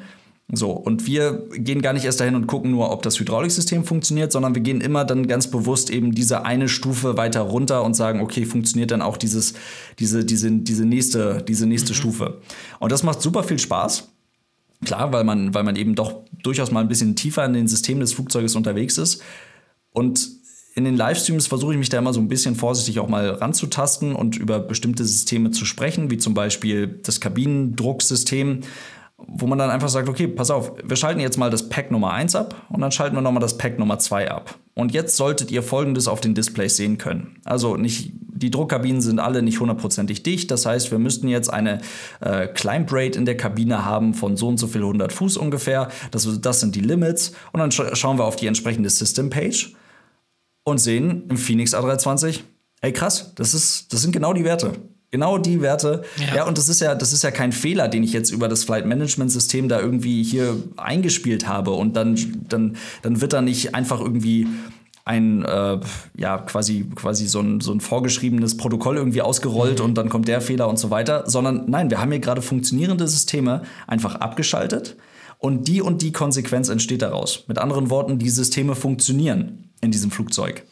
So, 0.53 0.71
und 0.71 1.05
wir 1.05 1.45
gehen 1.55 1.81
gar 1.81 1.91
nicht 1.91 2.05
erst 2.05 2.21
dahin 2.21 2.35
und 2.35 2.47
gucken 2.47 2.71
nur, 2.71 2.89
ob 2.91 3.03
das 3.03 3.19
Hydrauliksystem 3.19 3.83
funktioniert, 3.83 4.31
sondern 4.31 4.55
wir 4.55 4.61
gehen 4.61 4.79
immer 4.79 5.03
dann 5.03 5.27
ganz 5.27 5.51
bewusst 5.51 5.89
eben 5.89 6.13
diese 6.13 6.45
eine 6.45 6.69
Stufe 6.69 7.17
weiter 7.17 7.41
runter 7.41 7.83
und 7.83 7.95
sagen, 7.95 8.21
okay, 8.21 8.45
funktioniert 8.45 8.91
dann 8.91 9.01
auch 9.01 9.17
dieses, 9.17 9.55
diese, 9.99 10.23
diese, 10.23 10.49
diese 10.49 10.85
nächste, 10.85 11.43
diese 11.45 11.65
nächste 11.65 11.91
mhm. 11.91 11.97
Stufe. 11.97 12.41
Und 12.79 12.93
das 12.93 13.03
macht 13.03 13.21
super 13.21 13.43
viel 13.43 13.59
Spaß. 13.59 14.07
Klar, 14.85 15.11
weil 15.11 15.25
man, 15.25 15.53
weil 15.53 15.63
man 15.63 15.75
eben 15.75 15.95
doch 15.95 16.21
durchaus 16.43 16.71
mal 16.71 16.79
ein 16.79 16.87
bisschen 16.87 17.17
tiefer 17.17 17.43
in 17.43 17.51
den 17.51 17.67
Systemen 17.67 17.99
des 17.99 18.13
Flugzeuges 18.13 18.55
unterwegs 18.55 18.97
ist. 18.97 19.21
Und 19.91 20.29
in 20.75 20.85
den 20.85 20.95
Livestreams 20.95 21.47
versuche 21.47 21.73
ich 21.73 21.79
mich 21.79 21.89
da 21.89 21.97
immer 21.97 22.13
so 22.13 22.21
ein 22.21 22.27
bisschen 22.27 22.55
vorsichtig 22.55 22.99
auch 22.99 23.09
mal 23.09 23.31
ranzutasten 23.31 24.15
und 24.15 24.37
über 24.37 24.59
bestimmte 24.59 25.03
Systeme 25.03 25.51
zu 25.51 25.65
sprechen, 25.65 26.09
wie 26.11 26.19
zum 26.19 26.35
Beispiel 26.35 26.99
das 27.03 27.19
Kabinendrucksystem 27.19 28.61
wo 29.18 29.47
man 29.47 29.57
dann 29.57 29.72
einfach 29.72 29.89
sagt, 29.89 30.07
okay, 30.09 30.28
pass 30.28 30.51
auf, 30.51 30.74
wir 30.84 30.95
schalten 30.95 31.20
jetzt 31.20 31.38
mal 31.38 31.49
das 31.49 31.70
Pack 31.70 31.89
Nummer 31.89 32.11
1 32.13 32.36
ab 32.36 32.68
und 32.70 32.82
dann 32.82 32.91
schalten 32.91 33.15
wir 33.15 33.22
nochmal 33.22 33.41
das 33.41 33.57
Pack 33.57 33.80
Nummer 33.80 33.97
2 33.97 34.30
ab. 34.30 34.55
Und 34.76 34.93
jetzt 34.93 35.18
solltet 35.18 35.49
ihr 35.49 35.63
folgendes 35.63 36.07
auf 36.07 36.22
den 36.22 36.36
Displays 36.36 36.78
sehen 36.78 36.99
können. 36.99 37.38
Also 37.43 37.78
nicht, 37.78 38.11
die 38.13 38.51
Druckkabinen 38.51 39.01
sind 39.01 39.20
alle 39.20 39.41
nicht 39.41 39.59
hundertprozentig 39.59 40.22
dicht. 40.22 40.51
Das 40.51 40.68
heißt, 40.68 40.91
wir 40.91 40.99
müssten 40.99 41.28
jetzt 41.28 41.51
eine 41.51 41.82
äh, 42.20 42.47
Climb 42.47 42.91
Rate 42.91 43.18
in 43.18 43.26
der 43.26 43.36
Kabine 43.36 43.86
haben 43.86 44.13
von 44.13 44.38
so 44.38 44.47
und 44.47 44.57
so 44.57 44.68
viel 44.68 44.82
100 44.82 45.11
Fuß 45.11 45.38
ungefähr. 45.38 45.89
Das, 46.11 46.28
das 46.39 46.59
sind 46.59 46.76
die 46.76 46.82
Limits. 46.82 47.32
Und 47.53 47.59
dann 47.59 47.72
sch 47.72 47.82
schauen 47.93 48.20
wir 48.20 48.26
auf 48.26 48.36
die 48.36 48.45
entsprechende 48.45 48.91
System 48.91 49.32
Page 49.32 49.74
und 50.63 50.78
sehen 50.78 51.24
im 51.30 51.38
Phoenix 51.38 51.74
A320, 51.74 52.41
ey 52.82 52.93
krass, 52.93 53.34
das, 53.34 53.55
ist, 53.55 53.91
das 53.91 54.03
sind 54.03 54.11
genau 54.11 54.34
die 54.34 54.43
Werte. 54.43 54.74
Genau 55.10 55.38
die 55.38 55.62
Werte. 55.62 56.03
Ja. 56.18 56.36
ja, 56.38 56.47
und 56.47 56.58
das 56.58 56.68
ist 56.68 56.82
ja, 56.82 56.93
das 56.93 57.14
ist 57.14 57.24
ja 57.24 57.32
kein 57.32 57.53
Fehler, 57.53 57.88
den 57.88 58.03
ich 58.03 58.12
jetzt 58.12 58.30
über 58.30 58.49
das 58.49 58.66
Flight 58.66 58.86
Management 58.86 59.32
System 59.32 59.70
da 59.70 59.80
irgendwie 59.80 60.22
hier 60.22 60.58
eingespielt 60.76 61.47
habe. 61.47 61.72
Und 61.72 61.95
dann, 61.95 62.18
dann, 62.49 62.76
dann 63.03 63.22
wird 63.22 63.32
da 63.32 63.41
nicht 63.41 63.74
einfach 63.74 64.01
irgendwie 64.01 64.47
ein, 65.05 65.45
äh, 65.45 65.80
ja, 66.18 66.38
quasi, 66.39 66.86
quasi 66.93 67.28
so 67.28 67.39
ein, 67.39 67.62
so 67.62 67.72
ein 67.72 67.80
vorgeschriebenes 67.80 68.58
Protokoll 68.58 68.97
irgendwie 68.97 69.22
ausgerollt 69.22 69.80
mhm. 69.80 69.86
und 69.86 69.97
dann 69.97 70.10
kommt 70.10 70.28
der 70.28 70.41
Fehler 70.41 70.68
und 70.68 70.78
so 70.78 70.89
weiter, 70.89 71.24
sondern 71.28 71.70
nein, 71.70 71.89
wir 71.89 72.01
haben 72.01 72.12
hier 72.12 72.20
gerade 72.20 72.41
funktionierende 72.41 73.08
Systeme 73.08 73.64
einfach 73.88 74.16
abgeschaltet 74.16 74.97
und 75.39 75.70
die 75.70 75.82
und 75.82 76.01
die 76.01 76.12
Konsequenz 76.12 76.68
entsteht 76.68 77.01
daraus. 77.01 77.45
Mit 77.47 77.58
anderen 77.58 77.89
Worten, 77.89 78.20
die 78.20 78.30
Systeme 78.30 78.76
funktionieren 78.76 79.70
in 79.80 79.91
diesem 79.91 80.12
Flugzeug. 80.12 80.66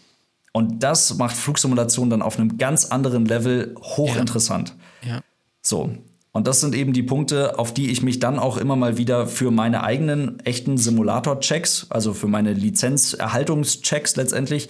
Und 0.56 0.84
das 0.84 1.18
macht 1.18 1.36
Flugsimulation 1.36 2.10
dann 2.10 2.22
auf 2.22 2.40
einem 2.40 2.58
ganz 2.58 2.86
anderen 2.86 3.26
Level 3.26 3.76
hochinteressant. 3.78 4.74
Ja. 5.02 5.16
ja. 5.16 5.22
So. 5.62 5.92
Und 6.32 6.48
das 6.48 6.62
sind 6.62 6.74
eben 6.76 6.94
die 6.94 7.04
Punkte, 7.04 7.60
auf 7.60 7.74
die 7.74 7.92
ich 7.92 8.02
mich 8.02 8.20
dann 8.20 8.40
auch 8.40 8.56
immer 8.56 8.78
mal 8.78 8.98
wieder 8.98 9.28
für 9.28 9.52
meine 9.52 9.84
eigenen 9.84 10.40
echten 10.46 10.78
Simulator-Checks, 10.78 11.88
also 11.90 12.14
für 12.14 12.28
meine 12.28 12.54
Lizenzerhaltungschecks 12.54 14.16
letztendlich, 14.16 14.70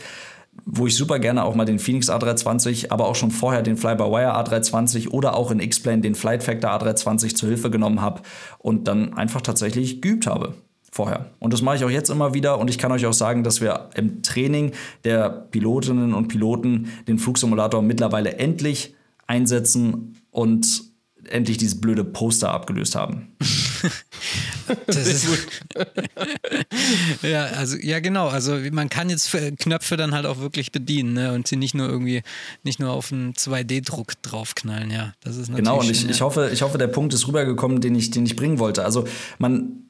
wo 0.66 0.88
ich 0.88 0.96
super 0.96 1.20
gerne 1.20 1.44
auch 1.44 1.54
mal 1.54 1.66
den 1.66 1.78
Phoenix 1.78 2.10
A320, 2.10 2.90
aber 2.90 3.06
auch 3.06 3.16
schon 3.16 3.30
vorher 3.30 3.62
den 3.62 3.78
Fly-by-Wire 3.78 4.36
A320 4.40 5.10
oder 5.10 5.36
auch 5.36 5.52
in 5.52 5.60
X-Plane 5.60 6.02
den 6.02 6.16
Flight 6.16 6.42
Factor 6.42 6.72
A320 6.72 7.36
zur 7.36 7.50
Hilfe 7.50 7.70
genommen 7.70 8.02
habe 8.02 8.24
und 8.58 8.88
dann 8.88 9.14
einfach 9.14 9.42
tatsächlich 9.42 10.02
geübt 10.02 10.26
habe 10.26 10.56
vorher. 10.96 11.26
Und 11.40 11.52
das 11.52 11.62
mache 11.62 11.76
ich 11.76 11.84
auch 11.84 11.90
jetzt 11.90 12.10
immer 12.10 12.34
wieder. 12.34 12.58
Und 12.58 12.70
ich 12.70 12.78
kann 12.78 12.92
euch 12.94 13.06
auch 13.06 13.14
sagen, 13.14 13.44
dass 13.44 13.60
wir 13.60 13.90
im 13.96 14.24
Training 14.24 14.72
der 15.04 15.30
Pilotinnen 15.30 16.14
und 16.14 16.30
Piloten 16.30 16.90
den 17.08 17.20
Flugsimulator 17.20 17.82
mittlerweile 17.82 18.38
endlich 18.38 18.96
einsetzen 19.28 20.16
und 20.32 20.84
endlich 21.26 21.58
dieses 21.58 21.82
blöde 21.82 22.06
Poster 22.06 22.52
abgelöst 22.52 22.96
haben. 22.96 23.36
das 24.88 25.08
ist 25.08 25.28
gut. 25.28 25.48
ja, 27.24 27.46
also 27.48 27.76
ja 27.78 28.00
genau. 28.00 28.30
Also 28.30 28.58
man 28.72 28.88
kann 28.90 29.10
jetzt 29.10 29.36
Knöpfe 29.60 29.98
dann 29.98 30.14
halt 30.14 30.26
auch 30.26 30.40
wirklich 30.40 30.72
bedienen 30.72 31.14
ne? 31.14 31.34
und 31.34 31.46
sie 31.46 31.58
nicht 31.58 31.74
nur 31.74 31.90
irgendwie 31.90 32.22
nicht 32.64 32.80
nur 32.80 32.92
auf 32.92 33.12
einen 33.12 33.34
2D-Druck 33.34 34.22
draufknallen. 34.22 34.92
Ja, 34.92 35.14
das 35.22 35.36
ist 35.36 35.50
natürlich. 35.50 35.58
Genau. 35.58 35.80
Und 35.82 35.90
ich, 35.90 36.00
schön, 36.00 36.10
ja. 36.10 36.16
ich 36.16 36.22
hoffe, 36.22 36.50
ich 36.54 36.62
hoffe, 36.62 36.78
der 36.78 36.88
Punkt 36.88 37.14
ist 37.14 37.28
rübergekommen, 37.28 37.82
den 37.82 37.96
ich, 37.96 38.12
den 38.12 38.26
ich 38.26 38.38
bringen 38.38 38.60
wollte. 38.60 38.86
Also 38.86 39.06
man 39.40 39.82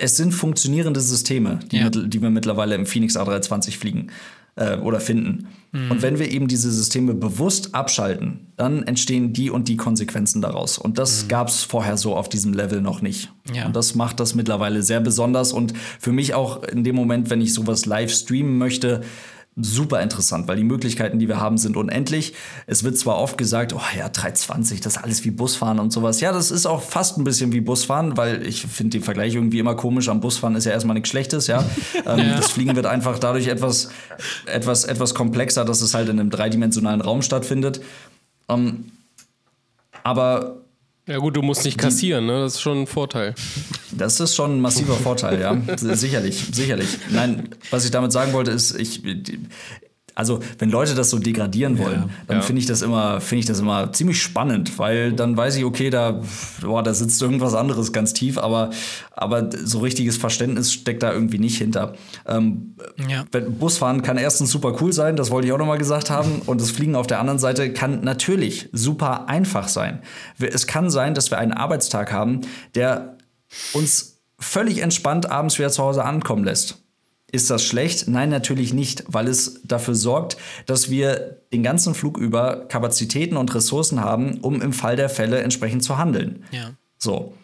es 0.00 0.16
sind 0.16 0.32
funktionierende 0.32 1.00
Systeme, 1.00 1.60
die, 1.70 1.78
ja. 1.78 1.84
mit, 1.84 2.12
die 2.12 2.22
wir 2.22 2.30
mittlerweile 2.30 2.74
im 2.74 2.86
Phoenix 2.86 3.16
A320 3.16 3.78
fliegen 3.78 4.08
äh, 4.56 4.76
oder 4.76 5.00
finden. 5.00 5.48
Mhm. 5.72 5.90
Und 5.90 6.02
wenn 6.02 6.18
wir 6.18 6.30
eben 6.30 6.48
diese 6.48 6.70
Systeme 6.70 7.14
bewusst 7.14 7.74
abschalten, 7.74 8.48
dann 8.56 8.82
entstehen 8.82 9.32
die 9.32 9.50
und 9.50 9.68
die 9.68 9.76
Konsequenzen 9.76 10.42
daraus. 10.42 10.78
Und 10.78 10.98
das 10.98 11.24
mhm. 11.24 11.28
gab 11.28 11.48
es 11.48 11.62
vorher 11.62 11.96
so 11.96 12.16
auf 12.16 12.28
diesem 12.28 12.52
Level 12.52 12.80
noch 12.80 13.02
nicht. 13.02 13.32
Ja. 13.52 13.66
Und 13.66 13.76
das 13.76 13.94
macht 13.94 14.20
das 14.20 14.34
mittlerweile 14.34 14.82
sehr 14.82 15.00
besonders 15.00 15.52
und 15.52 15.74
für 15.98 16.12
mich 16.12 16.34
auch 16.34 16.62
in 16.64 16.84
dem 16.84 16.96
Moment, 16.96 17.30
wenn 17.30 17.40
ich 17.40 17.54
sowas 17.54 17.86
live 17.86 18.12
streamen 18.12 18.58
möchte, 18.58 19.02
super 19.60 20.00
interessant, 20.00 20.48
weil 20.48 20.56
die 20.56 20.64
Möglichkeiten, 20.64 21.18
die 21.18 21.28
wir 21.28 21.40
haben, 21.40 21.58
sind 21.58 21.76
unendlich. 21.76 22.34
Es 22.66 22.84
wird 22.84 22.96
zwar 22.96 23.18
oft 23.18 23.38
gesagt, 23.38 23.72
oh 23.72 23.80
ja, 23.96 24.08
320, 24.08 24.80
das 24.80 24.96
ist 24.96 25.02
alles 25.02 25.24
wie 25.24 25.30
Busfahren 25.30 25.78
und 25.78 25.92
sowas. 25.92 26.20
Ja, 26.20 26.32
das 26.32 26.50
ist 26.50 26.66
auch 26.66 26.82
fast 26.82 27.18
ein 27.18 27.24
bisschen 27.24 27.52
wie 27.52 27.60
Busfahren, 27.60 28.16
weil 28.16 28.46
ich 28.46 28.62
finde 28.62 28.98
den 28.98 29.02
Vergleich 29.02 29.34
irgendwie 29.34 29.58
immer 29.58 29.74
komisch. 29.74 30.08
Am 30.08 30.20
Busfahren 30.20 30.54
ist 30.54 30.64
ja 30.64 30.72
erstmal 30.72 30.94
nichts 30.94 31.08
Schlechtes, 31.08 31.46
ja. 31.46 31.64
ähm, 32.06 32.18
ja. 32.18 32.36
Das 32.36 32.50
Fliegen 32.50 32.76
wird 32.76 32.86
einfach 32.86 33.18
dadurch 33.18 33.48
etwas, 33.48 33.90
etwas, 34.46 34.84
etwas 34.84 35.14
komplexer, 35.14 35.64
dass 35.64 35.80
es 35.80 35.94
halt 35.94 36.08
in 36.08 36.20
einem 36.20 36.30
dreidimensionalen 36.30 37.00
Raum 37.00 37.22
stattfindet. 37.22 37.80
Ähm, 38.48 38.92
aber 40.04 40.57
ja 41.08 41.18
gut, 41.18 41.36
du 41.36 41.42
musst 41.42 41.64
nicht 41.64 41.78
kassieren, 41.78 42.26
ne? 42.26 42.40
Das 42.40 42.54
ist 42.54 42.60
schon 42.60 42.82
ein 42.82 42.86
Vorteil. 42.86 43.34
Das 43.92 44.20
ist 44.20 44.34
schon 44.34 44.58
ein 44.58 44.60
massiver 44.60 44.94
Vorteil, 44.94 45.40
ja. 45.40 45.60
sicherlich, 45.76 46.44
sicherlich. 46.52 46.98
Nein, 47.10 47.48
was 47.70 47.84
ich 47.84 47.90
damit 47.90 48.12
sagen 48.12 48.32
wollte, 48.34 48.50
ist, 48.50 48.78
ich, 48.78 49.02
also 50.18 50.40
wenn 50.58 50.68
Leute 50.68 50.96
das 50.96 51.10
so 51.10 51.20
degradieren 51.20 51.78
wollen, 51.78 52.00
ja, 52.00 52.08
dann 52.26 52.38
ja. 52.38 52.42
finde 52.42 52.58
ich 52.58 52.66
das 52.66 52.82
immer, 52.82 53.20
finde 53.20 53.38
ich 53.38 53.46
das 53.46 53.60
immer 53.60 53.92
ziemlich 53.92 54.20
spannend, 54.20 54.76
weil 54.76 55.12
dann 55.12 55.36
weiß 55.36 55.54
ich, 55.54 55.64
okay, 55.64 55.90
da, 55.90 56.20
boah, 56.60 56.82
da 56.82 56.92
sitzt 56.92 57.22
irgendwas 57.22 57.54
anderes 57.54 57.92
ganz 57.92 58.14
tief, 58.14 58.36
aber, 58.36 58.70
aber 59.12 59.48
so 59.64 59.78
richtiges 59.78 60.16
Verständnis 60.16 60.72
steckt 60.72 61.04
da 61.04 61.12
irgendwie 61.12 61.38
nicht 61.38 61.56
hinter. 61.58 61.94
Ähm, 62.26 62.74
ja. 63.08 63.26
Busfahren 63.30 64.02
kann 64.02 64.16
erstens 64.16 64.50
super 64.50 64.74
cool 64.80 64.92
sein, 64.92 65.14
das 65.14 65.30
wollte 65.30 65.46
ich 65.46 65.52
auch 65.52 65.58
nochmal 65.58 65.78
gesagt 65.78 66.10
haben, 66.10 66.42
und 66.46 66.60
das 66.60 66.72
Fliegen 66.72 66.96
auf 66.96 67.06
der 67.06 67.20
anderen 67.20 67.38
Seite 67.38 67.72
kann 67.72 68.00
natürlich 68.02 68.68
super 68.72 69.28
einfach 69.28 69.68
sein. 69.68 70.02
Es 70.40 70.66
kann 70.66 70.90
sein, 70.90 71.14
dass 71.14 71.30
wir 71.30 71.38
einen 71.38 71.52
Arbeitstag 71.52 72.10
haben, 72.10 72.40
der 72.74 73.16
uns 73.72 74.18
völlig 74.40 74.82
entspannt 74.82 75.30
abends 75.30 75.60
wieder 75.60 75.70
zu 75.70 75.84
Hause 75.84 76.04
ankommen 76.04 76.42
lässt. 76.42 76.82
Ist 77.30 77.50
das 77.50 77.62
schlecht? 77.62 78.08
Nein, 78.08 78.30
natürlich 78.30 78.72
nicht, 78.72 79.04
weil 79.06 79.28
es 79.28 79.60
dafür 79.62 79.94
sorgt, 79.94 80.38
dass 80.64 80.88
wir 80.88 81.42
den 81.52 81.62
ganzen 81.62 81.94
Flug 81.94 82.16
über 82.16 82.66
Kapazitäten 82.68 83.36
und 83.36 83.54
Ressourcen 83.54 84.00
haben, 84.00 84.38
um 84.40 84.62
im 84.62 84.72
Fall 84.72 84.96
der 84.96 85.10
Fälle 85.10 85.40
entsprechend 85.40 85.84
zu 85.84 85.98
handeln. 85.98 86.44
Ja. 86.52 86.70
So. 86.96 87.34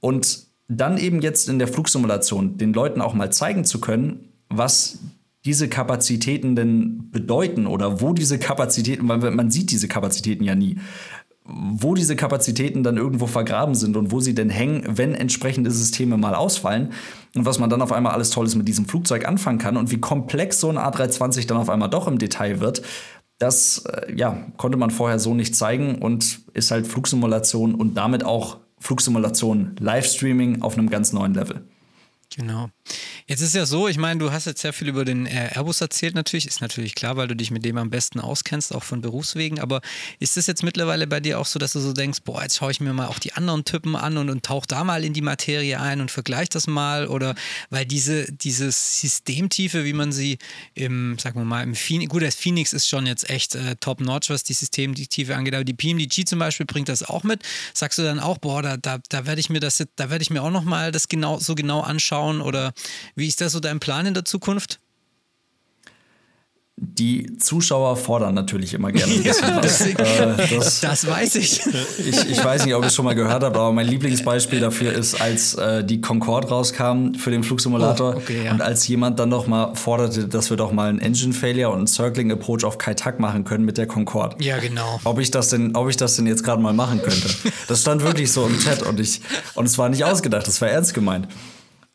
Und 0.00 0.46
dann 0.68 0.96
eben 0.96 1.20
jetzt 1.20 1.48
in 1.48 1.58
der 1.58 1.68
Flugsimulation 1.68 2.56
den 2.56 2.72
Leuten 2.72 3.02
auch 3.02 3.12
mal 3.12 3.30
zeigen 3.30 3.64
zu 3.64 3.80
können, 3.80 4.32
was 4.48 4.98
diese 5.44 5.68
Kapazitäten 5.68 6.56
denn 6.56 7.10
bedeuten 7.10 7.66
oder 7.66 8.00
wo 8.00 8.12
diese 8.12 8.38
Kapazitäten, 8.38 9.08
weil 9.08 9.18
man 9.30 9.50
sieht 9.50 9.70
diese 9.70 9.88
Kapazitäten 9.88 10.44
ja 10.44 10.54
nie 10.54 10.78
wo 11.48 11.94
diese 11.94 12.14
Kapazitäten 12.14 12.82
dann 12.82 12.96
irgendwo 12.96 13.26
vergraben 13.26 13.74
sind 13.74 13.96
und 13.96 14.12
wo 14.12 14.20
sie 14.20 14.34
denn 14.34 14.50
hängen, 14.50 14.84
wenn 14.86 15.14
entsprechende 15.14 15.70
Systeme 15.70 16.16
mal 16.16 16.34
ausfallen 16.34 16.92
und 17.34 17.46
was 17.46 17.58
man 17.58 17.70
dann 17.70 17.82
auf 17.82 17.92
einmal 17.92 18.12
alles 18.12 18.30
Tolles 18.30 18.54
mit 18.54 18.68
diesem 18.68 18.86
Flugzeug 18.86 19.26
anfangen 19.26 19.58
kann 19.58 19.76
und 19.76 19.90
wie 19.90 19.98
komplex 19.98 20.60
so 20.60 20.68
ein 20.68 20.78
A320 20.78 21.46
dann 21.46 21.56
auf 21.56 21.70
einmal 21.70 21.88
doch 21.88 22.06
im 22.06 22.18
Detail 22.18 22.60
wird, 22.60 22.82
das 23.38 23.84
äh, 23.86 24.14
ja, 24.14 24.36
konnte 24.56 24.76
man 24.76 24.90
vorher 24.90 25.18
so 25.18 25.34
nicht 25.34 25.56
zeigen 25.56 25.96
und 25.96 26.40
ist 26.54 26.70
halt 26.70 26.86
Flugsimulation 26.86 27.74
und 27.74 27.96
damit 27.96 28.24
auch 28.24 28.58
Flugsimulation 28.78 29.76
Livestreaming 29.78 30.62
auf 30.62 30.76
einem 30.76 30.90
ganz 30.90 31.12
neuen 31.12 31.34
Level. 31.34 31.62
Genau. 32.36 32.70
Jetzt 33.26 33.40
ist 33.40 33.54
ja 33.54 33.66
so, 33.66 33.88
ich 33.88 33.98
meine, 33.98 34.20
du 34.20 34.32
hast 34.32 34.46
jetzt 34.46 34.62
sehr 34.62 34.72
viel 34.72 34.88
über 34.88 35.04
den 35.04 35.26
äh, 35.26 35.50
Airbus 35.54 35.80
erzählt 35.80 36.14
natürlich, 36.14 36.46
ist 36.46 36.60
natürlich 36.60 36.94
klar, 36.94 37.16
weil 37.16 37.28
du 37.28 37.36
dich 37.36 37.50
mit 37.50 37.64
dem 37.64 37.76
am 37.76 37.90
besten 37.90 38.20
auskennst, 38.20 38.74
auch 38.74 38.84
von 38.84 39.00
Berufswegen, 39.00 39.60
aber 39.60 39.80
ist 40.18 40.36
es 40.36 40.46
jetzt 40.46 40.62
mittlerweile 40.62 41.06
bei 41.06 41.20
dir 41.20 41.38
auch 41.38 41.46
so, 41.46 41.58
dass 41.58 41.72
du 41.72 41.80
so 41.80 41.92
denkst, 41.92 42.20
boah, 42.24 42.42
jetzt 42.42 42.56
schaue 42.56 42.70
ich 42.70 42.80
mir 42.80 42.92
mal 42.92 43.08
auch 43.08 43.18
die 43.18 43.32
anderen 43.32 43.64
Typen 43.64 43.96
an 43.96 44.16
und, 44.16 44.30
und 44.30 44.44
tauche 44.44 44.66
da 44.66 44.84
mal 44.84 45.04
in 45.04 45.12
die 45.12 45.20
Materie 45.20 45.80
ein 45.80 46.00
und 46.00 46.10
vergleiche 46.10 46.50
das 46.50 46.66
mal? 46.66 47.06
Oder 47.08 47.34
weil 47.70 47.84
diese, 47.84 48.32
diese 48.32 48.70
Systemtiefe, 48.70 49.84
wie 49.84 49.92
man 49.92 50.12
sie 50.12 50.38
im, 50.74 51.18
sagen 51.18 51.40
wir 51.40 51.44
mal, 51.44 51.62
im 51.62 51.74
Phoenix, 51.74 52.10
gut, 52.10 52.22
das 52.22 52.34
Phoenix 52.34 52.72
ist 52.72 52.88
schon 52.88 53.06
jetzt 53.06 53.28
echt 53.28 53.54
äh, 53.54 53.76
top-notch, 53.76 54.30
was 54.30 54.42
die 54.42 54.54
Systemtiefe 54.54 55.34
angeht, 55.36 55.54
aber 55.54 55.64
die 55.64 55.74
PMDG 55.74 56.24
zum 56.24 56.38
Beispiel 56.38 56.66
bringt 56.66 56.88
das 56.88 57.02
auch 57.02 57.24
mit. 57.24 57.42
Sagst 57.74 57.98
du 57.98 58.02
dann 58.02 58.20
auch, 58.20 58.38
boah, 58.38 58.62
da, 58.62 58.76
da, 58.76 58.98
da 59.08 59.26
werde 59.26 59.40
ich 59.40 59.50
mir 59.50 59.60
das, 59.60 59.84
da 59.96 60.10
werde 60.10 60.22
ich 60.22 60.30
mir 60.30 60.42
auch 60.42 60.50
nochmal 60.50 60.92
das 60.92 61.08
genau, 61.08 61.38
so 61.38 61.54
genau 61.54 61.80
anschauen 61.80 62.27
oder 62.40 62.72
wie 63.14 63.26
ist 63.26 63.40
das 63.40 63.52
so 63.52 63.60
dein 63.60 63.80
Plan 63.80 64.06
in 64.06 64.14
der 64.14 64.24
Zukunft? 64.24 64.80
Die 66.80 67.36
Zuschauer 67.38 67.96
fordern 67.96 68.34
natürlich 68.34 68.72
immer 68.72 68.92
gerne 68.92 69.12
ein 69.12 69.22
bisschen 69.60 69.96
ja, 69.98 70.38
was. 70.38 70.50
Äh, 70.52 70.56
das, 70.56 70.80
das, 70.80 71.06
weiß 71.08 71.34
ich. 71.34 71.60
ich. 71.98 72.30
Ich 72.30 72.44
weiß 72.44 72.66
nicht, 72.66 72.74
ob 72.76 72.84
ihr 72.84 72.86
es 72.86 72.94
schon 72.94 73.04
mal 73.04 73.16
gehört 73.16 73.42
habt, 73.42 73.56
aber 73.56 73.72
mein 73.72 73.88
Lieblingsbeispiel 73.88 74.60
dafür 74.60 74.92
ist, 74.92 75.20
als 75.20 75.54
äh, 75.54 75.82
die 75.82 76.00
Concorde 76.00 76.48
rauskam 76.48 77.14
für 77.14 77.32
den 77.32 77.42
Flugsimulator 77.42 78.14
oh, 78.14 78.18
okay, 78.18 78.44
ja. 78.44 78.52
und 78.52 78.62
als 78.62 78.86
jemand 78.86 79.18
dann 79.18 79.28
noch 79.28 79.48
mal 79.48 79.74
forderte, 79.74 80.28
dass 80.28 80.50
wir 80.50 80.56
doch 80.56 80.70
mal 80.70 80.88
einen 80.88 81.00
Engine 81.00 81.32
Failure 81.32 81.70
und 81.70 81.78
einen 81.78 81.86
Circling 81.88 82.30
Approach 82.30 82.64
auf 82.64 82.78
Kai 82.78 82.94
Tak 82.94 83.18
machen 83.18 83.42
können 83.42 83.64
mit 83.64 83.76
der 83.76 83.88
Concorde. 83.88 84.36
Ja, 84.38 84.58
genau. 84.58 85.00
Ob 85.02 85.18
ich 85.18 85.32
das 85.32 85.48
denn, 85.48 85.74
ob 85.74 85.88
ich 85.88 85.96
das 85.96 86.14
denn 86.14 86.26
jetzt 86.28 86.44
gerade 86.44 86.62
mal 86.62 86.74
machen 86.74 87.02
könnte. 87.02 87.28
Das 87.66 87.80
stand 87.80 88.02
wirklich 88.04 88.30
so 88.30 88.46
im 88.46 88.56
Chat 88.60 88.82
und 88.82 89.00
ich 89.00 89.20
und 89.56 89.66
es 89.66 89.78
war 89.78 89.88
nicht 89.88 90.04
ausgedacht, 90.04 90.46
das 90.46 90.60
war 90.60 90.68
ernst 90.68 90.94
gemeint. 90.94 91.26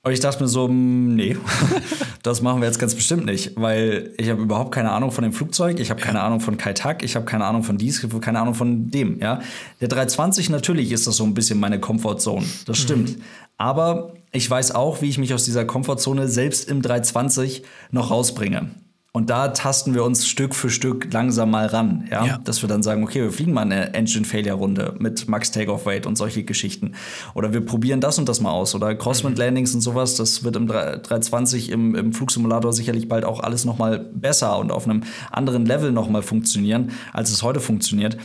Und 0.05 0.11
ich 0.11 0.19
dachte 0.19 0.43
mir 0.43 0.49
so, 0.49 0.67
hm, 0.67 1.15
nee, 1.15 1.37
das 2.23 2.41
machen 2.41 2.59
wir 2.59 2.67
jetzt 2.67 2.77
ganz 2.77 2.93
bestimmt 2.93 3.25
nicht, 3.25 3.53
weil 3.55 4.13
ich 4.17 4.29
habe 4.29 4.41
überhaupt 4.41 4.73
keine 4.73 4.91
Ahnung 4.91 5.11
von 5.11 5.23
dem 5.23 5.31
Flugzeug, 5.31 5.79
ich 5.79 5.89
habe 5.89 6.01
keine 6.01 6.19
Ahnung 6.21 6.41
von 6.41 6.57
Kai 6.57 6.73
Tak, 6.73 7.03
ich 7.03 7.15
habe 7.15 7.25
keine 7.25 7.45
Ahnung 7.45 7.63
von 7.63 7.77
dies, 7.77 8.05
keine 8.19 8.41
Ahnung 8.41 8.53
von 8.53 8.91
dem, 8.91 9.19
ja. 9.21 9.39
Der 9.79 9.87
320 9.87 10.49
natürlich 10.49 10.91
ist 10.91 11.07
das 11.07 11.15
so 11.15 11.23
ein 11.23 11.33
bisschen 11.33 11.57
meine 11.57 11.79
Comfortzone, 11.79 12.45
das 12.65 12.79
stimmt. 12.79 13.17
Mhm. 13.17 13.23
Aber 13.57 14.13
ich 14.33 14.49
weiß 14.49 14.71
auch, 14.75 15.01
wie 15.01 15.07
ich 15.07 15.17
mich 15.17 15.33
aus 15.33 15.45
dieser 15.45 15.63
Comfortzone 15.63 16.27
selbst 16.27 16.67
im 16.67 16.81
320 16.81 17.63
noch 17.91 18.11
rausbringe. 18.11 18.71
Und 19.15 19.29
da 19.29 19.49
tasten 19.49 19.93
wir 19.93 20.03
uns 20.03 20.27
Stück 20.27 20.55
für 20.55 20.71
Stück 20.71 21.13
langsam 21.13 21.51
mal 21.51 21.67
ran, 21.67 22.07
ja? 22.09 22.25
ja. 22.25 22.37
Dass 22.39 22.63
wir 22.63 22.67
dann 22.67 22.81
sagen, 22.81 23.03
okay, 23.03 23.21
wir 23.21 23.31
fliegen 23.31 23.53
mal 23.53 23.61
eine 23.61 23.93
Engine-Failure-Runde 23.93 24.95
mit 24.97 25.29
Max 25.29 25.51
Takeoff 25.51 25.85
Weight 25.85 26.07
und 26.07 26.17
solche 26.17 26.43
Geschichten. 26.43 26.95
Oder 27.35 27.53
wir 27.53 27.63
probieren 27.63 28.01
das 28.01 28.17
und 28.17 28.27
das 28.27 28.41
mal 28.41 28.49
aus. 28.49 28.73
Oder 28.73 28.95
Crosswind-Landings 28.95 29.73
mhm. 29.73 29.77
und 29.77 29.81
sowas, 29.81 30.15
das 30.15 30.43
wird 30.43 30.55
im 30.55 30.65
320 30.65 31.69
im, 31.69 31.93
im 31.93 32.11
Flugsimulator 32.11 32.73
sicherlich 32.73 33.07
bald 33.07 33.23
auch 33.23 33.39
alles 33.39 33.65
noch 33.65 33.77
mal 33.77 33.99
besser 33.99 34.57
und 34.57 34.71
auf 34.71 34.85
einem 34.85 35.03
anderen 35.29 35.67
Level 35.67 35.91
noch 35.91 36.09
mal 36.09 36.23
funktionieren, 36.23 36.89
als 37.13 37.29
es 37.29 37.43
heute 37.43 37.59
funktioniert. 37.59 38.17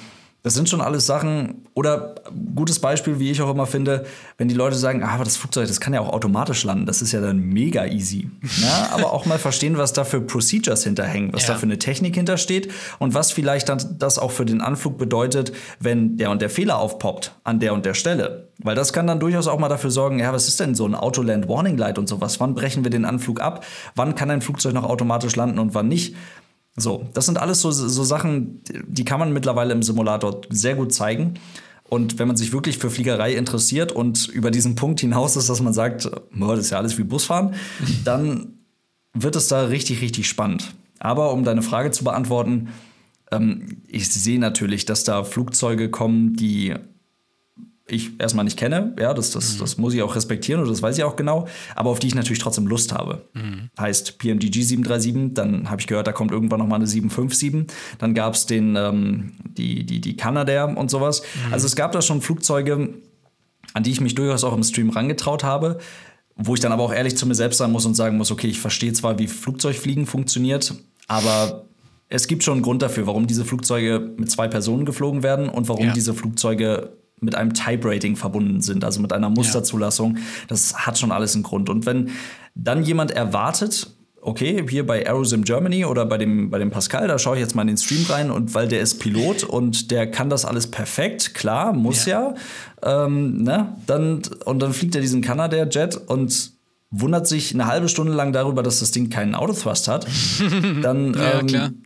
Das 0.48 0.54
sind 0.54 0.66
schon 0.66 0.80
alles 0.80 1.04
Sachen, 1.04 1.66
oder 1.74 2.14
gutes 2.54 2.78
Beispiel, 2.78 3.18
wie 3.18 3.30
ich 3.30 3.42
auch 3.42 3.50
immer 3.50 3.66
finde, 3.66 4.06
wenn 4.38 4.48
die 4.48 4.54
Leute 4.54 4.76
sagen, 4.76 5.02
ah, 5.02 5.10
aber 5.10 5.24
das 5.24 5.36
Flugzeug, 5.36 5.68
das 5.68 5.78
kann 5.78 5.92
ja 5.92 6.00
auch 6.00 6.08
automatisch 6.08 6.64
landen, 6.64 6.86
das 6.86 7.02
ist 7.02 7.12
ja 7.12 7.20
dann 7.20 7.38
mega 7.38 7.84
easy. 7.84 8.30
Ja, 8.62 8.88
aber 8.94 9.12
auch 9.12 9.26
mal 9.26 9.38
verstehen, 9.38 9.76
was 9.76 9.92
da 9.92 10.04
für 10.04 10.22
Procedures 10.22 10.84
hinterhängen, 10.84 11.34
was 11.34 11.46
ja. 11.46 11.52
da 11.52 11.60
für 11.60 11.66
eine 11.66 11.78
Technik 11.78 12.14
hintersteht 12.14 12.72
und 12.98 13.12
was 13.12 13.30
vielleicht 13.30 13.68
dann 13.68 13.96
das 13.98 14.18
auch 14.18 14.30
für 14.30 14.46
den 14.46 14.62
Anflug 14.62 14.96
bedeutet, 14.96 15.52
wenn 15.80 16.16
der 16.16 16.30
und 16.30 16.40
der 16.40 16.48
Fehler 16.48 16.78
aufpoppt 16.78 17.34
an 17.44 17.60
der 17.60 17.74
und 17.74 17.84
der 17.84 17.92
Stelle. 17.92 18.48
Weil 18.56 18.74
das 18.74 18.94
kann 18.94 19.06
dann 19.06 19.20
durchaus 19.20 19.48
auch 19.48 19.58
mal 19.58 19.68
dafür 19.68 19.90
sorgen, 19.90 20.18
ja, 20.18 20.32
was 20.32 20.48
ist 20.48 20.60
denn 20.60 20.74
so 20.74 20.86
ein 20.86 20.94
Autoland 20.94 21.46
Warning 21.46 21.76
Light 21.76 21.98
und 21.98 22.08
sowas? 22.08 22.40
Wann 22.40 22.54
brechen 22.54 22.84
wir 22.84 22.90
den 22.90 23.04
Anflug 23.04 23.42
ab? 23.42 23.66
Wann 23.96 24.14
kann 24.14 24.30
ein 24.30 24.40
Flugzeug 24.40 24.72
noch 24.72 24.84
automatisch 24.84 25.36
landen 25.36 25.58
und 25.58 25.74
wann 25.74 25.88
nicht? 25.88 26.16
So, 26.78 27.08
das 27.12 27.26
sind 27.26 27.38
alles 27.38 27.60
so, 27.60 27.70
so 27.70 28.04
Sachen, 28.04 28.62
die 28.86 29.04
kann 29.04 29.18
man 29.18 29.32
mittlerweile 29.32 29.72
im 29.72 29.82
Simulator 29.82 30.40
sehr 30.50 30.74
gut 30.74 30.94
zeigen. 30.94 31.34
Und 31.88 32.18
wenn 32.18 32.28
man 32.28 32.36
sich 32.36 32.52
wirklich 32.52 32.78
für 32.78 32.90
Fliegerei 32.90 33.34
interessiert 33.34 33.92
und 33.92 34.28
über 34.28 34.50
diesen 34.50 34.74
Punkt 34.74 35.00
hinaus 35.00 35.36
ist, 35.36 35.48
dass 35.48 35.62
man 35.62 35.72
sagt, 35.72 36.04
das 36.04 36.58
ist 36.58 36.70
ja 36.70 36.78
alles 36.78 36.98
wie 36.98 37.04
Busfahren, 37.04 37.54
dann 38.04 38.58
wird 39.14 39.36
es 39.36 39.48
da 39.48 39.64
richtig, 39.64 40.02
richtig 40.02 40.28
spannend. 40.28 40.74
Aber 40.98 41.32
um 41.32 41.44
deine 41.44 41.62
Frage 41.62 41.90
zu 41.90 42.04
beantworten, 42.04 42.68
ähm, 43.30 43.82
ich 43.86 44.10
sehe 44.10 44.38
natürlich, 44.38 44.84
dass 44.84 45.04
da 45.04 45.24
Flugzeuge 45.24 45.90
kommen, 45.90 46.34
die 46.34 46.74
ich 47.88 48.20
erstmal 48.20 48.44
nicht 48.44 48.58
kenne. 48.58 48.94
Ja, 48.98 49.14
das, 49.14 49.30
das, 49.30 49.54
mhm. 49.54 49.58
das 49.60 49.78
muss 49.78 49.94
ich 49.94 50.02
auch 50.02 50.14
respektieren 50.14 50.62
und 50.62 50.68
das 50.68 50.82
weiß 50.82 50.96
ich 50.98 51.04
auch 51.04 51.16
genau, 51.16 51.48
aber 51.74 51.90
auf 51.90 51.98
die 51.98 52.06
ich 52.06 52.14
natürlich 52.14 52.38
trotzdem 52.38 52.66
Lust 52.66 52.92
habe. 52.92 53.22
Mhm. 53.34 53.70
Heißt 53.78 54.18
PMDG 54.18 54.62
737, 54.62 55.34
dann 55.34 55.70
habe 55.70 55.80
ich 55.80 55.86
gehört, 55.86 56.06
da 56.06 56.12
kommt 56.12 56.30
irgendwann 56.30 56.60
nochmal 56.60 56.78
eine 56.78 56.86
757. 56.86 57.74
Dann 57.98 58.14
gab 58.14 58.34
es 58.34 58.46
den, 58.46 58.76
ähm, 58.76 59.32
die, 59.44 59.84
die, 59.84 60.00
die 60.00 60.16
Canadair 60.16 60.76
und 60.76 60.90
sowas. 60.90 61.22
Mhm. 61.46 61.52
Also 61.52 61.66
es 61.66 61.76
gab 61.76 61.92
da 61.92 62.02
schon 62.02 62.20
Flugzeuge, 62.20 62.94
an 63.74 63.82
die 63.82 63.90
ich 63.90 64.00
mich 64.00 64.14
durchaus 64.14 64.44
auch 64.44 64.54
im 64.54 64.62
Stream 64.62 64.90
rangetraut 64.90 65.44
habe, 65.44 65.78
wo 66.36 66.54
ich 66.54 66.60
dann 66.60 66.72
aber 66.72 66.84
auch 66.84 66.92
ehrlich 66.92 67.16
zu 67.16 67.26
mir 67.26 67.34
selbst 67.34 67.58
sein 67.58 67.72
muss 67.72 67.86
und 67.86 67.94
sagen 67.94 68.16
muss, 68.16 68.30
okay, 68.30 68.46
ich 68.46 68.60
verstehe 68.60 68.92
zwar, 68.92 69.18
wie 69.18 69.26
Flugzeugfliegen 69.26 70.06
funktioniert, 70.06 70.74
aber 71.06 71.64
es 72.08 72.26
gibt 72.26 72.44
schon 72.44 72.54
einen 72.54 72.62
Grund 72.62 72.82
dafür, 72.82 73.06
warum 73.06 73.26
diese 73.26 73.44
Flugzeuge 73.44 74.14
mit 74.16 74.30
zwei 74.30 74.48
Personen 74.48 74.84
geflogen 74.84 75.22
werden 75.22 75.48
und 75.48 75.68
warum 75.68 75.86
ja. 75.86 75.92
diese 75.92 76.14
Flugzeuge 76.14 76.96
mit 77.20 77.34
einem 77.34 77.54
Type-Rating 77.54 78.16
verbunden 78.16 78.60
sind, 78.60 78.84
also 78.84 79.00
mit 79.00 79.12
einer 79.12 79.30
Musterzulassung. 79.30 80.16
Ja. 80.16 80.22
Das 80.48 80.86
hat 80.86 80.98
schon 80.98 81.12
alles 81.12 81.34
einen 81.34 81.42
Grund. 81.42 81.68
Und 81.70 81.86
wenn 81.86 82.10
dann 82.54 82.82
jemand 82.82 83.10
erwartet, 83.10 83.90
okay, 84.20 84.64
hier 84.68 84.86
bei 84.86 85.06
Aerosim 85.06 85.44
Germany 85.44 85.84
oder 85.84 86.04
bei 86.06 86.18
dem, 86.18 86.50
bei 86.50 86.58
dem 86.58 86.70
Pascal, 86.70 87.08
da 87.08 87.18
schaue 87.18 87.36
ich 87.36 87.40
jetzt 87.40 87.54
mal 87.54 87.62
in 87.62 87.68
den 87.68 87.76
Stream 87.76 88.04
rein 88.08 88.30
und 88.30 88.54
weil 88.54 88.68
der 88.68 88.80
ist 88.80 88.98
Pilot 88.98 89.44
und 89.44 89.90
der 89.90 90.10
kann 90.10 90.30
das 90.30 90.44
alles 90.44 90.66
perfekt, 90.66 91.34
klar, 91.34 91.72
muss 91.72 92.06
ja, 92.06 92.34
ja 92.82 93.04
ähm, 93.04 93.42
ne? 93.42 93.76
dann, 93.86 94.22
und 94.44 94.60
dann 94.60 94.72
fliegt 94.72 94.94
er 94.94 95.00
diesen 95.00 95.22
Canadair-Jet 95.22 95.96
und 95.96 96.52
wundert 96.90 97.26
sich 97.26 97.52
eine 97.52 97.66
halbe 97.66 97.88
Stunde 97.88 98.12
lang 98.12 98.32
darüber, 98.32 98.62
dass 98.62 98.80
das 98.80 98.90
Ding 98.90 99.10
keinen 99.10 99.34
Autothrust 99.34 99.88
hat, 99.88 100.06
dann, 100.82 101.14
ja, 101.14 101.40
ähm, 101.40 101.82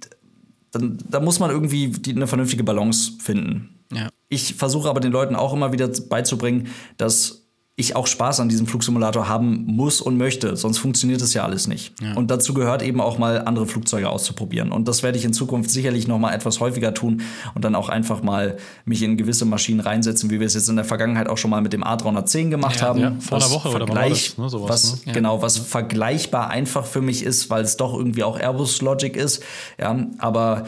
dann, 0.71 0.99
dann 1.09 1.25
muss 1.25 1.39
man 1.39 1.51
irgendwie 1.51 1.89
die, 1.89 2.13
eine 2.13 2.27
vernünftige 2.27 2.65
Balance 2.65 3.13
finden. 3.21 3.82
Ja. 3.95 4.09
Ich 4.29 4.55
versuche 4.55 4.89
aber 4.89 5.01
den 5.01 5.13
Leuten 5.13 5.37
auch 5.37 5.53
immer 5.53 5.73
wieder 5.73 5.89
beizubringen, 6.09 6.69
dass 6.97 7.43
ich 7.75 7.97
auch 7.97 8.07
Spaß 8.07 8.41
an 8.41 8.51
diesem 8.51 8.67
Flugsimulator 8.67 9.29
haben 9.29 9.65
muss 9.65 10.03
und 10.03 10.19
möchte, 10.19 10.57
sonst 10.57 10.77
funktioniert 10.77 11.23
es 11.23 11.33
ja 11.33 11.43
alles 11.43 11.67
nicht. 11.67 11.95
Ja. 12.03 12.15
Und 12.15 12.31
dazu 12.31 12.53
gehört 12.53 12.83
eben 12.83 13.01
auch 13.01 13.17
mal 13.17 13.41
andere 13.47 13.67
Flugzeuge 13.67 14.11
auszuprobieren. 14.11 14.71
Und 14.73 14.89
das 14.89 15.03
werde 15.03 15.17
ich 15.17 15.25
in 15.25 15.33
Zukunft 15.33 15.71
sicherlich 15.71 16.07
noch 16.07 16.19
mal 16.19 16.35
etwas 16.35 16.61
häufiger 16.61 16.93
tun 16.93 17.23
und 17.55 17.65
dann 17.65 17.75
auch 17.75 17.89
einfach 17.89 18.23
mal 18.23 18.59
mich 18.85 19.03
in 19.03 19.17
gewisse 19.17 19.47
Maschinen 19.47 19.81
reinsetzen, 19.81 20.29
wie 20.29 20.39
wir 20.39 20.47
es 20.47 20.53
jetzt 20.53 20.69
in 20.69 20.77
der 20.77 20.85
Vergangenheit 20.85 21.29
auch 21.29 21.39
schon 21.39 21.51
mal 21.51 21.63
mit 21.63 21.73
dem 21.73 21.83
A310 21.83 22.51
gemacht 22.51 22.81
ja, 22.81 22.87
haben. 22.89 23.01
Ja, 23.01 23.17
vor 23.19 23.39
einer 23.39 23.51
Woche 23.51 23.71
oder 23.71 23.87
das, 23.87 24.37
ne, 24.37 24.51
sowas, 24.51 24.69
was, 24.71 25.07
ne? 25.07 25.13
Genau, 25.15 25.41
was 25.41 25.57
vergleichbar 25.57 26.51
einfach 26.51 26.85
für 26.85 27.01
mich 27.01 27.23
ist, 27.23 27.49
weil 27.49 27.65
es 27.65 27.79
doch 27.79 27.95
irgendwie 27.95 28.23
auch 28.23 28.39
Airbus 28.39 28.83
Logic 28.83 29.17
ist. 29.17 29.43
Ja, 29.81 29.97
aber 30.19 30.65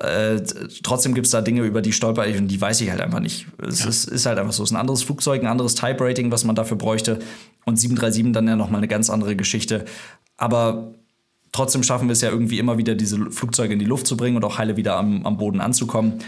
äh, 0.00 0.42
trotzdem 0.82 1.14
gibt 1.14 1.26
es 1.26 1.30
da 1.30 1.40
Dinge, 1.40 1.62
über 1.62 1.80
die 1.80 1.92
stolper 1.92 2.26
ich 2.26 2.36
und 2.36 2.48
die 2.48 2.60
weiß 2.60 2.80
ich 2.82 2.90
halt 2.90 3.00
einfach 3.00 3.20
nicht. 3.20 3.46
Es 3.58 3.82
ja. 3.82 3.88
ist, 3.88 4.08
ist, 4.08 4.26
halt 4.26 4.38
einfach 4.38 4.52
so. 4.52 4.62
Es 4.62 4.70
ist 4.70 4.74
ein 4.74 4.80
anderes 4.80 5.02
Flugzeug, 5.02 5.42
ein 5.42 5.46
anderes 5.46 5.74
Type-Rating, 5.74 6.30
was 6.30 6.44
man 6.44 6.54
dafür 6.54 6.76
bräuchte. 6.76 7.18
Und 7.64 7.80
737 7.80 8.32
dann 8.32 8.46
ja 8.46 8.56
nochmal 8.56 8.80
eine 8.80 8.88
ganz 8.88 9.08
andere 9.08 9.36
Geschichte. 9.36 9.86
Aber 10.36 10.94
trotzdem 11.52 11.82
schaffen 11.82 12.08
wir 12.08 12.12
es 12.12 12.20
ja 12.20 12.30
irgendwie 12.30 12.58
immer 12.58 12.76
wieder, 12.76 12.94
diese 12.94 13.30
Flugzeuge 13.30 13.72
in 13.72 13.78
die 13.78 13.86
Luft 13.86 14.06
zu 14.06 14.16
bringen 14.16 14.36
und 14.36 14.44
auch 14.44 14.58
heile 14.58 14.76
wieder 14.76 14.96
am, 14.96 15.24
am 15.24 15.38
Boden 15.38 15.60
anzukommen. 15.60 16.18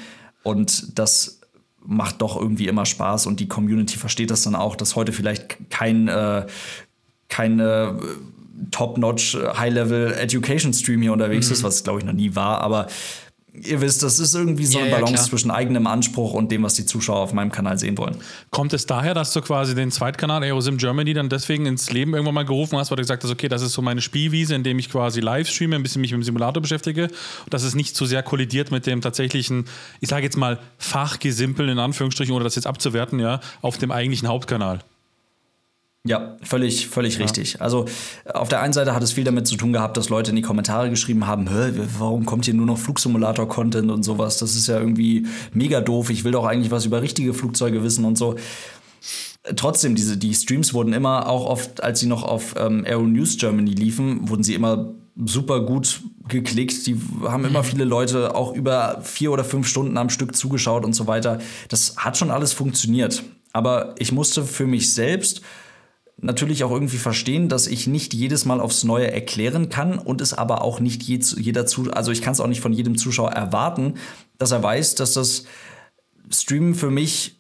Und 0.43 0.99
das 0.99 1.41
macht 1.85 2.23
doch 2.23 2.41
irgendwie 2.41 2.69
immer 2.69 2.87
Spaß 2.87 3.27
und 3.27 3.41
die 3.41 3.49
Community 3.49 3.99
versteht 3.99 4.31
das 4.31 4.43
dann 4.43 4.55
auch, 4.55 4.77
dass 4.77 4.97
heute 4.97 5.12
vielleicht 5.12 5.71
kein, 5.71 6.09
äh, 6.09 6.47
kein 7.29 7.61
äh, 7.61 7.93
Top-Notch 8.71 9.37
High-Level 9.37 10.14
Education 10.14 10.73
Stream 10.73 11.03
hier 11.03 11.12
unterwegs 11.12 11.49
mhm. 11.49 11.53
ist, 11.53 11.62
was 11.62 11.85
glaube 11.85 12.01
ich 12.01 12.05
noch 12.05 12.12
nie 12.12 12.35
war, 12.35 12.61
aber 12.61 12.89
ihr 13.53 13.80
wisst, 13.80 14.03
das 14.03 14.18
ist 14.18 14.34
irgendwie 14.34 14.66
so 14.66 14.78
ja, 14.78 14.84
eine 14.84 14.94
Balance 14.94 15.24
ja, 15.24 15.28
zwischen 15.28 15.51
eigenem 15.51 15.86
Anspruch 15.86 16.34
und 16.34 16.53
dem, 16.53 16.62
was 16.62 16.74
die 16.74 16.86
Zuschauer 16.86 17.18
auf 17.18 17.32
meinem 17.32 17.51
Kanal 17.51 17.78
sehen 17.78 17.99
wollen. 17.99 18.16
Kommt 18.51 18.72
es 18.72 18.86
daher, 18.86 19.14
dass 19.14 19.32
du 19.32 19.40
quasi 19.40 19.74
den 19.74 19.90
Zweitkanal 19.90 20.42
Aerosim 20.42 20.76
Germany 20.76 21.14
dann 21.14 21.28
deswegen 21.28 21.66
ins 21.66 21.90
Leben 21.90 22.14
irgendwann 22.14 22.34
mal 22.34 22.44
gerufen 22.44 22.78
hast, 22.78 22.90
weil 22.90 22.96
du 22.96 23.03
gesagt 23.03 23.24
hast, 23.24 23.30
okay, 23.30 23.49
das 23.49 23.62
ist 23.62 23.72
so 23.72 23.82
meine 23.82 24.01
Spielwiese, 24.01 24.55
in 24.55 24.62
dem 24.62 24.78
ich 24.78 24.90
quasi 24.90 25.20
live 25.20 25.49
streame, 25.49 25.76
ein 25.76 25.82
bisschen 25.82 26.01
mich 26.01 26.12
mit 26.12 26.20
dem 26.20 26.24
Simulator 26.24 26.62
beschäftige 26.62 27.09
dass 27.51 27.62
es 27.62 27.74
nicht 27.74 27.96
zu 27.96 28.07
sehr 28.07 28.22
kollidiert 28.22 28.70
mit 28.70 28.86
dem 28.86 29.01
tatsächlichen, 29.01 29.66
ich 30.01 30.09
sage 30.09 30.24
jetzt 30.24 30.36
mal, 30.36 30.59
Fachgesimpeln 30.78 31.68
in 31.68 31.78
Anführungsstrichen, 31.78 32.34
ohne 32.34 32.44
das 32.44 32.55
jetzt 32.55 32.66
abzuwerten, 32.66 33.18
ja, 33.18 33.40
auf 33.62 33.78
dem 33.78 33.90
eigentlichen 33.90 34.28
Hauptkanal? 34.28 34.80
Ja, 36.07 36.36
völlig, 36.42 36.88
völlig 36.88 37.16
ja. 37.16 37.22
richtig. 37.22 37.61
Also 37.61 37.84
auf 38.32 38.49
der 38.49 38.61
einen 38.62 38.72
Seite 38.72 38.94
hat 38.94 39.03
es 39.03 39.12
viel 39.12 39.24
damit 39.24 39.46
zu 39.46 39.57
tun 39.57 39.72
gehabt, 39.72 39.96
dass 39.96 40.09
Leute 40.09 40.30
in 40.30 40.36
die 40.36 40.42
Kommentare 40.42 40.90
geschrieben 40.90 41.26
haben, 41.26 41.49
warum 41.99 42.24
kommt 42.24 42.44
hier 42.44 42.55
nur 42.55 42.66
noch 42.66 42.78
Flugsimulator-Content 42.78 43.90
und 43.90 44.05
sowas? 44.05 44.38
Das 44.38 44.55
ist 44.55 44.68
ja 44.68 44.78
irgendwie 44.78 45.26
mega 45.53 45.80
doof. 45.80 46.11
Ich 46.11 46.24
will 46.24 46.32
doch 46.32 46.46
eigentlich 46.46 46.70
was 46.70 46.86
über 46.86 47.03
richtige 47.03 47.34
Flugzeuge 47.34 47.82
wissen 47.82 48.05
und 48.05 48.16
so. 48.16 48.36
trotzdem, 49.57 49.94
diese, 49.94 50.16
die 50.16 50.34
Streams 50.34 50.72
wurden 50.72 50.92
immer 50.92 51.28
auch 51.28 51.46
oft, 51.46 51.82
als 51.82 52.01
sie 52.01 52.07
noch 52.07 52.22
auf 52.22 52.55
ähm, 52.57 52.84
Aero 52.86 53.03
News 53.03 53.36
Germany 53.36 53.72
liefen, 53.72 54.28
wurden 54.28 54.44
sie 54.44 54.55
immer 54.55 54.94
super 55.26 55.61
gut 55.61 56.01
geklickt. 56.28 56.86
Die 56.86 56.96
haben 57.24 57.44
immer 57.44 57.61
mhm. 57.61 57.66
viele 57.66 57.84
Leute 57.84 58.34
auch 58.34 58.55
über 58.55 59.01
vier 59.03 59.32
oder 59.32 59.44
fünf 59.44 59.66
Stunden 59.66 59.96
am 59.96 60.11
Stück 60.11 60.36
zugeschaut 60.36 60.84
und 60.84 60.92
so 60.92 61.07
weiter. 61.07 61.38
Das 61.68 61.96
hat 61.96 62.16
schon 62.16 62.30
alles 62.30 62.53
funktioniert. 62.53 63.24
Aber 63.53 63.94
ich 63.99 64.12
musste 64.12 64.44
für 64.44 64.66
mich 64.66 64.92
selbst 64.92 65.42
natürlich 66.21 66.64
auch 66.64 66.71
irgendwie 66.71 66.99
verstehen, 66.99 67.49
dass 67.49 67.66
ich 67.66 67.87
nicht 67.87 68.12
jedes 68.12 68.45
Mal 68.45 68.61
aufs 68.61 68.85
Neue 68.85 69.11
erklären 69.11 69.69
kann 69.69 69.99
und 69.99 70.21
es 70.21 70.35
aber 70.35 70.62
auch 70.62 70.81
nicht 70.81 71.03
jeder 71.03 71.66
zu, 71.66 71.91
also 71.93 72.11
ich 72.11 72.23
kann 72.23 72.33
es 72.33 72.41
auch 72.41 72.49
nicht 72.49 72.61
von 72.61 72.73
jedem 72.73 72.99
Zuschauer 72.99 73.33
erwarten, 73.33 73.95
dass 74.37 74.51
er 74.51 74.62
weiß, 74.62 74.97
dass 74.97 75.14
das 75.14 75.45
Streamen 76.31 76.75
für 76.75 76.91
mich 76.91 77.38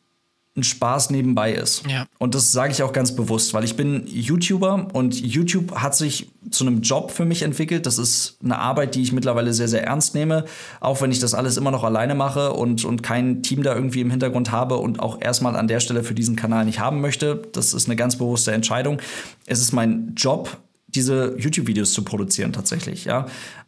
ein 0.58 0.62
Spaß 0.62 1.10
nebenbei 1.10 1.52
ist. 1.52 1.84
Ja. 1.88 2.06
Und 2.18 2.34
das 2.34 2.52
sage 2.52 2.72
ich 2.72 2.82
auch 2.82 2.92
ganz 2.92 3.14
bewusst, 3.14 3.54
weil 3.54 3.64
ich 3.64 3.76
bin 3.76 4.04
YouTuber 4.06 4.88
und 4.92 5.18
YouTube 5.20 5.74
hat 5.76 5.96
sich 5.96 6.30
zu 6.50 6.66
einem 6.66 6.82
Job 6.82 7.10
für 7.10 7.24
mich 7.24 7.42
entwickelt. 7.42 7.86
Das 7.86 7.98
ist 7.98 8.38
eine 8.42 8.58
Arbeit, 8.58 8.94
die 8.94 9.02
ich 9.02 9.12
mittlerweile 9.12 9.54
sehr, 9.54 9.68
sehr 9.68 9.84
ernst 9.84 10.14
nehme, 10.14 10.44
auch 10.80 11.00
wenn 11.00 11.10
ich 11.12 11.20
das 11.20 11.34
alles 11.34 11.56
immer 11.56 11.70
noch 11.70 11.84
alleine 11.84 12.14
mache 12.14 12.52
und, 12.52 12.84
und 12.84 13.02
kein 13.02 13.42
Team 13.42 13.62
da 13.62 13.74
irgendwie 13.74 14.00
im 14.00 14.10
Hintergrund 14.10 14.52
habe 14.52 14.76
und 14.76 15.00
auch 15.00 15.20
erstmal 15.20 15.56
an 15.56 15.68
der 15.68 15.80
Stelle 15.80 16.02
für 16.04 16.14
diesen 16.14 16.36
Kanal 16.36 16.64
nicht 16.64 16.80
haben 16.80 17.00
möchte. 17.00 17.42
Das 17.52 17.74
ist 17.74 17.86
eine 17.86 17.96
ganz 17.96 18.16
bewusste 18.16 18.52
Entscheidung. 18.52 19.00
Es 19.46 19.60
ist 19.60 19.72
mein 19.72 20.14
Job, 20.16 20.56
diese 20.88 21.34
YouTube-Videos 21.38 21.92
zu 21.92 22.02
produzieren 22.02 22.52
tatsächlich. 22.52 23.04
Ja. 23.04 23.26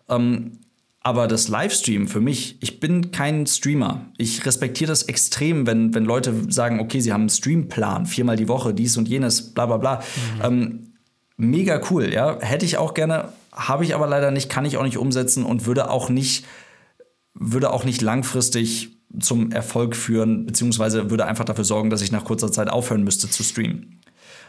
Ähm, 0.08 0.58
aber 1.02 1.26
das 1.26 1.48
Livestream 1.48 2.08
für 2.08 2.20
mich, 2.20 2.62
ich 2.62 2.78
bin 2.78 3.10
kein 3.10 3.46
Streamer. 3.46 4.06
Ich 4.18 4.44
respektiere 4.44 4.88
das 4.88 5.04
extrem, 5.04 5.66
wenn, 5.66 5.94
wenn 5.94 6.04
Leute 6.04 6.34
sagen, 6.52 6.78
okay, 6.78 7.00
sie 7.00 7.12
haben 7.12 7.22
einen 7.22 7.30
Streamplan, 7.30 8.04
viermal 8.04 8.36
die 8.36 8.48
Woche, 8.48 8.74
dies 8.74 8.98
und 8.98 9.08
jenes, 9.08 9.54
bla 9.54 9.64
bla 9.64 9.78
bla. 9.78 9.96
Mhm. 9.96 10.44
Ähm, 10.44 10.92
mega 11.38 11.80
cool, 11.90 12.12
ja. 12.12 12.38
Hätte 12.40 12.66
ich 12.66 12.76
auch 12.76 12.92
gerne, 12.92 13.32
habe 13.50 13.84
ich 13.84 13.94
aber 13.94 14.06
leider 14.06 14.30
nicht, 14.30 14.50
kann 14.50 14.66
ich 14.66 14.76
auch 14.76 14.82
nicht 14.82 14.98
umsetzen 14.98 15.44
und 15.44 15.64
würde 15.64 15.90
auch 15.90 16.10
nicht, 16.10 16.44
würde 17.32 17.72
auch 17.72 17.84
nicht 17.84 18.02
langfristig 18.02 18.98
zum 19.18 19.52
Erfolg 19.52 19.96
führen, 19.96 20.44
beziehungsweise 20.44 21.10
würde 21.10 21.24
einfach 21.24 21.46
dafür 21.46 21.64
sorgen, 21.64 21.88
dass 21.88 22.02
ich 22.02 22.12
nach 22.12 22.24
kurzer 22.24 22.52
Zeit 22.52 22.68
aufhören 22.68 23.04
müsste 23.04 23.28
zu 23.28 23.42
streamen. 23.42 24.02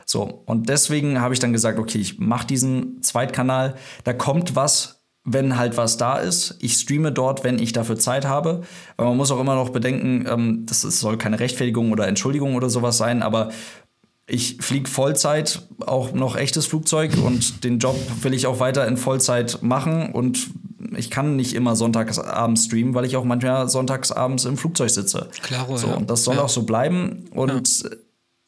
So, 0.05 0.43
und 0.45 0.67
deswegen 0.67 1.21
habe 1.21 1.33
ich 1.33 1.39
dann 1.39 1.53
gesagt, 1.53 1.79
okay, 1.79 1.97
ich 1.97 2.19
mache 2.19 2.45
diesen 2.45 3.01
Zweitkanal, 3.01 3.75
da 4.03 4.11
kommt 4.11 4.55
was 4.55 5.00
wenn 5.23 5.57
halt 5.57 5.77
was 5.77 5.97
da 5.97 6.17
ist. 6.17 6.55
Ich 6.59 6.73
streame 6.73 7.11
dort, 7.11 7.43
wenn 7.43 7.59
ich 7.59 7.73
dafür 7.73 7.97
Zeit 7.97 8.25
habe. 8.25 8.61
Weil 8.97 9.07
man 9.07 9.17
muss 9.17 9.31
auch 9.31 9.39
immer 9.39 9.55
noch 9.55 9.69
bedenken, 9.69 10.25
ähm, 10.27 10.65
das 10.65 10.81
soll 10.81 11.17
keine 11.17 11.39
Rechtfertigung 11.39 11.91
oder 11.91 12.07
Entschuldigung 12.07 12.55
oder 12.55 12.69
sowas 12.69 12.97
sein, 12.97 13.21
aber 13.21 13.49
ich 14.27 14.57
fliege 14.61 14.89
Vollzeit, 14.89 15.61
auch 15.85 16.13
noch 16.13 16.37
echtes 16.37 16.65
Flugzeug 16.65 17.17
und 17.17 17.63
den 17.65 17.79
Job 17.79 17.97
will 18.21 18.33
ich 18.33 18.47
auch 18.47 18.59
weiter 18.59 18.87
in 18.87 18.95
Vollzeit 18.95 19.61
machen 19.61 20.11
und 20.13 20.51
ich 20.95 21.09
kann 21.09 21.35
nicht 21.35 21.53
immer 21.53 21.75
sonntagsabends 21.75 22.65
streamen, 22.65 22.93
weil 22.93 23.05
ich 23.05 23.17
auch 23.17 23.25
manchmal 23.25 23.67
sonntagsabends 23.67 24.45
im 24.45 24.57
Flugzeug 24.57 24.89
sitze. 24.89 25.29
Klar, 25.41 25.67
so, 25.77 25.87
ja. 25.87 25.93
Und 25.95 26.09
das 26.09 26.23
soll 26.23 26.35
ja. 26.35 26.43
auch 26.43 26.49
so 26.49 26.63
bleiben 26.63 27.25
und 27.31 27.83
ja. 27.83 27.89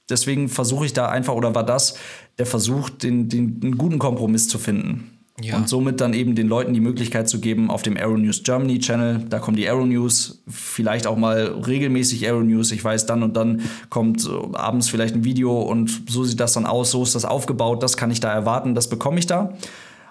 deswegen 0.10 0.48
versuche 0.48 0.86
ich 0.86 0.94
da 0.94 1.10
einfach, 1.10 1.34
oder 1.34 1.54
war 1.54 1.66
das 1.66 1.96
der 2.38 2.46
Versuch, 2.46 2.90
den, 2.90 3.28
den, 3.28 3.60
einen 3.62 3.78
guten 3.78 4.00
Kompromiss 4.00 4.48
zu 4.48 4.60
finden. 4.60 5.13
Ja. 5.42 5.58
Und 5.58 5.68
somit 5.68 6.00
dann 6.00 6.14
eben 6.14 6.36
den 6.36 6.48
Leuten 6.48 6.74
die 6.74 6.80
Möglichkeit 6.80 7.28
zu 7.28 7.40
geben, 7.40 7.72
auf 7.72 7.82
dem 7.82 7.98
Aero 7.98 8.18
News 8.18 8.44
Germany 8.44 8.78
Channel, 8.78 9.26
da 9.30 9.40
kommen 9.40 9.58
die 9.58 9.68
Aero 9.68 9.86
News, 9.86 10.44
vielleicht 10.48 11.08
auch 11.08 11.18
mal 11.18 11.60
regelmäßig 11.66 12.26
Aero 12.28 12.42
News. 12.42 12.72
Ich 12.72 12.84
weiß, 12.84 13.08
dann 13.08 13.24
und 13.24 13.36
dann 13.36 13.62
kommt 13.90 14.30
abends 14.54 14.90
vielleicht 14.90 15.16
ein 15.16 15.24
Video 15.24 15.60
und 15.60 16.04
so 16.08 16.24
sieht 16.24 16.40
das 16.40 16.54
dann 16.54 16.68
aus, 16.68 16.92
so 16.92 17.02
ist 17.02 17.16
das 17.16 17.26
aufgebaut, 17.26 17.82
das 17.82 17.98
kann 17.98 18.12
ich 18.12 18.20
da 18.20 18.32
erwarten, 18.32 18.76
das 18.76 18.90
bekomme 18.90 19.18
ich 19.18 19.26
da. 19.26 19.54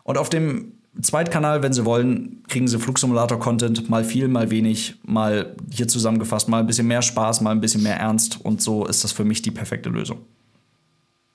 Und 0.02 0.18
auf 0.18 0.28
dem 0.28 0.72
Zweitkanal, 1.00 1.62
wenn 1.62 1.72
Sie 1.72 1.84
wollen, 1.84 2.42
kriegen 2.48 2.68
Sie 2.68 2.78
Flugsimulator-Content, 2.78 3.88
mal 3.88 4.04
viel, 4.04 4.28
mal 4.28 4.50
wenig, 4.50 4.96
mal 5.04 5.54
hier 5.70 5.88
zusammengefasst, 5.88 6.48
mal 6.48 6.58
ein 6.60 6.66
bisschen 6.66 6.86
mehr 6.86 7.00
Spaß, 7.00 7.40
mal 7.40 7.52
ein 7.52 7.60
bisschen 7.60 7.82
mehr 7.82 7.96
Ernst. 7.96 8.44
Und 8.44 8.60
so 8.60 8.84
ist 8.86 9.02
das 9.02 9.12
für 9.12 9.24
mich 9.24 9.40
die 9.40 9.52
perfekte 9.52 9.88
Lösung. 9.88 10.18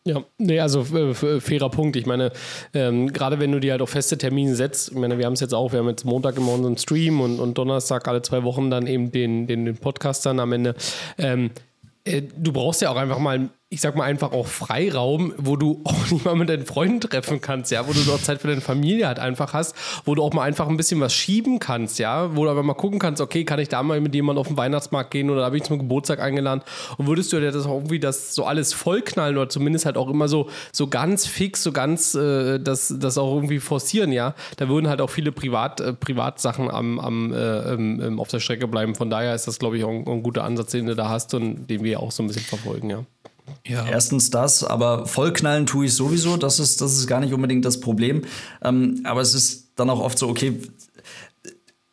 Ja, 0.08 0.24
nee, 0.38 0.58
also 0.60 0.86
fairer 0.86 1.70
Punkt. 1.70 1.98
Ich 1.98 2.06
meine, 2.06 2.32
ähm, 2.74 3.12
gerade 3.12 3.40
wenn 3.40 3.52
du 3.52 3.60
dir 3.60 3.74
halt 3.74 3.82
auch 3.82 3.90
feste 3.90 4.18
Termine 4.18 4.56
setzt, 4.56 4.92
ich 4.92 4.98
meine, 4.98 5.18
wir 5.18 5.26
haben 5.26 5.34
es 5.34 5.42
jetzt 5.42 5.54
auch, 5.54 5.74
wir 5.74 5.80
haben 5.80 5.90
jetzt 5.90 6.06
Montag 6.06 6.38
immer 6.38 6.54
unseren 6.54 6.78
Stream 6.78 7.20
und, 7.20 7.42
und 7.42 7.58
Donnerstag 7.58 8.08
alle 8.08 8.22
zwei 8.22 8.44
Wochen 8.44 8.70
dann 8.70 8.88
eben 8.88 9.12
den, 9.12 9.48
den, 9.48 9.66
den 9.66 9.76
Podcast 9.76 10.26
dann 10.26 10.40
am 10.40 10.54
Ende. 10.54 10.76
Ähm, 11.18 11.52
äh, 12.06 12.22
du 12.38 12.54
brauchst 12.54 12.82
ja 12.82 12.90
auch 12.90 12.96
einfach 12.96 13.20
mal 13.20 13.50
ich 13.70 13.82
sag 13.82 13.98
mal 13.98 14.06
einfach 14.06 14.32
auch 14.32 14.48
Freiraum, 14.48 15.34
wo 15.38 15.58
du 15.58 15.82
auch 15.84 16.10
nicht 16.10 16.24
mal 16.24 16.36
mit 16.36 16.48
deinen 16.48 16.66
Freunden 16.66 17.02
treffen 17.02 17.42
kannst, 17.42 17.72
ja, 17.72 17.86
wo 17.88 17.92
du 17.92 18.00
dort 18.06 18.24
Zeit 18.24 18.42
für 18.42 18.48
deine 18.48 18.62
Familie 18.62 19.08
halt 19.08 19.20
einfach 19.20 19.54
hast, 19.54 19.76
wo 20.06 20.16
du 20.16 20.24
auch 20.24 20.34
mal 20.34 20.44
einfach 20.44 20.70
ein 20.70 20.78
bisschen 20.78 21.02
was 21.02 21.14
schieben 21.14 21.60
kannst, 21.60 22.00
ja, 22.00 22.36
wo 22.36 22.46
du 22.46 22.52
aber 22.52 22.64
mal 22.64 22.76
gucken 22.76 23.00
kannst, 23.00 23.22
okay, 23.22 23.44
kann 23.44 23.60
ich 23.60 23.68
da 23.68 23.84
mal 23.84 24.00
mit 24.00 24.16
jemandem 24.16 24.40
auf 24.40 24.48
den 24.48 24.58
Weihnachtsmarkt 24.58 25.12
gehen 25.12 25.30
oder 25.30 25.44
habe 25.44 25.58
ich 25.58 25.64
zum 25.64 25.80
Geburtstag 25.80 26.22
eingeladen? 26.22 26.62
Und 26.98 27.08
würdest 27.08 27.34
du 27.34 27.40
dir 27.40 27.52
das 27.52 27.66
auch 27.66 27.76
irgendwie 27.76 28.00
das 28.00 28.34
so 28.34 28.46
alles 28.46 28.74
vollknallen 28.74 29.38
oder 29.38 29.50
zumindest 29.50 29.86
halt 29.86 29.98
auch 29.98 30.10
immer 30.10 30.30
so, 30.30 30.50
so 30.72 30.88
ganz 30.88 31.26
fix, 31.26 31.62
so 31.62 31.74
ganz 31.74 32.16
äh, 32.16 32.60
das, 32.60 32.94
das 32.98 33.18
auch 33.18 33.36
irgendwie 33.36 33.60
forcieren, 33.60 34.14
ja, 34.14 34.34
da 34.56 34.70
würden 34.70 34.88
halt 34.88 35.02
auch 35.02 35.10
viele 35.10 35.34
Privat, 35.34 35.82
äh, 35.82 35.92
Privatsachen 35.92 36.72
am, 36.72 37.00
am, 37.00 37.34
äh, 37.34 37.74
ähm, 37.74 38.20
auf 38.20 38.30
der 38.30 38.40
Strecke 38.40 38.68
bleiben, 38.68 38.96
von 38.96 39.10
daher 39.10 39.36
ist 39.36 39.48
das, 39.48 39.60
glaube 39.60 39.78
ich, 39.78 39.84
auch 39.84 39.90
ein, 39.90 40.08
ein 40.08 40.24
guter 40.24 40.46
Ansatz, 40.46 40.72
den 40.72 40.86
du 40.86 40.96
da 40.96 41.10
hast 41.10 41.34
und 41.34 41.68
den 41.68 41.84
wir 41.84 42.00
auch 42.00 42.12
so 42.12 42.24
ein 42.24 42.28
bisschen 42.28 42.44
verfolgen, 42.44 42.90
ja. 42.90 43.04
Ja. 43.66 43.86
Erstens 43.86 44.30
das, 44.30 44.64
aber 44.64 45.06
vollknallen 45.06 45.66
tue 45.66 45.86
ich 45.86 45.94
sowieso. 45.94 46.38
Das 46.38 46.60
ist, 46.60 46.82
das 46.82 46.98
ist 46.98 47.08
gar 47.08 47.20
nicht 47.20 47.34
unbedingt 47.34 47.66
das 47.66 47.80
Problem. 47.80 48.24
Ähm, 48.64 49.02
aber 49.04 49.22
es 49.22 49.34
ist 49.34 49.72
dann 49.76 49.90
auch 49.90 50.00
oft 50.00 50.18
so, 50.18 50.28
okay, 50.28 50.60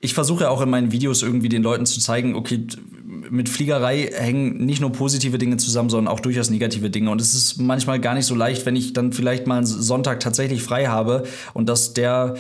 ich 0.01 0.13
versuche 0.13 0.45
ja 0.45 0.51
auch 0.51 0.61
in 0.61 0.69
meinen 0.69 0.93
Videos 0.93 1.23
irgendwie 1.23 1.49
den 1.49 1.63
Leuten 1.63 1.87
zu 1.87 1.99
zeigen, 1.99 2.35
okay, 2.35 2.67
mit 3.31 3.49
Fliegerei 3.49 4.11
hängen 4.13 4.67
nicht 4.67 4.81
nur 4.81 4.93
positive 4.93 5.39
Dinge 5.39 5.57
zusammen, 5.57 5.89
sondern 5.89 6.13
auch 6.13 6.21
durchaus 6.21 6.51
negative 6.51 6.91
Dinge. 6.91 7.11
Und 7.11 7.21
es 7.23 7.35
ist 7.35 7.59
manchmal 7.59 8.01
gar 8.01 8.15
nicht 8.15 8.27
so 8.27 8.35
leicht, 8.35 8.67
wenn 8.67 8.77
ich 8.77 8.93
dann 8.93 9.13
vielleicht 9.13 9.47
mal 9.47 9.57
einen 9.57 9.67
Sonntag 9.67 10.21
tatsächlich 10.21 10.63
frei 10.63 10.87
habe 10.87 11.25
und 11.55 11.69
dass 11.71 11.95
der 11.95 12.35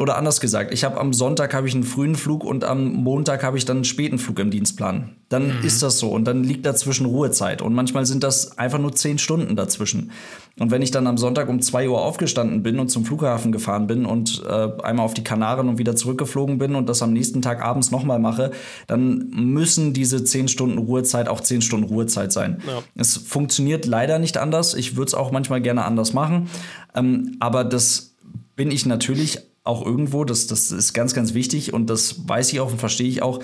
oder 0.00 0.16
anders 0.16 0.40
gesagt, 0.40 0.72
ich 0.72 0.82
habe 0.82 0.98
am 0.98 1.12
Sonntag 1.12 1.52
habe 1.52 1.68
ich 1.68 1.74
einen 1.74 1.84
frühen 1.84 2.14
Flug 2.14 2.42
und 2.42 2.64
am 2.64 2.90
Montag 2.94 3.42
habe 3.42 3.58
ich 3.58 3.66
dann 3.66 3.78
einen 3.78 3.84
späten 3.84 4.18
Flug 4.18 4.38
im 4.38 4.50
Dienstplan. 4.50 5.10
Dann 5.28 5.58
mhm. 5.58 5.64
ist 5.64 5.82
das 5.82 5.98
so 5.98 6.08
und 6.08 6.24
dann 6.24 6.42
liegt 6.42 6.64
dazwischen 6.64 7.04
Ruhezeit 7.04 7.60
und 7.60 7.74
manchmal 7.74 8.06
sind 8.06 8.24
das 8.24 8.56
einfach 8.56 8.78
nur 8.78 8.94
zehn 8.94 9.18
Stunden 9.18 9.56
dazwischen. 9.56 10.10
Und 10.58 10.70
wenn 10.70 10.80
ich 10.80 10.90
dann 10.90 11.06
am 11.06 11.18
Sonntag 11.18 11.50
um 11.50 11.60
zwei 11.60 11.86
Uhr 11.86 12.00
aufgestanden 12.00 12.62
bin 12.62 12.78
und 12.78 12.88
zum 12.88 13.04
Flughafen 13.04 13.52
gefahren 13.52 13.86
bin 13.86 14.06
und 14.06 14.42
äh, 14.48 14.68
einmal 14.82 15.04
auf 15.04 15.12
die 15.12 15.22
Kanaren 15.22 15.68
und 15.68 15.76
wieder 15.76 15.94
zurückgeflogen 15.94 16.56
bin 16.56 16.76
und 16.76 16.88
das 16.88 17.02
am 17.02 17.12
nächsten 17.12 17.42
Tag 17.42 17.62
abends 17.62 17.90
nochmal 17.90 18.18
mache, 18.18 18.52
dann 18.86 19.28
müssen 19.28 19.92
diese 19.92 20.24
zehn 20.24 20.48
Stunden 20.48 20.78
Ruhezeit 20.78 21.28
auch 21.28 21.42
zehn 21.42 21.60
Stunden 21.60 21.84
Ruhezeit 21.84 22.32
sein. 22.32 22.62
Ja. 22.66 22.82
Es 22.94 23.18
funktioniert 23.18 23.84
leider 23.84 24.18
nicht 24.18 24.38
anders. 24.38 24.72
Ich 24.72 24.96
würde 24.96 25.08
es 25.08 25.14
auch 25.14 25.30
manchmal 25.30 25.60
gerne 25.60 25.84
anders 25.84 26.14
machen, 26.14 26.48
ähm, 26.94 27.36
aber 27.38 27.64
das 27.64 28.14
bin 28.56 28.70
ich 28.70 28.86
natürlich 28.86 29.49
auch 29.70 29.86
irgendwo, 29.86 30.24
das, 30.24 30.46
das 30.46 30.72
ist 30.72 30.92
ganz, 30.92 31.14
ganz 31.14 31.32
wichtig 31.32 31.72
und 31.72 31.88
das 31.88 32.28
weiß 32.28 32.52
ich 32.52 32.60
auch 32.60 32.72
und 32.72 32.78
verstehe 32.78 33.08
ich 33.08 33.22
auch. 33.22 33.40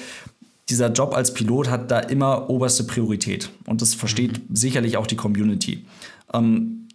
Dieser 0.68 0.90
Job 0.92 1.14
als 1.14 1.32
Pilot 1.32 1.70
hat 1.70 1.90
da 1.92 2.00
immer 2.00 2.50
oberste 2.50 2.84
Priorität 2.84 3.50
und 3.66 3.80
das 3.80 3.94
versteht 3.94 4.32
mhm. 4.32 4.56
sicherlich 4.56 4.96
auch 4.96 5.06
die 5.06 5.16
Community. 5.16 5.86
Ähm, 6.34 6.88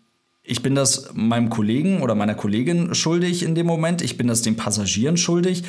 ich 0.43 0.61
bin 0.61 0.75
das 0.75 1.09
meinem 1.13 1.49
Kollegen 1.49 2.01
oder 2.01 2.13
meiner 2.13 2.35
Kollegin 2.35 2.93
schuldig 2.93 3.43
in 3.43 3.55
dem 3.55 3.65
Moment, 3.65 4.01
ich 4.01 4.17
bin 4.17 4.27
das 4.27 4.41
den 4.41 4.57
Passagieren 4.57 5.15
schuldig, 5.15 5.63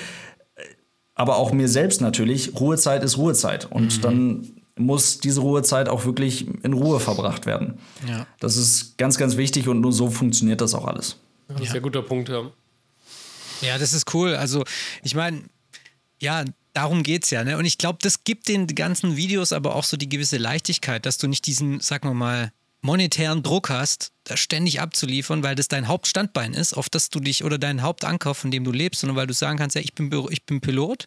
aber 1.14 1.36
auch 1.36 1.52
mir 1.52 1.68
selbst 1.68 2.00
natürlich. 2.00 2.58
Ruhezeit 2.58 3.04
ist 3.04 3.16
Ruhezeit 3.18 3.70
und 3.70 3.98
mhm. 3.98 4.00
dann 4.02 4.52
muss 4.76 5.20
diese 5.20 5.40
Ruhezeit 5.40 5.88
auch 5.88 6.04
wirklich 6.04 6.48
in 6.64 6.72
Ruhe 6.72 6.98
verbracht 6.98 7.46
werden. 7.46 7.78
Ja. 8.08 8.26
Das 8.40 8.56
ist 8.56 8.98
ganz, 8.98 9.18
ganz 9.18 9.36
wichtig 9.36 9.68
und 9.68 9.80
nur 9.80 9.92
so 9.92 10.10
funktioniert 10.10 10.60
das 10.60 10.74
auch 10.74 10.86
alles. 10.86 11.18
Das 11.48 11.60
ist 11.60 11.68
ja. 11.68 11.74
ein 11.74 11.82
guter 11.82 12.02
Punkt, 12.02 12.28
ja. 12.28 12.50
Ja, 13.62 13.78
das 13.78 13.92
ist 13.92 14.12
cool. 14.14 14.34
Also, 14.34 14.64
ich 15.02 15.14
meine, 15.14 15.44
ja, 16.20 16.44
darum 16.72 17.02
geht 17.02 17.24
es 17.24 17.30
ja. 17.30 17.44
Ne? 17.44 17.56
Und 17.56 17.64
ich 17.64 17.78
glaube, 17.78 17.98
das 18.02 18.24
gibt 18.24 18.48
den 18.48 18.66
ganzen 18.66 19.16
Videos 19.16 19.52
aber 19.52 19.74
auch 19.74 19.84
so 19.84 19.96
die 19.96 20.08
gewisse 20.08 20.36
Leichtigkeit, 20.36 21.06
dass 21.06 21.18
du 21.18 21.28
nicht 21.28 21.46
diesen, 21.46 21.80
sagen 21.80 22.08
wir 22.08 22.14
mal, 22.14 22.52
monetären 22.80 23.42
Druck 23.42 23.70
hast, 23.70 24.12
da 24.24 24.36
ständig 24.36 24.80
abzuliefern, 24.80 25.42
weil 25.42 25.54
das 25.54 25.68
dein 25.68 25.86
Hauptstandbein 25.86 26.52
ist, 26.52 26.74
auf 26.74 26.88
das 26.88 27.10
du 27.10 27.20
dich 27.20 27.44
oder 27.44 27.58
dein 27.58 27.82
Hauptankauf, 27.82 28.38
von 28.38 28.50
dem 28.50 28.64
du 28.64 28.72
lebst, 28.72 29.00
sondern 29.00 29.16
weil 29.16 29.28
du 29.28 29.34
sagen 29.34 29.56
kannst, 29.56 29.76
ja, 29.76 29.82
ich 29.82 29.94
bin, 29.94 30.10
ich 30.30 30.44
bin 30.44 30.60
Pilot 30.60 31.06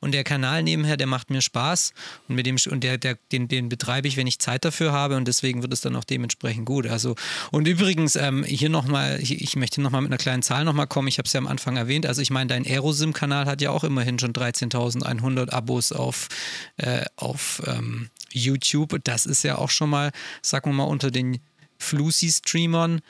und 0.00 0.12
der 0.12 0.24
Kanal 0.24 0.62
nebenher, 0.62 0.96
der 0.96 1.06
macht 1.06 1.30
mir 1.30 1.42
Spaß 1.42 1.92
und 2.28 2.34
mit 2.34 2.46
dem 2.46 2.56
und 2.70 2.82
der, 2.82 2.98
der, 2.98 3.18
den, 3.32 3.48
den 3.48 3.68
betreibe 3.68 4.08
ich, 4.08 4.16
wenn 4.16 4.26
ich 4.26 4.38
Zeit 4.38 4.64
dafür 4.64 4.92
habe 4.92 5.16
und 5.16 5.28
deswegen 5.28 5.62
wird 5.62 5.72
es 5.72 5.82
dann 5.82 5.94
auch 5.96 6.04
dementsprechend 6.04 6.66
gut. 6.66 6.86
Also 6.86 7.14
und 7.50 7.68
übrigens 7.68 8.16
ähm, 8.16 8.44
hier 8.44 8.70
nochmal, 8.70 9.20
ich, 9.20 9.40
ich 9.40 9.56
möchte 9.56 9.80
nochmal 9.80 10.00
mit 10.02 10.10
einer 10.10 10.18
kleinen 10.18 10.42
Zahl 10.42 10.64
nochmal 10.64 10.86
kommen. 10.86 11.08
Ich 11.08 11.18
habe 11.18 11.26
es 11.26 11.32
ja 11.32 11.38
am 11.38 11.46
Anfang 11.46 11.76
erwähnt. 11.76 12.06
Also 12.06 12.22
ich 12.22 12.30
meine, 12.30 12.48
dein 12.48 12.66
Aerosim-Kanal 12.66 13.46
hat 13.46 13.60
ja 13.60 13.70
auch 13.70 13.84
immerhin 13.84 14.18
schon 14.18 14.32
13.100 14.32 15.50
Abos 15.50 15.92
auf, 15.92 16.28
äh, 16.78 17.04
auf 17.16 17.62
ähm, 17.66 18.10
YouTube. 18.32 18.98
Das 19.04 19.26
ist 19.26 19.42
ja 19.42 19.58
auch 19.58 19.70
schon 19.70 19.90
mal, 19.90 20.12
sagen 20.42 20.70
wir 20.70 20.74
mal, 20.74 20.84
unter 20.84 21.10
den 21.10 21.40
Flusi-Streamern 21.78 23.00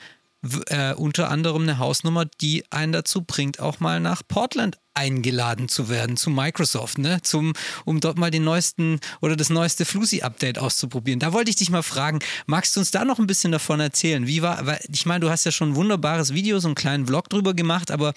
äh, 0.67 0.93
unter 0.93 1.29
anderem 1.29 1.63
eine 1.63 1.77
Hausnummer, 1.77 2.25
die 2.25 2.63
einen 2.71 2.93
dazu 2.93 3.21
bringt, 3.21 3.59
auch 3.59 3.79
mal 3.79 3.99
nach 3.99 4.23
Portland 4.27 4.77
eingeladen 4.93 5.69
zu 5.69 5.89
werden 5.89 6.17
zu 6.17 6.29
Microsoft, 6.29 6.97
ne? 6.97 7.21
Zum, 7.21 7.53
um 7.85 7.99
dort 7.99 8.17
mal 8.17 8.31
den 8.31 8.43
neuesten 8.43 8.99
oder 9.21 9.35
das 9.35 9.49
neueste 9.49 9.85
Flusi-Update 9.85 10.59
auszuprobieren. 10.59 11.19
Da 11.19 11.33
wollte 11.33 11.49
ich 11.49 11.55
dich 11.55 11.69
mal 11.69 11.81
fragen, 11.81 12.19
magst 12.45 12.75
du 12.75 12.81
uns 12.81 12.91
da 12.91 13.05
noch 13.05 13.19
ein 13.19 13.27
bisschen 13.27 13.51
davon 13.51 13.79
erzählen? 13.79 14.27
Wie 14.27 14.41
war, 14.41 14.65
weil 14.65 14.79
ich 14.91 15.05
meine, 15.05 15.21
du 15.21 15.29
hast 15.29 15.45
ja 15.45 15.51
schon 15.51 15.71
ein 15.71 15.75
wunderbares 15.75 16.33
Video, 16.33 16.59
so 16.59 16.67
einen 16.67 16.75
kleinen 16.75 17.07
Vlog 17.07 17.29
drüber 17.29 17.53
gemacht, 17.53 17.91
aber 17.91 18.13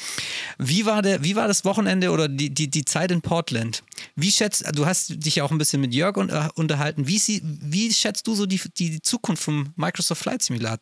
wie 0.59 0.85
war 0.87 1.03
der, 1.03 1.23
wie 1.23 1.37
war 1.37 1.47
das 1.47 1.65
Wochenende 1.65 2.11
oder 2.11 2.29
die, 2.29 2.51
die, 2.51 2.69
die 2.69 2.85
Zeit 2.85 3.11
in 3.11 3.23
Portland? 3.23 3.83
Wie 4.17 4.33
schätzt, 4.33 4.65
du 4.75 4.87
hast 4.87 5.25
dich 5.25 5.37
ja 5.37 5.45
auch 5.45 5.51
ein 5.51 5.59
bisschen 5.59 5.81
mit 5.81 5.95
Jörg 5.95 6.17
unterhalten. 6.17 7.07
Wie, 7.07 7.21
wie 7.43 7.93
schätzt 7.93 8.27
du 8.27 8.35
so 8.35 8.47
die, 8.47 8.61
die 8.77 9.01
Zukunft 9.01 9.43
vom 9.43 9.73
Microsoft 9.77 10.23
Flight 10.23 10.43
Simulator? 10.43 10.81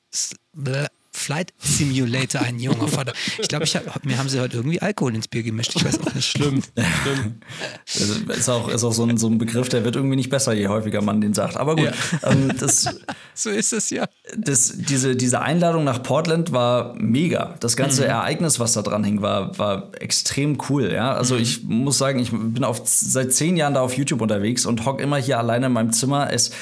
Flight 1.15 1.53
Simulator, 1.59 2.41
ein 2.41 2.59
junger 2.59 2.89
Vater. 2.89 3.13
Ich 3.39 3.49
glaube, 3.49 3.65
ich 3.65 3.77
hab, 3.77 4.05
mir 4.05 4.19
haben 4.19 4.29
sie 4.29 4.41
heute 4.41 4.57
irgendwie 4.57 4.81
Alkohol 4.81 5.15
ins 5.15 5.29
Bier 5.29 5.43
gemischt. 5.43 5.75
Ich 5.77 5.85
weiß 5.85 6.01
auch 6.01 6.15
nicht. 6.15 6.27
Schlimm. 6.27 6.63
Schlimm. 7.05 7.41
Also, 7.87 8.33
ist 8.33 8.49
auch, 8.49 8.69
ist 8.69 8.83
auch 8.83 8.93
so, 8.93 9.05
ein, 9.05 9.19
so 9.19 9.29
ein 9.29 9.39
Begriff, 9.39 9.69
der 9.69 9.85
wird 9.85 9.95
irgendwie 9.95 10.17
nicht 10.17 10.31
besser, 10.31 10.55
je 10.55 10.69
häufiger 10.69 11.03
man 11.03 11.21
den 11.21 11.35
sagt. 11.35 11.57
Aber 11.59 11.77
gut, 11.77 11.85
ja. 11.85 12.31
ähm, 12.31 12.51
das, 12.59 12.89
so 13.35 13.51
ist 13.51 13.73
es 13.73 13.91
ja. 13.91 14.07
Das, 14.37 14.73
diese, 14.75 15.15
diese 15.15 15.43
Einladung 15.43 15.85
nach 15.85 16.03
Portland 16.03 16.53
war 16.53 16.95
mega. 16.97 17.57
Das 17.61 17.77
ganze 17.77 18.03
mhm. 18.03 18.11
Ereignis, 18.11 18.59
was 18.59 18.73
da 18.73 18.83
dran 18.83 19.05
hing, 19.05 19.21
war, 19.21 19.57
war 19.59 19.91
extrem 20.01 20.59
cool. 20.69 20.91
Ja? 20.93 21.13
Also 21.13 21.35
mhm. 21.35 21.43
ich 21.43 21.63
muss 21.63 21.99
sagen, 21.99 22.19
ich 22.21 22.31
bin 22.31 22.65
auf, 22.65 22.81
seit 22.85 23.33
zehn 23.35 23.57
Jahren 23.57 23.75
da 23.75 23.83
auf 23.83 23.97
YouTube 23.97 24.23
unterwegs 24.23 24.65
und 24.65 24.87
hock 24.87 25.01
immer 25.01 25.19
hier 25.19 25.39
alleine 25.39 25.67
in 25.67 25.73
meinem 25.73 25.93
Zimmer. 25.93 26.33
Es 26.33 26.53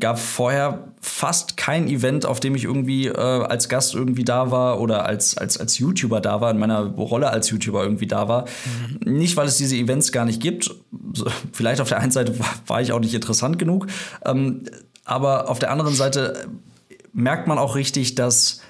gab 0.00 0.18
vorher 0.18 0.92
fast 1.00 1.56
kein 1.56 1.88
Event, 1.88 2.26
auf 2.26 2.40
dem 2.40 2.54
ich 2.54 2.64
irgendwie 2.64 3.06
äh, 3.06 3.16
als 3.16 3.68
Gast 3.68 3.94
irgendwie 3.94 4.24
da 4.24 4.50
war 4.50 4.80
oder 4.80 5.06
als, 5.06 5.36
als, 5.36 5.58
als 5.58 5.78
YouTuber 5.78 6.20
da 6.20 6.40
war, 6.40 6.50
in 6.50 6.58
meiner 6.58 6.80
Rolle 6.80 7.30
als 7.30 7.50
YouTuber 7.50 7.82
irgendwie 7.82 8.06
da 8.06 8.28
war. 8.28 8.46
Mhm. 9.04 9.12
Nicht, 9.16 9.36
weil 9.36 9.46
es 9.46 9.56
diese 9.56 9.76
Events 9.76 10.12
gar 10.12 10.24
nicht 10.24 10.40
gibt. 10.42 10.74
Vielleicht 11.52 11.80
auf 11.80 11.88
der 11.88 12.00
einen 12.00 12.10
Seite 12.10 12.38
war, 12.38 12.50
war 12.66 12.80
ich 12.82 12.92
auch 12.92 13.00
nicht 13.00 13.14
interessant 13.14 13.58
genug. 13.58 13.86
Ähm, 14.24 14.64
aber 15.04 15.48
auf 15.48 15.58
der 15.58 15.70
anderen 15.70 15.94
Seite 15.94 16.48
merkt 17.12 17.46
man 17.46 17.58
auch 17.58 17.76
richtig, 17.76 18.14
dass 18.14 18.60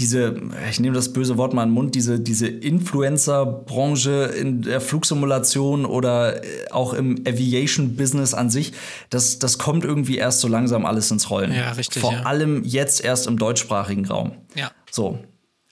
diese, 0.00 0.34
ich 0.68 0.80
nehme 0.80 0.94
das 0.94 1.12
böse 1.12 1.36
Wort 1.36 1.52
mal 1.52 1.62
in 1.62 1.68
den 1.68 1.74
Mund, 1.74 1.94
diese, 1.94 2.18
diese 2.18 2.48
Influencer-Branche 2.48 4.34
in 4.38 4.62
der 4.62 4.80
Flugsimulation 4.80 5.84
oder 5.84 6.42
äh, 6.42 6.70
auch 6.70 6.94
im 6.94 7.22
Aviation-Business 7.26 8.34
an 8.34 8.50
sich, 8.50 8.72
das, 9.10 9.38
das 9.38 9.58
kommt 9.58 9.84
irgendwie 9.84 10.16
erst 10.16 10.40
so 10.40 10.48
langsam 10.48 10.86
alles 10.86 11.10
ins 11.10 11.30
Rollen. 11.30 11.52
Ja, 11.52 11.72
richtig. 11.72 12.00
Vor 12.00 12.12
ja. 12.12 12.22
allem 12.22 12.64
jetzt 12.64 13.04
erst 13.04 13.26
im 13.26 13.38
deutschsprachigen 13.38 14.06
Raum. 14.06 14.32
Ja. 14.54 14.70
So. 14.90 15.18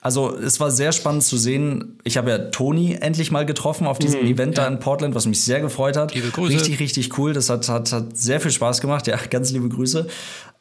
Also 0.01 0.37
es 0.37 0.61
war 0.61 0.71
sehr 0.71 0.93
spannend 0.93 1.25
zu 1.25 1.37
sehen. 1.37 1.99
Ich 2.05 2.17
habe 2.17 2.31
ja 2.31 2.39
Toni 2.39 2.97
endlich 3.01 3.33
mal 3.33 3.45
getroffen 3.45 3.87
auf 3.87 3.99
diesem 3.99 4.21
mhm, 4.21 4.29
Event 4.29 4.57
ja. 4.57 4.65
da 4.65 4.69
in 4.69 4.79
Portland, 4.79 5.15
was 5.15 5.27
mich 5.27 5.43
sehr 5.43 5.61
gefreut 5.61 5.97
hat. 5.97 6.15
Liebe 6.15 6.31
Grüße. 6.31 6.55
Richtig, 6.55 6.79
richtig 6.79 7.19
cool. 7.19 7.33
Das 7.33 7.51
hat, 7.51 7.69
hat, 7.69 7.91
hat 7.91 8.17
sehr 8.17 8.41
viel 8.41 8.53
Spaß 8.53 8.81
gemacht. 8.81 9.07
Ja, 9.09 9.17
ganz 9.31 9.51
liebe 9.51 9.69
Grüße. 9.69 10.07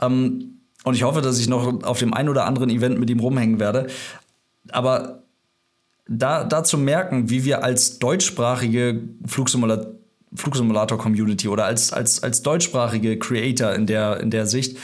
Ähm, 0.02 0.57
und 0.88 0.96
ich 0.96 1.04
hoffe, 1.04 1.22
dass 1.22 1.40
ich 1.40 1.48
noch 1.48 1.84
auf 1.84 2.00
dem 2.00 2.14
einen 2.14 2.30
oder 2.30 2.46
anderen 2.46 2.70
Event 2.70 3.00
mit 3.00 3.10
ihm 3.10 3.20
rumhängen 3.20 3.60
werde. 3.60 3.88
Aber 4.70 5.24
da, 6.08 6.44
da 6.44 6.64
zu 6.64 6.78
merken, 6.78 7.30
wie 7.30 7.44
wir 7.46 7.64
als 7.64 8.00
deutschsprachige 8.00 9.02
Flugsimulator 9.26 9.94
Flugsimulator-Community 10.36 11.48
oder 11.48 11.66
als, 11.66 11.94
als, 11.94 12.22
als 12.22 12.42
deutschsprachige 12.42 13.18
Creator 13.18 13.74
in 13.74 13.86
der, 13.86 14.20
in 14.20 14.30
der 14.30 14.46
Sicht 14.46 14.78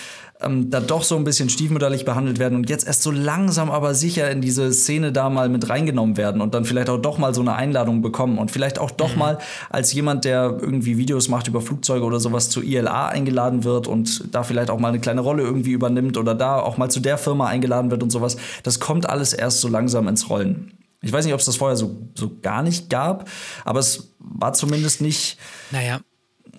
ähm, 0.44 0.70
da 0.70 0.80
doch 0.80 1.04
so 1.04 1.16
ein 1.16 1.24
bisschen 1.24 1.50
stiefmütterlich 1.50 2.06
behandelt 2.06 2.40
werden 2.40 2.56
und 2.56 2.70
jetzt 2.70 2.86
erst 2.86 3.04
so 3.04 3.12
langsam 3.12 3.72
aber 3.72 3.94
sicher 3.96 4.30
in 4.32 4.42
diese 4.42 4.72
Szene 4.74 5.12
da 5.12 5.30
mal 5.30 5.50
mit 5.50 5.70
reingenommen 5.70 6.18
werden 6.18 6.42
und 6.42 6.54
dann 6.54 6.66
vielleicht 6.66 6.90
auch 6.90 6.98
doch 6.98 7.18
mal 7.18 7.34
so 7.34 7.42
eine 7.42 7.56
Einladung 7.56 8.02
bekommen 8.02 8.38
und 8.38 8.52
vielleicht 8.52 8.80
auch 8.80 8.92
doch 8.92 9.14
mhm. 9.14 9.20
mal 9.20 9.38
als 9.70 9.94
jemand, 9.94 10.26
der 10.26 10.58
irgendwie 10.60 10.98
Videos 10.98 11.28
macht 11.30 11.48
über 11.48 11.62
Flugzeuge 11.62 12.06
oder 12.06 12.20
sowas 12.20 12.50
zu 12.50 12.62
ILA 12.62 13.08
eingeladen 13.08 13.64
wird 13.64 13.88
und 13.88 14.34
da 14.34 14.44
vielleicht 14.44 14.70
auch 14.70 14.80
mal 14.80 14.90
eine 14.90 15.00
kleine 15.00 15.22
Rolle 15.22 15.44
irgendwie 15.44 15.72
übernimmt 15.72 16.18
oder 16.18 16.36
da 16.36 16.60
auch 16.60 16.78
mal 16.78 16.90
zu 16.90 17.00
der 17.00 17.18
Firma 17.18 17.48
eingeladen 17.48 17.92
wird 17.92 18.04
und 18.04 18.10
sowas. 18.10 18.38
Das 18.64 18.80
kommt 18.80 19.10
alles 19.10 19.34
erst 19.34 19.62
so 19.62 19.68
langsam 19.68 20.08
ins 20.08 20.30
Rollen. 20.30 20.74
Ich 21.02 21.12
weiß 21.12 21.26
nicht, 21.26 21.34
ob 21.34 21.42
es 21.42 21.46
das 21.46 21.58
vorher 21.58 21.76
so, 21.76 21.98
so 22.16 22.32
gar 22.42 22.64
nicht 22.64 22.90
gab, 22.90 23.30
aber 23.66 23.80
es 23.80 24.14
war 24.20 24.54
zumindest 24.54 25.02
nicht. 25.02 25.38
Naja, 25.72 25.98
ja, 25.98 26.00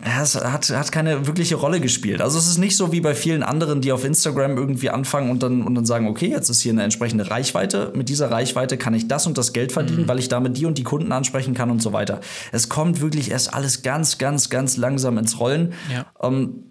es 0.03 0.35
hat, 0.35 0.71
hat 0.71 0.93
keine 0.93 1.27
wirkliche 1.27 1.55
Rolle 1.55 1.81
gespielt. 1.81 2.21
Also 2.21 2.39
es 2.39 2.47
ist 2.47 2.59
nicht 2.59 2.77
so 2.77 2.93
wie 2.93 3.01
bei 3.01 3.15
vielen 3.15 3.43
anderen, 3.43 3.81
die 3.81 3.93
auf 3.93 4.05
Instagram 4.05 4.57
irgendwie 4.57 4.91
anfangen 4.91 5.31
und 5.31 5.43
dann, 5.43 5.63
und 5.63 5.75
dann 5.75 5.87
sagen, 5.87 6.09
okay, 6.09 6.29
jetzt 6.29 6.51
ist 6.51 6.61
hier 6.61 6.73
eine 6.73 6.83
entsprechende 6.83 7.31
Reichweite. 7.31 7.93
Mit 7.95 8.09
dieser 8.09 8.31
Reichweite 8.31 8.77
kann 8.77 8.93
ich 8.95 9.09
das 9.09 9.27
und 9.27 9.39
das 9.39 9.53
Geld 9.53 9.73
verdienen, 9.73 10.03
mhm. 10.03 10.09
weil 10.09 10.19
ich 10.19 10.29
damit 10.29 10.57
die 10.57 10.67
und 10.67 10.79
die 10.79 10.83
Kunden 10.83 11.13
ansprechen 11.13 11.55
kann 11.55 11.71
und 11.71 11.81
so 11.81 11.93
weiter. 11.93 12.21
Es 12.53 12.69
kommt 12.69 13.01
wirklich 13.01 13.31
erst 13.31 13.55
alles 13.55 13.83
ganz, 13.83 14.19
ganz, 14.19 14.51
ganz 14.51 14.77
langsam 14.77 15.17
ins 15.17 15.39
Rollen. 15.39 15.73
Ja. 15.93 16.07
Um, 16.19 16.35
ähm, 16.35 16.65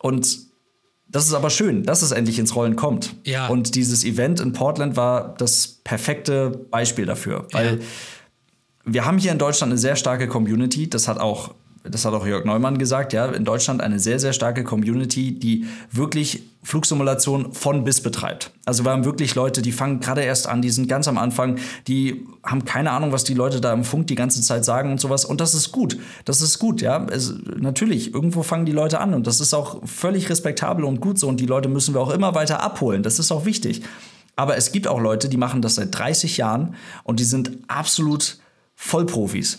und 0.00 0.38
das 1.08 1.26
ist 1.26 1.34
aber 1.34 1.50
schön, 1.50 1.82
dass 1.82 2.02
es 2.02 2.12
endlich 2.12 2.38
ins 2.38 2.54
Rollen 2.54 2.76
kommt. 2.76 3.16
Ja. 3.24 3.48
Und 3.48 3.74
dieses 3.74 4.04
Event 4.04 4.40
in 4.40 4.52
Portland 4.52 4.94
war 4.96 5.34
das 5.38 5.80
perfekte 5.82 6.50
Beispiel 6.70 7.06
dafür, 7.06 7.46
weil 7.52 7.78
ja. 7.80 7.84
wir 8.84 9.04
haben 9.04 9.18
hier 9.18 9.32
in 9.32 9.38
Deutschland 9.38 9.72
eine 9.72 9.78
sehr 9.78 9.96
starke 9.96 10.28
Community. 10.28 10.88
Das 10.88 11.08
hat 11.08 11.18
auch 11.18 11.54
das 11.90 12.04
hat 12.04 12.14
auch 12.14 12.26
Jörg 12.26 12.44
Neumann 12.44 12.78
gesagt, 12.78 13.12
ja, 13.12 13.26
in 13.26 13.44
Deutschland 13.44 13.80
eine 13.80 13.98
sehr, 13.98 14.18
sehr 14.18 14.32
starke 14.32 14.64
Community, 14.64 15.38
die 15.38 15.66
wirklich 15.90 16.42
Flugsimulation 16.62 17.52
von 17.52 17.84
bis 17.84 18.02
betreibt. 18.02 18.52
Also 18.64 18.84
wir 18.84 18.90
haben 18.90 19.04
wirklich 19.04 19.34
Leute, 19.34 19.62
die 19.62 19.72
fangen 19.72 20.00
gerade 20.00 20.22
erst 20.22 20.48
an, 20.48 20.60
die 20.60 20.70
sind 20.70 20.88
ganz 20.88 21.08
am 21.08 21.16
Anfang, 21.16 21.58
die 21.86 22.26
haben 22.44 22.64
keine 22.64 22.90
Ahnung, 22.90 23.12
was 23.12 23.24
die 23.24 23.34
Leute 23.34 23.60
da 23.60 23.72
im 23.72 23.84
Funk 23.84 24.08
die 24.08 24.14
ganze 24.14 24.42
Zeit 24.42 24.64
sagen 24.64 24.90
und 24.90 25.00
sowas. 25.00 25.24
Und 25.24 25.40
das 25.40 25.54
ist 25.54 25.72
gut. 25.72 25.98
Das 26.24 26.42
ist 26.42 26.58
gut, 26.58 26.80
ja. 26.80 27.06
Es, 27.10 27.34
natürlich, 27.56 28.12
irgendwo 28.12 28.42
fangen 28.42 28.66
die 28.66 28.72
Leute 28.72 29.00
an 29.00 29.14
und 29.14 29.26
das 29.26 29.40
ist 29.40 29.54
auch 29.54 29.86
völlig 29.86 30.28
respektabel 30.28 30.84
und 30.84 31.00
gut 31.00 31.18
so. 31.18 31.28
Und 31.28 31.40
die 31.40 31.46
Leute 31.46 31.68
müssen 31.68 31.94
wir 31.94 32.00
auch 32.00 32.10
immer 32.10 32.34
weiter 32.34 32.62
abholen. 32.62 33.02
Das 33.02 33.18
ist 33.18 33.32
auch 33.32 33.44
wichtig. 33.44 33.82
Aber 34.36 34.56
es 34.56 34.70
gibt 34.70 34.86
auch 34.86 35.00
Leute, 35.00 35.28
die 35.28 35.36
machen 35.36 35.62
das 35.62 35.76
seit 35.76 35.96
30 35.96 36.36
Jahren 36.36 36.74
und 37.02 37.18
die 37.18 37.24
sind 37.24 37.58
absolut 37.66 38.38
Vollprofis. 38.76 39.58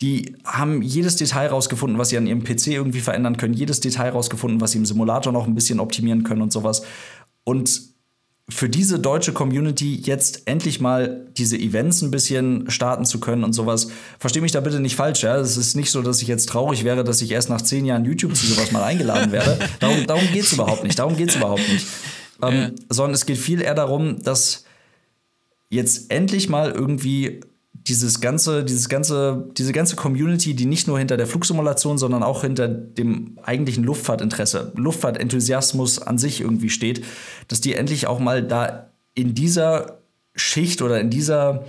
Die 0.00 0.36
haben 0.44 0.82
jedes 0.82 1.16
Detail 1.16 1.48
rausgefunden, 1.48 1.98
was 1.98 2.10
sie 2.10 2.18
an 2.18 2.26
ihrem 2.26 2.44
PC 2.44 2.68
irgendwie 2.68 3.00
verändern 3.00 3.36
können, 3.36 3.54
jedes 3.54 3.80
Detail 3.80 4.10
rausgefunden, 4.10 4.60
was 4.60 4.72
sie 4.72 4.78
im 4.78 4.86
Simulator 4.86 5.32
noch 5.32 5.46
ein 5.46 5.54
bisschen 5.54 5.80
optimieren 5.80 6.22
können 6.22 6.42
und 6.42 6.52
sowas. 6.52 6.82
Und 7.42 7.88
für 8.50 8.68
diese 8.68 8.98
deutsche 8.98 9.32
Community 9.32 9.96
jetzt 9.96 10.42
endlich 10.46 10.80
mal 10.80 11.26
diese 11.36 11.58
Events 11.58 12.00
ein 12.00 12.10
bisschen 12.10 12.70
starten 12.70 13.04
zu 13.04 13.20
können 13.20 13.44
und 13.44 13.52
sowas. 13.52 13.88
Verstehe 14.18 14.40
mich 14.40 14.52
da 14.52 14.60
bitte 14.60 14.80
nicht 14.80 14.96
falsch, 14.96 15.22
ja. 15.22 15.36
Es 15.36 15.58
ist 15.58 15.76
nicht 15.76 15.90
so, 15.90 16.00
dass 16.00 16.22
ich 16.22 16.28
jetzt 16.28 16.48
traurig 16.48 16.82
wäre, 16.82 17.04
dass 17.04 17.20
ich 17.20 17.30
erst 17.30 17.50
nach 17.50 17.60
zehn 17.60 17.84
Jahren 17.84 18.06
YouTube 18.06 18.34
zu 18.34 18.46
sowas 18.46 18.72
mal 18.72 18.82
eingeladen 18.82 19.32
werde. 19.32 19.58
Darum, 19.80 20.06
darum 20.06 20.26
geht 20.32 20.44
es 20.44 20.52
überhaupt 20.54 20.82
nicht. 20.82 20.98
Darum 20.98 21.16
geht 21.16 21.28
es 21.28 21.36
überhaupt 21.36 21.68
nicht. 21.68 21.86
Ähm, 22.42 22.54
ja. 22.54 22.70
Sondern 22.88 23.14
es 23.14 23.26
geht 23.26 23.36
viel 23.36 23.60
eher 23.60 23.74
darum, 23.74 24.22
dass 24.22 24.64
jetzt 25.68 26.10
endlich 26.10 26.48
mal 26.48 26.70
irgendwie 26.70 27.40
dieses 27.88 28.20
ganze, 28.20 28.64
dieses 28.64 28.88
ganze, 28.88 29.48
diese 29.56 29.72
ganze 29.72 29.96
Community, 29.96 30.54
die 30.54 30.66
nicht 30.66 30.86
nur 30.86 30.98
hinter 30.98 31.16
der 31.16 31.26
Flugsimulation, 31.26 31.98
sondern 31.98 32.22
auch 32.22 32.42
hinter 32.42 32.68
dem 32.68 33.38
eigentlichen 33.42 33.84
Luftfahrtinteresse, 33.84 34.72
Luftfahrtenthusiasmus 34.76 36.00
an 36.00 36.18
sich 36.18 36.40
irgendwie 36.40 36.70
steht, 36.70 37.04
dass 37.48 37.60
die 37.60 37.74
endlich 37.74 38.06
auch 38.06 38.18
mal 38.18 38.42
da 38.42 38.90
in 39.14 39.34
dieser 39.34 39.98
Schicht 40.34 40.82
oder 40.82 41.00
in 41.00 41.10
dieser 41.10 41.64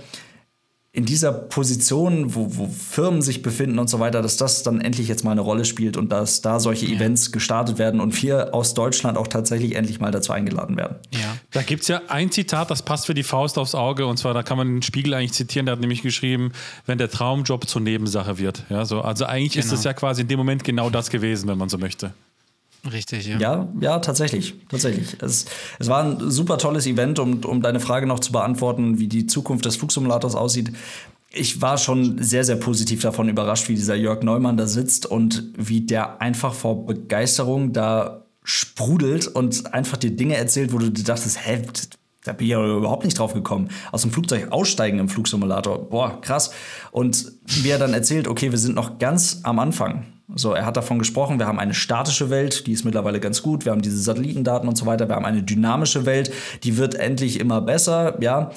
in 0.92 1.04
dieser 1.04 1.32
Position, 1.32 2.34
wo, 2.34 2.56
wo 2.56 2.66
Firmen 2.66 3.22
sich 3.22 3.42
befinden 3.42 3.78
und 3.78 3.88
so 3.88 4.00
weiter, 4.00 4.22
dass 4.22 4.36
das 4.36 4.64
dann 4.64 4.80
endlich 4.80 5.06
jetzt 5.06 5.22
mal 5.24 5.30
eine 5.30 5.40
Rolle 5.40 5.64
spielt 5.64 5.96
und 5.96 6.10
dass 6.10 6.40
da 6.40 6.58
solche 6.58 6.86
ja. 6.86 6.96
Events 6.96 7.30
gestartet 7.30 7.78
werden 7.78 8.00
und 8.00 8.20
wir 8.20 8.52
aus 8.54 8.74
Deutschland 8.74 9.16
auch 9.16 9.28
tatsächlich 9.28 9.76
endlich 9.76 10.00
mal 10.00 10.10
dazu 10.10 10.32
eingeladen 10.32 10.76
werden. 10.76 10.96
Ja. 11.12 11.36
Da 11.52 11.62
gibt 11.62 11.82
es 11.82 11.88
ja 11.88 12.02
ein 12.08 12.32
Zitat, 12.32 12.72
das 12.72 12.82
passt 12.82 13.06
für 13.06 13.14
die 13.14 13.22
Faust 13.22 13.56
aufs 13.56 13.76
Auge 13.76 14.06
und 14.06 14.16
zwar, 14.16 14.34
da 14.34 14.42
kann 14.42 14.56
man 14.56 14.66
den 14.66 14.82
Spiegel 14.82 15.14
eigentlich 15.14 15.32
zitieren, 15.32 15.66
der 15.66 15.74
hat 15.74 15.80
nämlich 15.80 16.02
geschrieben, 16.02 16.50
wenn 16.86 16.98
der 16.98 17.08
Traumjob 17.08 17.68
zur 17.68 17.82
Nebensache 17.82 18.38
wird. 18.38 18.64
Ja, 18.68 18.84
so, 18.84 19.00
also 19.00 19.26
eigentlich 19.26 19.52
genau. 19.52 19.66
ist 19.66 19.72
es 19.72 19.84
ja 19.84 19.92
quasi 19.92 20.22
in 20.22 20.28
dem 20.28 20.38
Moment 20.38 20.64
genau 20.64 20.90
das 20.90 21.10
gewesen, 21.10 21.48
wenn 21.48 21.58
man 21.58 21.68
so 21.68 21.78
möchte. 21.78 22.14
Richtig, 22.90 23.26
ja. 23.26 23.38
Ja, 23.38 23.68
ja, 23.80 23.98
tatsächlich. 23.98 24.54
Tatsächlich. 24.68 25.16
Es, 25.20 25.46
es 25.78 25.88
war 25.88 26.02
ein 26.02 26.30
super 26.30 26.56
tolles 26.58 26.86
Event, 26.86 27.18
um, 27.18 27.44
um 27.44 27.60
deine 27.60 27.80
Frage 27.80 28.06
noch 28.06 28.20
zu 28.20 28.32
beantworten, 28.32 28.98
wie 28.98 29.08
die 29.08 29.26
Zukunft 29.26 29.64
des 29.64 29.76
Flugsimulators 29.76 30.34
aussieht. 30.34 30.72
Ich 31.32 31.60
war 31.60 31.78
schon 31.78 32.22
sehr, 32.22 32.44
sehr 32.44 32.56
positiv 32.56 33.02
davon 33.02 33.28
überrascht, 33.28 33.68
wie 33.68 33.74
dieser 33.74 33.94
Jörg 33.94 34.22
Neumann 34.22 34.56
da 34.56 34.66
sitzt 34.66 35.06
und 35.06 35.44
wie 35.56 35.82
der 35.82 36.20
einfach 36.20 36.54
vor 36.54 36.86
Begeisterung 36.86 37.72
da 37.72 38.24
sprudelt 38.42 39.28
und 39.28 39.72
einfach 39.74 39.98
dir 39.98 40.10
Dinge 40.10 40.36
erzählt, 40.36 40.72
wo 40.72 40.78
du 40.78 40.90
dir 40.90 41.04
dachtest, 41.04 41.46
hä, 41.46 41.62
Da 42.24 42.32
bin 42.32 42.46
ich 42.46 42.50
ja 42.50 42.76
überhaupt 42.76 43.04
nicht 43.04 43.18
drauf 43.18 43.34
gekommen. 43.34 43.68
Aus 43.92 44.02
dem 44.02 44.10
Flugzeug 44.10 44.50
aussteigen 44.50 44.98
im 44.98 45.08
Flugsimulator. 45.08 45.88
Boah, 45.88 46.20
krass. 46.20 46.50
Und 46.90 47.32
wie 47.44 47.68
er 47.68 47.78
dann 47.78 47.94
erzählt, 47.94 48.26
okay, 48.26 48.50
wir 48.50 48.58
sind 48.58 48.74
noch 48.74 48.98
ganz 48.98 49.40
am 49.42 49.58
Anfang. 49.58 50.06
So, 50.36 50.52
er 50.54 50.64
hat 50.64 50.76
davon 50.76 50.98
gesprochen, 50.98 51.38
wir 51.38 51.46
haben 51.46 51.58
eine 51.58 51.74
statische 51.74 52.30
Welt, 52.30 52.66
die 52.66 52.72
ist 52.72 52.84
mittlerweile 52.84 53.20
ganz 53.20 53.42
gut. 53.42 53.64
Wir 53.64 53.72
haben 53.72 53.82
diese 53.82 53.98
Satellitendaten 53.98 54.68
und 54.68 54.76
so 54.76 54.86
weiter. 54.86 55.08
Wir 55.08 55.16
haben 55.16 55.24
eine 55.24 55.42
dynamische 55.42 56.06
Welt, 56.06 56.32
die 56.62 56.76
wird 56.76 56.94
endlich 56.94 57.40
immer 57.40 57.60
besser, 57.60 58.16
ja. 58.20 58.50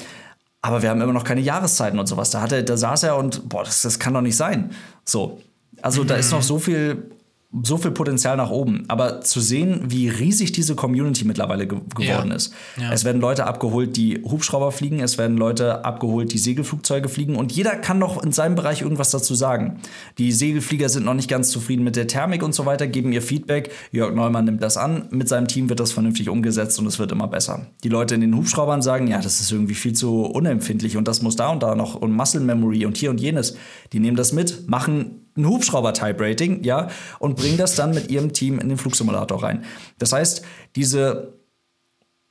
Aber 0.61 0.81
wir 0.81 0.89
haben 0.89 1.01
immer 1.01 1.13
noch 1.13 1.25
keine 1.25 1.41
Jahreszeiten 1.41 1.99
und 1.99 2.07
sowas. 2.07 2.29
Da, 2.29 2.41
hat 2.41 2.51
er, 2.51 2.63
da 2.63 2.77
saß 2.77 3.03
er 3.03 3.17
und, 3.17 3.49
boah, 3.49 3.63
das, 3.63 3.81
das 3.81 3.99
kann 3.99 4.13
doch 4.13 4.21
nicht 4.21 4.37
sein. 4.37 4.71
So. 5.03 5.41
Also, 5.81 6.03
da 6.03 6.15
ist 6.15 6.31
noch 6.31 6.43
so 6.43 6.59
viel 6.59 7.11
so 7.61 7.77
viel 7.77 7.91
Potenzial 7.91 8.35
nach 8.35 8.49
oben. 8.49 8.85
Aber 8.87 9.21
zu 9.21 9.39
sehen, 9.39 9.81
wie 9.85 10.09
riesig 10.09 10.51
diese 10.53 10.75
Community 10.75 11.23
mittlerweile 11.25 11.67
ge 11.67 11.79
geworden 11.95 12.29
ja. 12.29 12.35
ist. 12.35 12.53
Ja. 12.79 12.91
Es 12.91 13.05
werden 13.05 13.21
Leute 13.21 13.45
abgeholt, 13.45 13.95
die 13.95 14.23
Hubschrauber 14.23 14.71
fliegen, 14.71 14.99
es 15.01 15.17
werden 15.17 15.37
Leute 15.37 15.85
abgeholt, 15.85 16.33
die 16.33 16.37
Segelflugzeuge 16.39 17.09
fliegen 17.09 17.35
und 17.35 17.51
jeder 17.51 17.75
kann 17.75 17.99
noch 17.99 18.23
in 18.23 18.31
seinem 18.31 18.55
Bereich 18.55 18.81
irgendwas 18.81 19.11
dazu 19.11 19.35
sagen. 19.35 19.79
Die 20.17 20.31
Segelflieger 20.31 20.89
sind 20.89 21.05
noch 21.05 21.13
nicht 21.13 21.29
ganz 21.29 21.49
zufrieden 21.49 21.83
mit 21.83 21.95
der 21.95 22.07
Thermik 22.07 22.41
und 22.41 22.55
so 22.55 22.65
weiter, 22.65 22.87
geben 22.87 23.11
ihr 23.13 23.21
Feedback. 23.21 23.71
Jörg 23.91 24.15
Neumann 24.15 24.45
nimmt 24.45 24.63
das 24.63 24.77
an, 24.77 25.07
mit 25.11 25.29
seinem 25.29 25.47
Team 25.47 25.69
wird 25.69 25.79
das 25.79 25.91
vernünftig 25.91 26.29
umgesetzt 26.29 26.79
und 26.79 26.87
es 26.87 26.97
wird 26.97 27.11
immer 27.11 27.27
besser. 27.27 27.67
Die 27.83 27.89
Leute 27.89 28.15
in 28.15 28.21
den 28.21 28.35
Hubschraubern 28.35 28.81
sagen, 28.81 29.07
ja, 29.07 29.19
das 29.19 29.41
ist 29.41 29.51
irgendwie 29.51 29.75
viel 29.75 29.93
zu 29.93 30.23
unempfindlich 30.23 30.97
und 30.97 31.07
das 31.07 31.21
muss 31.21 31.35
da 31.35 31.49
und 31.49 31.61
da 31.61 31.75
noch 31.75 31.95
und 31.95 32.11
Muscle 32.11 32.41
Memory 32.41 32.85
und 32.85 32.97
hier 32.97 33.11
und 33.11 33.21
jenes. 33.21 33.55
Die 33.91 33.99
nehmen 33.99 34.17
das 34.17 34.33
mit, 34.33 34.67
machen 34.67 35.22
ein 35.35 35.47
Hubschrauber-Type-Rating, 35.47 36.63
ja, 36.63 36.89
und 37.19 37.35
bringen 37.35 37.57
das 37.57 37.75
dann 37.75 37.93
mit 37.93 38.09
ihrem 38.09 38.33
Team 38.33 38.59
in 38.59 38.69
den 38.69 38.77
Flugsimulator 38.77 39.41
rein. 39.43 39.63
Das 39.97 40.13
heißt, 40.13 40.43
diese, 40.75 41.33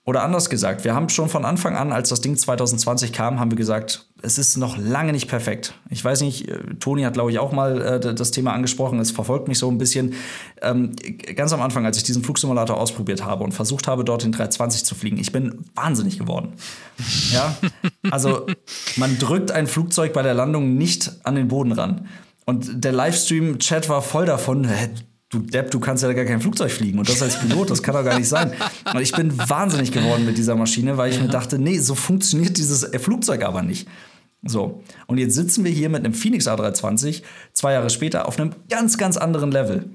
oder 0.04 0.24
anders 0.24 0.50
gesagt, 0.50 0.84
wir 0.84 0.94
haben 0.94 1.08
schon 1.08 1.28
von 1.28 1.44
Anfang 1.44 1.76
an, 1.76 1.92
als 1.92 2.08
das 2.08 2.20
Ding 2.20 2.36
2020 2.36 3.12
kam, 3.12 3.38
haben 3.38 3.52
wir 3.52 3.56
gesagt, 3.56 4.08
es 4.20 4.36
ist 4.36 4.56
noch 4.56 4.76
lange 4.76 5.12
nicht 5.12 5.28
perfekt. 5.28 5.74
Ich 5.90 6.04
weiß 6.04 6.22
nicht, 6.22 6.48
äh, 6.48 6.58
Toni 6.80 7.02
hat, 7.02 7.14
glaube 7.14 7.30
ich, 7.30 7.38
auch 7.38 7.52
mal 7.52 7.80
äh, 7.80 8.14
das 8.14 8.32
Thema 8.32 8.52
angesprochen, 8.52 8.98
es 8.98 9.12
verfolgt 9.12 9.46
mich 9.46 9.58
so 9.58 9.70
ein 9.70 9.78
bisschen. 9.78 10.14
Ähm, 10.60 10.96
ganz 11.36 11.52
am 11.52 11.60
Anfang, 11.60 11.86
als 11.86 11.98
ich 11.98 12.02
diesen 12.02 12.24
Flugsimulator 12.24 12.78
ausprobiert 12.78 13.24
habe 13.24 13.44
und 13.44 13.52
versucht 13.52 13.86
habe, 13.86 14.04
dort 14.04 14.24
den 14.24 14.32
320 14.32 14.84
zu 14.84 14.96
fliegen, 14.96 15.18
ich 15.18 15.30
bin 15.30 15.64
wahnsinnig 15.76 16.18
geworden. 16.18 16.54
ja, 17.32 17.56
also 18.10 18.46
man 18.96 19.18
drückt 19.18 19.52
ein 19.52 19.68
Flugzeug 19.68 20.12
bei 20.12 20.22
der 20.22 20.34
Landung 20.34 20.76
nicht 20.76 21.12
an 21.22 21.36
den 21.36 21.46
Boden 21.46 21.72
ran. 21.72 22.08
Und 22.44 22.84
der 22.84 22.92
Livestream-Chat 22.92 23.88
war 23.88 24.02
voll 24.02 24.26
davon, 24.26 24.64
hä, 24.64 24.90
du 25.32 25.38
Depp, 25.38 25.70
du 25.70 25.80
kannst 25.80 26.02
ja 26.02 26.12
gar 26.12 26.24
kein 26.24 26.40
Flugzeug 26.40 26.70
fliegen 26.70 26.98
und 26.98 27.08
das 27.08 27.22
als 27.22 27.38
Pilot, 27.40 27.70
das 27.70 27.82
kann 27.82 27.94
doch 27.94 28.04
gar 28.04 28.18
nicht 28.18 28.28
sein. 28.28 28.52
Und 28.92 29.00
ich 29.00 29.12
bin 29.12 29.36
wahnsinnig 29.48 29.90
geworden 29.92 30.26
mit 30.26 30.36
dieser 30.36 30.56
Maschine, 30.56 30.98
weil 30.98 31.10
ich 31.10 31.16
ja. 31.16 31.22
mir 31.22 31.28
dachte, 31.28 31.58
nee, 31.58 31.78
so 31.78 31.94
funktioniert 31.94 32.58
dieses 32.58 32.84
Flugzeug 33.00 33.42
aber 33.42 33.62
nicht. 33.62 33.88
So, 34.44 34.82
und 35.06 35.18
jetzt 35.18 35.34
sitzen 35.34 35.64
wir 35.64 35.70
hier 35.70 35.88
mit 35.88 36.04
einem 36.04 36.14
Phoenix 36.14 36.48
A320, 36.48 37.22
zwei 37.52 37.74
Jahre 37.74 37.90
später, 37.90 38.26
auf 38.26 38.38
einem 38.38 38.50
ganz, 38.68 38.98
ganz 38.98 39.16
anderen 39.16 39.52
Level. 39.52 39.90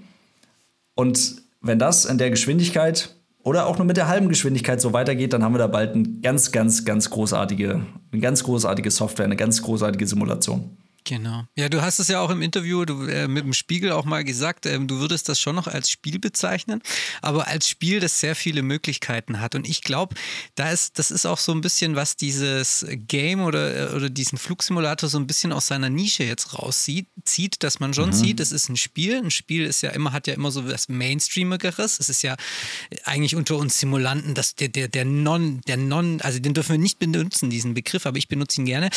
Und 0.95 1.41
wenn 1.61 1.79
das 1.79 2.05
in 2.05 2.17
der 2.17 2.29
Geschwindigkeit 2.29 3.15
oder 3.43 3.67
auch 3.67 3.77
nur 3.77 3.85
mit 3.85 3.97
der 3.97 4.07
halben 4.07 4.29
Geschwindigkeit 4.29 4.79
so 4.79 4.93
weitergeht, 4.93 5.33
dann 5.33 5.43
haben 5.43 5.53
wir 5.53 5.59
da 5.59 5.67
bald 5.67 5.95
eine 5.95 6.07
ganz, 6.21 6.51
ganz, 6.51 6.85
ganz 6.85 7.09
großartige, 7.09 7.81
eine 8.11 8.21
ganz 8.21 8.43
großartige 8.43 8.89
Software, 8.89 9.25
eine 9.25 9.35
ganz 9.35 9.61
großartige 9.61 10.07
Simulation. 10.07 10.77
Genau. 11.07 11.45
Ja, 11.55 11.69
du 11.69 11.81
hast 11.81 11.99
es 11.99 12.09
ja 12.09 12.19
auch 12.19 12.29
im 12.29 12.41
Interview 12.41 12.83
du, 12.83 13.05
äh, 13.05 13.29
mit 13.29 13.45
dem 13.45 13.53
Spiegel 13.53 13.93
auch 13.93 14.03
mal 14.03 14.25
gesagt, 14.25 14.65
äh, 14.65 14.77
du 14.77 14.99
würdest 14.99 15.29
das 15.29 15.39
schon 15.39 15.55
noch 15.55 15.67
als 15.67 15.89
Spiel 15.89 16.19
bezeichnen, 16.19 16.81
aber 17.21 17.47
als 17.47 17.69
Spiel, 17.69 18.01
das 18.01 18.19
sehr 18.19 18.35
viele 18.35 18.61
Möglichkeiten 18.61 19.39
hat. 19.39 19.55
Und 19.55 19.69
ich 19.69 19.83
glaube, 19.83 20.15
da 20.55 20.69
ist, 20.69 20.99
das 20.99 21.09
ist 21.09 21.25
auch 21.25 21.37
so 21.37 21.53
ein 21.53 21.61
bisschen, 21.61 21.95
was 21.95 22.17
dieses 22.17 22.85
Game 23.07 23.39
oder, 23.39 23.93
äh, 23.93 23.95
oder 23.95 24.09
diesen 24.09 24.37
Flugsimulator 24.37 25.07
so 25.07 25.17
ein 25.17 25.27
bisschen 25.27 25.53
aus 25.53 25.67
seiner 25.67 25.89
Nische 25.89 26.25
jetzt 26.25 26.53
rauszieht, 26.53 27.07
zieht, 27.23 27.63
dass 27.63 27.79
man 27.79 27.93
schon 27.93 28.09
mhm. 28.09 28.13
sieht, 28.13 28.41
es 28.41 28.51
ist 28.51 28.67
ein 28.67 28.75
Spiel. 28.75 29.15
Ein 29.15 29.31
Spiel 29.31 29.65
ist 29.65 29.83
ja 29.83 29.91
immer, 29.91 30.11
hat 30.11 30.27
ja 30.27 30.33
immer 30.33 30.51
so 30.51 30.67
was 30.67 30.89
Mainstreamigeres. 30.89 32.01
Es 32.01 32.09
ist 32.09 32.21
ja 32.21 32.35
eigentlich 33.05 33.37
unter 33.37 33.55
uns 33.55 33.79
Simulanten, 33.79 34.33
dass 34.33 34.55
der, 34.55 34.67
der, 34.67 34.89
der 34.89 35.05
Non, 35.05 35.61
der 35.67 35.77
Non, 35.77 36.19
also 36.19 36.39
den 36.39 36.53
dürfen 36.53 36.73
wir 36.73 36.79
nicht 36.79 36.99
benutzen, 36.99 37.49
diesen 37.49 37.73
Begriff, 37.73 38.05
aber 38.05 38.17
ich 38.17 38.27
benutze 38.27 38.59
ihn 38.59 38.65
gerne. 38.65 38.89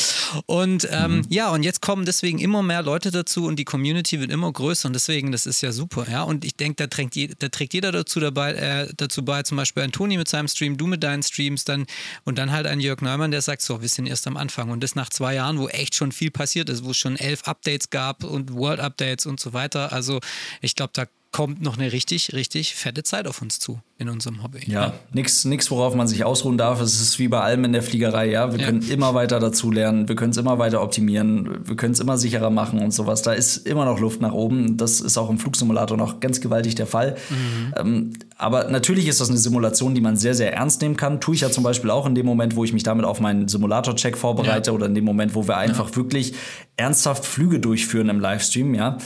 Und 0.46 0.88
ähm, 0.90 1.18
mhm. 1.18 1.26
ja, 1.28 1.50
und 1.50 1.62
jetzt 1.62 1.80
kommen 1.80 1.99
kommen 2.00 2.06
deswegen 2.06 2.38
immer 2.38 2.62
mehr 2.62 2.80
Leute 2.80 3.10
dazu 3.10 3.44
und 3.44 3.56
die 3.56 3.66
Community 3.66 4.20
wird 4.20 4.30
immer 4.30 4.50
größer 4.50 4.86
und 4.86 4.94
deswegen, 4.94 5.32
das 5.32 5.44
ist 5.44 5.60
ja 5.60 5.70
super, 5.70 6.06
ja. 6.10 6.22
Und 6.22 6.46
ich 6.46 6.56
denke, 6.56 6.76
da, 6.76 6.86
trägt 6.86 7.42
da 7.42 7.48
trägt 7.50 7.74
jeder 7.74 7.92
dazu, 7.92 8.20
dabei, 8.20 8.54
äh, 8.54 8.88
dazu 8.96 9.22
bei, 9.22 9.42
zum 9.42 9.58
Beispiel 9.58 9.82
ein 9.82 9.92
Toni 9.92 10.16
mit 10.16 10.26
seinem 10.26 10.48
Stream, 10.48 10.78
du 10.78 10.86
mit 10.86 11.02
deinen 11.02 11.22
Streams 11.22 11.64
dann 11.64 11.84
und 12.24 12.38
dann 12.38 12.52
halt 12.52 12.66
ein 12.66 12.80
Jörg 12.80 13.02
Neumann, 13.02 13.32
der 13.32 13.42
sagt, 13.42 13.60
so, 13.60 13.82
wir 13.82 13.88
sind 13.90 14.06
erst 14.06 14.26
am 14.26 14.38
Anfang 14.38 14.70
und 14.70 14.82
das 14.82 14.94
nach 14.94 15.10
zwei 15.10 15.34
Jahren, 15.34 15.58
wo 15.58 15.68
echt 15.68 15.94
schon 15.94 16.10
viel 16.10 16.30
passiert 16.30 16.70
ist, 16.70 16.84
wo 16.84 16.92
es 16.92 16.96
schon 16.96 17.16
elf 17.16 17.42
Updates 17.44 17.90
gab 17.90 18.24
und 18.24 18.54
World 18.54 18.80
Updates 18.80 19.26
und 19.26 19.38
so 19.38 19.52
weiter. 19.52 19.92
Also 19.92 20.20
ich 20.62 20.76
glaube, 20.76 20.92
da 20.94 21.04
kommt 21.32 21.62
noch 21.62 21.78
eine 21.78 21.92
richtig, 21.92 22.32
richtig 22.32 22.74
fette 22.74 23.04
Zeit 23.04 23.28
auf 23.28 23.40
uns 23.40 23.60
zu 23.60 23.80
in 23.98 24.08
unserem 24.08 24.42
Hobby. 24.42 24.60
Ja, 24.66 24.86
ja. 24.86 24.94
nichts, 25.12 25.70
worauf 25.70 25.94
man 25.94 26.08
sich 26.08 26.24
ausruhen 26.24 26.58
darf. 26.58 26.80
Es 26.80 27.00
ist 27.00 27.18
wie 27.18 27.28
bei 27.28 27.40
allem 27.40 27.64
in 27.64 27.72
der 27.72 27.82
Fliegerei, 27.82 28.30
ja. 28.30 28.50
Wir 28.52 28.58
ja. 28.58 28.66
können 28.66 28.82
immer 28.88 29.14
weiter 29.14 29.38
dazu 29.38 29.70
lernen, 29.70 30.08
wir 30.08 30.16
können 30.16 30.30
es 30.30 30.38
immer 30.38 30.58
weiter 30.58 30.82
optimieren, 30.82 31.68
wir 31.68 31.76
können 31.76 31.92
es 31.92 32.00
immer 32.00 32.18
sicherer 32.18 32.50
machen 32.50 32.80
und 32.80 32.92
sowas. 32.92 33.22
Da 33.22 33.32
ist 33.32 33.58
immer 33.58 33.84
noch 33.84 34.00
Luft 34.00 34.20
nach 34.20 34.32
oben. 34.32 34.76
Das 34.76 35.00
ist 35.00 35.18
auch 35.18 35.30
im 35.30 35.38
Flugsimulator 35.38 35.96
noch 35.96 36.18
ganz 36.18 36.40
gewaltig 36.40 36.74
der 36.74 36.86
Fall. 36.86 37.16
Mhm. 37.28 37.74
Ähm, 37.76 38.12
aber 38.36 38.68
natürlich 38.68 39.06
ist 39.06 39.20
das 39.20 39.28
eine 39.28 39.38
Simulation, 39.38 39.94
die 39.94 40.00
man 40.00 40.16
sehr, 40.16 40.34
sehr 40.34 40.52
ernst 40.54 40.80
nehmen 40.80 40.96
kann. 40.96 41.20
Tue 41.20 41.36
ich 41.36 41.42
ja 41.42 41.50
zum 41.50 41.62
Beispiel 41.62 41.90
auch 41.90 42.06
in 42.06 42.14
dem 42.14 42.26
Moment, 42.26 42.56
wo 42.56 42.64
ich 42.64 42.72
mich 42.72 42.82
damit 42.82 43.04
auf 43.04 43.20
meinen 43.20 43.46
Simulator-Check 43.46 44.16
vorbereite 44.16 44.70
ja. 44.70 44.74
oder 44.74 44.86
in 44.86 44.94
dem 44.94 45.04
Moment, 45.04 45.34
wo 45.34 45.46
wir 45.46 45.58
einfach 45.58 45.94
wirklich 45.94 46.34
ernsthaft 46.76 47.24
Flüge 47.24 47.60
durchführen 47.60 48.08
im 48.08 48.18
Livestream, 48.18 48.74
ja. 48.74 48.98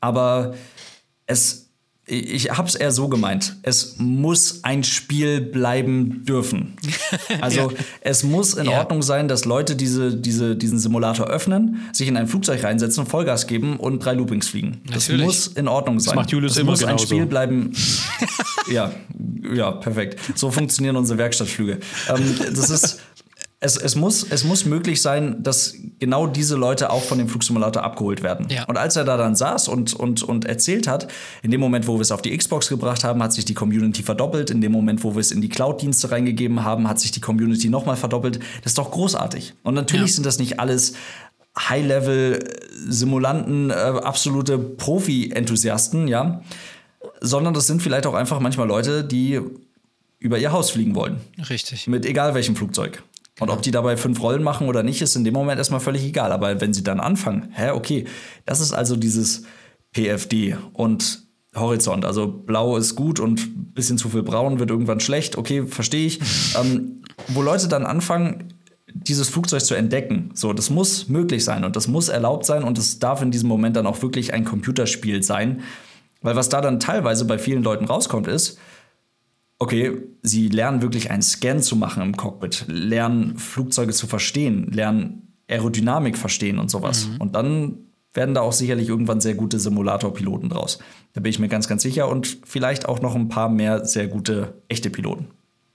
Aber 0.00 0.54
es 1.26 1.61
ich 2.04 2.50
habe 2.50 2.68
es 2.68 2.74
eher 2.74 2.90
so 2.90 3.08
gemeint. 3.08 3.56
Es 3.62 3.96
muss 3.98 4.64
ein 4.64 4.82
Spiel 4.82 5.40
bleiben 5.40 6.24
dürfen. 6.24 6.74
Also 7.40 7.70
ja. 7.70 7.76
es 8.00 8.22
muss 8.22 8.54
in 8.54 8.66
ja. 8.66 8.78
Ordnung 8.78 9.02
sein, 9.02 9.26
dass 9.26 9.44
Leute 9.44 9.74
diese, 9.74 10.14
diese, 10.14 10.56
diesen 10.56 10.78
Simulator 10.78 11.26
öffnen, 11.26 11.80
sich 11.92 12.08
in 12.08 12.16
ein 12.16 12.26
Flugzeug 12.26 12.62
reinsetzen, 12.62 13.06
Vollgas 13.06 13.46
geben 13.46 13.76
und 13.78 14.04
drei 14.04 14.12
Loopings 14.12 14.48
fliegen. 14.48 14.80
Das 14.86 15.08
Natürlich. 15.08 15.26
muss 15.26 15.46
in 15.48 15.68
Ordnung 15.68 15.98
sein. 15.98 16.14
Das 16.14 16.22
macht 16.22 16.30
Julius 16.30 16.52
das 16.54 16.60
immer 16.60 16.72
muss 16.72 16.84
ein 16.84 16.98
Spiel 16.98 17.26
bleiben. 17.26 17.72
ja, 18.70 18.92
ja, 19.54 19.72
perfekt. 19.72 20.20
So 20.34 20.50
funktionieren 20.50 20.96
unsere 20.96 21.18
Werkstattflüge. 21.18 21.78
Ähm, 22.08 22.36
das 22.54 22.70
ist 22.70 23.00
es, 23.64 23.76
es, 23.76 23.94
muss, 23.94 24.26
es 24.28 24.42
muss 24.42 24.64
möglich 24.64 25.00
sein, 25.00 25.40
dass 25.40 25.76
genau 26.00 26.26
diese 26.26 26.56
Leute 26.56 26.90
auch 26.90 27.04
von 27.04 27.18
dem 27.18 27.28
Flugsimulator 27.28 27.84
abgeholt 27.84 28.24
werden. 28.24 28.48
Ja. 28.50 28.64
Und 28.64 28.76
als 28.76 28.96
er 28.96 29.04
da 29.04 29.16
dann 29.16 29.36
saß 29.36 29.68
und, 29.68 29.94
und, 29.94 30.24
und 30.24 30.46
erzählt 30.46 30.88
hat, 30.88 31.06
in 31.42 31.52
dem 31.52 31.60
Moment, 31.60 31.86
wo 31.86 31.94
wir 31.94 32.00
es 32.00 32.10
auf 32.10 32.22
die 32.22 32.36
Xbox 32.36 32.68
gebracht 32.68 33.04
haben, 33.04 33.22
hat 33.22 33.32
sich 33.32 33.44
die 33.44 33.54
Community 33.54 34.02
verdoppelt. 34.02 34.50
In 34.50 34.60
dem 34.60 34.72
Moment, 34.72 35.04
wo 35.04 35.14
wir 35.14 35.20
es 35.20 35.30
in 35.30 35.40
die 35.40 35.48
Cloud-Dienste 35.48 36.10
reingegeben 36.10 36.64
haben, 36.64 36.88
hat 36.88 36.98
sich 36.98 37.12
die 37.12 37.20
Community 37.20 37.68
nochmal 37.68 37.94
verdoppelt. 37.94 38.40
Das 38.64 38.72
ist 38.72 38.78
doch 38.78 38.90
großartig. 38.90 39.54
Und 39.62 39.74
natürlich 39.74 40.10
ja. 40.10 40.14
sind 40.14 40.26
das 40.26 40.40
nicht 40.40 40.58
alles 40.58 40.94
High-Level-Simulanten, 41.56 43.70
äh, 43.70 43.74
absolute 43.74 44.58
Profi-Enthusiasten, 44.58 46.08
ja. 46.08 46.42
Sondern 47.20 47.54
das 47.54 47.68
sind 47.68 47.80
vielleicht 47.80 48.06
auch 48.06 48.14
einfach 48.14 48.40
manchmal 48.40 48.66
Leute, 48.66 49.04
die 49.04 49.40
über 50.18 50.38
ihr 50.38 50.50
Haus 50.50 50.72
fliegen 50.72 50.96
wollen. 50.96 51.20
Richtig. 51.48 51.86
Mit 51.86 52.04
egal 52.06 52.34
welchem 52.34 52.56
Flugzeug. 52.56 53.04
Und 53.40 53.50
ob 53.50 53.62
die 53.62 53.70
dabei 53.70 53.96
fünf 53.96 54.22
Rollen 54.22 54.42
machen 54.42 54.68
oder 54.68 54.82
nicht, 54.82 55.00
ist 55.00 55.16
in 55.16 55.24
dem 55.24 55.34
Moment 55.34 55.58
erstmal 55.58 55.80
völlig 55.80 56.04
egal. 56.04 56.32
Aber 56.32 56.60
wenn 56.60 56.74
sie 56.74 56.84
dann 56.84 57.00
anfangen, 57.00 57.48
hä, 57.52 57.70
okay, 57.70 58.04
das 58.44 58.60
ist 58.60 58.72
also 58.72 58.96
dieses 58.96 59.44
PFD 59.92 60.56
und 60.72 61.26
Horizont. 61.54 62.04
Also 62.04 62.28
blau 62.28 62.76
ist 62.76 62.94
gut 62.94 63.20
und 63.20 63.40
ein 63.40 63.72
bisschen 63.74 63.98
zu 63.98 64.08
viel 64.08 64.22
braun 64.22 64.58
wird 64.58 64.70
irgendwann 64.70 65.00
schlecht. 65.00 65.36
Okay, 65.36 65.66
verstehe 65.66 66.06
ich. 66.06 66.20
ähm, 66.60 67.02
wo 67.28 67.42
Leute 67.42 67.68
dann 67.68 67.84
anfangen, 67.84 68.54
dieses 68.94 69.28
Flugzeug 69.28 69.62
zu 69.62 69.74
entdecken. 69.74 70.30
So, 70.34 70.52
das 70.52 70.70
muss 70.70 71.08
möglich 71.08 71.44
sein 71.44 71.64
und 71.64 71.76
das 71.76 71.88
muss 71.88 72.08
erlaubt 72.08 72.44
sein 72.44 72.62
und 72.62 72.78
es 72.78 72.98
darf 72.98 73.22
in 73.22 73.30
diesem 73.30 73.48
Moment 73.48 73.76
dann 73.76 73.86
auch 73.86 74.02
wirklich 74.02 74.34
ein 74.34 74.44
Computerspiel 74.44 75.22
sein. 75.22 75.62
Weil 76.20 76.36
was 76.36 76.48
da 76.48 76.60
dann 76.60 76.78
teilweise 76.78 77.24
bei 77.24 77.38
vielen 77.38 77.62
Leuten 77.62 77.86
rauskommt, 77.86 78.28
ist, 78.28 78.58
okay, 79.62 79.96
sie 80.22 80.48
lernen 80.48 80.82
wirklich 80.82 81.12
einen 81.12 81.22
Scan 81.22 81.60
zu 81.60 81.76
machen 81.76 82.02
im 82.02 82.16
Cockpit, 82.16 82.64
lernen 82.66 83.38
Flugzeuge 83.38 83.92
zu 83.92 84.08
verstehen, 84.08 84.72
lernen 84.72 85.36
Aerodynamik 85.48 86.18
verstehen 86.18 86.58
und 86.58 86.68
sowas. 86.68 87.06
Mhm. 87.06 87.16
Und 87.18 87.36
dann 87.36 87.78
werden 88.12 88.34
da 88.34 88.40
auch 88.40 88.52
sicherlich 88.52 88.88
irgendwann 88.88 89.20
sehr 89.20 89.34
gute 89.34 89.60
Simulator-Piloten 89.60 90.48
draus. 90.48 90.80
Da 91.12 91.20
bin 91.20 91.30
ich 91.30 91.38
mir 91.38 91.48
ganz, 91.48 91.68
ganz 91.68 91.82
sicher 91.82 92.08
und 92.08 92.38
vielleicht 92.44 92.88
auch 92.88 93.00
noch 93.00 93.14
ein 93.14 93.28
paar 93.28 93.48
mehr 93.48 93.84
sehr 93.84 94.08
gute 94.08 94.60
echte 94.68 94.90
Piloten. 94.90 95.28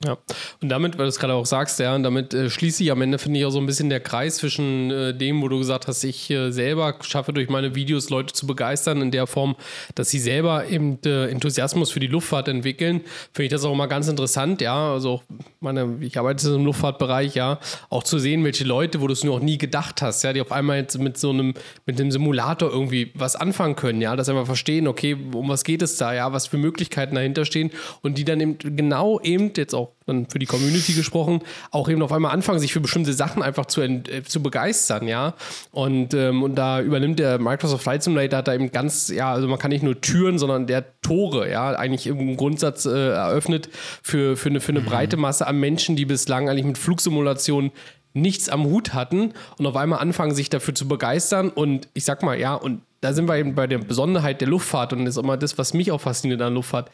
Ja, 0.06 0.16
und 0.62 0.70
damit, 0.70 1.00
weil 1.00 1.06
du 1.06 1.10
es 1.10 1.18
gerade 1.18 1.34
auch 1.34 1.48
sagst, 1.48 1.80
ja, 1.80 1.96
und 1.96 2.04
damit 2.04 2.32
äh, 2.32 2.52
schließe 2.52 2.84
ich 2.84 2.92
am 2.92 3.02
Ende, 3.02 3.18
finde 3.18 3.40
ich, 3.40 3.46
auch 3.46 3.50
so 3.50 3.58
ein 3.58 3.66
bisschen 3.66 3.90
der 3.90 4.00
Kreis 4.00 4.38
zwischen 4.38 4.92
äh, 4.92 5.18
dem, 5.18 5.42
wo 5.42 5.48
du 5.48 5.58
gesagt 5.58 5.88
hast, 5.88 6.04
ich 6.04 6.30
äh, 6.30 6.52
selber 6.52 6.98
schaffe 7.02 7.34
durch 7.34 7.50
meine 7.50 7.74
Videos 7.74 8.12
Leute 8.12 8.32
zu 8.32 8.46
begeistern 8.46 9.02
in 9.02 9.10
der 9.10 9.26
Form, 9.26 9.56
dass 9.96 10.12
sie 10.12 10.20
selber 10.20 10.68
eben 10.68 11.00
äh, 11.04 11.32
Enthusiasmus 11.32 11.90
für 11.90 12.00
die 12.00 12.06
Luftfahrt 12.06 12.48
entwickeln. 12.48 13.02
Finde 13.34 13.46
ich 13.46 13.50
das 13.50 13.64
auch 13.66 13.74
immer 13.74 13.88
ganz 13.88 14.08
interessant, 14.08 14.62
ja. 14.62 14.94
Also, 14.94 15.24
meine, 15.62 15.98
ich 16.02 16.16
arbeite 16.20 16.48
im 16.48 16.66
Luftfahrtbereich, 16.66 17.34
ja, 17.34 17.58
auch 17.90 18.04
zu 18.04 18.20
sehen, 18.20 18.44
welche 18.44 18.66
Leute, 18.66 19.02
wo 19.02 19.08
du 19.08 19.14
es 19.14 19.24
nur 19.24 19.38
auch 19.38 19.42
nie 19.42 19.58
gedacht 19.58 20.04
hast, 20.04 20.24
ja, 20.24 20.32
die 20.32 20.42
auf 20.42 20.52
einmal 20.52 20.78
jetzt 20.78 21.00
mit 21.00 21.18
so 21.18 21.32
einem, 21.32 21.56
mit 21.88 21.98
dem 21.98 22.12
Simulator 22.12 22.70
irgendwie 22.70 23.12
was 23.16 23.36
anfangen 23.36 23.76
können, 23.76 24.00
ja, 24.00 24.16
dass 24.16 24.30
einfach 24.30 24.46
verstehen, 24.46 24.88
okay, 24.88 25.18
um 25.34 25.50
was 25.50 25.64
geht 25.64 25.82
es 25.82 25.98
da, 25.98 26.14
ja, 26.14 26.32
was 26.34 26.46
für 26.46 26.58
Möglichkeiten 26.58 27.16
dahinter 27.16 27.46
stehen 27.46 27.72
und 28.04 28.20
die 28.20 28.26
dann 28.26 28.40
eben 28.40 28.60
genau 28.60 29.20
eben 29.22 29.52
jetzt 29.58 29.74
auch 29.74 29.87
dann 30.06 30.28
für 30.30 30.40
die 30.40 30.46
Community 30.46 30.94
gesprochen, 30.94 31.42
auch 31.72 31.90
eben 31.90 32.02
auf 32.02 32.12
einmal 32.12 32.32
anfangen, 32.32 32.60
sich 32.60 32.74
für 32.74 32.80
bestimmte 32.80 33.14
Sachen 33.14 33.44
einfach 33.44 33.66
zu, 33.66 33.82
äh, 33.82 34.24
zu 34.24 34.42
begeistern, 34.42 35.08
ja. 35.08 35.34
Und, 35.72 36.14
ähm, 36.14 36.44
und 36.44 36.56
da 36.56 36.82
übernimmt 36.82 37.20
der 37.20 37.40
Microsoft 37.40 37.84
Flight 37.84 38.04
Simulator 38.04 38.42
da 38.42 38.54
eben 38.54 38.72
ganz, 38.72 39.10
ja, 39.10 39.32
also 39.32 39.48
man 39.48 39.60
kann 39.60 39.72
nicht 39.72 39.84
nur 39.84 40.00
Türen, 40.00 40.40
sondern 40.40 40.68
der 40.68 40.86
Tore, 41.02 41.52
ja, 41.52 41.72
eigentlich 41.72 42.08
im 42.08 42.38
Grundsatz 42.38 42.86
äh, 42.86 43.10
eröffnet 43.10 43.70
für, 44.02 44.38
für, 44.38 44.50
eine, 44.50 44.62
für 44.62 44.72
eine 44.72 44.82
mhm. 44.82 44.86
breite 44.86 45.18
Masse 45.18 45.46
an 45.46 45.60
Menschen, 45.60 45.96
die 45.96 46.06
bislang 46.06 46.50
eigentlich 46.50 46.66
mit 46.66 46.78
Flugsimulationen 46.78 47.72
nichts 48.14 48.50
am 48.50 48.66
Hut 48.66 48.94
hatten 48.94 49.34
und 49.58 49.66
auf 49.66 49.76
einmal 49.76 50.00
anfangen, 50.00 50.34
sich 50.34 50.50
dafür 50.50 50.74
zu 50.74 50.88
begeistern. 50.88 51.50
Und 51.50 51.88
ich 51.94 52.04
sag 52.04 52.24
mal, 52.24 52.40
ja, 52.40 52.56
und 52.56 52.82
da 53.02 53.14
sind 53.14 53.28
wir 53.28 53.38
eben 53.38 53.54
bei 53.56 53.68
der 53.68 53.78
Besonderheit 53.78 54.42
der 54.42 54.48
Luftfahrt 54.48 54.94
und 54.94 55.06
das 55.06 55.16
ist 55.16 55.24
immer 55.24 55.38
das, 55.38 55.58
was 55.58 55.74
mich 55.74 55.92
auch 55.92 56.02
fasziniert 56.02 56.42
an 56.42 56.56
Luftfahrt 56.56 56.90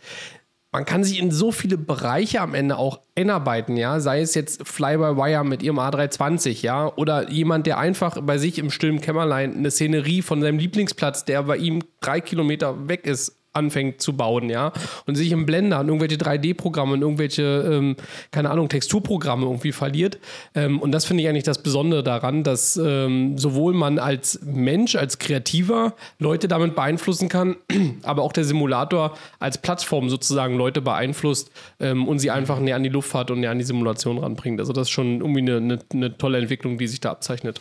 man 0.74 0.86
kann 0.86 1.04
sich 1.04 1.22
in 1.22 1.30
so 1.30 1.52
viele 1.52 1.78
Bereiche 1.78 2.41
am 2.41 2.56
Ende 2.56 2.78
auch 2.78 3.00
einarbeiten, 3.16 3.78
ja, 3.78 4.00
sei 4.00 4.22
es 4.22 4.34
jetzt 4.34 4.68
Fly-by-Wire 4.68 5.45
mit 5.45 5.62
ihrem 5.62 5.78
A320, 5.78 6.64
ja, 6.64 6.91
oder 6.95 7.30
jemand, 7.30 7.68
der 7.68 7.78
einfach 7.78 8.20
bei 8.22 8.40
sich 8.40 8.58
im 8.58 8.72
stillen 8.72 9.00
Kämmerlein 9.00 9.56
eine 9.56 9.70
Szenerie 9.70 10.24
von 10.24 10.41
seinem 10.41 10.58
Lieblingsplatz, 10.58 11.26
der 11.26 11.44
bei 11.44 11.58
ihm 11.58 11.84
drei 12.02 12.22
Kilometer 12.22 12.88
weg 12.88 13.06
ist, 13.06 13.43
anfängt 13.54 14.02
zu 14.02 14.14
bauen, 14.14 14.50
ja, 14.50 14.74
und 15.06 15.16
sich 15.16 15.32
im 15.32 15.46
Blender 15.46 15.78
an 15.78 15.88
irgendwelche 15.88 16.18
3D-Programme 16.18 16.94
und 16.94 17.02
irgendwelche, 17.02 17.44
ähm, 17.72 17.96
keine 18.32 18.50
Ahnung, 18.50 18.70
Texturprogramme 18.70 19.46
irgendwie 19.46 19.72
verliert. 19.72 20.20
Ähm, 20.56 20.80
und 20.80 20.92
das 20.92 21.06
finde 21.06 21.24
ich 21.24 21.30
eigentlich 21.30 21.44
das 21.44 21.62
Besondere 21.62 22.04
daran, 22.04 22.44
dass 22.44 22.78
ähm, 22.78 23.38
sowohl 23.38 23.74
man 23.74 24.00
als 24.00 24.40
Mensch, 24.44 24.96
als 24.96 25.20
Kreativer 25.20 25.94
Leute 26.20 26.48
damit 26.48 26.76
beeinflussen 26.76 27.30
kann, 27.30 27.56
aber 28.04 28.24
auch 28.24 28.34
der 28.34 28.44
Simulator 28.44 29.18
als 29.40 29.58
Plattform 29.58 30.10
sozusagen 30.10 30.58
Leute 30.58 30.82
beeinflusst 30.82 31.52
ähm, 31.80 32.08
und 32.08 32.20
sie 32.20 32.32
einfach 32.32 32.60
näher 32.60 32.76
an 32.76 32.84
die 32.84 32.90
Luftfahrt 32.90 33.32
und 33.32 33.40
näher 33.40 33.52
an 33.52 33.60
die 33.60 33.66
Simulation 33.66 34.18
ranbringt. 34.18 34.60
Also 34.60 34.74
das 34.74 34.88
ist 34.88 34.92
schon 34.92 35.22
irgendwie 35.22 35.42
eine, 35.42 35.58
eine, 35.58 35.80
eine 35.94 36.18
tolle 36.18 36.40
Entwicklung, 36.40 36.78
die 36.78 36.88
sich 36.88 37.00
da 37.00 37.12
abzeichnet. 37.12 37.60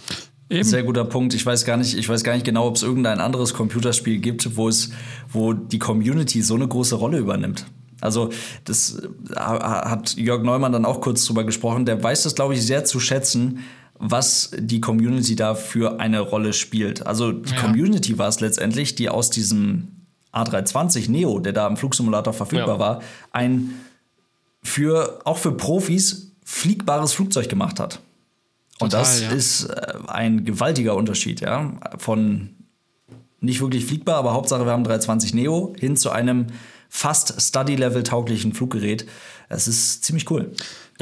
Eben. 0.53 0.65
Sehr 0.65 0.83
guter 0.83 1.07
Punkt. 1.07 1.33
Ich 1.33 1.47
weiß 1.47 1.65
gar 1.65 1.79
nicht, 1.79 1.97
ich 1.97 2.09
weiß 2.09 2.23
gar 2.25 2.35
nicht 2.35 2.45
genau, 2.45 2.67
ob 2.67 2.77
es 2.77 2.83
irgendein 2.83 3.21
anderes 3.21 3.55
Computerspiel 3.55 4.19
gibt, 4.19 4.57
wo 4.57 4.69
es, 4.69 4.91
wo 5.31 5.55
die 5.55 5.79
Community 5.79 6.43
so 6.43 6.55
eine 6.55 6.69
große 6.69 6.95
Rolle 6.95 7.19
übernimmt. 7.19 7.65
Also 8.03 8.31
das 8.65 9.01
hat 9.35 10.17
Jörg 10.17 10.43
Neumann 10.43 10.73
dann 10.73 10.85
auch 10.85 11.01
kurz 11.01 11.25
drüber 11.25 11.45
gesprochen. 11.45 11.87
Der 11.87 12.03
weiß 12.03 12.25
das, 12.25 12.35
glaube 12.35 12.53
ich, 12.55 12.67
sehr 12.67 12.85
zu 12.85 13.01
schätzen, 13.01 13.61
was 13.99 14.51
die 14.59 14.81
Community 14.81 15.37
da 15.37 15.55
für 15.55 16.01
eine 16.01 16.21
Rolle 16.21 16.53
spielt. 16.53 17.07
Also 17.07 17.33
die 17.33 17.55
ja. 17.55 17.61
Community 17.61 18.19
war 18.19 18.29
es 18.29 18.41
letztendlich, 18.41 18.95
die 18.95 19.09
aus 19.09 19.31
diesem 19.31 19.89
A320 20.35 21.11
Neo, 21.11 21.39
der 21.39 21.53
da 21.53 21.67
im 21.67 21.77
Flugsimulator 21.77 22.35
verfügbar 22.35 22.75
ja. 22.75 22.79
war, 22.79 23.03
ein 23.31 23.71
für 24.63 25.21
auch 25.25 25.39
für 25.39 25.53
Profis 25.53 26.33
fliegbares 26.45 27.13
Flugzeug 27.15 27.49
gemacht 27.49 27.81
hat. 27.81 28.01
Und 28.83 28.93
das 28.93 29.21
ja. 29.21 29.31
ist 29.31 29.65
äh, 29.65 29.95
ein 30.09 30.45
gewaltiger 30.45 30.97
Unterschied, 30.97 31.41
ja. 31.41 31.73
Von 31.99 32.51
nicht 33.41 33.61
wirklich 33.61 33.85
fliegbar, 33.85 34.17
aber 34.17 34.33
Hauptsache 34.35 34.65
wir 34.65 34.73
haben 34.73 34.85
320 34.85 35.35
Neo 35.35 35.75
hin 35.79 35.97
zu 35.97 36.11
einem 36.11 36.47
fast 36.89 37.41
Study-Level 37.41 38.03
tauglichen 38.03 38.53
Fluggerät. 38.53 39.07
Es 39.49 39.67
ist 39.67 40.05
ziemlich 40.05 40.31
cool. 40.31 40.53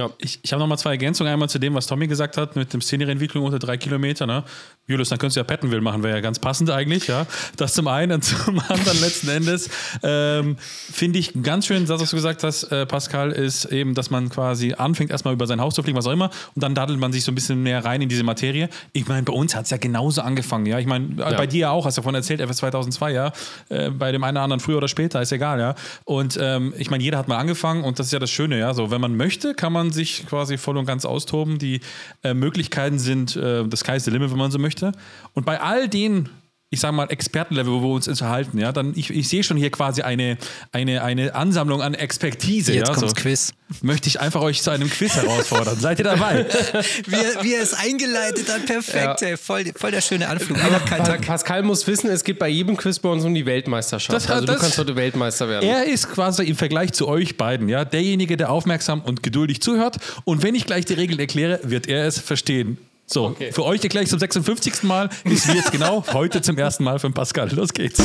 Ja. 0.01 0.09
Ich, 0.16 0.39
ich 0.43 0.52
habe 0.52 0.60
noch 0.60 0.66
mal 0.66 0.78
zwei 0.78 0.93
Ergänzungen. 0.93 1.31
Einmal 1.31 1.51
zu 1.51 1.59
dem, 1.59 1.74
was 1.74 1.86
Tommy 1.86 2.06
gesagt 2.06 2.39
hat, 2.39 2.56
mit 2.56 2.72
dem 2.72 2.81
Szenerieentwicklung 2.81 3.44
unter 3.44 3.59
drei 3.59 3.77
Kilometer. 3.77 4.27
Ne? 4.27 4.44
Julius, 4.86 5.10
dann 5.10 5.18
könntest 5.18 5.36
du 5.36 5.40
ja 5.40 5.44
Pattonville 5.44 5.82
machen, 5.82 6.02
wäre 6.02 6.16
ja 6.16 6.20
ganz 6.20 6.39
passend 6.39 6.70
eigentlich. 6.70 7.06
Ja? 7.06 7.27
Das 7.56 7.74
zum 7.74 7.86
einen 7.86 8.12
und 8.12 8.24
zum 8.24 8.59
anderen 8.59 9.01
letzten 9.01 9.28
Endes 9.28 9.68
ähm, 10.02 10.56
finde 10.59 11.18
ich 11.18 11.35
ganz 11.43 11.66
schön, 11.66 11.85
das, 11.85 12.01
was 12.01 12.10
du 12.10 12.16
gesagt 12.16 12.43
hast, 12.44 12.64
äh, 12.64 12.86
Pascal, 12.86 13.31
ist 13.32 13.66
eben, 13.66 13.94
dass 13.94 14.10
man 14.10 14.31
quasi 14.31 14.72
anfängt, 14.72 15.10
erstmal 15.10 15.35
über 15.35 15.47
sein 15.47 15.60
Haus 15.60 15.74
zu 15.74 15.82
fliegen, 15.82 15.98
was 15.98 16.06
auch 16.06 16.12
immer, 16.12 16.31
und 16.55 16.62
dann 16.62 16.74
daddelt 16.74 16.98
man 16.98 17.12
sich 17.12 17.24
so 17.24 17.31
ein 17.31 17.35
bisschen 17.35 17.62
mehr 17.62 17.85
rein 17.85 18.01
in 18.01 18.09
diese 18.09 18.24
Materie. 18.24 18.70
Ich 18.93 19.06
meine, 19.06 19.22
bei 19.22 19.35
uns 19.35 19.55
hat 19.55 19.64
es 19.64 19.70
ja 19.70 19.77
genauso 19.77 20.22
angefangen. 20.22 20.64
Ja? 20.64 20.78
Ich 20.78 20.86
meine, 20.86 21.09
ja. 21.18 21.36
bei 21.36 21.47
dir 21.47 21.70
auch, 21.70 21.85
hast 21.85 21.98
du 21.98 22.01
davon 22.01 22.14
erzählt, 22.14 22.40
FS 22.40 22.59
2002, 22.59 23.12
ja. 23.12 23.32
Äh, 23.68 23.90
bei 23.90 24.12
dem 24.12 24.24
einen 24.24 24.39
oder 24.39 24.44
anderen 24.44 24.60
früher 24.60 24.78
oder 24.78 24.89
später, 24.89 25.20
ist 25.20 25.32
egal, 25.32 25.60
ja. 25.60 25.74
Und 26.05 26.39
ähm, 26.40 26.72
ich 26.78 26.90
meine, 26.90 27.05
jeder 27.05 27.18
hat 27.18 27.28
mal 27.28 27.36
angefangen 27.36 27.85
und 27.85 27.98
das 27.98 28.06
ist 28.06 28.12
ja 28.12 28.18
das 28.18 28.31
Schöne, 28.31 28.59
ja. 28.59 28.72
So, 28.72 28.90
wenn 28.90 29.01
man 29.01 29.16
möchte, 29.16 29.55
kann 29.55 29.72
man 29.72 29.90
sich 29.93 30.27
quasi 30.27 30.59
voll 30.59 30.77
und 30.77 30.87
ganz 30.87 31.05
austoben. 31.05 31.59
Die 31.59 31.81
äh, 32.23 32.35
Möglichkeiten 32.35 32.99
sind 32.99 33.37
äh, 33.37 33.67
das 33.67 33.85
the 34.05 34.11
limit, 34.11 34.31
wenn 34.31 34.39
man 34.39 34.51
so 34.51 34.59
möchte. 34.59 34.93
Und 35.35 35.47
bei 35.47 35.61
all 35.61 35.89
den 35.89 36.29
ich 36.73 36.79
sage 36.79 36.95
mal, 36.95 37.07
Expertenlevel, 37.07 37.73
wo 37.73 37.83
wir 37.83 37.89
uns 37.89 38.07
unterhalten, 38.07 38.57
ja, 38.59 38.71
dann 38.71 38.93
ich, 38.95 39.11
ich 39.11 39.29
sehe 39.29 39.43
schon 39.43 39.57
hier 39.57 39.71
quasi 39.73 40.03
eine, 40.03 40.39
eine, 40.71 41.03
eine 41.03 41.35
Ansammlung 41.35 41.83
an 41.83 41.95
Expertise. 41.95 42.73
Jetzt 42.73 42.89
ja, 42.89 42.95
kommt's 42.95 43.11
so. 43.11 43.23
Quiz. 43.23 43.53
Möchte 43.83 44.09
ich 44.09 44.21
einfach 44.21 44.41
euch 44.41 44.63
zu 44.63 44.71
einem 44.71 44.89
Quiz 44.89 45.15
herausfordern. 45.15 45.81
Seid 45.81 45.99
ihr 45.99 46.05
dabei? 46.05 46.47
wie, 47.07 47.15
er, 47.17 47.43
wie 47.43 47.55
er 47.55 47.63
es 47.63 47.75
eingeleitet 47.75 48.49
hat, 48.53 48.67
perfekt, 48.67 49.21
ja. 49.21 49.29
ey, 49.29 49.37
voll, 49.37 49.65
voll 49.75 49.91
der 49.91 50.01
schöne 50.01 50.29
Anflug. 50.29 50.59
Pa 50.59 51.17
Pascal 51.19 51.65
muss 51.65 51.85
wissen, 51.89 52.09
es 52.09 52.23
geht 52.23 52.39
bei 52.39 52.49
jedem 52.49 52.77
Quiz 52.77 53.01
bei 53.01 53.09
uns 53.09 53.25
um 53.25 53.35
die 53.35 53.47
Weltmeisterschaft. 53.47 54.15
Das, 54.15 54.31
also 54.31 54.47
das, 54.47 54.57
du 54.57 54.63
kannst 54.63 54.79
heute 54.79 54.95
Weltmeister 54.95 55.49
werden. 55.49 55.69
Er 55.69 55.87
ist 55.87 56.09
quasi 56.09 56.45
im 56.45 56.55
Vergleich 56.55 56.93
zu 56.93 57.09
euch 57.09 57.37
beiden, 57.37 57.69
ja, 57.69 57.85
derjenige, 57.85 58.37
der 58.37 58.51
aufmerksam 58.51 59.01
und 59.01 59.25
geduldig 59.25 59.61
zuhört. 59.61 59.97
Und 60.25 60.45
wenn 60.45 60.55
ich 60.55 60.67
gleich 60.67 60.85
die 60.85 60.95
Regeln 60.95 61.19
erkläre, 61.19 61.59
wird 61.65 61.89
er 61.89 62.07
es 62.07 62.21
verstehen. 62.21 62.79
So, 63.12 63.27
okay. 63.27 63.51
für 63.51 63.65
euch 63.65 63.81
gleich 63.81 64.09
zum 64.09 64.20
56. 64.20 64.85
Mal 64.85 65.11
ist 65.24 65.49
wie 65.49 65.57
jetzt 65.57 65.73
genau 65.73 66.05
heute 66.12 66.43
zum 66.43 66.57
ersten 66.57 66.85
Mal 66.85 67.01
für 67.01 67.11
Pascal. 67.11 67.51
Los 67.51 67.73
geht's. 67.73 68.01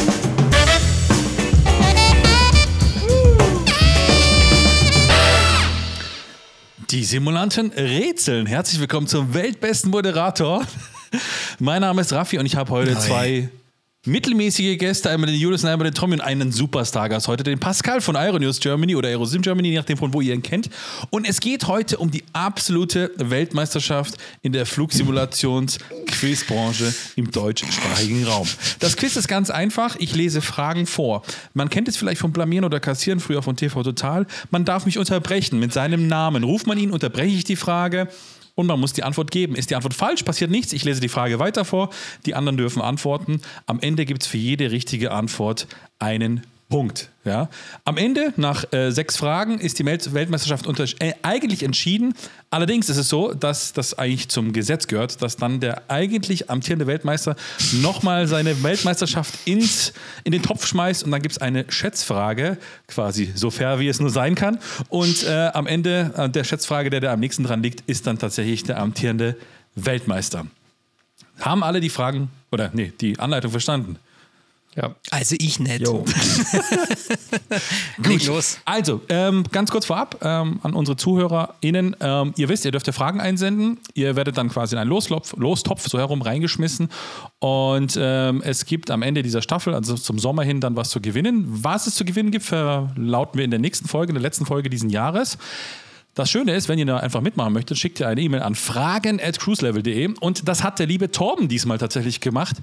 Die 6.90 7.03
Simulanten 7.03 7.72
rätseln. 7.72 8.48
Herzlich 8.48 8.80
willkommen 8.82 9.06
zum 9.06 9.36
weltbesten 9.36 9.91
Moderator. 9.91 10.65
Mein 11.60 11.82
Name 11.82 12.02
ist 12.02 12.11
Raffi 12.11 12.40
und 12.40 12.48
ich 12.48 12.56
habe 12.56 12.72
heute 12.72 12.94
Nein. 12.94 13.02
zwei 13.02 13.49
mittelmäßige 14.06 14.77
Gäste, 14.77 15.10
einmal 15.10 15.30
den 15.30 15.40
Julius 15.40 15.64
und 15.64 15.69
einmal 15.69 15.90
den 15.90 15.95
Tommy 15.95 16.15
und 16.15 16.22
einen 16.22 16.52
Superstar-Gast 16.52 17.27
heute, 17.27 17.44
den 17.44 17.60
Pascal 17.60 18.02
von 18.02 18.15
Aeronews 18.15 18.60
Germany 18.60 18.95
oder 18.95 19.10
Aerosim 19.10 19.41
Germany, 19.41 19.69
je 19.69 19.77
nachdem 19.77 19.98
von 19.98 20.14
wo 20.14 20.22
ihr 20.22 20.34
ihn 20.34 20.44
kennt. 20.44 20.69
Und 21.10 21.27
es 21.27 21.40
geht 21.40 21.65
heute 21.68 21.98
um 21.98 22.11
die 22.11 22.23
absolute 22.34 23.11
Weltmeisterschaft 23.18 24.18
in 24.44 24.53
der 24.53 24.68
Flugsimulations-Quizbranche 24.68 26.94
im 27.15 27.32
deutschsprachigen 27.32 28.26
Raum. 28.26 28.48
Das 28.80 28.95
Quiz 28.95 29.15
ist 29.15 29.27
ganz 29.27 29.49
einfach. 29.49 29.95
Ich 29.98 30.15
lese 30.15 30.41
Fragen 30.41 30.86
vor. 30.86 31.23
Man 31.53 31.69
kennt 31.69 31.88
es 31.88 31.98
vielleicht 31.98 32.22
vom 32.22 32.32
Blamieren 32.32 32.65
oder 32.65 32.80
Kassieren, 32.80 33.19
früher 33.19 33.41
von 33.41 33.56
TV 33.56 33.82
Total. 33.82 34.27
Man 34.52 34.65
darf 34.65 34.86
mich 34.86 34.99
unterbrechen 34.99 35.60
mit 35.60 35.73
seinem 35.73 36.07
Namen. 36.07 36.44
Ruft 36.44 36.68
man 36.68 36.77
ihn, 36.77 36.91
unterbreche 36.91 37.36
ich 37.36 37.44
die 37.44 37.56
Frage 37.56 38.07
und 38.56 38.68
man 38.68 38.80
muss 38.80 38.94
die 38.94 39.03
Antwort 39.03 39.32
geben. 39.32 39.56
Ist 39.56 39.69
die 39.69 39.76
Antwort 39.76 39.94
falsch, 39.94 40.23
passiert 40.23 40.49
nichts. 40.49 40.73
Ich 40.73 40.84
lese 40.84 41.02
die 41.02 41.10
Frage 41.10 41.40
weiter 41.40 41.65
vor. 41.65 41.90
Die 42.26 42.34
anderen 42.34 42.57
dürfen 42.57 42.82
antworten. 42.82 43.41
Am 43.68 43.80
Ende 43.80 44.06
gibt 44.06 44.23
es 44.23 44.27
für 44.27 44.38
jede 44.38 44.72
richtige 44.72 45.11
Antwort 45.11 45.68
einen 45.99 46.45
Punkt. 46.68 47.10
Ja. 47.26 47.50
Am 47.84 47.98
Ende, 47.98 48.34
nach 48.38 48.72
äh, 48.74 48.90
sechs 48.90 49.18
Fragen, 49.18 49.60
ist 49.60 49.78
die 49.78 49.86
Weltmeisterschaft 49.86 50.68
äh, 51.00 51.14
eigentlich 51.22 51.62
entschieden. 51.62 52.16
Allerdings 52.50 52.90
ist 52.90 52.98
es 52.98 53.08
so, 53.08 53.34
dass 53.34 53.74
das 53.74 53.94
eigentlich 53.94 54.30
zum 54.30 54.52
Gesetz 54.52 54.88
gehört, 54.88 55.22
dass 55.22 55.38
dann 55.38 55.60
der 55.60 55.84
eigentlich 55.90 56.50
amtierende 56.50 56.88
Weltmeister 56.88 57.36
nochmal 57.82 58.28
seine 58.28 58.64
Weltmeisterschaft 58.64 59.36
ins, 59.46 59.94
in 60.24 60.32
den 60.32 60.42
Topf 60.42 60.66
schmeißt 60.66 61.04
und 61.04 61.12
dann 61.12 61.22
gibt 61.22 61.34
es 61.34 61.38
eine 61.38 61.66
Schätzfrage, 61.70 62.58
quasi 62.88 63.32
so 63.36 63.52
fair 63.52 63.80
wie 63.80 63.88
es 63.88 64.00
nur 64.00 64.10
sein 64.10 64.34
kann. 64.34 64.58
Und 64.90 65.24
äh, 65.24 65.50
am 65.54 65.68
Ende 65.68 66.14
äh, 66.18 66.30
der 66.30 66.44
Schätzfrage, 66.44 66.90
der 66.90 67.00
da 67.00 67.14
am 67.14 67.20
nächsten 67.20 67.44
dran 67.44 67.62
liegt, 67.62 67.82
ist 67.88 68.08
dann 68.08 68.18
tatsächlich 68.18 68.64
der 68.64 68.80
amtierende 68.80 69.38
Weltmeister. 69.76 70.48
Haben 71.40 71.64
alle 71.64 71.80
die 71.80 71.90
Fragen 71.90 72.30
oder 72.52 72.72
nee, 72.74 72.92
die 73.02 73.20
Anleitung 73.20 73.52
verstanden? 73.52 73.98
Ja. 74.76 74.95
Also 75.10 75.35
ich 75.39 75.60
nicht. 75.60 75.85
Gut. 78.03 78.26
los. 78.26 78.60
Also, 78.65 79.02
ähm, 79.07 79.45
ganz 79.52 79.72
kurz 79.72 79.85
vorab 79.85 80.18
ähm, 80.22 80.60
an 80.64 80.73
unsere 80.73 80.97
ZuhörerInnen. 80.97 81.95
Ähm, 82.02 82.34
ihr 82.35 82.49
wisst, 82.49 82.65
ihr 82.65 82.72
dürft 82.72 82.88
ja 82.88 82.93
Fragen 82.93 83.22
einsenden. 83.22 83.80
Ihr 83.93 84.18
werdet 84.18 84.38
dann 84.38 84.49
quasi 84.49 84.76
in 84.76 84.80
einen 84.80 84.89
Loslopf, 84.89 85.34
Lostopf 85.38 85.88
so 85.88 85.97
herum 85.97 86.22
reingeschmissen. 86.22 86.89
Und 87.39 87.97
ähm, 87.97 88.41
es 88.43 88.65
gibt 88.65 88.91
am 88.91 89.02
Ende 89.02 89.23
dieser 89.23 89.41
Staffel, 89.41 89.73
also 89.73 89.95
zum 89.95 90.19
Sommer 90.19 90.43
hin, 90.43 90.60
dann 90.60 90.76
was 90.76 90.89
zu 90.89 90.99
gewinnen. 90.99 91.45
Was 91.47 91.88
es 91.88 91.95
zu 91.95 92.03
gewinnen 92.03 92.31
gibt, 92.31 92.43
verlauten 92.43 93.38
wir 93.38 93.45
in 93.45 93.52
der 93.52 93.60
nächsten 93.60 93.88
Folge, 93.88 94.10
in 94.10 94.15
der 94.15 94.23
letzten 94.23 94.45
Folge 94.45 94.69
diesen 94.69 94.89
Jahres. 94.89 95.38
Das 96.15 96.30
Schöne 96.30 96.56
ist, 96.56 96.69
wenn 96.69 96.80
ihr 96.80 96.85
da 96.85 96.97
einfach 96.97 97.19
mitmachen 97.19 97.52
möchtet, 97.52 97.77
schickt 97.77 97.99
ihr 97.99 98.07
eine 98.07 98.22
E-Mail 98.22 98.41
an 98.41 98.56
fragen@cruiselevel.de 98.56 100.14
und 100.22 100.47
das 100.47 100.64
hat 100.64 100.80
der 100.80 100.88
liebe 100.88 101.11
Torben 101.11 101.49
diesmal 101.49 101.77
tatsächlich 101.77 102.22
gemacht. 102.22 102.56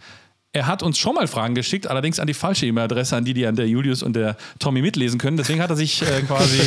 Er 0.55 0.67
hat 0.67 0.83
uns 0.83 0.99
schon 0.99 1.15
mal 1.15 1.27
Fragen 1.29 1.55
geschickt, 1.55 1.87
allerdings 1.87 2.21
an 2.21 2.27
die 2.27 2.35
falsche 2.35 2.67
E-Mail-Adresse, 2.67 3.17
an 3.17 3.25
die 3.25 3.33
die 3.33 3.47
an 3.47 3.57
der 3.57 3.67
Julius 3.67 4.03
und 4.03 4.15
der 4.15 4.37
Tommy 4.59 4.83
mitlesen 4.83 5.19
können. 5.19 5.39
Deswegen 5.39 5.63
hat 5.63 5.71
er 5.71 5.77
sich 5.77 6.03
äh, 6.03 6.21
quasi 6.27 6.61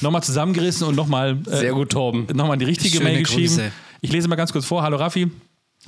nochmal 0.00 0.24
zusammengerissen 0.24 0.86
und 0.88 0.96
nochmal 0.96 1.38
äh, 1.46 1.56
Sehr 1.58 1.72
gut, 1.72 1.90
Torben. 1.90 2.26
nochmal 2.34 2.58
die 2.58 2.64
richtige 2.64 2.96
Schöne 2.96 3.10
Mail 3.10 3.22
geschrieben. 3.22 3.54
Grüße. 3.54 3.72
Ich 4.00 4.10
lese 4.10 4.26
mal 4.26 4.34
ganz 4.34 4.52
kurz 4.52 4.66
vor. 4.66 4.82
Hallo 4.82 4.96
Raffi. 4.96 5.30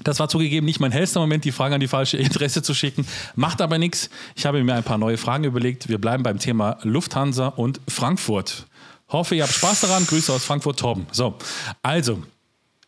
Das 0.05 0.21
war 0.21 0.29
zugegeben 0.29 0.65
nicht 0.65 0.79
mein 0.81 0.93
hellster 0.93 1.21
Moment, 1.21 1.45
die 1.45 1.53
Fragen 1.53 1.75
an 1.75 1.81
die 1.81 1.89
falsche 1.89 2.19
Adresse 2.19 2.63
zu 2.63 2.73
schicken. 2.73 3.05
Macht 3.35 3.61
aber 3.61 3.79
nichts. 3.79 4.09
Ich 4.37 4.47
habe 4.47 4.63
mir 4.63 4.75
ein 4.75 4.85
paar 4.85 4.97
neue 4.97 5.19
Fragen 5.19 5.43
überlegt. 5.45 5.89
Wir 5.89 5.99
bleiben 5.99 6.23
beim 6.23 6.39
Thema 6.39 6.79
Lufthansa 6.83 7.49
und 7.49 7.81
Frankfurt. 7.89 8.67
Hoffe, 9.09 9.35
ihr 9.35 9.43
habt 9.43 9.53
Spaß 9.53 9.83
daran. 9.83 10.07
Grüße 10.07 10.33
aus 10.33 10.45
Frankfurt, 10.45 10.79
Torben. 10.79 11.07
So, 11.11 11.35
also, 11.83 12.23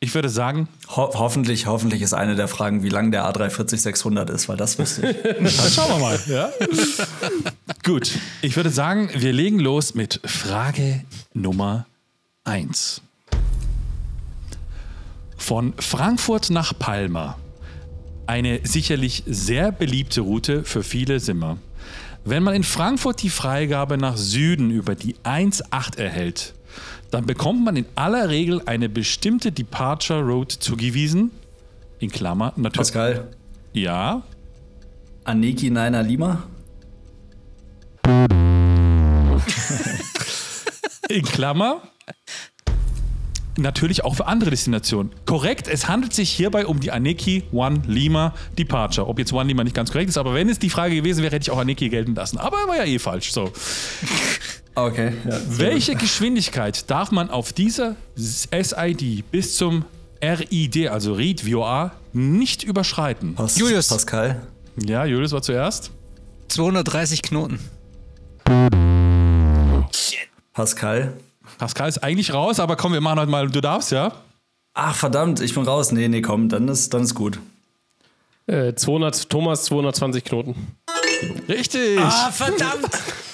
ich 0.04 0.14
würde 0.14 0.28
sagen, 0.28 0.68
Ho 0.94 1.10
hoffentlich, 1.14 1.66
hoffentlich 1.66 2.02
ist 2.02 2.12
eine 2.12 2.36
der 2.36 2.46
Fragen, 2.46 2.82
wie 2.82 2.90
lang 2.90 3.10
der 3.10 3.24
A340-600 3.24 4.30
ist, 4.30 4.50
weil 4.50 4.58
das 4.58 4.78
wüsste 4.78 5.08
ich. 5.08 5.22
dann 5.22 5.48
schauen 5.48 5.92
wir 5.92 5.98
mal. 5.98 6.20
Ja? 6.26 6.50
Gut, 7.82 8.12
ich 8.42 8.54
würde 8.54 8.68
sagen, 8.68 9.08
wir 9.14 9.32
legen 9.32 9.58
los 9.58 9.94
mit 9.94 10.20
Frage 10.24 11.02
Nummer 11.32 11.86
1. 12.44 13.00
Von 15.38 15.72
Frankfurt 15.78 16.50
nach 16.50 16.78
Palma. 16.78 17.38
Eine 18.26 18.60
sicherlich 18.62 19.22
sehr 19.26 19.72
beliebte 19.72 20.20
Route 20.20 20.64
für 20.64 20.82
viele 20.82 21.18
Simmer. 21.18 21.56
Wenn 22.26 22.42
man 22.42 22.54
in 22.54 22.62
Frankfurt 22.62 23.22
die 23.22 23.30
Freigabe 23.30 23.96
nach 23.96 24.18
Süden 24.18 24.70
über 24.70 24.94
die 24.94 25.14
1.8 25.24 25.98
erhält, 25.98 26.54
dann 27.14 27.26
bekommt 27.26 27.64
man 27.64 27.76
in 27.76 27.86
aller 27.94 28.28
Regel 28.28 28.60
eine 28.66 28.88
bestimmte 28.88 29.52
Departure 29.52 30.20
Road 30.20 30.50
zugewiesen. 30.50 31.30
In 32.00 32.10
Klammer 32.10 32.52
natürlich. 32.56 32.76
Pascal, 32.76 33.28
Ja, 33.72 34.22
Aniki 35.22 35.70
Naina 35.70 36.00
Lima? 36.00 36.42
in 41.08 41.22
Klammer. 41.22 41.82
Natürlich 43.56 44.04
auch 44.04 44.16
für 44.16 44.26
andere 44.26 44.50
Destinationen. 44.50 45.12
Korrekt, 45.26 45.68
es 45.68 45.86
handelt 45.88 46.12
sich 46.12 46.30
hierbei 46.30 46.66
um 46.66 46.80
die 46.80 46.90
Aneki 46.90 47.44
One 47.52 47.82
Lima 47.86 48.34
Departure. 48.58 49.06
Ob 49.06 49.18
jetzt 49.18 49.32
One 49.32 49.46
Lima 49.46 49.62
nicht 49.62 49.76
ganz 49.76 49.92
korrekt 49.92 50.08
ist, 50.08 50.18
aber 50.18 50.34
wenn 50.34 50.48
es 50.48 50.58
die 50.58 50.70
Frage 50.70 50.96
gewesen 50.96 51.22
wäre, 51.22 51.34
hätte 51.34 51.44
ich 51.44 51.50
auch 51.50 51.58
Aneki 51.58 51.88
gelten 51.88 52.14
lassen. 52.14 52.38
Aber 52.38 52.56
war 52.66 52.76
ja 52.76 52.84
eh 52.84 52.98
falsch. 52.98 53.32
So. 53.32 53.52
Okay. 54.76 55.12
Ja, 55.24 55.38
Welche 55.46 55.94
Geschwindigkeit 55.94 56.90
darf 56.90 57.12
man 57.12 57.30
auf 57.30 57.52
dieser 57.52 57.94
SID 58.16 59.22
bis 59.30 59.56
zum 59.56 59.84
RID, 60.20 60.88
also 60.88 61.12
Read 61.12 61.42
VOA, 61.42 61.92
nicht 62.12 62.64
überschreiten? 62.64 63.36
Pas 63.36 63.56
Julius. 63.56 63.86
Pascal? 63.86 64.42
Ja, 64.84 65.04
Julius 65.04 65.30
war 65.30 65.42
zuerst. 65.42 65.92
230 66.48 67.22
Knoten. 67.22 67.60
Pascal? 70.52 71.12
Pascal 71.64 71.88
ist 71.88 72.04
eigentlich 72.04 72.34
raus, 72.34 72.60
aber 72.60 72.76
komm, 72.76 72.92
wir 72.92 73.00
machen 73.00 73.18
heute 73.18 73.30
mal, 73.30 73.48
du 73.48 73.62
darfst, 73.62 73.90
ja? 73.90 74.12
Ach, 74.74 74.94
verdammt, 74.94 75.40
ich 75.40 75.54
bin 75.54 75.62
raus. 75.62 75.92
Nee, 75.92 76.08
nee, 76.08 76.20
komm, 76.20 76.50
dann 76.50 76.68
ist, 76.68 76.92
dann 76.92 77.04
ist 77.04 77.14
gut. 77.14 77.40
Äh, 78.46 78.74
200, 78.74 79.30
Thomas 79.30 79.64
220 79.64 80.24
Knoten. 80.24 80.76
Richtig! 81.48 81.98
Ah, 81.98 82.30
verdammt! 82.30 82.90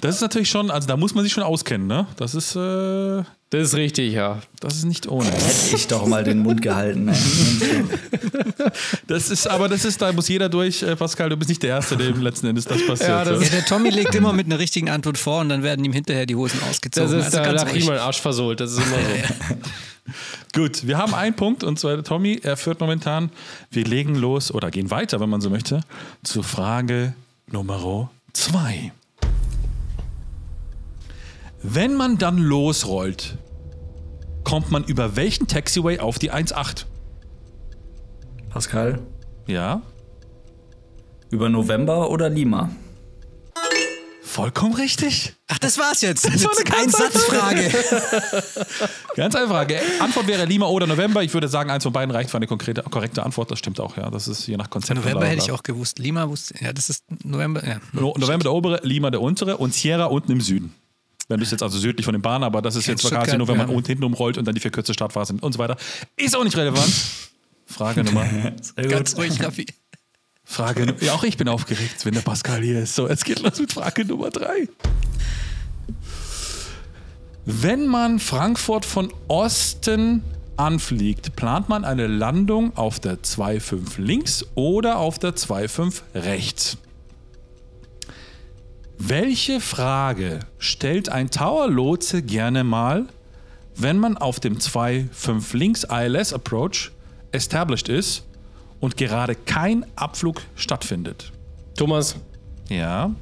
Das 0.00 0.16
ist 0.16 0.20
natürlich 0.20 0.50
schon, 0.50 0.70
also 0.70 0.86
da 0.86 0.96
muss 0.96 1.14
man 1.14 1.24
sich 1.24 1.32
schon 1.32 1.42
auskennen, 1.42 1.86
ne? 1.86 2.06
Das 2.16 2.34
ist, 2.34 2.54
äh, 2.56 3.22
Das 3.50 3.68
ist 3.68 3.74
richtig, 3.74 4.12
ja. 4.12 4.40
das 4.60 4.76
ist 4.76 4.84
nicht 4.84 5.08
ohne. 5.08 5.30
Hätte 5.30 5.76
ich 5.76 5.86
doch 5.86 6.06
mal 6.06 6.22
den 6.24 6.38
Mund 6.40 6.62
gehalten. 6.62 7.08
Ey. 7.08 7.16
Das 9.06 9.30
ist, 9.30 9.46
aber 9.46 9.68
das 9.68 9.84
ist, 9.84 10.02
da 10.02 10.12
muss 10.12 10.28
jeder 10.28 10.48
durch, 10.48 10.82
äh, 10.82 10.94
Pascal, 10.94 11.30
du 11.30 11.36
bist 11.36 11.48
nicht 11.48 11.62
der 11.62 11.70
Erste, 11.70 11.96
dem 11.96 12.20
letzten 12.20 12.46
Endes 12.46 12.66
das 12.66 12.86
passiert. 12.86 13.08
Ja, 13.08 13.24
das 13.24 13.42
Ja, 13.42 13.48
der 13.50 13.64
Tommy 13.64 13.90
legt 13.90 14.14
immer 14.14 14.32
mit 14.32 14.46
einer 14.46 14.58
richtigen 14.58 14.90
Antwort 14.90 15.18
vor 15.18 15.40
und 15.40 15.48
dann 15.48 15.62
werden 15.62 15.84
ihm 15.84 15.92
hinterher 15.92 16.26
die 16.26 16.36
Hosen 16.36 16.60
ausgezogen. 16.68 17.10
Das 17.10 17.18
ist, 17.18 17.34
also 17.34 17.38
da, 17.38 17.64
ganz 17.64 17.86
da 17.86 18.04
Arsch 18.04 18.20
versohlt. 18.20 18.60
Das 18.60 18.72
ist 18.72 18.78
immer 18.78 18.96
so. 18.96 19.54
Gut, 20.54 20.86
wir 20.86 20.96
haben 20.98 21.14
einen 21.14 21.36
Punkt 21.36 21.62
und 21.64 21.78
zwar 21.78 21.94
der 21.94 22.04
Tommy, 22.04 22.40
er 22.42 22.56
führt 22.56 22.80
momentan. 22.80 23.30
Wir 23.70 23.84
legen 23.84 24.14
los 24.14 24.52
oder 24.52 24.70
gehen 24.70 24.90
weiter, 24.90 25.20
wenn 25.20 25.28
man 25.28 25.40
so 25.40 25.50
möchte, 25.50 25.80
zur 26.22 26.44
Frage 26.44 27.14
Nummer 27.46 28.10
zwei. 28.32 28.92
Wenn 31.62 31.94
man 31.94 32.18
dann 32.18 32.38
losrollt, 32.38 33.36
kommt 34.44 34.70
man 34.70 34.84
über 34.84 35.16
welchen 35.16 35.46
Taxiway 35.46 35.98
auf 35.98 36.18
die 36.18 36.32
1.8? 36.32 36.84
Pascal? 38.48 39.00
Ja, 39.46 39.82
Über 41.30 41.48
November 41.48 42.10
oder 42.10 42.28
Lima? 42.30 42.70
vollkommen 44.38 44.74
richtig. 44.74 45.34
Ach, 45.48 45.58
das 45.58 45.78
war's 45.78 46.00
jetzt. 46.00 46.24
Das 46.24 46.44
war 46.44 46.52
eine 46.52 46.62
ganz 46.64 46.94
Einsatzfrage. 46.94 47.70
Ganz 49.16 49.34
einfach 49.34 49.48
Frage. 49.56 49.80
Antwort 49.98 50.28
wäre 50.28 50.44
Lima 50.44 50.66
oder 50.66 50.86
November. 50.86 51.24
Ich 51.24 51.34
würde 51.34 51.48
sagen, 51.48 51.70
eins 51.70 51.82
von 51.82 51.92
beiden 51.92 52.14
reicht 52.14 52.30
für 52.30 52.36
eine 52.36 52.46
konkrete, 52.46 52.82
korrekte 52.82 53.24
Antwort. 53.24 53.50
Das 53.50 53.58
stimmt 53.58 53.80
auch, 53.80 53.96
ja. 53.96 54.10
Das 54.10 54.28
ist 54.28 54.46
je 54.46 54.56
nach 54.56 54.70
Konzept. 54.70 55.00
November 55.00 55.26
hätte 55.26 55.42
ich 55.42 55.50
auch 55.50 55.64
gewusst. 55.64 55.98
Lima 55.98 56.28
wusste. 56.28 56.54
Ja, 56.62 56.72
das 56.72 56.88
ist 56.88 57.04
November. 57.24 57.66
Ja. 57.66 57.78
No 57.92 58.14
November 58.16 58.44
der 58.44 58.52
obere, 58.52 58.80
Lima 58.84 59.10
der 59.10 59.20
untere 59.22 59.56
und 59.56 59.74
Sierra 59.74 60.04
unten 60.04 60.30
im 60.30 60.40
Süden. 60.40 60.72
Wenn 61.28 61.38
du 61.38 61.44
es 61.44 61.50
jetzt 61.50 61.62
also 61.62 61.78
südlich 61.78 62.06
von 62.06 62.14
den 62.14 62.22
Bahnen, 62.22 62.42
aber 62.42 62.62
das 62.62 62.74
ist 62.74 62.86
jetzt 62.86 63.00
Stuttgart, 63.00 63.24
quasi 63.24 63.36
nur, 63.36 63.48
wenn 63.48 63.58
man 63.58 63.68
ja. 63.68 63.74
unten 63.74 63.86
hinten 63.86 64.04
umrollt 64.04 64.38
und 64.38 64.46
dann 64.46 64.54
die 64.54 64.60
verkürzte 64.60 64.94
Startphase 64.94 65.34
und 65.38 65.52
so 65.52 65.58
weiter. 65.58 65.76
Ist 66.16 66.34
auch 66.34 66.44
nicht 66.44 66.56
relevant. 66.56 66.90
Frage 67.66 68.02
Nummer. 68.02 68.26
Ganz 68.76 69.16
ruhig, 69.16 69.42
Raffi. 69.42 69.66
Frage 70.42 70.96
Ja, 71.00 71.12
auch 71.12 71.24
ich 71.24 71.36
bin 71.36 71.46
aufgeregt, 71.48 72.06
wenn 72.06 72.14
der 72.14 72.22
Pascal 72.22 72.62
hier 72.62 72.80
ist. 72.80 72.94
So, 72.94 73.06
es 73.06 73.24
geht 73.24 73.40
los 73.40 73.60
mit 73.60 73.70
Frage 73.70 74.06
Nummer 74.06 74.30
drei. 74.30 74.68
Wenn 77.44 77.86
man 77.86 78.18
Frankfurt 78.18 78.86
von 78.86 79.12
Osten 79.28 80.22
anfliegt, 80.56 81.36
plant 81.36 81.68
man 81.68 81.84
eine 81.84 82.06
Landung 82.06 82.74
auf 82.76 82.98
der 83.00 83.18
2.5 83.18 84.00
links 84.00 84.46
oder 84.54 84.98
auf 84.98 85.18
der 85.18 85.34
2.5 85.34 86.00
rechts? 86.14 86.78
Welche 88.98 89.60
Frage 89.60 90.40
stellt 90.58 91.08
ein 91.08 91.30
Tower-Lotse 91.30 92.22
gerne 92.22 92.64
mal, 92.64 93.06
wenn 93.76 93.98
man 93.98 94.16
auf 94.16 94.40
dem 94.40 94.58
2.5 94.58 95.56
links 95.56 95.84
ILS 95.88 96.32
Approach 96.32 96.90
established 97.30 97.88
ist 97.88 98.26
und 98.80 98.96
gerade 98.96 99.34
kein 99.36 99.86
Abflug 99.96 100.42
stattfindet? 100.56 101.32
Thomas, 101.76 102.16
Ja. 102.68 103.12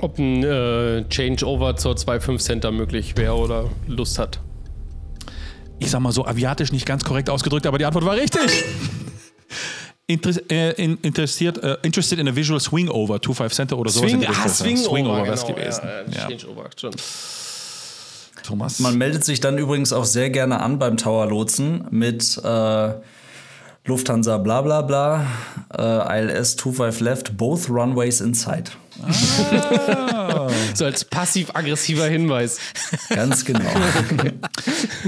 ob 0.00 0.18
ein 0.18 0.42
äh, 0.42 1.04
Changeover 1.08 1.76
zur 1.76 1.94
2.5 1.94 2.38
Center 2.38 2.72
möglich 2.72 3.16
wäre 3.16 3.34
oder 3.36 3.66
Lust 3.86 4.18
hat. 4.18 4.40
Ich 5.78 5.90
sag 5.90 6.00
mal 6.00 6.12
so 6.12 6.26
aviatisch 6.26 6.72
nicht 6.72 6.86
ganz 6.86 7.04
korrekt 7.04 7.30
ausgedrückt, 7.30 7.66
aber 7.66 7.78
die 7.78 7.84
Antwort 7.84 8.04
war 8.04 8.14
richtig. 8.16 8.64
Inter 10.10 10.32
äh, 10.50 10.72
in, 10.72 10.98
interessiert, 11.02 11.62
äh, 11.62 11.76
interested 11.82 12.18
in 12.18 12.28
a 12.28 12.34
visual 12.34 12.58
swing 12.60 12.88
over 12.88 13.16
2.5 13.16 13.50
Center 13.50 13.78
oder 13.78 13.90
sowas. 13.90 14.12
in 14.12 14.20
die 14.20 14.26
ah, 14.26 14.30
Richtung. 14.30 14.50
Swingover, 14.50 14.90
Swingover 14.90 15.22
wäre 15.24 15.34
es 15.34 15.46
genau, 15.46 15.58
gewesen. 15.58 15.82
Ja, 16.10 16.28
ja, 16.30 16.38
schon. 16.76 16.90
Thomas. 18.42 18.80
Man 18.80 18.98
meldet 18.98 19.24
sich 19.24 19.40
dann 19.40 19.58
übrigens 19.58 19.92
auch 19.92 20.04
sehr 20.04 20.30
gerne 20.30 20.60
an 20.60 20.78
beim 20.78 20.96
Tower 20.96 21.26
Lotsen 21.26 21.86
mit 21.90 22.40
äh, 22.42 22.92
Lufthansa 23.84 24.38
bla 24.38 24.62
bla 24.62 24.82
bla, 24.82 25.26
äh, 25.76 26.20
ILS 26.20 26.54
25 26.54 27.00
left, 27.00 27.36
both 27.36 27.70
runways 27.70 28.20
inside. 28.20 28.70
So 30.74 30.84
als 30.84 31.04
passiv-aggressiver 31.04 32.06
Hinweis. 32.06 32.58
Ganz 33.08 33.44
genau. 33.44 33.60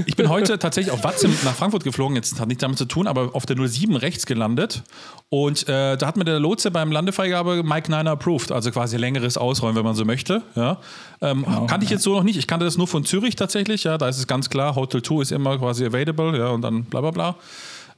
Ich 0.05 0.15
bin 0.15 0.29
heute 0.29 0.57
tatsächlich 0.59 0.91
auf 0.91 1.03
Watzim 1.03 1.35
nach 1.43 1.53
Frankfurt 1.55 1.83
geflogen. 1.83 2.15
Jetzt 2.15 2.39
hat 2.39 2.47
nichts 2.47 2.61
damit 2.61 2.77
zu 2.77 2.85
tun, 2.85 3.07
aber 3.07 3.35
auf 3.35 3.45
der 3.45 3.55
07 3.55 3.95
rechts 3.95 4.25
gelandet. 4.25 4.83
Und 5.29 5.67
äh, 5.67 5.97
da 5.97 6.07
hat 6.07 6.17
mir 6.17 6.25
der 6.25 6.39
Lotse 6.39 6.71
beim 6.71 6.91
Landefreigabe 6.91 7.63
Mike 7.63 7.91
Niner 7.91 8.11
approved. 8.11 8.51
Also 8.51 8.71
quasi 8.71 8.97
längeres 8.97 9.37
Ausräumen, 9.37 9.75
wenn 9.75 9.83
man 9.83 9.95
so 9.95 10.05
möchte. 10.05 10.41
Ja. 10.55 10.77
Ähm, 11.21 11.45
kannte 11.67 11.85
ich 11.85 11.89
jetzt 11.89 12.03
so 12.03 12.13
noch 12.15 12.23
nicht. 12.23 12.37
Ich 12.37 12.47
kannte 12.47 12.65
das 12.65 12.77
nur 12.77 12.87
von 12.87 13.05
Zürich 13.05 13.35
tatsächlich. 13.35 13.83
Ja, 13.83 13.97
da 13.97 14.07
ist 14.07 14.17
es 14.17 14.27
ganz 14.27 14.49
klar, 14.49 14.75
Hotel 14.75 15.01
2 15.01 15.21
ist 15.21 15.31
immer 15.31 15.57
quasi 15.57 15.85
available. 15.85 16.37
Ja, 16.37 16.49
und 16.49 16.61
dann 16.61 16.85
bla 16.85 17.01
bla 17.01 17.11
bla. 17.11 17.35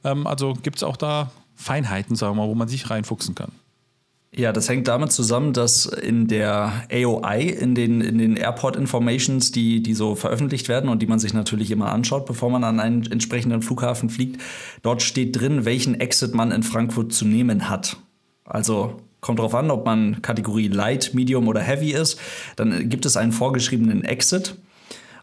Ähm, 0.04 0.26
also 0.26 0.54
gibt 0.54 0.76
es 0.76 0.82
auch 0.82 0.96
da 0.96 1.30
Feinheiten, 1.56 2.16
sagen 2.16 2.36
wir 2.36 2.42
mal, 2.42 2.48
wo 2.48 2.54
man 2.54 2.68
sich 2.68 2.90
reinfuchsen 2.90 3.34
kann. 3.34 3.52
Ja, 4.38 4.52
das 4.52 4.68
hängt 4.68 4.86
damit 4.86 5.12
zusammen, 5.12 5.54
dass 5.54 5.86
in 5.86 6.28
der 6.28 6.84
AOI, 6.92 7.40
in 7.40 7.74
den, 7.74 8.02
in 8.02 8.18
den 8.18 8.36
Airport 8.36 8.76
Informations, 8.76 9.50
die, 9.50 9.82
die 9.82 9.94
so 9.94 10.14
veröffentlicht 10.14 10.68
werden 10.68 10.90
und 10.90 11.00
die 11.00 11.06
man 11.06 11.18
sich 11.18 11.32
natürlich 11.32 11.70
immer 11.70 11.90
anschaut, 11.90 12.26
bevor 12.26 12.50
man 12.50 12.62
an 12.62 12.78
einen 12.78 13.10
entsprechenden 13.10 13.62
Flughafen 13.62 14.10
fliegt, 14.10 14.42
dort 14.82 15.00
steht 15.00 15.40
drin, 15.40 15.64
welchen 15.64 15.98
Exit 15.98 16.34
man 16.34 16.52
in 16.52 16.62
Frankfurt 16.62 17.14
zu 17.14 17.24
nehmen 17.24 17.70
hat. 17.70 17.96
Also 18.44 19.00
kommt 19.22 19.38
drauf 19.38 19.54
an, 19.54 19.70
ob 19.70 19.86
man 19.86 20.20
Kategorie 20.20 20.68
Light, 20.68 21.14
Medium 21.14 21.48
oder 21.48 21.62
Heavy 21.62 21.92
ist, 21.92 22.20
dann 22.56 22.90
gibt 22.90 23.06
es 23.06 23.16
einen 23.16 23.32
vorgeschriebenen 23.32 24.04
Exit. 24.04 24.56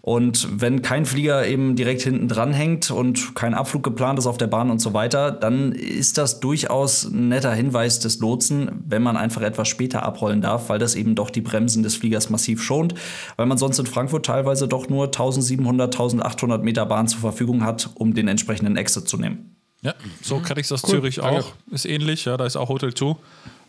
Und 0.06 0.60
wenn 0.60 0.82
kein 0.82 1.06
Flieger 1.06 1.48
eben 1.48 1.78
direkt 1.78 2.02
hinten 2.02 2.28
dran 2.28 2.52
hängt 2.52 2.92
und 2.92 3.36
kein 3.36 3.54
Abflug 3.54 3.84
geplant 3.84 4.20
ist 4.20 4.28
auf 4.28 4.38
der 4.38 4.48
Bahn 4.48 4.70
und 4.70 4.80
so 4.80 4.94
weiter, 4.94 5.32
dann 5.32 5.72
ist 5.72 6.18
das 6.18 6.42
durchaus 6.42 7.06
ein 7.06 7.30
netter 7.30 7.54
Hinweis 7.54 8.02
des 8.02 8.20
Lotsen, 8.20 8.84
wenn 8.86 9.02
man 9.02 9.16
einfach 9.16 9.42
etwas 9.44 9.70
später 9.70 10.04
abrollen 10.04 10.42
darf, 10.42 10.68
weil 10.68 10.78
das 10.78 10.96
eben 10.96 11.16
doch 11.16 11.30
die 11.30 11.40
Bremsen 11.40 11.84
des 11.84 11.96
Fliegers 11.96 12.30
massiv 12.30 12.62
schont, 12.62 12.96
weil 13.38 13.46
man 13.46 13.58
sonst 13.58 13.80
in 13.80 13.86
Frankfurt 13.86 14.26
teilweise 14.26 14.68
doch 14.68 14.90
nur 14.90 15.06
1700, 15.06 15.96
1800 15.96 16.62
Meter 16.66 16.86
Bahn 16.86 17.08
zur 17.08 17.22
Verfügung 17.22 17.64
hat, 17.64 17.90
um 17.96 18.14
den 18.14 18.28
entsprechenden 18.28 18.76
Exit 18.76 19.08
zu 19.08 19.16
nehmen. 19.16 19.56
Ja, 19.84 19.94
so 20.22 20.40
kenne 20.40 20.60
ich 20.60 20.66
es 20.66 20.74
aus 20.74 20.84
cool, 20.84 20.90
Zürich 20.90 21.22
auch. 21.22 21.32
Danke. 21.32 21.48
Ist 21.72 21.86
ähnlich, 21.86 22.26
ja, 22.26 22.36
da 22.36 22.46
ist 22.46 22.58
auch 22.58 22.68
Hotel 22.68 22.94
2. 22.94 23.16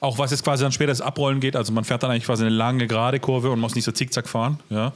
Auch 0.01 0.19
was 0.19 0.33
jetzt 0.33 0.43
quasi 0.43 0.65
dann 0.65 0.73
später 0.73 0.91
das 0.91 1.01
Abrollen 1.01 1.39
geht, 1.39 1.55
also 1.55 1.73
man 1.73 1.85
fährt 1.85 2.03
dann 2.03 2.11
eigentlich 2.11 2.25
quasi 2.25 2.45
eine 2.45 2.55
lange 2.55 2.89
gerade 2.89 3.21
Kurve 3.21 3.53
und 3.53 3.61
muss 3.61 3.77
nicht 3.77 3.85
so 3.85 3.93
zickzack 3.93 4.29
fahren, 4.29 4.59
ja. 4.69 4.93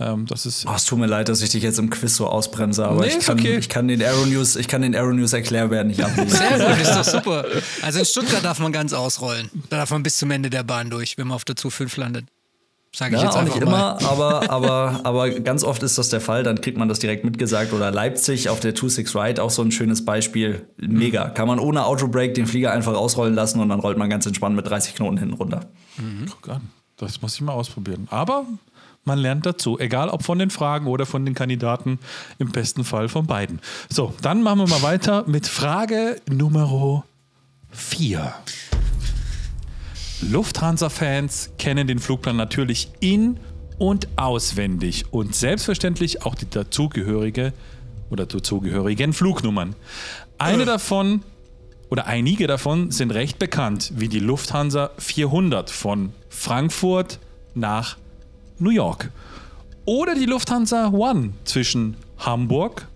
Ähm, 0.00 0.26
das 0.26 0.46
ist 0.46 0.64
oh, 0.66 0.72
es 0.76 0.84
tut 0.84 0.98
mir 0.98 1.06
leid, 1.06 1.28
dass 1.28 1.42
ich 1.42 1.50
dich 1.50 1.62
jetzt 1.62 1.78
im 1.78 1.90
Quiz 1.90 2.14
so 2.14 2.28
ausbremse, 2.28 2.86
aber 2.86 3.00
nee, 3.00 3.08
ich, 3.08 3.18
kann, 3.18 3.38
okay. 3.38 3.56
ich 3.56 3.68
kann 3.68 3.88
den 3.88 4.00
Aeronews, 4.00 4.54
ich 4.54 4.68
kann 4.68 4.82
den 4.82 4.94
Aeronews 4.94 5.32
Erklärwert 5.32 5.88
nicht 5.88 6.02
ablesen. 6.02 6.38
Sehr 6.38 6.58
gut, 6.58 6.80
ist 6.80 6.94
doch 6.94 7.04
super. 7.04 7.44
Also 7.82 7.98
in 7.98 8.04
Stuttgart 8.04 8.44
darf 8.44 8.60
man 8.60 8.72
ganz 8.72 8.92
ausrollen. 8.92 9.50
Da 9.70 9.78
darf 9.78 9.90
man 9.90 10.02
bis 10.02 10.18
zum 10.18 10.30
Ende 10.30 10.50
der 10.50 10.62
Bahn 10.62 10.90
durch, 10.90 11.18
wenn 11.18 11.28
man 11.28 11.34
auf 11.34 11.44
der 11.44 11.56
Zug 11.56 11.72
5 11.72 11.96
landet. 11.96 12.26
Sage 12.94 13.16
ich 13.16 13.22
ja, 13.22 13.28
jetzt 13.28 13.36
auch 13.36 13.42
nicht 13.42 13.56
mal. 13.56 13.62
immer, 13.62 14.02
aber, 14.02 14.50
aber, 14.50 15.00
aber 15.04 15.30
ganz 15.30 15.62
oft 15.62 15.82
ist 15.82 15.98
das 15.98 16.08
der 16.08 16.20
Fall. 16.20 16.42
Dann 16.42 16.60
kriegt 16.60 16.78
man 16.78 16.88
das 16.88 16.98
direkt 16.98 17.24
mitgesagt. 17.24 17.72
Oder 17.72 17.90
Leipzig 17.90 18.48
auf 18.48 18.60
der 18.60 18.70
26 18.70 19.14
Ride, 19.14 19.42
auch 19.42 19.50
so 19.50 19.62
ein 19.62 19.70
schönes 19.70 20.04
Beispiel. 20.04 20.66
Mega. 20.78 21.28
Kann 21.28 21.48
man 21.48 21.58
ohne 21.58 21.84
Autobreak 21.84 22.34
den 22.34 22.46
Flieger 22.46 22.72
einfach 22.72 22.94
ausrollen 22.94 23.34
lassen 23.34 23.60
und 23.60 23.68
dann 23.68 23.80
rollt 23.80 23.98
man 23.98 24.08
ganz 24.08 24.24
entspannt 24.24 24.56
mit 24.56 24.66
30 24.66 24.94
Knoten 24.94 25.18
hinten 25.18 25.34
runter. 25.34 25.66
Mhm. 25.98 26.26
Guck 26.30 26.54
an. 26.54 26.62
Das 26.96 27.20
muss 27.20 27.34
ich 27.34 27.40
mal 27.42 27.52
ausprobieren. 27.52 28.08
Aber 28.10 28.46
man 29.04 29.18
lernt 29.18 29.46
dazu, 29.46 29.78
egal 29.78 30.10
ob 30.10 30.22
von 30.22 30.38
den 30.38 30.50
Fragen 30.50 30.86
oder 30.86 31.06
von 31.06 31.24
den 31.24 31.34
Kandidaten, 31.34 31.98
im 32.38 32.50
besten 32.50 32.84
Fall 32.84 33.08
von 33.08 33.26
beiden. 33.26 33.60
So, 33.88 34.14
dann 34.22 34.42
machen 34.42 34.58
wir 34.60 34.68
mal 34.68 34.82
weiter 34.82 35.24
mit 35.26 35.46
Frage 35.46 36.20
Nummer 36.30 37.04
4. 37.70 38.34
Lufthansa-Fans 40.20 41.50
kennen 41.58 41.86
den 41.86 41.98
Flugplan 41.98 42.36
natürlich 42.36 42.90
in- 43.00 43.38
und 43.78 44.08
auswendig 44.16 45.12
und 45.12 45.34
selbstverständlich 45.34 46.24
auch 46.24 46.34
die 46.34 46.50
dazugehörige 46.50 47.52
oder 48.10 48.26
dazugehörigen 48.26 49.12
Flugnummern. 49.12 49.76
Eine 50.38 50.64
äh. 50.64 50.66
davon 50.66 51.22
oder 51.88 52.06
einige 52.06 52.46
davon 52.46 52.90
sind 52.90 53.12
recht 53.12 53.38
bekannt, 53.38 53.92
wie 53.96 54.08
die 54.08 54.18
Lufthansa 54.18 54.90
400 54.98 55.70
von 55.70 56.12
Frankfurt 56.28 57.18
nach 57.54 57.96
New 58.58 58.70
York. 58.70 59.10
Oder 59.84 60.14
die 60.14 60.26
Lufthansa 60.26 60.88
One 60.88 61.32
zwischen 61.44 61.96
Hamburg, 62.18 62.86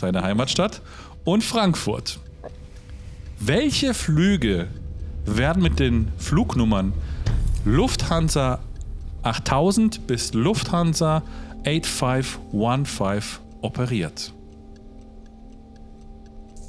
seine 0.00 0.22
Heimatstadt, 0.22 0.80
und 1.24 1.44
Frankfurt. 1.44 2.18
Welche 3.38 3.94
Flüge 3.94 4.68
werden 5.24 5.62
mit 5.62 5.78
den 5.78 6.08
Flugnummern 6.18 6.92
Lufthansa 7.64 8.58
8000 9.22 10.06
bis 10.06 10.34
Lufthansa 10.34 11.22
8515 11.64 13.40
operiert? 13.60 14.32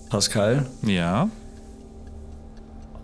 Pascal? 0.09 0.67
Ja. 0.83 1.29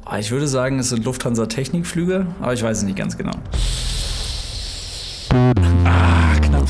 Ah, 0.06 0.20
ich 0.20 0.30
würde 0.30 0.48
sagen, 0.48 0.80
es 0.80 0.90
sind 0.90 1.06
Lufthansa 1.06 1.48
Technikflüge, 1.48 2.28
aber 2.40 2.53
ich 2.53 2.61
weiß 2.61 2.80
es 2.80 2.84
nicht 2.84 2.98
ganz 2.98 3.18
genau. 3.18 3.34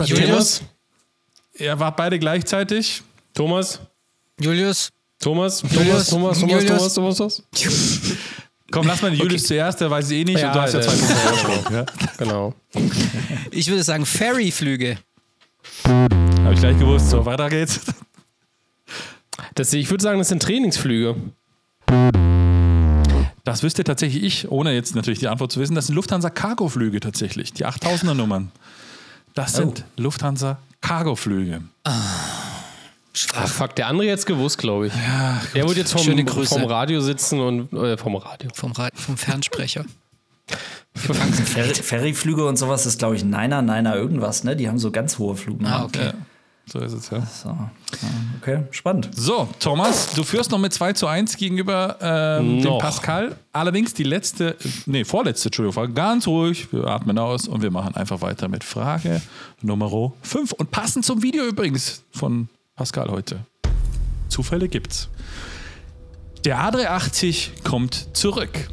Julius? 0.07 0.61
Er 1.53 1.79
war 1.79 1.95
beide 1.95 2.19
gleichzeitig. 2.19 3.03
Thomas? 3.33 3.79
Julius? 4.39 4.91
Thomas? 5.19 5.61
Julius? 5.61 6.09
Thomas? 6.09 6.39
Thomas? 6.39 6.39
Thomas? 6.39 6.93
Thomas? 6.93 6.93
Thomas? 6.93 7.17
Thomas? 7.17 8.13
Komm, 8.71 8.85
lass 8.85 9.01
mal 9.01 9.09
den 9.09 9.19
Julius 9.19 9.41
okay. 9.41 9.47
zuerst, 9.47 9.81
der 9.81 9.89
weiß 9.89 10.05
es 10.05 10.11
eh 10.11 10.23
nicht 10.23 10.39
ja, 10.39 10.47
und 10.47 10.55
du 10.55 10.61
hast 10.61 10.73
ja 10.73 10.81
zwei 10.81 10.95
Punkte 10.95 11.15
Vorsprung. 11.15 11.73
ja. 11.73 11.85
Genau. 12.17 12.53
Ich 13.51 13.67
würde 13.67 13.83
sagen 13.83 14.05
Ferryflüge. 14.05 14.97
Habe 15.85 16.53
ich 16.53 16.59
gleich 16.59 16.77
gewusst. 16.77 17.09
So, 17.09 17.25
weiter 17.25 17.49
geht's. 17.49 17.81
Das, 19.55 19.73
ich 19.73 19.89
würde 19.89 20.03
sagen, 20.03 20.19
das 20.19 20.29
sind 20.29 20.41
Trainingsflüge. 20.43 21.15
Das 23.43 23.63
wüsste 23.63 23.83
tatsächlich 23.83 24.23
ich, 24.23 24.51
ohne 24.51 24.73
jetzt 24.73 24.95
natürlich 24.95 25.19
die 25.19 25.27
Antwort 25.27 25.51
zu 25.51 25.59
wissen. 25.59 25.73
Das 25.73 25.87
sind 25.87 25.95
Lufthansa-Cargo-Flüge 25.95 26.99
tatsächlich, 26.99 27.53
die 27.53 27.65
8000er-Nummern. 27.65 28.51
Das 29.39 29.53
sind 29.53 29.85
oh. 29.87 30.01
Lufthansa-Cargo-Flüge. 30.01 31.61
Ah. 31.85 31.91
Ach, 33.35 33.47
fuck, 33.47 33.73
der 33.73 33.87
andere 33.87 34.05
jetzt 34.05 34.25
gewusst, 34.25 34.57
glaube 34.57 34.87
ich. 34.87 34.93
Ja, 34.93 35.41
er 35.53 35.65
wird 35.65 35.77
jetzt 35.77 35.93
vom, 35.93 36.45
vom 36.45 36.65
Radio 36.65 36.99
sitzen 36.99 37.39
und 37.39 37.71
äh, 37.71 37.95
vom 37.95 38.17
Radio. 38.17 38.49
Vom, 38.53 38.73
Ra 38.73 38.89
vom 38.93 39.15
Fernsprecher. 39.15 39.85
Ferryflüge 40.93 42.45
und 42.45 42.57
sowas 42.57 42.85
ist, 42.85 42.99
glaube 42.99 43.15
ich, 43.15 43.23
Niner, 43.23 43.61
Niner 43.61 43.95
irgendwas, 43.95 44.43
ne? 44.43 44.57
Die 44.57 44.67
haben 44.67 44.77
so 44.77 44.91
ganz 44.91 45.17
hohe 45.19 45.37
Flugnamen. 45.37 45.73
Ah, 45.73 45.85
okay. 45.85 46.05
Ja. 46.07 46.13
So 46.71 46.79
ist 46.79 46.93
es, 46.93 47.09
ja. 47.09 47.25
So. 47.25 47.55
Okay, 48.41 48.63
spannend. 48.71 49.09
So, 49.15 49.49
Thomas, 49.59 50.13
du 50.13 50.23
führst 50.23 50.51
noch 50.51 50.59
mit 50.59 50.73
2 50.73 50.93
zu 50.93 51.07
1 51.07 51.37
gegenüber 51.37 51.97
ähm, 51.99 52.61
dem 52.61 52.77
Pascal. 52.77 53.35
Allerdings 53.51 53.93
die 53.93 54.03
letzte, 54.03 54.55
nee, 54.85 55.03
vorletzte, 55.03 55.47
Entschuldigung, 55.47 55.73
Frage. 55.73 55.93
Ganz 55.93 56.27
ruhig, 56.27 56.71
wir 56.71 56.85
atmen 56.85 57.17
aus 57.17 57.47
und 57.47 57.61
wir 57.61 57.71
machen 57.71 57.95
einfach 57.95 58.21
weiter 58.21 58.47
mit 58.47 58.63
Frage 58.63 59.21
Nummer 59.61 60.13
5. 60.21 60.51
Und 60.53 60.71
passend 60.71 61.05
zum 61.05 61.23
Video 61.23 61.43
übrigens 61.45 62.03
von 62.11 62.49
Pascal 62.75 63.09
heute. 63.09 63.39
Zufälle 64.29 64.67
gibt's. 64.67 65.09
Der 66.45 66.59
A380 66.59 67.63
kommt 67.63 68.15
zurück. 68.15 68.69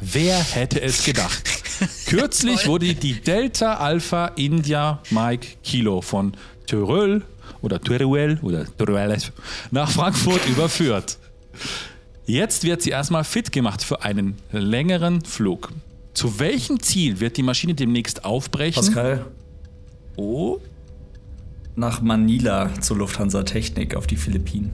Wer 0.00 0.38
hätte 0.38 0.80
es 0.80 1.04
gedacht? 1.04 1.42
Kürzlich 2.06 2.66
wurde 2.66 2.94
die 2.94 3.20
Delta 3.20 3.74
Alpha 3.74 4.28
India 4.36 5.02
Mike 5.10 5.58
Kilo 5.62 6.00
von 6.00 6.32
Tyrol 6.70 7.22
oder 7.62 7.80
Teruel 7.80 8.38
oder 8.42 8.64
Teruel 8.64 9.16
nach 9.72 9.90
Frankfurt 9.90 10.46
überführt. 10.48 11.18
Jetzt 12.26 12.62
wird 12.62 12.80
sie 12.82 12.90
erstmal 12.90 13.24
fit 13.24 13.50
gemacht 13.50 13.82
für 13.82 14.02
einen 14.02 14.36
längeren 14.52 15.24
Flug. 15.24 15.72
Zu 16.14 16.38
welchem 16.38 16.80
Ziel 16.80 17.18
wird 17.18 17.36
die 17.36 17.42
Maschine 17.42 17.74
demnächst 17.74 18.24
aufbrechen? 18.24 18.84
Pascal. 18.84 19.26
Oh? 20.14 20.58
Nach 21.74 22.00
Manila 22.02 22.70
zur 22.80 22.98
Lufthansa 22.98 23.42
Technik 23.42 23.96
auf 23.96 24.06
die 24.06 24.16
Philippinen. 24.16 24.70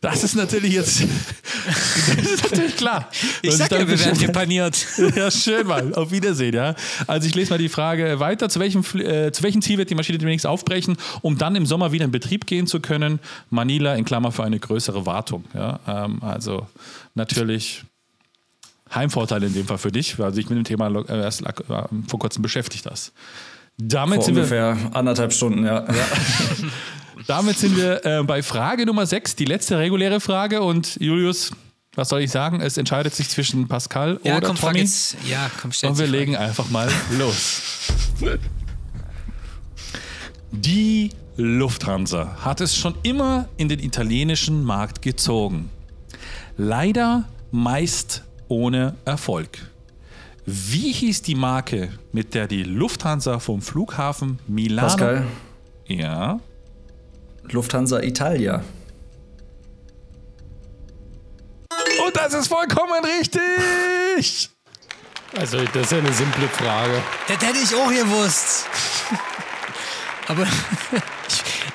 Das 0.00 0.22
ist 0.22 0.36
natürlich 0.36 0.74
jetzt. 0.74 1.02
das 1.66 2.32
ist 2.32 2.50
natürlich 2.50 2.76
klar. 2.76 3.10
Ich 3.42 3.56
sag 3.56 3.72
ja, 3.72 3.80
wir 3.80 3.98
werden 3.98 4.18
hier 4.18 4.30
paniert. 4.30 4.86
ja, 5.16 5.28
schön 5.30 5.66
mal. 5.66 5.92
Auf 5.94 6.12
Wiedersehen, 6.12 6.54
ja. 6.54 6.76
Also 7.08 7.26
ich 7.26 7.34
lese 7.34 7.50
mal 7.50 7.58
die 7.58 7.68
Frage 7.68 8.20
weiter. 8.20 8.48
Zu 8.48 8.60
welchem, 8.60 8.84
äh, 9.00 9.32
zu 9.32 9.42
welchem 9.42 9.60
Ziel 9.60 9.76
wird 9.76 9.90
die 9.90 9.96
Maschine 9.96 10.18
demnächst 10.18 10.46
aufbrechen, 10.46 10.96
um 11.22 11.36
dann 11.36 11.56
im 11.56 11.66
Sommer 11.66 11.90
wieder 11.90 12.04
in 12.04 12.12
Betrieb 12.12 12.46
gehen 12.46 12.68
zu 12.68 12.78
können? 12.78 13.18
Manila 13.50 13.96
in 13.96 14.04
Klammer 14.04 14.30
für 14.30 14.44
eine 14.44 14.60
größere 14.60 15.04
Wartung. 15.04 15.44
Ja, 15.52 15.80
ähm, 15.88 16.22
also 16.22 16.68
natürlich 17.16 17.82
Heimvorteil 18.94 19.42
in 19.42 19.54
dem 19.54 19.66
Fall 19.66 19.78
für 19.78 19.92
dich, 19.92 20.16
weil 20.18 20.32
sich 20.32 20.48
mit 20.48 20.58
dem 20.58 20.64
Thema 20.64 20.88
äh, 21.08 21.22
erst 21.22 21.44
äh, 21.44 21.52
vor 22.06 22.20
kurzem 22.20 22.42
beschäftigt 22.42 22.86
hast. 22.86 23.12
Damit 23.76 24.16
vor 24.16 24.24
sind 24.24 24.36
ungefähr 24.36 24.76
wir, 24.76 24.96
anderthalb 24.96 25.32
Stunden, 25.32 25.64
ja. 25.64 25.84
ja. 25.86 25.94
Damit 27.28 27.58
sind 27.58 27.76
wir 27.76 28.06
äh, 28.06 28.22
bei 28.22 28.42
Frage 28.42 28.86
Nummer 28.86 29.04
6, 29.04 29.36
die 29.36 29.44
letzte 29.44 29.76
reguläre 29.76 30.18
Frage. 30.18 30.62
Und 30.62 30.96
Julius, 30.98 31.50
was 31.94 32.08
soll 32.08 32.22
ich 32.22 32.30
sagen? 32.30 32.62
Es 32.62 32.78
entscheidet 32.78 33.14
sich 33.14 33.28
zwischen 33.28 33.68
Pascal 33.68 34.18
ja, 34.24 34.38
oder 34.38 34.46
komm, 34.46 34.56
Tommy. 34.56 34.78
Jetzt, 34.78 35.14
ja, 35.28 35.50
komm, 35.60 35.70
stell 35.72 35.90
Und 35.90 35.98
wir 35.98 36.06
legen 36.06 36.36
einfach 36.36 36.70
mal 36.70 36.90
los. 37.18 37.60
Die 40.52 41.10
Lufthansa 41.36 42.38
hat 42.46 42.62
es 42.62 42.74
schon 42.74 42.94
immer 43.02 43.50
in 43.58 43.68
den 43.68 43.80
italienischen 43.80 44.64
Markt 44.64 45.02
gezogen. 45.02 45.68
Leider 46.56 47.28
meist 47.50 48.24
ohne 48.48 48.94
Erfolg. 49.04 49.70
Wie 50.46 50.92
hieß 50.92 51.20
die 51.20 51.34
Marke, 51.34 51.90
mit 52.10 52.32
der 52.32 52.46
die 52.46 52.62
Lufthansa 52.62 53.38
vom 53.38 53.60
Flughafen 53.60 54.38
Milano. 54.46 54.88
Pascal. 54.88 55.26
Ja. 55.88 56.40
Lufthansa 57.52 58.00
Italia. 58.00 58.62
Und 62.04 62.16
das 62.16 62.34
ist 62.34 62.48
vollkommen 62.48 63.04
richtig! 63.04 64.50
Also, 65.36 65.58
das 65.72 65.82
ist 65.82 65.92
ja 65.92 65.98
eine 65.98 66.12
simple 66.12 66.48
Frage. 66.48 67.02
Das 67.26 67.36
hätte 67.36 67.58
ich 67.58 67.74
auch 67.74 67.90
gewusst. 67.90 68.66
Aber 70.28 70.46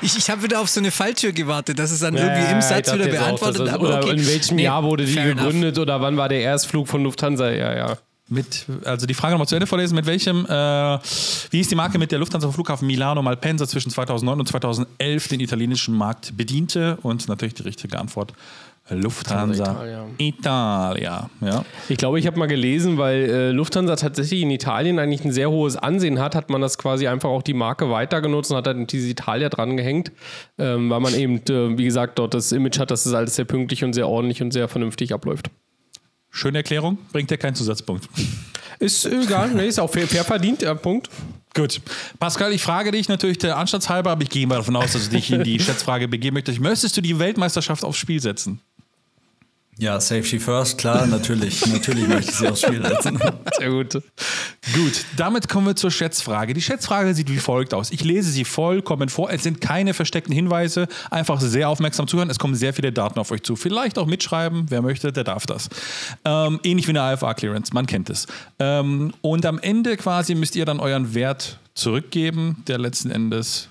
Ich, 0.03 0.17
ich 0.17 0.29
habe 0.29 0.43
wieder 0.43 0.59
auf 0.59 0.69
so 0.69 0.81
eine 0.81 0.91
Falltür 0.91 1.31
gewartet, 1.31 1.79
dass 1.79 1.91
es 1.91 2.01
dann 2.01 2.15
irgendwie 2.15 2.51
im 2.51 2.61
Satz 2.61 2.93
wieder 2.93 3.07
beantwortet. 3.07 3.69
Auch, 3.69 3.73
aber 3.73 3.87
oder 3.87 3.97
okay. 3.99 4.11
in 4.11 4.27
welchem 4.27 4.55
Nee, 4.57 4.63
Jahr 4.63 4.83
wurde 4.83 5.05
die 5.05 5.15
gegründet 5.15 5.79
oder 5.79 6.01
wann 6.01 6.17
war 6.17 6.27
der 6.27 6.41
Erstflug 6.41 6.89
von 6.89 7.03
Lufthansa? 7.03 7.49
Ja, 7.51 7.75
ja. 7.75 7.97
Mit, 8.29 8.65
also 8.85 9.05
die 9.05 9.13
Frage 9.13 9.33
nochmal 9.33 9.47
zu 9.47 9.55
Ende 9.55 9.67
vorlesen, 9.67 9.95
mit 9.95 10.05
welchem, 10.05 10.45
äh, 10.45 10.97
wie 11.51 11.59
ist 11.59 11.69
die 11.69 11.75
Marke 11.75 11.99
mit 11.99 12.11
der 12.11 12.19
Lufthansa 12.19 12.47
vom 12.47 12.53
Flughafen 12.53 12.87
Milano 12.87 13.21
Malpensa 13.21 13.67
zwischen 13.67 13.91
2009 13.91 14.39
und 14.39 14.47
2011 14.47 15.27
den 15.27 15.39
italienischen 15.41 15.93
Markt 15.93 16.35
bediente? 16.37 16.97
Und 17.01 17.27
natürlich 17.27 17.55
die 17.55 17.63
richtige 17.63 17.99
Antwort, 17.99 18.33
Lufthansa 18.89 19.63
Italia. 19.63 20.05
Italia. 20.17 21.29
Ja. 21.39 21.65
Ich 21.87 21.97
glaube, 21.97 22.19
ich 22.19 22.27
habe 22.27 22.37
mal 22.37 22.47
gelesen, 22.47 22.97
weil 22.97 23.29
äh, 23.29 23.51
Lufthansa 23.51 23.95
tatsächlich 23.95 24.41
in 24.41 24.51
Italien 24.51 24.99
eigentlich 24.99 25.23
ein 25.23 25.31
sehr 25.31 25.49
hohes 25.49 25.77
Ansehen 25.77 26.19
hat, 26.19 26.35
hat 26.35 26.49
man 26.49 26.59
das 26.59 26.77
quasi 26.77 27.07
einfach 27.07 27.29
auch 27.29 27.43
die 27.43 27.53
Marke 27.53 27.89
weiter 27.89 28.21
genutzt 28.21 28.51
und 28.51 28.57
hat 28.57 28.67
dann 28.67 28.85
diese 28.85 29.07
Italia 29.07 29.47
dran 29.47 29.77
gehängt, 29.77 30.11
ähm, 30.57 30.89
weil 30.89 30.99
man 30.99 31.13
eben, 31.13 31.37
äh, 31.49 31.77
wie 31.77 31.85
gesagt, 31.85 32.19
dort 32.19 32.33
das 32.33 32.51
Image 32.51 32.77
hat, 32.77 32.91
dass 32.91 33.05
es 33.05 33.13
alles 33.13 33.35
sehr 33.35 33.45
pünktlich 33.45 33.85
und 33.85 33.93
sehr 33.93 34.09
ordentlich 34.09 34.41
und 34.41 34.51
sehr 34.51 34.67
vernünftig 34.67 35.13
abläuft. 35.13 35.49
Schöne 36.35 36.57
Erklärung, 36.57 36.97
bringt 37.11 37.29
ja 37.29 37.37
keinen 37.37 37.53
Zusatzpunkt. 37.53 38.09
Ist 38.79 39.05
egal, 39.05 39.51
nee, 39.51 39.67
ist 39.67 39.79
auch 39.79 39.89
fair, 39.89 40.07
fair 40.07 40.23
verdient, 40.23 40.63
der 40.63 40.73
Punkt. 40.73 41.07
Gut. 41.53 41.79
Pascal, 42.19 42.51
ich 42.53 42.63
frage 42.63 42.91
dich 42.91 43.07
natürlich 43.07 43.37
der 43.37 43.55
Anstandshalber, 43.55 44.09
aber 44.09 44.23
ich 44.23 44.31
gehe 44.31 44.47
mal 44.47 44.55
davon 44.55 44.75
aus, 44.75 44.93
dass 44.93 45.09
du 45.09 45.15
dich 45.15 45.29
in 45.31 45.43
die 45.43 45.59
Schätzfrage 45.61 46.07
begeben 46.07 46.33
möchtest. 46.33 46.59
Möchtest 46.59 46.97
du 46.97 47.01
die 47.01 47.19
Weltmeisterschaft 47.19 47.83
aufs 47.83 47.99
Spiel 47.99 48.19
setzen? 48.19 48.59
Ja, 49.79 49.99
Safety 49.99 50.39
First, 50.39 50.77
klar, 50.77 51.07
natürlich. 51.07 51.65
natürlich 51.71 52.07
möchte 52.07 52.31
ich 52.31 52.37
sie 52.37 52.47
aufs 52.47 52.61
Spiel 52.61 52.85
setzen. 52.85 53.19
Sehr 53.57 53.69
gut. 53.69 53.93
Gut, 54.73 55.05
damit 55.17 55.49
kommen 55.49 55.67
wir 55.67 55.75
zur 55.75 55.89
Schätzfrage. 55.89 56.53
Die 56.53 56.61
Schätzfrage 56.61 57.13
sieht 57.13 57.29
wie 57.29 57.37
folgt 57.37 57.73
aus. 57.73 57.91
Ich 57.91 58.03
lese 58.03 58.29
sie 58.29 58.45
vollkommen 58.45 59.09
vor. 59.09 59.31
Es 59.31 59.43
sind 59.43 59.61
keine 59.61 59.93
versteckten 59.93 60.33
Hinweise. 60.33 60.87
Einfach 61.09 61.41
sehr 61.41 61.69
aufmerksam 61.69 62.07
zuhören. 62.07 62.29
Es 62.29 62.39
kommen 62.39 62.55
sehr 62.55 62.73
viele 62.73 62.91
Daten 62.91 63.19
auf 63.19 63.31
euch 63.31 63.43
zu. 63.43 63.55
Vielleicht 63.55 63.97
auch 63.97 64.05
mitschreiben. 64.05 64.67
Wer 64.69 64.81
möchte, 64.81 65.11
der 65.11 65.23
darf 65.23 65.45
das. 65.45 65.69
Ähm, 66.23 66.59
ähnlich 66.63 66.87
wie 66.87 66.91
eine 66.91 67.01
AFA-Clearance. 67.01 67.73
Man 67.73 67.87
kennt 67.87 68.09
es. 68.09 68.27
Ähm, 68.59 69.13
und 69.21 69.45
am 69.45 69.57
Ende 69.57 69.97
quasi 69.97 70.35
müsst 70.35 70.55
ihr 70.55 70.65
dann 70.65 70.79
euren 70.79 71.13
Wert 71.15 71.59
zurückgeben, 71.73 72.63
der 72.67 72.77
letzten 72.77 73.09
Endes 73.09 73.69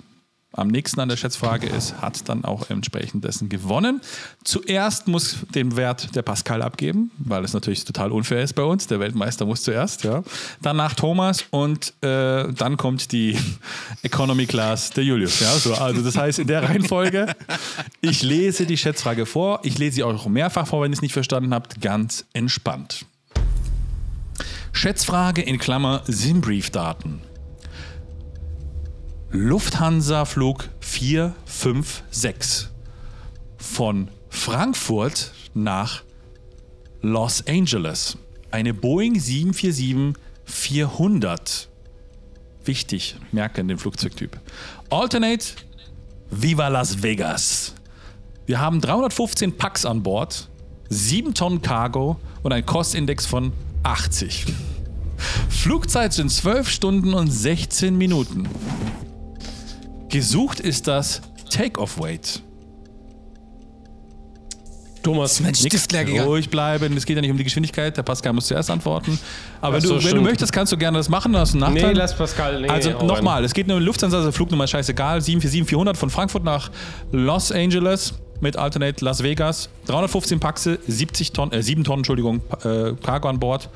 am 0.53 0.69
nächsten 0.69 1.01
an 1.01 1.09
der 1.09 1.17
Schätzfrage 1.17 1.67
ist, 1.67 2.01
hat 2.01 2.29
dann 2.29 2.45
auch 2.45 2.69
entsprechend 2.69 3.25
dessen 3.25 3.49
gewonnen. 3.49 4.01
Zuerst 4.45 5.09
muss 5.09 5.39
den 5.55 5.77
Wert 5.77 6.15
der 6.15 6.23
Pascal 6.23 6.63
abgeben, 6.63 7.11
weil 7.19 7.45
es 7.45 7.55
natürlich 7.55 7.85
total 7.85 8.13
unfair 8.13 8.43
ist 8.43 8.55
bei 8.55 8.63
uns. 8.63 8.87
Der 8.87 9.01
Weltmeister 9.01 9.47
muss 9.47 9.63
zuerst, 9.63 10.05
ja. 10.05 10.23
Danach 10.61 10.95
Thomas 10.95 11.45
und 11.51 11.95
äh, 12.03 12.53
dann 12.53 12.77
kommt 12.77 13.13
die 13.13 13.39
Economy 14.03 14.47
Class 14.47 14.91
der 14.91 15.05
Julius. 15.05 15.41
Ja. 15.41 15.53
So, 15.53 15.75
also 15.75 16.03
das 16.03 16.17
heißt 16.17 16.41
in 16.41 16.47
der 16.47 16.63
Reihenfolge, 16.63 17.35
ich 18.01 18.23
lese 18.23 18.67
die 18.67 18.77
Schätzfrage 18.77 19.27
vor, 19.27 19.61
ich 19.63 19.79
lese 19.79 19.97
sie 19.97 20.03
auch 20.03 20.27
mehrfach 20.27 20.67
vor, 20.67 20.83
wenn 20.83 20.93
ihr 20.93 20.97
es 20.97 21.03
nicht 21.03 21.15
verstanden 21.15 21.55
habt, 21.55 21.81
ganz 21.81 22.27
entspannt. 22.33 23.07
Schätzfrage 24.73 25.43
in 25.43 25.59
Klammer 25.59 26.03
SimBrief-Daten. 26.07 27.21
Lufthansa-Flug 29.35 30.69
456 30.81 32.69
von 33.57 34.09
Frankfurt 34.29 35.33
nach 35.55 36.03
Los 37.01 37.43
Angeles. 37.49 38.19
Eine 38.51 38.75
Boeing 38.75 39.15
747-400. 39.15 41.69
Wichtig, 42.67 43.17
merken 43.33 43.69
den 43.69 43.79
Flugzeugtyp. 43.79 44.39
Alternate 44.91 45.47
Viva 46.31 46.69
Las 46.69 47.03
Vegas. 47.03 47.73
Wir 48.45 48.61
haben 48.61 48.83
315 48.83 49.57
Packs 49.57 49.87
an 49.87 50.03
Bord, 50.03 50.51
7 50.91 51.33
Tonnen 51.33 51.63
Cargo 51.63 52.21
und 52.43 52.53
ein 52.53 52.67
Kostindex 52.67 53.25
von 53.25 53.55
80. 53.83 54.45
Flugzeit 55.49 56.13
sind 56.13 56.31
12 56.31 56.69
Stunden 56.69 57.15
und 57.15 57.31
16 57.31 57.97
Minuten. 57.97 58.47
Gesucht 60.13 60.61
ist 60.61 60.87
das 60.89 61.23
Take-Off-Weight. 61.49 62.43
Thomas, 65.03 65.41
Mein 65.41 65.55
Stift 65.55 65.91
leer. 65.91 66.23
Ruhig 66.23 66.51
bleiben, 66.51 66.95
es 66.99 67.07
geht 67.07 67.17
ja 67.17 67.23
nicht 67.23 67.31
um 67.31 67.39
die 67.39 67.45
Geschwindigkeit. 67.45 67.97
Der 67.97 68.03
Pascal 68.03 68.35
muss 68.35 68.47
zuerst 68.47 68.71
antworten. 68.71 69.19
Aber 69.63 69.81
du, 69.81 69.89
so, 69.89 70.05
wenn 70.05 70.15
du 70.15 70.21
möchtest, 70.21 70.53
kannst 70.53 70.71
du 70.71 70.77
gerne 70.77 70.99
das 70.99 71.09
machen. 71.09 71.33
Das 71.33 71.49
ist 71.49 71.55
ein 71.55 71.61
Nachteil. 71.61 71.89
nee, 71.89 71.93
lass 71.95 72.15
Pascal. 72.15 72.61
Nee, 72.61 72.69
also 72.69 72.91
nochmal, 73.05 73.43
es 73.43 73.55
geht 73.55 73.67
nur 73.67 73.79
um 73.79 73.83
Lufthansa, 73.83 74.19
also 74.19 74.31
Flugnummer 74.33 74.67
scheißegal. 74.67 75.21
747-400 75.21 75.97
von 75.97 76.11
Frankfurt 76.11 76.45
nach 76.45 76.71
Los 77.11 77.51
Angeles 77.51 78.13
mit 78.41 78.59
Alternate 78.59 79.03
Las 79.03 79.23
Vegas. 79.23 79.71
315 79.87 80.41
Paxe, 80.41 80.79
70 80.87 81.33
Tonnen, 81.33 81.53
äh, 81.53 81.63
7 81.63 81.85
Tonnen, 81.85 82.01
Entschuldigung, 82.01 82.43
äh, 82.63 82.93
Cargo 83.03 83.29
an 83.29 83.41
Bord. 83.41 83.71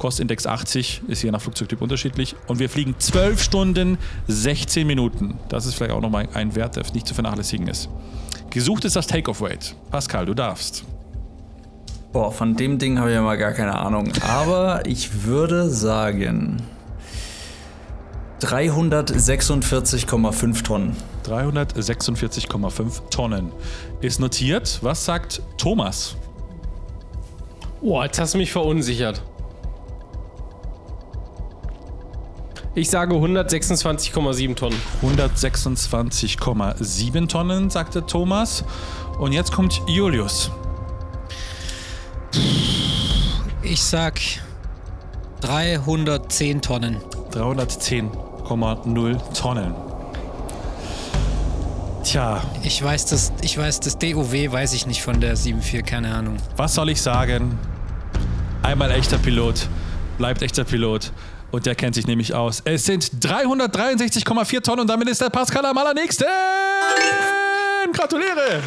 Kostindex 0.00 0.46
80, 0.46 1.02
ist 1.08 1.22
je 1.22 1.30
nach 1.30 1.42
Flugzeugtyp 1.42 1.82
unterschiedlich. 1.82 2.34
Und 2.48 2.58
wir 2.58 2.70
fliegen 2.70 2.94
12 2.98 3.42
Stunden, 3.42 3.98
16 4.28 4.86
Minuten. 4.86 5.38
Das 5.50 5.66
ist 5.66 5.74
vielleicht 5.74 5.92
auch 5.92 6.00
nochmal 6.00 6.26
ein 6.32 6.54
Wert, 6.56 6.76
der 6.76 6.84
nicht 6.94 7.06
zu 7.06 7.12
vernachlässigen 7.12 7.68
ist. 7.68 7.90
Gesucht 8.48 8.86
ist 8.86 8.96
das 8.96 9.06
Take-Off-Weight. 9.06 9.76
Pascal, 9.90 10.24
du 10.24 10.32
darfst. 10.32 10.84
Boah, 12.12 12.32
von 12.32 12.56
dem 12.56 12.78
Ding 12.78 12.98
habe 12.98 13.10
ich 13.10 13.14
ja 13.14 13.20
mal 13.20 13.36
gar 13.36 13.52
keine 13.52 13.78
Ahnung. 13.78 14.10
Aber 14.26 14.86
ich 14.86 15.24
würde 15.24 15.68
sagen 15.68 16.62
346,5 18.40 20.64
Tonnen. 20.64 20.96
346,5 21.26 23.10
Tonnen 23.10 23.52
ist 24.00 24.18
notiert. 24.18 24.78
Was 24.80 25.04
sagt 25.04 25.42
Thomas? 25.58 26.16
Boah, 27.82 28.06
jetzt 28.06 28.18
hast 28.18 28.32
du 28.32 28.38
mich 28.38 28.50
verunsichert. 28.50 29.22
Ich 32.74 32.88
sage 32.88 33.14
126,7 33.14 34.54
Tonnen. 34.54 34.78
126,7 35.02 37.28
Tonnen, 37.28 37.68
sagte 37.70 38.06
Thomas. 38.06 38.64
Und 39.18 39.32
jetzt 39.32 39.52
kommt 39.52 39.82
Julius. 39.88 40.50
Ich 43.62 43.82
sag 43.82 44.20
310 45.40 46.62
Tonnen. 46.62 46.98
310,0 47.32 49.32
Tonnen. 49.34 49.74
Tja, 52.04 52.40
Ich 52.62 52.82
weiß 52.82 53.06
das, 53.06 53.32
ich 53.42 53.58
weiß 53.58 53.80
das 53.80 53.98
DOW 53.98 54.32
weiß 54.32 54.72
ich 54.72 54.86
nicht 54.86 55.02
von 55.02 55.20
der 55.20 55.36
74, 55.36 55.84
keine 55.84 56.14
Ahnung. 56.14 56.36
was 56.56 56.74
soll 56.74 56.88
ich 56.90 57.02
sagen? 57.02 57.58
Einmal 58.62 58.90
echter 58.90 59.18
Pilot, 59.18 59.68
bleibt 60.18 60.42
echter 60.42 60.64
Pilot. 60.64 61.12
Und 61.50 61.66
der 61.66 61.74
kennt 61.74 61.94
sich 61.94 62.06
nämlich 62.06 62.34
aus. 62.34 62.62
Es 62.64 62.84
sind 62.84 63.04
363,4 63.20 64.62
Tonnen 64.62 64.80
und 64.80 64.86
damit 64.90 65.08
ist 65.08 65.20
der 65.20 65.30
Pascal 65.30 65.64
am 65.66 65.76
allernächsten. 65.76 66.26
Gratuliere! 67.92 68.62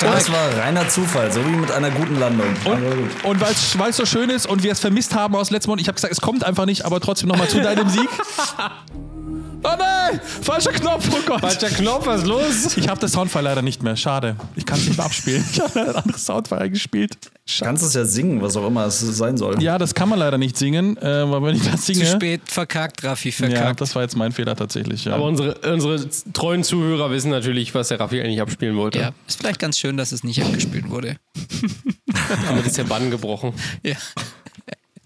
Das 0.00 0.30
war 0.30 0.56
reiner 0.58 0.88
Zufall, 0.88 1.32
so 1.32 1.44
wie 1.44 1.50
mit 1.50 1.72
einer 1.72 1.90
guten 1.90 2.20
Landung. 2.20 2.46
Und, 2.64 2.80
gut. 2.80 3.24
und 3.24 3.40
weil 3.40 3.90
es 3.90 3.96
so 3.96 4.06
schön 4.06 4.30
ist 4.30 4.46
und 4.46 4.62
wir 4.62 4.70
es 4.70 4.80
vermisst 4.80 5.14
haben 5.14 5.34
aus 5.34 5.50
letztem 5.50 5.72
Mal, 5.72 5.80
ich 5.80 5.88
habe 5.88 5.94
gesagt, 5.94 6.12
es 6.12 6.20
kommt 6.20 6.44
einfach 6.44 6.66
nicht, 6.66 6.84
aber 6.84 7.00
trotzdem 7.00 7.28
nochmal 7.28 7.48
zu 7.48 7.60
deinem 7.60 7.88
Sieg. 7.88 8.08
Oh 9.64 9.74
nein! 9.76 10.20
Falscher 10.42 10.70
Knopf, 10.72 11.08
oh 11.12 11.18
Gott! 11.26 11.40
Falscher 11.40 11.68
Knopf, 11.68 12.06
was 12.06 12.22
ist 12.22 12.26
los? 12.28 12.76
Ich 12.76 12.88
habe 12.88 13.00
das 13.00 13.12
Soundfile 13.12 13.44
leider 13.44 13.60
nicht 13.62 13.82
mehr. 13.82 13.96
Schade. 13.96 14.36
Ich 14.54 14.64
kann 14.64 14.78
es 14.78 14.86
nicht 14.86 14.96
mehr 14.96 15.06
abspielen. 15.06 15.44
Ich 15.52 15.60
habe 15.60 15.80
ein 15.80 15.96
anderes 15.96 16.24
Soundfile 16.24 16.60
eingespielt. 16.60 17.16
Du 17.24 17.64
kannst 17.64 17.82
es 17.82 17.94
ja 17.94 18.04
singen, 18.04 18.40
was 18.40 18.56
auch 18.56 18.66
immer 18.66 18.86
es 18.86 19.00
sein 19.00 19.36
soll. 19.36 19.60
Ja, 19.62 19.78
das 19.78 19.94
kann 19.94 20.08
man 20.08 20.18
leider 20.18 20.38
nicht 20.38 20.56
singen, 20.56 20.96
äh, 20.98 21.28
weil 21.30 21.42
wenn 21.42 21.56
ich 21.56 21.68
das 21.68 21.86
singe. 21.86 22.04
Zu 22.04 22.12
spät 22.12 22.42
verkackt, 22.46 23.02
Raffi, 23.02 23.30
Ja, 23.30 23.34
verkackt. 23.34 23.80
das 23.80 23.94
war 23.94 24.02
jetzt 24.02 24.16
mein 24.16 24.32
Fehler 24.32 24.54
tatsächlich. 24.54 25.06
Ja. 25.06 25.14
Aber 25.14 25.24
unsere, 25.24 25.54
unsere 25.72 26.08
treuen 26.32 26.62
Zuhörer 26.62 27.10
wissen 27.10 27.30
natürlich, 27.30 27.74
was 27.74 27.88
der 27.88 27.98
Raffi 28.00 28.20
eigentlich 28.20 28.40
abspielen 28.40 28.76
wollte. 28.76 29.00
Ja, 29.00 29.10
ist 29.26 29.38
vielleicht 29.38 29.58
ganz 29.58 29.78
schön, 29.78 29.96
dass 29.96 30.12
es 30.12 30.22
nicht 30.22 30.42
abgespielt 30.42 30.88
wurde. 30.88 31.16
Damit 32.46 32.66
ist 32.66 32.78
der 32.78 32.84
Bann 32.84 33.10
gebrochen. 33.10 33.52
Ja. 33.82 33.96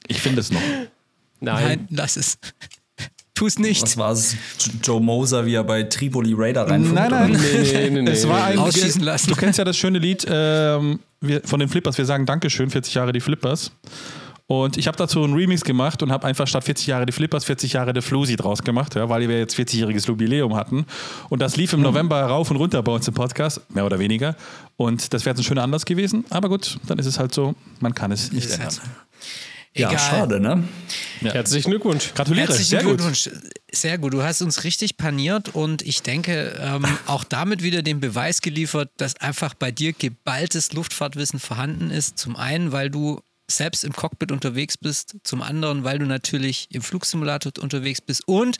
ich 0.09 0.21
finde 0.21 0.41
es 0.41 0.51
noch. 0.51 0.61
Nein. 1.41 1.65
Nein, 1.65 1.89
lass 1.91 2.17
es. 2.17 2.39
Tu 3.35 3.47
es 3.47 3.59
nicht. 3.59 3.83
Was 3.83 3.97
war 3.97 4.13
es? 4.13 4.37
Joe 4.83 5.01
Moser, 5.01 5.47
wie 5.47 5.55
er 5.55 5.65
bei 5.65 5.85
Tripoli 5.85 6.35
Raider 6.37 6.69
reinfunkt? 6.69 6.95
Nein, 6.95 7.11
nein. 7.11 7.31
oder? 7.31 7.39
Nee, 7.39 8.03
nee. 8.03 8.11
Es 8.11 8.29
war 8.29 8.45
ein 8.45 8.59
Ausschießen 8.59 9.03
lassen. 9.03 9.31
Du 9.31 9.37
kennst 9.37 9.59
ja 9.59 9.65
das 9.65 9.77
schöne 9.77 9.99
Lied 9.99 10.27
ähm, 10.29 11.01
wir, 11.21 11.41
von 11.45 11.59
den 11.59 11.69
Flippers. 11.69 11.97
Wir 11.97 12.05
sagen 12.05 12.27
Dankeschön, 12.27 12.71
40 12.71 12.95
Jahre 12.95 13.13
die 13.13 13.21
Flippers. 13.21 13.73
Und 14.47 14.77
ich 14.77 14.87
habe 14.87 14.99
dazu 14.99 15.25
einen 15.25 15.33
Remix 15.33 15.65
gemacht 15.65 16.03
und 16.03 16.13
habe 16.13 16.27
einfach 16.27 16.47
statt 16.47 16.65
40 16.65 16.87
Jahre 16.87 17.07
die 17.07 17.13
Flippers 17.13 17.45
40 17.47 17.73
Jahre 17.73 17.95
der 17.95 18.03
Flusi 18.03 18.37
draus 18.37 18.63
gemacht, 18.63 18.95
ja, 18.95 19.09
weil 19.09 19.27
wir 19.27 19.39
jetzt 19.39 19.57
40-jähriges 19.57 20.07
Jubiläum 20.07 20.55
hatten. 20.55 20.85
Und 21.31 21.41
das 21.41 21.57
lief 21.57 21.73
im 21.73 21.81
November 21.81 22.21
rauf 22.23 22.51
und 22.51 22.59
runter 22.59 22.83
bei 22.83 22.93
uns 22.93 23.09
im 23.09 23.15
Podcast, 23.15 23.63
mehr 23.75 23.87
oder 23.87 23.99
weniger. 23.99 24.37
Und 24.77 25.15
das 25.15 25.25
wäre 25.25 25.33
jetzt 25.33 25.41
ein 25.41 25.49
schöner 25.49 25.63
Anlass 25.63 25.87
gewesen. 25.87 26.27
Aber 26.29 26.51
gut, 26.51 26.79
dann 26.87 26.99
ist 26.99 27.07
es 27.07 27.19
halt 27.19 27.33
so, 27.33 27.55
man 27.81 27.95
kann 27.95 28.13
es 28.13 28.31
nicht 28.31 28.45
Ist 28.45 28.59
ändern. 28.59 28.75
So. 29.75 29.83
Ja, 29.83 29.91
Egal. 29.91 29.99
schade, 29.99 30.41
ne? 30.41 30.65
Herzlichen 31.21 31.71
Glückwunsch. 31.71 32.13
Gratuliere. 32.15 32.49
Herzlichen 32.49 32.69
Sehr 32.69 32.83
gut. 32.83 32.97
Glückwunsch. 32.99 33.31
Sehr 33.73 33.99
gut. 33.99 34.13
Du 34.13 34.23
hast 34.23 34.43
uns 34.43 34.65
richtig 34.65 34.97
paniert 34.97 35.55
und 35.55 35.83
ich 35.83 36.03
denke, 36.03 36.59
ähm, 36.61 36.85
auch 37.07 37.25
damit 37.25 37.63
wieder 37.63 37.83
den 37.83 38.01
Beweis 38.01 38.43
geliefert, 38.43 38.91
dass 38.99 39.17
einfach 39.21 39.55
bei 39.55 39.71
dir 39.71 39.93
geballtes 39.93 40.73
Luftfahrtwissen 40.73 41.41
vorhanden 41.41 41.91
ist. 41.91 42.19
Zum 42.19 42.37
einen, 42.37 42.73
weil 42.73 42.91
du 42.91 43.21
selbst 43.51 43.85
im 43.85 43.93
Cockpit 43.93 44.33
unterwegs 44.33 44.79
bist, 44.79 45.17
zum 45.25 45.43
anderen, 45.43 45.85
weil 45.85 45.99
du 45.99 46.07
natürlich 46.07 46.69
im 46.71 46.83
Flugsimulator 46.83 47.53
unterwegs 47.61 48.01
bist 48.01 48.27
und 48.27 48.57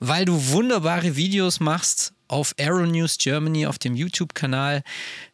weil 0.00 0.24
du 0.24 0.48
wunderbare 0.48 1.16
Videos 1.16 1.60
machst 1.60 2.13
auf 2.28 2.54
Aeronews 2.58 3.18
Germany 3.18 3.66
auf 3.66 3.78
dem 3.78 3.94
YouTube-Kanal. 3.96 4.82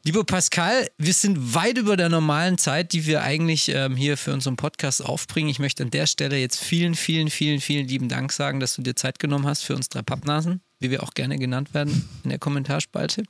Lieber 0.05 0.25
Pascal, 0.25 0.89
wir 0.99 1.13
sind 1.13 1.55
weit 1.55 1.79
über 1.79 1.97
der 1.97 2.09
normalen 2.09 2.59
Zeit, 2.59 2.93
die 2.93 3.07
wir 3.07 3.23
eigentlich 3.23 3.69
ähm, 3.69 3.97
hier 3.97 4.17
für 4.17 4.33
unseren 4.33 4.57
Podcast 4.57 5.05
aufbringen. 5.05 5.51
Ich 5.51 5.59
möchte 5.59 5.83
an 5.83 5.91
der 5.91 6.07
Stelle 6.07 6.37
jetzt 6.37 6.59
vielen, 6.59 6.95
vielen, 6.95 7.31
vielen, 7.31 7.61
vielen 7.61 7.87
lieben 7.89 8.09
Dank 8.09 8.33
sagen, 8.33 8.61
dass 8.61 8.75
du 8.77 8.83
dir 8.83 8.97
Zeit 8.97 9.19
genommen 9.19 9.47
hast 9.47 9.63
für 9.63 9.75
uns 9.75 9.89
drei 9.89 10.03
Pappnasen, 10.03 10.61
wie 10.79 10.91
wir 10.91 11.03
auch 11.03 11.15
gerne 11.15 11.39
genannt 11.39 11.75
werden 11.75 12.09
in 12.25 12.31
der 12.31 12.39
Kommentarspalte. 12.39 13.25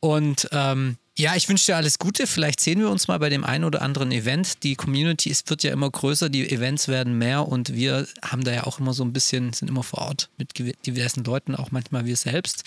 Und 0.00 0.48
ähm, 0.52 0.96
ja, 1.18 1.36
ich 1.36 1.48
wünsche 1.48 1.66
dir 1.66 1.76
alles 1.76 1.98
Gute. 1.98 2.26
Vielleicht 2.26 2.60
sehen 2.60 2.80
wir 2.80 2.90
uns 2.90 3.06
mal 3.06 3.18
bei 3.18 3.28
dem 3.28 3.44
einen 3.44 3.64
oder 3.64 3.82
anderen 3.82 4.12
Event. 4.12 4.62
Die 4.62 4.76
Community 4.76 5.28
ist, 5.28 5.48
wird 5.50 5.62
ja 5.62 5.72
immer 5.72 5.90
größer, 5.90 6.30
die 6.30 6.50
Events 6.50 6.88
werden 6.88 7.18
mehr 7.18 7.46
und 7.46 7.74
wir 7.74 8.06
haben 8.22 8.44
da 8.44 8.52
ja 8.52 8.64
auch 8.64 8.78
immer 8.78 8.94
so 8.94 9.04
ein 9.04 9.12
bisschen, 9.12 9.52
sind 9.52 9.68
immer 9.68 9.82
vor 9.82 10.00
Ort 10.00 10.30
mit 10.38 10.52
diversen 10.86 11.24
Leuten, 11.24 11.54
auch 11.54 11.70
manchmal 11.70 12.06
wir 12.06 12.16
selbst. 12.16 12.64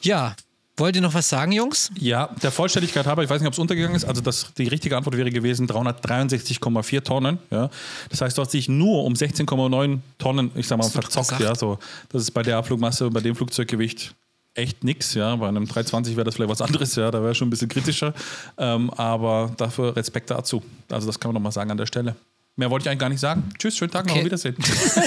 Ja, 0.00 0.34
wollt 0.78 0.96
ihr 0.96 1.02
noch 1.02 1.14
was 1.14 1.28
sagen, 1.28 1.52
Jungs? 1.52 1.90
Ja, 1.98 2.34
der 2.42 2.50
Vollständigkeit 2.50 3.06
halber, 3.06 3.22
ich 3.24 3.30
weiß 3.30 3.40
nicht, 3.40 3.46
ob 3.46 3.54
es 3.54 3.58
untergegangen 3.58 3.96
ist, 3.96 4.04
also 4.04 4.22
das, 4.22 4.52
die 4.56 4.68
richtige 4.68 4.96
Antwort 4.96 5.16
wäre 5.16 5.30
gewesen 5.30 5.66
363,4 5.66 7.02
Tonnen. 7.02 7.38
Ja. 7.50 7.70
Das 8.10 8.22
heißt, 8.22 8.36
du 8.36 8.42
hast 8.42 8.52
dich 8.52 8.68
nur 8.68 9.04
um 9.04 9.14
16,9 9.14 9.98
Tonnen, 10.18 10.50
ich 10.54 10.66
sag 10.66 10.78
mal, 10.78 10.88
verzockt. 10.88 11.40
Ja, 11.40 11.54
so. 11.54 11.78
Das 12.10 12.22
ist 12.22 12.30
bei 12.30 12.42
der 12.42 12.56
Abflugmasse 12.56 13.06
und 13.06 13.12
bei 13.12 13.20
dem 13.20 13.34
Flugzeuggewicht 13.34 14.14
echt 14.56 14.84
nix. 14.84 15.14
Ja. 15.14 15.36
Bei 15.36 15.48
einem 15.48 15.66
320 15.66 16.16
wäre 16.16 16.24
das 16.24 16.34
vielleicht 16.36 16.50
was 16.50 16.60
anderes, 16.62 16.94
ja, 16.96 17.10
da 17.10 17.22
wäre 17.22 17.34
schon 17.34 17.48
ein 17.48 17.50
bisschen 17.50 17.68
kritischer. 17.68 18.14
Ähm, 18.58 18.90
aber 18.90 19.52
dafür 19.56 19.94
Respekt 19.96 20.30
dazu. 20.30 20.62
Also 20.90 21.06
das 21.06 21.20
kann 21.20 21.28
man 21.30 21.34
nochmal 21.34 21.52
sagen 21.52 21.70
an 21.70 21.76
der 21.76 21.86
Stelle. 21.86 22.16
Mehr 22.58 22.70
wollte 22.70 22.84
ich 22.84 22.88
eigentlich 22.88 23.00
gar 23.00 23.08
nicht 23.10 23.20
sagen. 23.20 23.50
Tschüss, 23.58 23.76
schönen 23.76 23.90
Tag 23.90 24.06
noch, 24.06 24.12
Okay. 24.12 24.20
auf 24.20 24.24
Wiedersehen. 24.26 24.56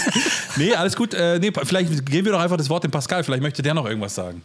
nee, 0.57 0.73
alles 0.75 0.95
gut. 0.95 1.15
Äh, 1.15 1.39
nee, 1.39 1.51
vielleicht 1.63 2.05
geben 2.05 2.25
wir 2.25 2.31
doch 2.33 2.39
einfach 2.41 2.57
das 2.57 2.69
Wort 2.69 2.83
dem 2.83 2.91
Pascal. 2.91 3.23
Vielleicht 3.23 3.41
möchte 3.41 3.63
der 3.63 3.73
noch 3.73 3.85
irgendwas 3.87 4.13
sagen. 4.13 4.43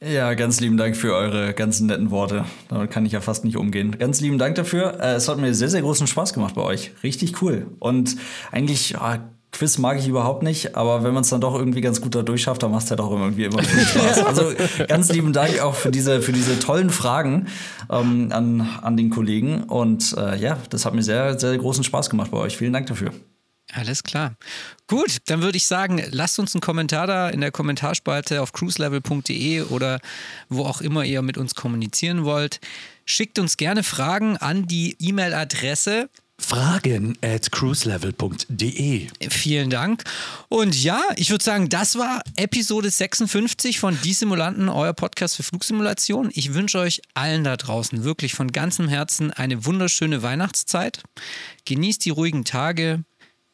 Ja, 0.00 0.34
ganz 0.34 0.60
lieben 0.60 0.76
Dank 0.76 0.96
für 0.96 1.12
eure 1.14 1.54
ganzen 1.54 1.86
netten 1.86 2.10
Worte. 2.10 2.44
Damit 2.68 2.90
kann 2.90 3.04
ich 3.06 3.12
ja 3.12 3.20
fast 3.20 3.44
nicht 3.44 3.56
umgehen. 3.56 3.98
Ganz 3.98 4.20
lieben 4.20 4.38
Dank 4.38 4.54
dafür. 4.56 4.98
Äh, 5.00 5.14
Es 5.14 5.28
hat 5.28 5.38
mir 5.38 5.54
sehr, 5.54 5.68
sehr 5.68 5.82
großen 5.82 6.06
Spaß 6.06 6.32
gemacht 6.34 6.54
bei 6.54 6.62
euch. 6.62 6.92
Richtig 7.02 7.40
cool. 7.42 7.66
Und 7.80 8.16
eigentlich, 8.52 8.90
ja, 8.90 9.28
Quiz 9.50 9.78
mag 9.78 9.98
ich 9.98 10.06
überhaupt 10.06 10.42
nicht, 10.42 10.76
aber 10.76 11.02
wenn 11.02 11.14
man 11.14 11.22
es 11.22 11.30
dann 11.30 11.40
doch 11.40 11.54
irgendwie 11.54 11.80
ganz 11.80 12.00
gut 12.00 12.14
da 12.14 12.22
durchschafft, 12.22 12.62
dann 12.62 12.70
macht 12.70 12.84
es 12.84 12.90
ja 12.90 12.96
doch 12.96 13.10
irgendwie 13.10 13.44
immer 13.44 13.62
viel 13.62 13.80
Spaß. 13.80 14.24
Also 14.26 14.52
ganz 14.86 15.10
lieben 15.10 15.32
Dank 15.32 15.60
auch 15.60 15.74
für 15.74 15.90
diese, 15.90 16.20
für 16.20 16.32
diese 16.32 16.58
tollen 16.58 16.90
Fragen 16.90 17.46
ähm, 17.90 18.28
an, 18.30 18.60
an 18.82 18.96
den 18.96 19.10
Kollegen. 19.10 19.64
Und 19.64 20.14
äh, 20.18 20.36
ja, 20.36 20.58
das 20.70 20.84
hat 20.84 20.94
mir 20.94 21.02
sehr, 21.02 21.38
sehr 21.38 21.56
großen 21.56 21.82
Spaß 21.82 22.10
gemacht 22.10 22.30
bei 22.30 22.38
euch. 22.38 22.56
Vielen 22.56 22.74
Dank 22.74 22.86
dafür. 22.86 23.12
Alles 23.72 24.02
klar. 24.02 24.34
Gut, 24.86 25.18
dann 25.26 25.42
würde 25.42 25.58
ich 25.58 25.66
sagen, 25.66 26.02
lasst 26.10 26.38
uns 26.38 26.54
einen 26.54 26.62
Kommentar 26.62 27.06
da 27.06 27.28
in 27.28 27.40
der 27.40 27.50
Kommentarspalte 27.50 28.40
auf 28.40 28.52
cruiselevel.de 28.52 29.62
oder 29.62 30.00
wo 30.48 30.64
auch 30.64 30.80
immer 30.80 31.04
ihr 31.04 31.20
mit 31.20 31.36
uns 31.36 31.54
kommunizieren 31.54 32.24
wollt. 32.24 32.60
Schickt 33.04 33.38
uns 33.38 33.56
gerne 33.56 33.82
Fragen 33.82 34.36
an 34.38 34.66
die 34.66 34.96
E-Mail-Adresse 34.98 36.08
Fragen 36.40 37.18
at 37.20 37.50
cruiselevel.de. 37.50 39.08
Vielen 39.28 39.70
Dank. 39.70 40.04
Und 40.48 40.82
ja, 40.82 41.02
ich 41.16 41.30
würde 41.30 41.44
sagen, 41.44 41.68
das 41.68 41.96
war 41.96 42.22
Episode 42.36 42.90
56 42.90 43.78
von 43.80 43.98
Die 44.02 44.12
Simulanten, 44.12 44.68
euer 44.68 44.92
Podcast 44.94 45.36
für 45.36 45.42
Flugsimulation. 45.42 46.30
Ich 46.32 46.54
wünsche 46.54 46.78
euch 46.78 47.02
allen 47.14 47.44
da 47.44 47.56
draußen 47.56 48.04
wirklich 48.04 48.34
von 48.34 48.52
ganzem 48.52 48.88
Herzen 48.88 49.32
eine 49.32 49.66
wunderschöne 49.66 50.22
Weihnachtszeit. 50.22 51.02
Genießt 51.64 52.04
die 52.04 52.10
ruhigen 52.10 52.44
Tage. 52.44 53.04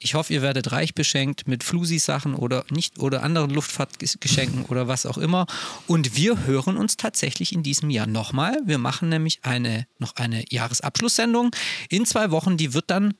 Ich 0.04 0.14
hoffe, 0.14 0.34
ihr 0.34 0.42
werdet 0.42 0.70
reich 0.70 0.94
beschenkt 0.94 1.48
mit 1.48 1.64
Flusi-Sachen 1.64 2.34
oder 2.34 2.66
nicht 2.70 2.98
oder 2.98 3.22
anderen 3.22 3.48
Luftfahrtgeschenken 3.48 4.66
oder 4.66 4.86
was 4.86 5.06
auch 5.06 5.16
immer. 5.16 5.46
Und 5.86 6.14
wir 6.14 6.44
hören 6.44 6.76
uns 6.76 6.98
tatsächlich 6.98 7.54
in 7.54 7.62
diesem 7.62 7.88
Jahr 7.88 8.06
nochmal. 8.06 8.58
Wir 8.66 8.76
machen 8.76 9.08
nämlich 9.08 9.40
eine, 9.44 9.86
noch 9.98 10.16
eine 10.16 10.44
Jahresabschlusssendung 10.50 11.56
in 11.88 12.04
zwei 12.04 12.30
Wochen. 12.30 12.58
Die 12.58 12.74
wird 12.74 12.90
dann 12.90 13.14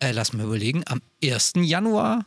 äh, 0.00 0.12
lass 0.12 0.34
mal 0.34 0.44
überlegen, 0.44 0.82
am 0.86 1.00
1. 1.24 1.54
Januar 1.56 2.26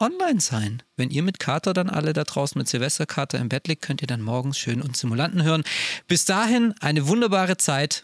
online 0.00 0.40
sein. 0.40 0.82
Wenn 0.96 1.10
ihr 1.10 1.22
mit 1.22 1.38
Kater 1.38 1.72
dann 1.72 1.88
alle 1.88 2.12
da 2.12 2.24
draußen 2.24 2.58
mit 2.58 2.66
Silvesterkater 2.66 3.38
im 3.38 3.48
Bett 3.48 3.68
liegt, 3.68 3.82
könnt 3.82 4.02
ihr 4.02 4.08
dann 4.08 4.22
morgens 4.22 4.58
schön 4.58 4.82
uns 4.82 4.98
Simulanten 4.98 5.44
hören. 5.44 5.62
Bis 6.08 6.24
dahin 6.24 6.74
eine 6.80 7.06
wunderbare 7.06 7.58
Zeit. 7.58 8.02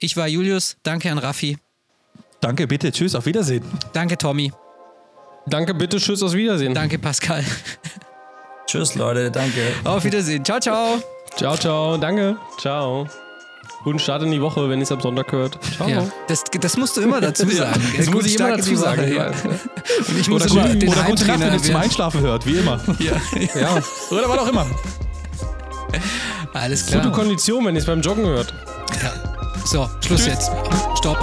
Ich 0.00 0.18
war 0.18 0.28
Julius, 0.28 0.76
danke 0.82 1.10
an 1.10 1.16
Raffi, 1.16 1.56
Danke, 2.40 2.66
bitte, 2.66 2.92
tschüss, 2.92 3.14
auf 3.14 3.24
Wiedersehen. 3.24 3.64
danke 3.94 4.18
Tommy, 4.18 4.52
Danke, 5.46 5.74
bitte, 5.74 5.98
tschüss, 5.98 6.22
aus 6.22 6.32
Wiedersehen. 6.34 6.74
danke 6.74 6.98
Pascal. 6.98 7.44
Tschüss, 8.66 8.94
Leute. 8.96 9.30
Danke. 9.30 9.60
Auf 9.84 10.04
Wiedersehen. 10.04 10.44
Ciao, 10.44 10.58
ciao. 10.58 10.98
Ciao, 11.36 11.56
ciao, 11.56 11.96
danke. 11.96 12.36
Ciao. 12.58 13.06
Guten 13.84 14.00
Start 14.00 14.22
in 14.22 14.32
die 14.32 14.40
Woche, 14.40 14.68
wenn 14.68 14.80
ihr 14.80 14.82
es 14.82 14.90
am 14.90 15.00
Sonntag 15.00 15.30
hört. 15.30 15.58
Ciao. 15.76 15.88
Ja, 15.88 16.04
das, 16.26 16.42
das 16.60 16.76
musst 16.76 16.96
du 16.96 17.02
immer 17.02 17.20
dazu 17.20 17.48
sagen. 17.50 17.80
Das 17.96 18.10
muss 18.10 18.26
ich 18.26 18.36
immer 18.36 18.56
dazu 18.56 18.74
sagen. 18.74 19.02
Woche, 19.02 19.14
ja. 19.14 19.26
Und 19.28 20.18
ich 20.20 20.28
muss 20.28 20.42
Oder, 20.42 20.50
immer 20.52 20.68
gut, 20.72 20.82
den 20.82 20.88
oder 20.88 20.96
Nacht, 20.96 21.08
wenn 21.08 21.28
ihr 21.28 21.32
Heimtrainer 21.34 21.62
zum 21.62 21.76
Einschlafen 21.76 22.20
hört, 22.22 22.44
wie 22.46 22.56
immer. 22.56 22.80
ja, 22.98 23.12
Ja, 23.60 23.78
Oder 24.10 24.28
was 24.28 24.38
auch 24.38 24.48
immer. 24.48 24.66
Alles 26.52 26.86
klar. 26.86 27.02
gute 27.02 27.14
Kondition, 27.14 27.64
wenn 27.64 27.76
ihr 27.76 27.80
es 27.80 27.86
beim 27.86 28.00
Joggen 28.00 28.24
hört. 28.26 28.52
Ja. 29.02 29.12
So, 29.64 29.88
Schluss 30.04 30.26
jetzt. 30.26 30.50
Stopp. 30.98 31.18